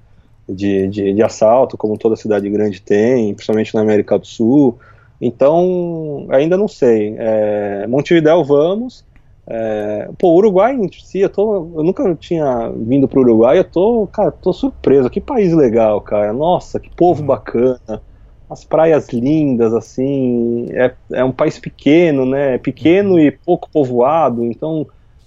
de, 0.48 0.88
de, 0.88 1.14
de 1.14 1.22
assalto, 1.22 1.76
como 1.76 1.98
toda 1.98 2.16
cidade 2.16 2.48
grande 2.50 2.80
tem, 2.80 3.34
principalmente 3.34 3.74
na 3.74 3.80
América 3.80 4.18
do 4.18 4.26
Sul. 4.26 4.78
Então, 5.20 6.26
ainda 6.30 6.56
não 6.56 6.66
sei. 6.66 7.14
É, 7.16 7.86
Montevidéu 7.86 8.44
vamos. 8.44 9.04
É, 9.46 10.08
pô, 10.18 10.34
Uruguai 10.36 10.74
em 10.74 10.90
si, 10.92 11.20
eu, 11.20 11.28
tô, 11.28 11.70
eu 11.76 11.82
nunca 11.82 12.14
tinha 12.14 12.72
vindo 12.76 13.08
para 13.08 13.18
o 13.18 13.22
Uruguai, 13.22 13.58
eu 13.58 13.64
tô, 13.64 14.08
cara, 14.12 14.30
tô 14.30 14.52
surpreso. 14.52 15.10
Que 15.10 15.20
país 15.20 15.52
legal, 15.52 16.00
cara. 16.00 16.32
Nossa, 16.32 16.80
que 16.80 16.90
povo 16.94 17.20
uhum. 17.20 17.26
bacana. 17.26 18.02
As 18.50 18.64
praias 18.64 19.08
lindas, 19.08 19.72
assim. 19.72 20.66
É, 20.70 20.92
é 21.12 21.24
um 21.24 21.32
país 21.32 21.58
pequeno, 21.58 22.26
né? 22.26 22.58
Pequeno 22.58 23.12
uhum. 23.12 23.18
e 23.18 23.30
pouco 23.30 23.68
povoado. 23.70 24.44
Então, 24.44 24.86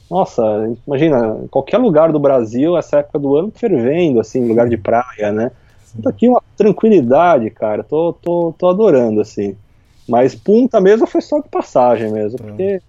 nossa, 0.09 0.43
imagina, 0.85 1.45
qualquer 1.49 1.77
lugar 1.77 2.11
do 2.11 2.19
Brasil, 2.19 2.77
essa 2.77 2.99
época 2.99 3.19
do 3.19 3.35
ano, 3.35 3.51
fervendo, 3.53 4.19
assim, 4.19 4.47
lugar 4.47 4.69
de 4.69 4.77
praia, 4.77 5.31
né? 5.31 5.51
Tá 6.01 6.09
aqui 6.09 6.27
uma 6.27 6.41
tranquilidade, 6.57 7.49
cara. 7.49 7.83
Tô, 7.83 8.13
tô, 8.13 8.53
tô 8.57 8.67
adorando, 8.67 9.21
assim. 9.21 9.55
Mas 10.07 10.35
punta 10.35 10.79
mesmo 10.79 11.07
foi 11.07 11.21
só 11.21 11.39
de 11.39 11.49
passagem 11.49 12.11
mesmo, 12.11 12.37
é. 12.41 12.43
porque 12.43 12.81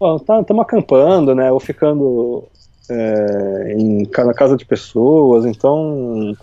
estamos 0.00 0.46
tá, 0.46 0.62
acampando, 0.62 1.34
né? 1.34 1.52
Ou 1.52 1.60
ficando 1.60 2.44
é, 2.90 3.74
em, 3.76 4.02
na 4.02 4.34
casa 4.34 4.56
de 4.56 4.64
pessoas, 4.64 5.44
então. 5.44 6.34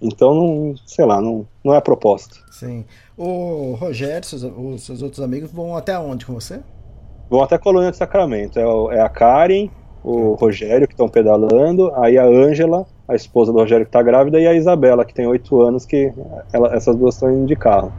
Então, 0.00 0.32
não, 0.32 0.74
sei 0.86 1.04
lá, 1.04 1.20
não, 1.20 1.44
não 1.64 1.74
é 1.74 1.78
a 1.78 1.80
proposta. 1.82 2.36
Sim. 2.52 2.84
O 3.16 3.74
Rogério, 3.74 4.24
seus, 4.24 4.44
os 4.44 4.82
seus 4.82 5.02
outros 5.02 5.20
amigos 5.20 5.50
vão 5.50 5.76
até 5.76 5.98
onde 5.98 6.24
com 6.24 6.34
você? 6.34 6.60
Vão 7.28 7.42
até 7.42 7.56
a 7.56 7.58
Colônia 7.58 7.90
de 7.90 7.96
Sacramento. 7.96 8.58
É, 8.58 8.96
é 8.96 9.00
a 9.00 9.08
Karen, 9.08 9.68
o 10.02 10.34
Rogério 10.34 10.86
que 10.86 10.94
estão 10.94 11.08
pedalando, 11.08 11.92
aí 11.96 12.16
a 12.16 12.24
Ângela, 12.24 12.86
a 13.06 13.14
esposa 13.14 13.52
do 13.52 13.58
Rogério 13.58 13.84
que 13.84 13.90
está 13.90 14.02
grávida, 14.02 14.40
e 14.40 14.46
a 14.46 14.54
Isabela, 14.54 15.04
que 15.04 15.14
tem 15.14 15.26
oito 15.26 15.60
anos, 15.60 15.84
que 15.84 16.12
ela, 16.52 16.74
essas 16.74 16.96
duas 16.96 17.14
estão 17.14 17.32
indo 17.32 17.46
de 17.46 17.56
carro 17.56 17.92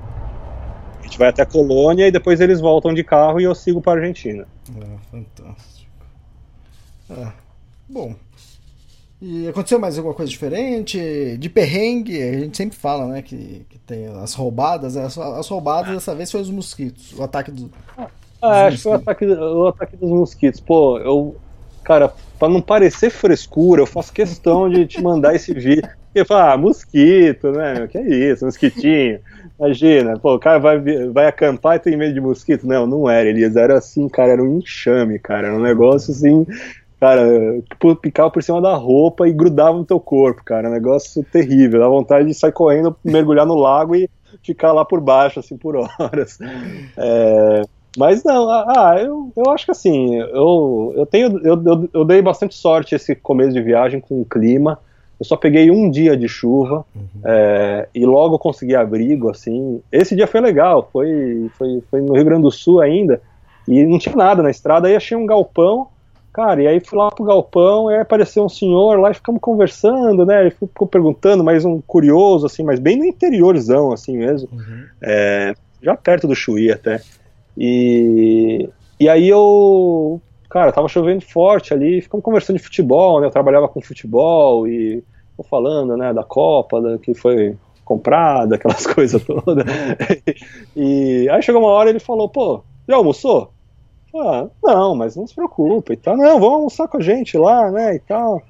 gente 1.10 1.18
vai 1.18 1.30
até 1.30 1.44
Colônia 1.44 2.08
e 2.08 2.12
depois 2.12 2.40
eles 2.40 2.62
voltam 2.62 2.94
de 2.94 3.04
carro 3.04 3.42
e 3.42 3.44
eu 3.44 3.56
sigo 3.56 3.82
para 3.82 4.00
Argentina. 4.00 4.48
Ah, 4.80 4.98
fantástico. 5.12 5.90
Ah, 7.10 7.34
bom. 7.90 8.16
E 9.22 9.48
aconteceu 9.50 9.80
mais 9.80 9.98
alguma 9.98 10.16
coisa 10.16 10.30
diferente? 10.30 11.36
De 11.38 11.50
perrengue, 11.50 12.22
a 12.22 12.40
gente 12.40 12.56
sempre 12.56 12.78
fala, 12.78 13.06
né? 13.08 13.22
Que, 13.22 13.66
que 13.70 13.78
tem 13.80 14.06
as 14.06 14.34
roubadas. 14.34 14.96
As, 14.96 15.18
as 15.18 15.48
roubadas 15.50 15.94
dessa 15.94 16.16
vez 16.16 16.32
foi 16.32 16.40
os 16.40 16.50
mosquitos. 16.50 17.12
O 17.18 17.24
ataque 17.24 17.52
do. 17.52 17.70
Ah, 18.42 18.66
acho 18.66 18.78
que 18.78 18.84
foi 18.84 18.92
o 18.92 18.96
ataque, 18.96 19.26
o 19.26 19.68
ataque 19.68 19.98
dos 19.98 20.10
mosquitos. 20.10 20.60
Pô, 20.60 20.98
eu. 21.00 21.36
Cara, 21.84 22.14
pra 22.38 22.48
não 22.48 22.62
parecer 22.62 23.10
frescura, 23.10 23.82
eu 23.82 23.88
faço 23.88 24.14
questão 24.14 24.70
de 24.70 24.86
te 24.86 25.02
mandar 25.02 25.36
esse 25.36 25.54
vídeo. 25.54 25.90
Porque 26.06 26.26
fala, 26.26 26.54
ah, 26.54 26.58
mosquito, 26.58 27.52
né? 27.52 27.88
Que 27.88 27.98
é 27.98 28.32
isso, 28.32 28.46
mosquitinho. 28.46 29.20
Imagina, 29.60 30.18
pô, 30.18 30.36
o 30.36 30.40
cara 30.40 30.58
vai, 30.58 30.80
vai 31.10 31.28
acampar 31.28 31.76
e 31.76 31.80
tem 31.80 31.98
medo 31.98 32.14
de 32.14 32.22
mosquito. 32.22 32.66
Não, 32.66 32.88
não 32.88 33.10
era, 33.10 33.28
Elias. 33.28 33.56
Era 33.56 33.78
assim, 33.78 34.08
cara, 34.08 34.32
era 34.32 34.44
um 34.44 34.58
enxame, 34.58 35.20
cara. 35.20 35.48
Era 35.48 35.58
um 35.58 35.62
negócio 35.62 36.12
assim, 36.12 36.46
cara, 37.00 37.22
picava 38.02 38.32
por 38.32 38.42
cima 38.42 38.62
da 38.62 38.74
roupa 38.74 39.28
e 39.28 39.34
grudava 39.34 39.78
no 39.78 39.86
teu 39.86 40.00
corpo, 40.00 40.44
cara. 40.44 40.70
Um 40.70 40.74
negócio 40.74 41.24
terrível. 41.32 41.80
Dá 41.80 41.88
vontade 41.88 42.28
de 42.28 42.34
sair 42.34 42.52
correndo, 42.52 42.96
mergulhar 43.04 43.46
no 43.46 43.56
lago 43.56 43.96
e 43.96 44.10
ficar 44.44 44.72
lá 44.72 44.86
por 44.86 45.02
baixo, 45.02 45.40
assim, 45.40 45.58
por 45.58 45.76
horas. 45.76 46.38
É, 46.98 47.62
mas 47.98 48.24
não, 48.24 48.50
ah, 48.50 48.96
eu, 49.00 49.32
eu 49.36 49.50
acho 49.50 49.66
que 49.66 49.72
assim, 49.72 50.16
eu, 50.16 50.94
eu 50.96 51.06
tenho, 51.06 51.40
eu, 51.40 51.62
eu, 51.64 51.90
eu 51.94 52.06
dei 52.06 52.22
bastante 52.22 52.56
sorte 52.56 52.96
esse 52.96 53.16
começo 53.16 53.52
de 53.52 53.62
viagem 53.62 54.00
com 54.00 54.22
o 54.22 54.26
clima. 54.26 54.80
Eu 55.20 55.26
só 55.26 55.36
peguei 55.36 55.70
um 55.70 55.92
dia 55.92 56.16
de 56.16 56.30
chuva 56.30 56.86
uhum. 56.96 57.22
é, 57.26 57.90
e 57.94 58.06
logo 58.06 58.40
consegui 58.40 58.74
abrigo, 58.74 59.30
assim. 59.30 59.82
Esse 59.92 60.16
dia 60.16 60.28
foi 60.28 60.40
legal, 60.40 60.90
foi, 60.94 61.50
foi, 61.58 61.84
foi 61.92 62.02
no 62.02 62.14
Rio 62.14 62.24
Grande 62.24 62.44
do 62.44 62.52
Sul 62.52 62.80
ainda, 62.80 63.22
e 63.68 63.84
não 63.84 64.00
tinha 64.00 64.16
nada 64.16 64.42
na 64.42 64.50
estrada, 64.50 64.88
aí 64.88 64.96
achei 64.96 65.18
um 65.18 65.26
galpão, 65.26 65.88
Cara, 66.32 66.62
e 66.62 66.68
aí 66.68 66.80
fui 66.80 66.98
lá 66.98 67.10
pro 67.10 67.26
galpão, 67.26 67.90
e 67.90 67.96
aí 67.96 68.02
apareceu 68.02 68.46
um 68.46 68.50
senhor 68.50 69.00
lá 69.00 69.12
e 69.12 69.16
ficamos 69.16 69.42
conversando, 69.42 70.26
né? 70.26 70.42
Ele 70.42 70.52
ficou 70.52 70.88
perguntando, 70.88 71.44
mais 71.44 71.66
um 71.66 71.82
curioso, 71.82 72.46
assim, 72.46 72.64
mas 72.64 72.80
bem 72.80 72.98
no 72.98 73.06
interiorzão, 73.06 73.92
assim 73.92 74.18
mesmo. 74.18 74.48
Uhum. 74.52 74.86
É, 75.02 75.54
já 75.82 75.98
perto 75.98 76.28
do 76.28 76.36
Chuí 76.36 76.72
até. 76.72 77.02
E, 77.60 78.70
e 78.98 79.10
aí 79.10 79.28
eu, 79.28 80.22
cara, 80.50 80.72
tava 80.72 80.88
chovendo 80.88 81.26
forte 81.26 81.74
ali, 81.74 82.02
ficamos 82.02 82.24
conversando 82.24 82.56
de 82.56 82.64
futebol, 82.64 83.20
né? 83.20 83.28
Eu 83.28 83.32
trabalhava 83.32 83.68
com 83.68 83.82
futebol 83.82 84.66
e 84.66 85.04
falando, 85.50 85.96
né, 85.96 86.14
da 86.14 86.24
Copa, 86.24 86.82
da, 86.82 86.98
que 86.98 87.14
foi 87.14 87.58
comprada, 87.84 88.56
aquelas 88.56 88.88
coisas 88.88 89.22
todas. 89.24 89.66
e 90.76 91.28
aí 91.30 91.42
chegou 91.42 91.62
uma 91.62 91.72
hora 91.72 91.90
ele 91.90 92.00
falou, 92.00 92.30
pô, 92.30 92.64
já 92.88 92.96
almoçou? 92.96 93.52
Ah, 94.16 94.48
não, 94.64 94.96
mas 94.96 95.16
não 95.16 95.28
se 95.28 95.36
preocupe 95.36 95.94
e 95.94 95.98
tal. 95.98 96.18
Não, 96.18 96.40
vamos 96.40 96.56
almoçar 96.56 96.88
com 96.88 96.98
a 96.98 97.02
gente 97.02 97.38
lá, 97.38 97.70
né, 97.70 97.96
e 97.96 98.00
tal. 98.00 98.42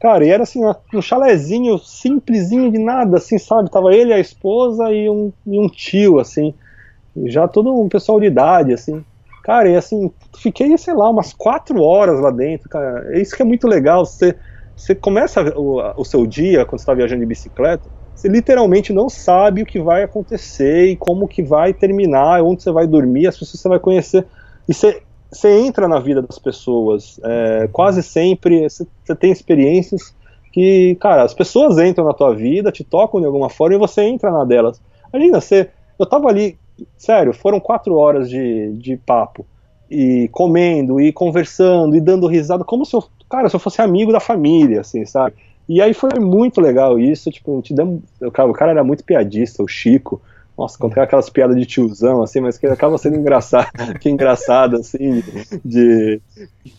Cara, 0.00 0.26
e 0.26 0.28
era 0.28 0.42
assim, 0.42 0.60
um 0.92 1.00
chalezinho 1.00 1.78
simplesinho 1.78 2.70
de 2.70 2.78
nada, 2.78 3.16
assim, 3.16 3.38
sabe? 3.38 3.70
Tava 3.70 3.94
ele, 3.94 4.12
a 4.12 4.18
esposa 4.18 4.92
e 4.92 5.08
um, 5.08 5.32
e 5.46 5.58
um 5.58 5.68
tio, 5.68 6.18
assim. 6.18 6.52
Já 7.24 7.48
todo 7.48 7.74
um 7.80 7.88
pessoal 7.88 8.20
de 8.20 8.26
idade, 8.26 8.72
assim. 8.72 9.04
Cara, 9.42 9.68
e 9.68 9.76
assim, 9.76 10.12
fiquei, 10.38 10.76
sei 10.76 10.94
lá, 10.94 11.08
umas 11.08 11.32
quatro 11.32 11.80
horas 11.80 12.20
lá 12.20 12.30
dentro, 12.30 12.68
cara. 12.68 13.06
É 13.14 13.20
isso 13.20 13.34
que 13.34 13.42
é 13.42 13.44
muito 13.44 13.66
legal, 13.66 14.04
você, 14.04 14.36
você 14.74 14.94
começa 14.94 15.40
o, 15.56 15.80
o 15.96 16.04
seu 16.04 16.26
dia, 16.26 16.64
quando 16.64 16.80
você 16.80 16.82
está 16.82 16.94
viajando 16.94 17.20
de 17.20 17.26
bicicleta, 17.26 17.88
você 18.14 18.28
literalmente 18.28 18.92
não 18.92 19.08
sabe 19.08 19.62
o 19.62 19.66
que 19.66 19.78
vai 19.78 20.02
acontecer 20.02 20.86
e 20.86 20.96
como 20.96 21.28
que 21.28 21.42
vai 21.42 21.72
terminar, 21.72 22.42
onde 22.42 22.62
você 22.62 22.72
vai 22.72 22.86
dormir, 22.86 23.26
as 23.26 23.34
pessoas 23.38 23.52
que 23.52 23.58
você 23.58 23.68
vai 23.68 23.78
conhecer. 23.78 24.26
E 24.68 24.74
você, 24.74 25.02
você 25.30 25.60
entra 25.60 25.86
na 25.86 26.00
vida 26.00 26.22
das 26.22 26.38
pessoas. 26.38 27.20
É, 27.22 27.68
quase 27.70 28.02
sempre 28.02 28.68
você, 28.68 28.86
você 29.04 29.14
tem 29.14 29.30
experiências 29.30 30.14
que, 30.52 30.96
cara, 31.00 31.22
as 31.22 31.34
pessoas 31.34 31.78
entram 31.78 32.06
na 32.06 32.14
tua 32.14 32.34
vida, 32.34 32.72
te 32.72 32.82
tocam 32.82 33.20
de 33.20 33.26
alguma 33.26 33.50
forma 33.50 33.76
e 33.76 33.78
você 33.78 34.02
entra 34.02 34.30
na 34.30 34.44
delas. 34.44 34.80
Imagina, 35.12 35.40
você, 35.40 35.70
eu 35.98 36.06
tava 36.06 36.28
ali, 36.28 36.58
sério, 36.96 37.32
foram 37.32 37.60
quatro 37.60 37.96
horas 37.96 38.28
de, 38.28 38.72
de 38.74 38.96
papo, 38.96 39.46
e 39.90 40.28
comendo, 40.32 41.00
e 41.00 41.12
conversando, 41.12 41.96
e 41.96 42.00
dando 42.00 42.26
risada, 42.26 42.64
como 42.64 42.84
se 42.84 42.94
eu, 42.94 43.04
cara, 43.30 43.48
se 43.48 43.56
eu 43.56 43.60
fosse 43.60 43.80
amigo 43.80 44.12
da 44.12 44.20
família, 44.20 44.80
assim, 44.80 45.04
sabe? 45.04 45.36
E 45.68 45.80
aí 45.80 45.94
foi 45.94 46.10
muito 46.20 46.60
legal 46.60 46.98
isso, 46.98 47.30
tipo, 47.30 47.60
te 47.62 47.74
deu, 47.74 48.02
o 48.20 48.52
cara 48.52 48.70
era 48.70 48.84
muito 48.84 49.04
piadista, 49.04 49.62
o 49.62 49.68
Chico, 49.68 50.20
nossa, 50.56 50.78
contei 50.78 51.02
aquelas 51.02 51.28
piadas 51.28 51.56
de 51.56 51.66
tiozão, 51.66 52.22
assim, 52.22 52.40
mas 52.40 52.56
que 52.56 52.66
acaba 52.66 52.96
sendo 52.96 53.16
engraçado, 53.16 53.68
que 54.00 54.08
engraçado, 54.08 54.76
assim, 54.76 55.22
de, 55.64 56.20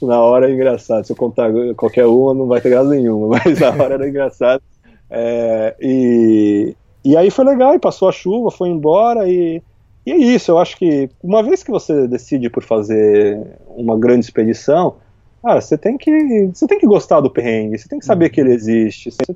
na 0.02 0.20
hora 0.20 0.50
é 0.50 0.54
engraçado, 0.54 1.06
se 1.06 1.12
eu 1.12 1.16
contar 1.16 1.52
qualquer 1.76 2.06
uma 2.06 2.34
não 2.34 2.48
vai 2.48 2.60
ter 2.60 2.70
graça 2.70 2.89
nenhuma, 2.89 3.39
mas 3.45 3.60
na 3.60 3.70
hora 3.70 3.95
era 3.95 4.10
engraçado, 4.10 4.64
é, 5.10 5.76
e, 5.80 6.76
e 7.06 7.16
aí 7.16 7.30
foi 7.30 7.45
legal, 7.45 7.76
e 7.76 7.80
passou 7.80 8.10
a 8.10 8.12
chuva, 8.12 8.50
foi 8.50 8.70
embora, 8.70 9.30
e, 9.30 9.62
e 10.08 10.12
é 10.12 10.18
isso, 10.18 10.51
eu 10.51 10.58
acho 10.58 10.78
que 10.78 11.10
uma 11.22 11.43
vez 11.43 11.64
que 11.64 11.72
você 11.72 12.08
decide 12.08 12.49
por 12.49 12.64
fazer 12.64 13.39
uma 13.76 13.97
grande 13.97 14.26
expedição, 14.26 14.95
Cara, 15.43 15.62
você 15.62 15.78
tem 15.78 15.97
que 15.97 16.49
você 16.53 16.68
tem 16.68 16.80
que 16.80 16.88
gostar 16.88 17.22
do 17.22 17.30
perrengue, 17.30 17.78
você 17.78 17.88
tem 17.88 17.99
que 17.99 18.05
saber 18.05 18.26
uhum. 18.26 18.32
que 18.32 18.41
ele 18.41 18.53
existe. 18.53 19.12
Você, 19.12 19.36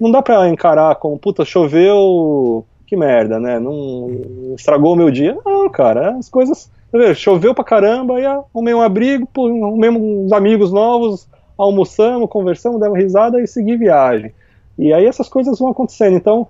não, 0.00 0.10
dá 0.10 0.22
pra 0.22 0.48
encarar 0.48 0.94
como, 0.96 1.18
puta, 1.18 1.44
choveu, 1.44 2.64
que 2.86 2.96
merda, 2.96 3.40
né? 3.40 3.58
Não 3.58 4.54
estragou 4.54 4.92
o 4.92 4.96
meu 4.96 5.10
dia. 5.10 5.36
Não, 5.44 5.68
cara, 5.68 6.16
as 6.16 6.28
coisas. 6.28 6.70
Choveu 7.16 7.54
pra 7.54 7.64
caramba, 7.64 8.20
e 8.20 8.26
arrumei 8.26 8.74
um 8.74 8.82
abrigo, 8.82 9.26
arrumei 9.34 9.88
uns 9.88 10.30
amigos 10.30 10.70
novos, 10.70 11.26
almoçamos, 11.56 12.28
conversamos, 12.28 12.78
demos 12.78 12.98
risada 12.98 13.40
e 13.40 13.46
segui 13.46 13.78
viagem. 13.78 14.30
E 14.78 14.92
aí 14.92 15.06
essas 15.06 15.26
coisas 15.28 15.58
vão 15.58 15.70
acontecendo. 15.70 16.14
Então, 16.14 16.46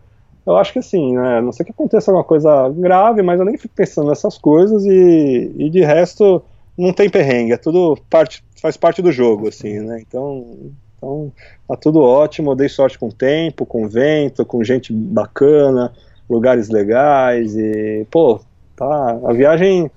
eu 0.47 0.57
acho 0.57 0.72
que 0.72 0.78
assim, 0.78 1.14
né? 1.14 1.40
Não 1.40 1.53
sei 1.53 1.64
que 1.64 1.72
aconteça 1.72 2.11
alguma 2.11 2.24
coisa 2.24 2.68
grave, 2.70 3.22
mas 3.22 3.38
eu 3.38 3.47
nem 3.47 3.57
fico 3.57 3.74
pensando 3.74 4.09
nessas 4.09 4.36
coisas 4.36 4.84
e, 4.84 5.53
e 5.57 5.70
de 5.70 5.80
resto 5.80 6.43
não 6.76 6.93
tem 6.93 7.11
perrengue, 7.11 7.53
é 7.53 7.57
tudo 7.57 7.99
parte, 8.09 8.43
faz 8.61 8.76
parte 8.76 9.03
do 9.03 9.12
jogo, 9.12 9.49
assim, 9.49 9.80
né? 9.80 10.03
Então, 10.07 10.72
então 10.97 11.32
tá 11.68 11.76
tudo 11.76 12.01
ótimo, 12.01 12.53
eu 12.53 12.57
dei 12.57 12.68
sorte 12.68 12.99
com 12.99 13.09
o 13.09 13.12
tempo, 13.12 13.66
com 13.66 13.84
o 13.84 13.88
vento, 13.88 14.45
com 14.45 14.64
gente 14.64 14.93
bacana, 14.93 15.93
lugares 16.28 16.68
legais 16.68 17.57
e, 17.57 18.07
pô, 18.11 18.40
tá, 18.74 19.20
a 19.24 19.32
viagem 19.32 19.90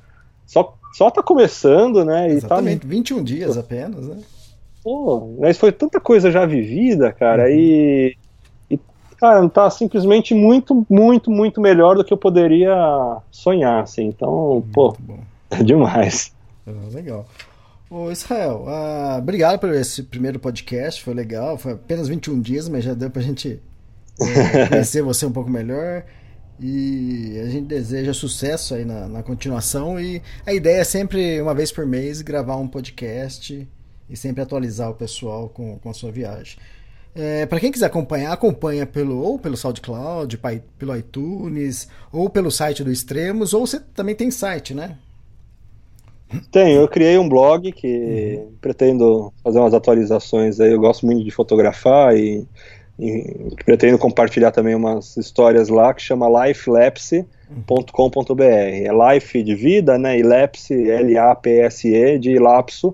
só, 0.45 0.75
só 0.93 1.09
tá 1.09 1.23
começando, 1.23 2.03
né? 2.03 2.29
Exatamente, 2.29 2.81
tá, 2.81 2.87
21 2.87 3.23
dias 3.23 3.57
apenas, 3.57 4.07
né? 4.07 4.17
Pô, 4.83 5.35
mas 5.39 5.57
foi 5.57 5.71
tanta 5.71 5.99
coisa 5.99 6.29
já 6.29 6.45
vivida, 6.45 7.11
cara, 7.11 7.43
uhum. 7.43 7.49
e, 7.49 8.07
e, 8.09 8.17
cara, 9.19 9.47
tá 9.49 9.69
simplesmente 9.69 10.33
muito, 10.33 10.85
muito, 10.89 11.31
muito 11.31 11.61
melhor 11.61 11.95
do 11.95 12.03
que 12.03 12.13
eu 12.13 12.17
poderia 12.17 13.17
sonhar, 13.31 13.83
assim, 13.83 14.05
então, 14.05 14.53
muito 14.53 14.71
pô, 14.71 14.95
bom. 14.99 15.19
é 15.49 15.63
demais. 15.63 16.33
Ah, 16.67 16.71
legal. 16.93 17.25
Ô 17.89 18.11
Israel, 18.11 18.65
uh, 18.67 19.19
obrigado 19.19 19.59
por 19.59 19.69
esse 19.69 20.03
primeiro 20.03 20.39
podcast, 20.39 21.01
foi 21.01 21.13
legal, 21.13 21.57
foi 21.57 21.73
apenas 21.73 22.07
21 22.07 22.41
dias, 22.41 22.67
mas 22.67 22.83
já 22.83 22.93
deu 22.93 23.09
pra 23.09 23.21
gente 23.21 23.61
é, 24.19 24.67
conhecer 24.69 25.01
você 25.01 25.25
um 25.25 25.31
pouco 25.31 25.49
melhor. 25.49 26.03
E 26.59 27.37
a 27.43 27.49
gente 27.49 27.67
deseja 27.67 28.13
sucesso 28.13 28.75
aí 28.75 28.85
na, 28.85 29.07
na, 29.07 29.21
continuação. 29.21 29.99
E 29.99 30.21
a 30.45 30.53
ideia 30.53 30.79
é 30.79 30.83
sempre, 30.83 31.41
uma 31.41 31.53
vez 31.53 31.71
por 31.71 31.85
mês, 31.85 32.21
gravar 32.21 32.55
um 32.55 32.67
podcast 32.67 33.67
e 34.09 34.15
sempre 34.15 34.41
atualizar 34.41 34.89
o 34.89 34.93
pessoal 34.93 35.49
com, 35.49 35.77
com 35.79 35.89
a 35.89 35.93
sua 35.93 36.11
viagem. 36.11 36.57
É, 37.15 37.45
para 37.45 37.61
quem 37.61 37.71
quiser 37.71 37.85
acompanhar, 37.85 38.33
acompanha 38.33 38.85
pelo 38.85 39.17
ou 39.21 39.39
pelo 39.39 39.55
SoundCloud, 39.55 40.37
pelo 40.77 40.97
iTunes, 40.97 41.87
ou 42.11 42.29
pelo 42.29 42.51
site 42.51 42.83
do 42.83 42.91
Extremos, 42.91 43.53
ou 43.53 43.65
você 43.65 43.79
também 43.79 44.13
tem 44.13 44.29
site, 44.29 44.73
né? 44.73 44.97
Tenho, 46.51 46.81
eu 46.81 46.87
criei 46.87 47.17
um 47.17 47.29
blog 47.29 47.71
que 47.71 48.35
uhum. 48.37 48.51
pretendo 48.59 49.31
fazer 49.43 49.59
umas 49.59 49.73
atualizações 49.73 50.59
aí. 50.59 50.73
Eu 50.73 50.79
gosto 50.79 51.05
muito 51.05 51.23
de 51.23 51.31
fotografar 51.31 52.17
e, 52.17 52.45
e, 52.99 53.55
pretendo 53.63 53.97
compartilhar 53.97 54.51
também 54.51 54.75
umas 54.75 55.15
histórias 55.15 55.69
lá 55.69 55.93
que 55.93 56.01
chama 56.01 56.47
lifelapse.com.br. 56.47 58.43
É 58.43 58.89
life 59.13 59.41
de 59.41 59.55
vida, 59.55 59.97
né? 59.97 60.19
E 60.19 60.23
lapse, 60.23 60.73
L-A-P-S-E, 60.73 62.19
de 62.19 62.37
lapso, 62.39 62.93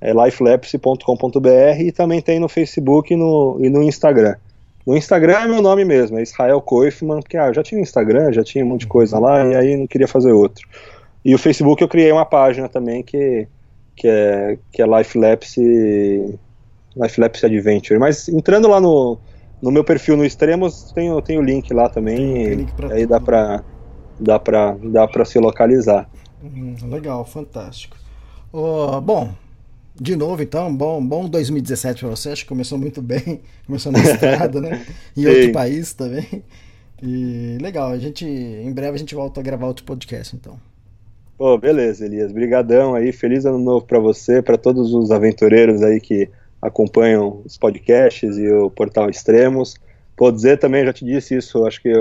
é 0.00 0.12
lifelapse.com.br 0.12 1.80
e 1.80 1.92
também 1.92 2.20
tem 2.20 2.38
no 2.38 2.48
Facebook 2.48 3.12
e 3.12 3.16
no, 3.16 3.58
e 3.60 3.68
no 3.68 3.82
Instagram. 3.82 4.36
No 4.86 4.96
Instagram 4.96 5.38
é 5.38 5.46
meu 5.46 5.62
nome 5.62 5.84
mesmo, 5.84 6.18
é 6.18 6.22
Israel 6.22 6.60
Koifman, 6.60 7.20
porque 7.20 7.38
ah, 7.38 7.46
eu 7.46 7.54
já 7.54 7.62
tinha 7.62 7.80
Instagram, 7.80 8.32
já 8.32 8.44
tinha 8.44 8.64
um 8.64 8.68
monte 8.68 8.80
de 8.80 8.86
coisa 8.86 9.18
lá 9.18 9.44
e 9.46 9.56
aí 9.56 9.76
não 9.76 9.86
queria 9.86 10.06
fazer 10.06 10.32
outro. 10.32 10.68
E 11.24 11.34
o 11.34 11.38
Facebook 11.38 11.80
eu 11.80 11.88
criei 11.88 12.12
uma 12.12 12.26
página 12.26 12.68
também 12.68 13.02
que, 13.02 13.48
que 13.96 14.06
é, 14.06 14.58
que 14.70 14.82
é 14.82 14.86
Life 14.86 15.18
Lapse, 15.18 16.38
Life 16.96 17.20
Lapse 17.20 17.46
Adventure. 17.46 17.98
Mas 17.98 18.28
entrando 18.28 18.68
lá 18.68 18.78
no, 18.78 19.18
no 19.62 19.70
meu 19.70 19.82
perfil 19.82 20.18
no 20.18 20.24
Extremos, 20.24 20.92
tem, 20.92 21.08
tem 21.22 21.38
o 21.38 21.42
link 21.42 21.72
lá 21.72 21.88
também. 21.88 22.16
Tem 22.16 22.54
link 22.54 22.72
aí 22.92 23.00
tudo. 23.00 23.08
dá 23.08 23.20
pra, 23.20 23.64
dá, 24.20 24.38
pra, 24.38 24.76
dá 24.82 25.08
pra 25.08 25.24
se 25.24 25.38
localizar. 25.38 26.06
Hum, 26.42 26.74
legal, 26.90 27.24
fantástico. 27.24 27.96
Oh, 28.52 29.00
bom, 29.00 29.32
de 29.94 30.16
novo, 30.16 30.42
então, 30.42 30.74
bom, 30.74 31.04
bom 31.04 31.28
2017 31.28 32.00
para 32.00 32.10
você. 32.10 32.30
Acho 32.30 32.42
que 32.42 32.48
começou 32.48 32.76
muito 32.76 33.00
bem. 33.00 33.40
Começou 33.64 33.92
na 33.92 34.00
estrada, 34.00 34.60
né? 34.60 34.84
Em 35.16 35.26
outro 35.26 35.52
país 35.52 35.92
também. 35.94 36.42
E 37.02 37.58
legal, 37.60 37.90
a 37.90 37.98
gente 37.98 38.24
em 38.24 38.72
breve 38.72 38.96
a 38.96 38.98
gente 38.98 39.14
volta 39.14 39.40
a 39.40 39.42
gravar 39.42 39.66
outro 39.66 39.84
podcast, 39.84 40.34
então. 40.34 40.58
Pô, 41.38 41.56
beleza, 41.58 42.04
Elias. 42.04 42.32
Brigadão 42.32 42.94
aí. 42.94 43.12
Feliz 43.12 43.44
ano 43.44 43.58
novo 43.58 43.86
para 43.86 43.98
você, 43.98 44.42
para 44.42 44.56
todos 44.56 44.92
os 44.92 45.10
aventureiros 45.10 45.82
aí 45.82 46.00
que 46.00 46.28
acompanham 46.60 47.42
os 47.44 47.56
podcasts 47.56 48.36
e 48.36 48.50
o 48.50 48.70
portal 48.70 49.10
Extremos. 49.10 49.76
Pô, 50.16 50.30
dizer 50.32 50.58
também, 50.58 50.84
já 50.84 50.92
te 50.92 51.04
disse 51.04 51.36
isso, 51.36 51.64
acho 51.66 51.82
que 51.82 51.92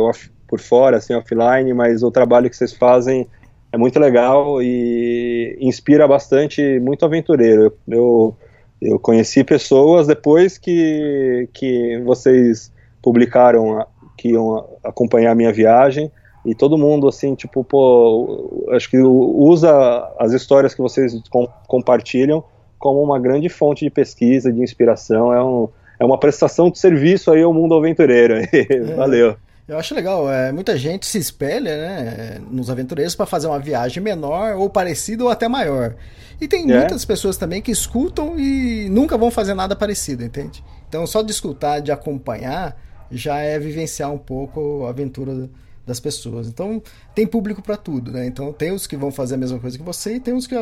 por 0.47 0.59
fora, 0.59 0.97
assim, 0.97 1.13
offline, 1.13 1.73
mas 1.73 2.03
o 2.03 2.11
trabalho 2.11 2.49
que 2.49 2.55
vocês 2.55 2.73
fazem 2.73 3.27
é 3.73 3.77
muito 3.77 3.99
legal 3.99 4.61
e 4.61 5.57
inspira 5.59 6.07
bastante 6.07 6.79
muito 6.79 7.03
aventureiro. 7.03 7.75
Eu, 7.87 8.35
eu, 8.79 8.99
conheci 8.99 9.43
pessoas 9.43 10.05
depois 10.05 10.59
que, 10.59 11.49
que 11.51 11.99
vocês 12.05 12.71
publicaram 13.01 13.83
que 14.15 14.29
iam 14.29 14.63
acompanhar 14.83 15.31
a 15.31 15.35
minha 15.35 15.51
viagem 15.51 16.11
e 16.45 16.53
todo 16.53 16.77
mundo 16.77 17.07
assim 17.07 17.33
tipo 17.33 17.63
pô 17.63 18.63
acho 18.69 18.87
que 18.91 18.99
usa 18.99 19.71
as 20.19 20.33
histórias 20.33 20.75
que 20.75 20.81
vocês 20.81 21.19
com, 21.31 21.47
compartilham 21.67 22.43
como 22.77 23.01
uma 23.01 23.17
grande 23.17 23.49
fonte 23.49 23.83
de 23.83 23.89
pesquisa 23.89 24.53
de 24.53 24.61
inspiração. 24.61 25.33
É 25.33 25.43
um 25.43 25.67
é 25.99 26.05
uma 26.05 26.19
prestação 26.19 26.69
de 26.69 26.77
serviço 26.77 27.31
aí 27.31 27.41
ao 27.41 27.53
mundo 27.53 27.73
aventureiro. 27.73 28.35
É, 28.53 28.81
valeu 28.95 29.35
Eu 29.65 29.77
acho 29.77 29.95
legal, 29.95 30.30
é, 30.30 30.52
muita 30.52 30.77
gente 30.77 31.06
se 31.06 31.18
espelha 31.18 31.77
né, 31.77 32.41
nos 32.52 32.69
aventureiros 32.69 33.15
para 33.15 33.26
fazer 33.26 33.48
uma 33.48 33.60
viagem 33.60 34.03
menor 34.03 34.57
ou 34.57 34.69
parecida 34.69 35.23
ou 35.23 35.30
até 35.30 35.48
maior. 35.48 35.95
E 36.40 36.48
tem 36.48 36.69
é. 36.69 36.80
muitas 36.80 37.06
pessoas 37.06 37.38
também 37.38 37.61
que 37.61 37.72
escutam 37.72 38.38
e 38.38 38.90
nunca 38.90 39.18
vão 39.18 39.31
fazer 39.31 39.53
nada 39.53 39.73
parecido, 39.73 40.23
entende? 40.23 40.64
Então 40.90 41.07
só 41.07 41.22
de 41.22 41.31
escutar, 41.31 41.80
de 41.80 41.94
acompanhar, 41.94 42.77
já 43.10 43.38
é 43.38 43.57
vivenciar 43.57 44.11
um 44.11 44.18
pouco 44.18 44.85
a 44.85 44.90
aventura 44.90 45.49
das 45.85 45.99
pessoas. 45.99 46.48
Então, 46.48 46.81
tem 47.14 47.27
público 47.27 47.61
para 47.61 47.76
tudo, 47.76 48.11
né? 48.11 48.26
Então, 48.26 48.53
tem 48.53 48.72
os 48.72 48.88
que 48.88 48.95
vão 48.95 49.11
fazer 49.11 49.35
a 49.35 49.38
mesma 49.38 49.60
coisa 49.60 49.77
que 49.77 49.84
você 49.84 50.15
e 50.15 50.19
tem 50.19 50.34
os 50.34 50.48
que 50.48 50.56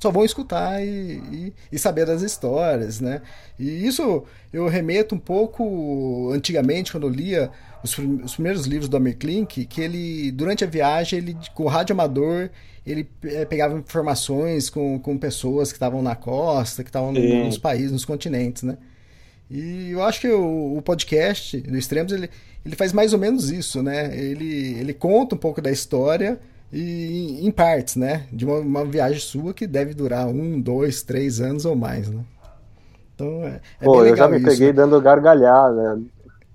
só 0.00 0.10
vão 0.10 0.24
escutar 0.24 0.80
e, 0.80 1.20
e, 1.32 1.54
e, 1.72 1.78
saber 1.78 2.06
das 2.06 2.22
histórias, 2.22 3.00
né? 3.00 3.20
E 3.58 3.86
isso 3.86 4.22
eu 4.52 4.68
remeto 4.68 5.14
um 5.14 5.18
pouco 5.18 6.30
antigamente, 6.32 6.92
quando 6.92 7.08
eu 7.08 7.12
lia 7.12 7.50
os, 7.82 7.96
os 7.98 8.34
primeiros 8.34 8.66
livros 8.66 8.88
do 8.88 8.96
Amir 8.96 9.16
Klink, 9.16 9.64
que 9.66 9.80
ele, 9.80 10.32
durante 10.32 10.64
a 10.64 10.66
viagem, 10.66 11.18
ele 11.18 11.36
com 11.54 11.64
o 11.64 11.68
rádio 11.68 11.92
amador, 11.92 12.50
ele 12.86 13.08
é, 13.24 13.44
pegava 13.44 13.78
informações 13.78 14.70
com, 14.70 14.98
com 14.98 15.16
pessoas 15.18 15.70
que 15.70 15.76
estavam 15.76 16.02
na 16.02 16.16
costa, 16.16 16.82
que 16.82 16.88
estavam 16.88 17.12
nos 17.12 17.58
países, 17.58 17.92
nos 17.92 18.04
continentes, 18.04 18.62
né? 18.62 18.76
E 19.50 19.90
eu 19.92 20.02
acho 20.02 20.20
que 20.20 20.28
o, 20.28 20.76
o 20.76 20.82
podcast 20.82 21.58
do 21.60 21.76
Extremos, 21.76 22.12
ele, 22.12 22.28
ele 22.64 22.76
faz 22.76 22.92
mais 22.92 23.12
ou 23.12 23.18
menos 23.18 23.50
isso, 23.50 23.82
né? 23.82 24.14
Ele, 24.16 24.78
ele 24.78 24.92
conta 24.92 25.34
um 25.34 25.38
pouco 25.38 25.62
da 25.62 25.70
história 25.70 26.38
e 26.72 27.46
em 27.46 27.50
partes, 27.50 27.96
né? 27.96 28.26
De 28.30 28.44
uma, 28.44 28.58
uma 28.58 28.84
viagem 28.84 29.20
sua 29.20 29.54
que 29.54 29.66
deve 29.66 29.94
durar 29.94 30.26
um, 30.26 30.60
dois, 30.60 31.02
três 31.02 31.40
anos 31.40 31.64
ou 31.64 31.74
mais, 31.74 32.08
né? 32.08 32.22
Então, 33.14 33.42
é, 33.44 33.60
é 33.80 33.84
Pô, 33.84 34.04
eu 34.04 34.14
já 34.14 34.28
me 34.28 34.36
isso, 34.36 34.46
peguei 34.46 34.68
né? 34.68 34.74
dando 34.74 35.00
gargalhada, 35.00 36.00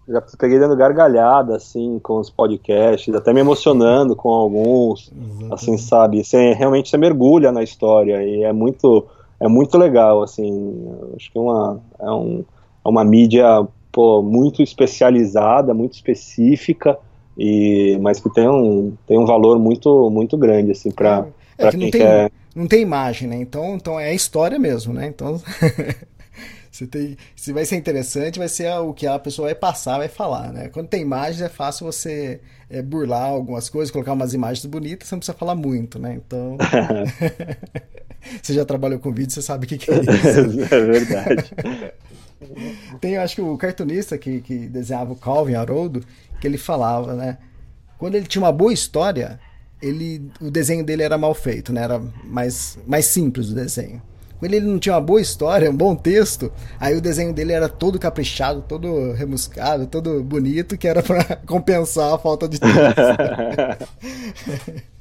já 0.08 0.22
peguei 0.38 0.60
dando 0.60 0.76
gargalhada, 0.76 1.56
assim, 1.56 2.00
com 2.00 2.20
os 2.20 2.30
podcasts, 2.30 3.14
até 3.14 3.34
me 3.34 3.40
emocionando 3.40 4.16
com 4.16 4.30
alguns, 4.30 5.12
Exatamente. 5.12 5.54
assim, 5.54 5.78
sabe? 5.78 6.24
Você, 6.24 6.54
realmente 6.54 6.90
você 6.90 6.98
mergulha 6.98 7.52
na 7.52 7.64
história 7.64 8.22
e 8.24 8.44
é 8.44 8.52
muito, 8.52 9.06
é 9.40 9.48
muito 9.48 9.78
legal, 9.78 10.22
assim, 10.22 10.92
acho 11.16 11.32
que 11.32 11.38
é 11.38 11.42
uma, 11.42 11.80
é 12.00 12.12
um, 12.12 12.44
é 12.86 12.90
uma 12.90 13.04
mídia 13.04 13.66
pô, 13.92 14.22
muito 14.22 14.62
especializada, 14.62 15.74
muito 15.74 15.94
específica, 15.94 16.98
e, 17.38 17.98
mas 18.02 18.20
que 18.20 18.30
tem 18.30 18.48
um, 18.48 18.94
tem 19.08 19.18
um 19.18 19.26
valor 19.26 19.58
muito, 19.58 20.10
muito 20.10 20.38
grande 20.38 20.72
assim, 20.72 20.92
para 20.92 21.26
é, 21.58 21.68
é 21.68 21.72
quem 21.72 21.80
não 21.80 21.92
tem, 21.92 22.02
quer... 22.02 22.32
Não 22.56 22.68
tem 22.68 22.82
imagem, 22.82 23.28
né? 23.28 23.38
Então, 23.38 23.76
então 23.76 24.00
é 24.00 24.14
história 24.14 24.60
mesmo, 24.60 24.94
né? 24.94 25.08
Então. 25.08 25.42
Você 26.74 26.88
tem, 26.88 27.16
se 27.36 27.54
vai 27.54 27.66
ser 27.66 27.76
interessante, 27.76 28.40
vai 28.40 28.50
ser 28.50 28.68
o 28.80 28.96
que 28.96 29.06
a 29.06 29.20
pessoa 29.20 29.48
vai 29.48 29.54
passar, 29.54 30.00
vai 30.00 30.08
falar, 30.08 30.52
né? 30.52 30.70
Quando 30.70 30.88
tem 30.88 31.04
imagens, 31.04 31.40
é 31.40 31.48
fácil 31.48 31.86
você 31.86 32.42
é, 32.68 32.82
burlar 32.82 33.26
algumas 33.26 33.70
coisas, 33.70 33.92
colocar 33.92 34.14
umas 34.14 34.34
imagens 34.34 34.66
bonitas, 34.66 35.08
você 35.08 35.14
não 35.14 35.20
precisa 35.20 35.38
falar 35.38 35.54
muito, 35.54 36.00
né? 36.00 36.16
Então. 36.16 36.58
você 38.42 38.54
já 38.56 38.66
trabalhou 38.66 38.98
com 38.98 39.14
vídeo, 39.14 39.32
você 39.32 39.44
sabe 39.44 39.68
o 39.68 39.70
que, 39.70 39.78
que 39.78 39.92
é 39.92 40.00
isso. 40.02 40.74
é 40.74 40.82
verdade. 40.84 41.52
Tem, 43.00 43.18
acho 43.18 43.36
que 43.36 43.42
o 43.42 43.56
cartunista 43.56 44.18
que, 44.18 44.42
que 44.42 44.68
desenhava 44.68 45.14
o 45.14 45.16
Calvin 45.16 45.54
Haroldo, 45.54 46.04
que 46.42 46.48
ele 46.48 46.58
falava, 46.58 47.14
né? 47.14 47.38
Quando 48.00 48.16
ele 48.16 48.26
tinha 48.26 48.44
uma 48.44 48.52
boa 48.52 48.74
história, 48.74 49.40
ele, 49.80 50.28
o 50.42 50.50
desenho 50.50 50.84
dele 50.84 51.04
era 51.04 51.20
mal 51.20 51.36
feito, 51.36 51.72
né? 51.72 51.84
Era 51.84 52.00
mais, 52.24 52.80
mais 52.88 53.06
simples 53.06 53.52
o 53.52 53.54
desenho. 53.54 54.02
Quando 54.44 54.56
ele 54.56 54.68
não 54.68 54.78
tinha 54.78 54.96
uma 54.96 55.00
boa 55.00 55.22
história, 55.22 55.72
um 55.72 55.76
bom 55.76 55.96
texto, 55.96 56.52
aí 56.78 56.98
o 56.98 57.02
desenho 57.02 57.34
dele 57.34 57.54
era 57.54 57.70
todo 57.70 57.98
caprichado, 57.98 58.62
todo 58.68 59.14
remuscado, 59.14 59.88
todo 59.88 60.22
bonito, 60.22 60.78
que 60.78 60.86
era 60.86 61.02
para 61.02 61.38
compensar 61.48 62.14
a 62.14 62.18
falta 62.18 62.50
de 62.50 62.60
texto. 62.60 62.74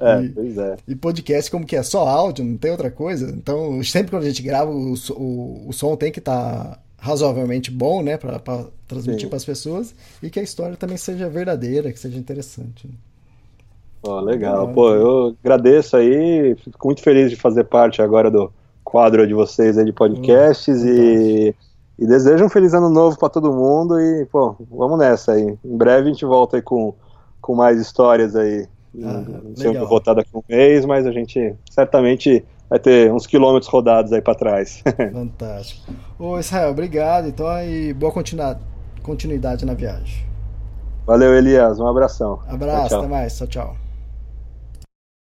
É, 0.00 0.22
e, 0.22 0.28
pois 0.28 0.58
é. 0.58 0.76
E 0.86 0.94
podcast, 0.94 1.50
como 1.50 1.66
que 1.66 1.74
é 1.74 1.82
só 1.82 2.06
áudio, 2.06 2.44
não 2.44 2.56
tem 2.56 2.70
outra 2.70 2.88
coisa. 2.88 3.30
Então, 3.30 3.82
sempre 3.82 4.10
quando 4.10 4.22
a 4.22 4.28
gente 4.28 4.42
grava, 4.42 4.70
o, 4.70 4.94
o, 5.12 5.68
o 5.68 5.72
som 5.72 5.96
tem 5.96 6.12
que 6.12 6.20
estar 6.20 6.64
tá 6.64 6.78
razoavelmente 6.98 7.70
bom, 7.70 8.00
né, 8.00 8.16
para 8.16 8.38
transmitir 8.86 9.28
para 9.28 9.38
as 9.38 9.44
pessoas 9.44 9.94
e 10.22 10.30
que 10.30 10.38
a 10.38 10.42
história 10.42 10.76
também 10.76 10.98
seja 10.98 11.28
verdadeira, 11.28 11.90
que 11.90 11.98
seja 11.98 12.16
interessante. 12.16 12.86
Né? 12.86 12.94
Oh, 14.02 14.20
legal. 14.20 14.68
Pô, 14.68 14.94
eu 14.94 15.36
agradeço 15.42 15.96
aí, 15.96 16.54
fico 16.56 16.86
muito 16.86 17.02
feliz 17.02 17.30
de 17.30 17.36
fazer 17.36 17.64
parte 17.64 18.00
agora 18.00 18.30
do 18.30 18.52
quadro 18.88 19.26
de 19.26 19.34
vocês 19.34 19.76
aí 19.76 19.84
de 19.84 19.92
podcasts 19.92 20.82
hum, 20.82 20.86
e, 20.86 21.54
e 21.98 22.06
desejo 22.06 22.46
um 22.46 22.48
feliz 22.48 22.72
ano 22.72 22.88
novo 22.88 23.18
para 23.18 23.28
todo 23.28 23.52
mundo 23.52 24.00
e, 24.00 24.24
pô, 24.24 24.56
vamos 24.70 24.98
nessa 24.98 25.32
aí. 25.32 25.58
Em 25.62 25.76
breve 25.76 26.08
a 26.08 26.12
gente 26.12 26.24
volta 26.24 26.56
aí 26.56 26.62
com, 26.62 26.94
com 27.38 27.54
mais 27.54 27.78
histórias 27.78 28.34
aí. 28.34 28.66
Ah, 29.04 29.22
não 29.44 29.54
sei 29.54 29.68
onde 29.68 29.78
vou 29.80 30.00
daqui 30.00 30.30
a 30.32 30.38
um 30.38 30.42
mês, 30.48 30.86
mas 30.86 31.06
a 31.06 31.12
gente 31.12 31.54
certamente 31.70 32.42
vai 32.70 32.78
ter 32.78 33.12
uns 33.12 33.26
quilômetros 33.26 33.70
rodados 33.70 34.10
aí 34.10 34.22
para 34.22 34.34
trás. 34.34 34.82
Fantástico. 35.12 35.92
Ô 36.18 36.38
Israel, 36.38 36.70
obrigado 36.70 37.28
então 37.28 37.46
e 37.62 37.92
boa 37.92 38.12
continuidade 39.02 39.66
na 39.66 39.74
viagem. 39.74 40.26
Valeu, 41.06 41.34
Elias. 41.34 41.78
Um 41.78 41.86
abração. 41.86 42.40
Abraço, 42.48 42.88
tchau, 42.88 42.88
tchau. 42.88 42.98
até 43.00 43.08
mais. 43.08 43.36
Tchau, 43.36 43.46
tchau. 43.46 43.87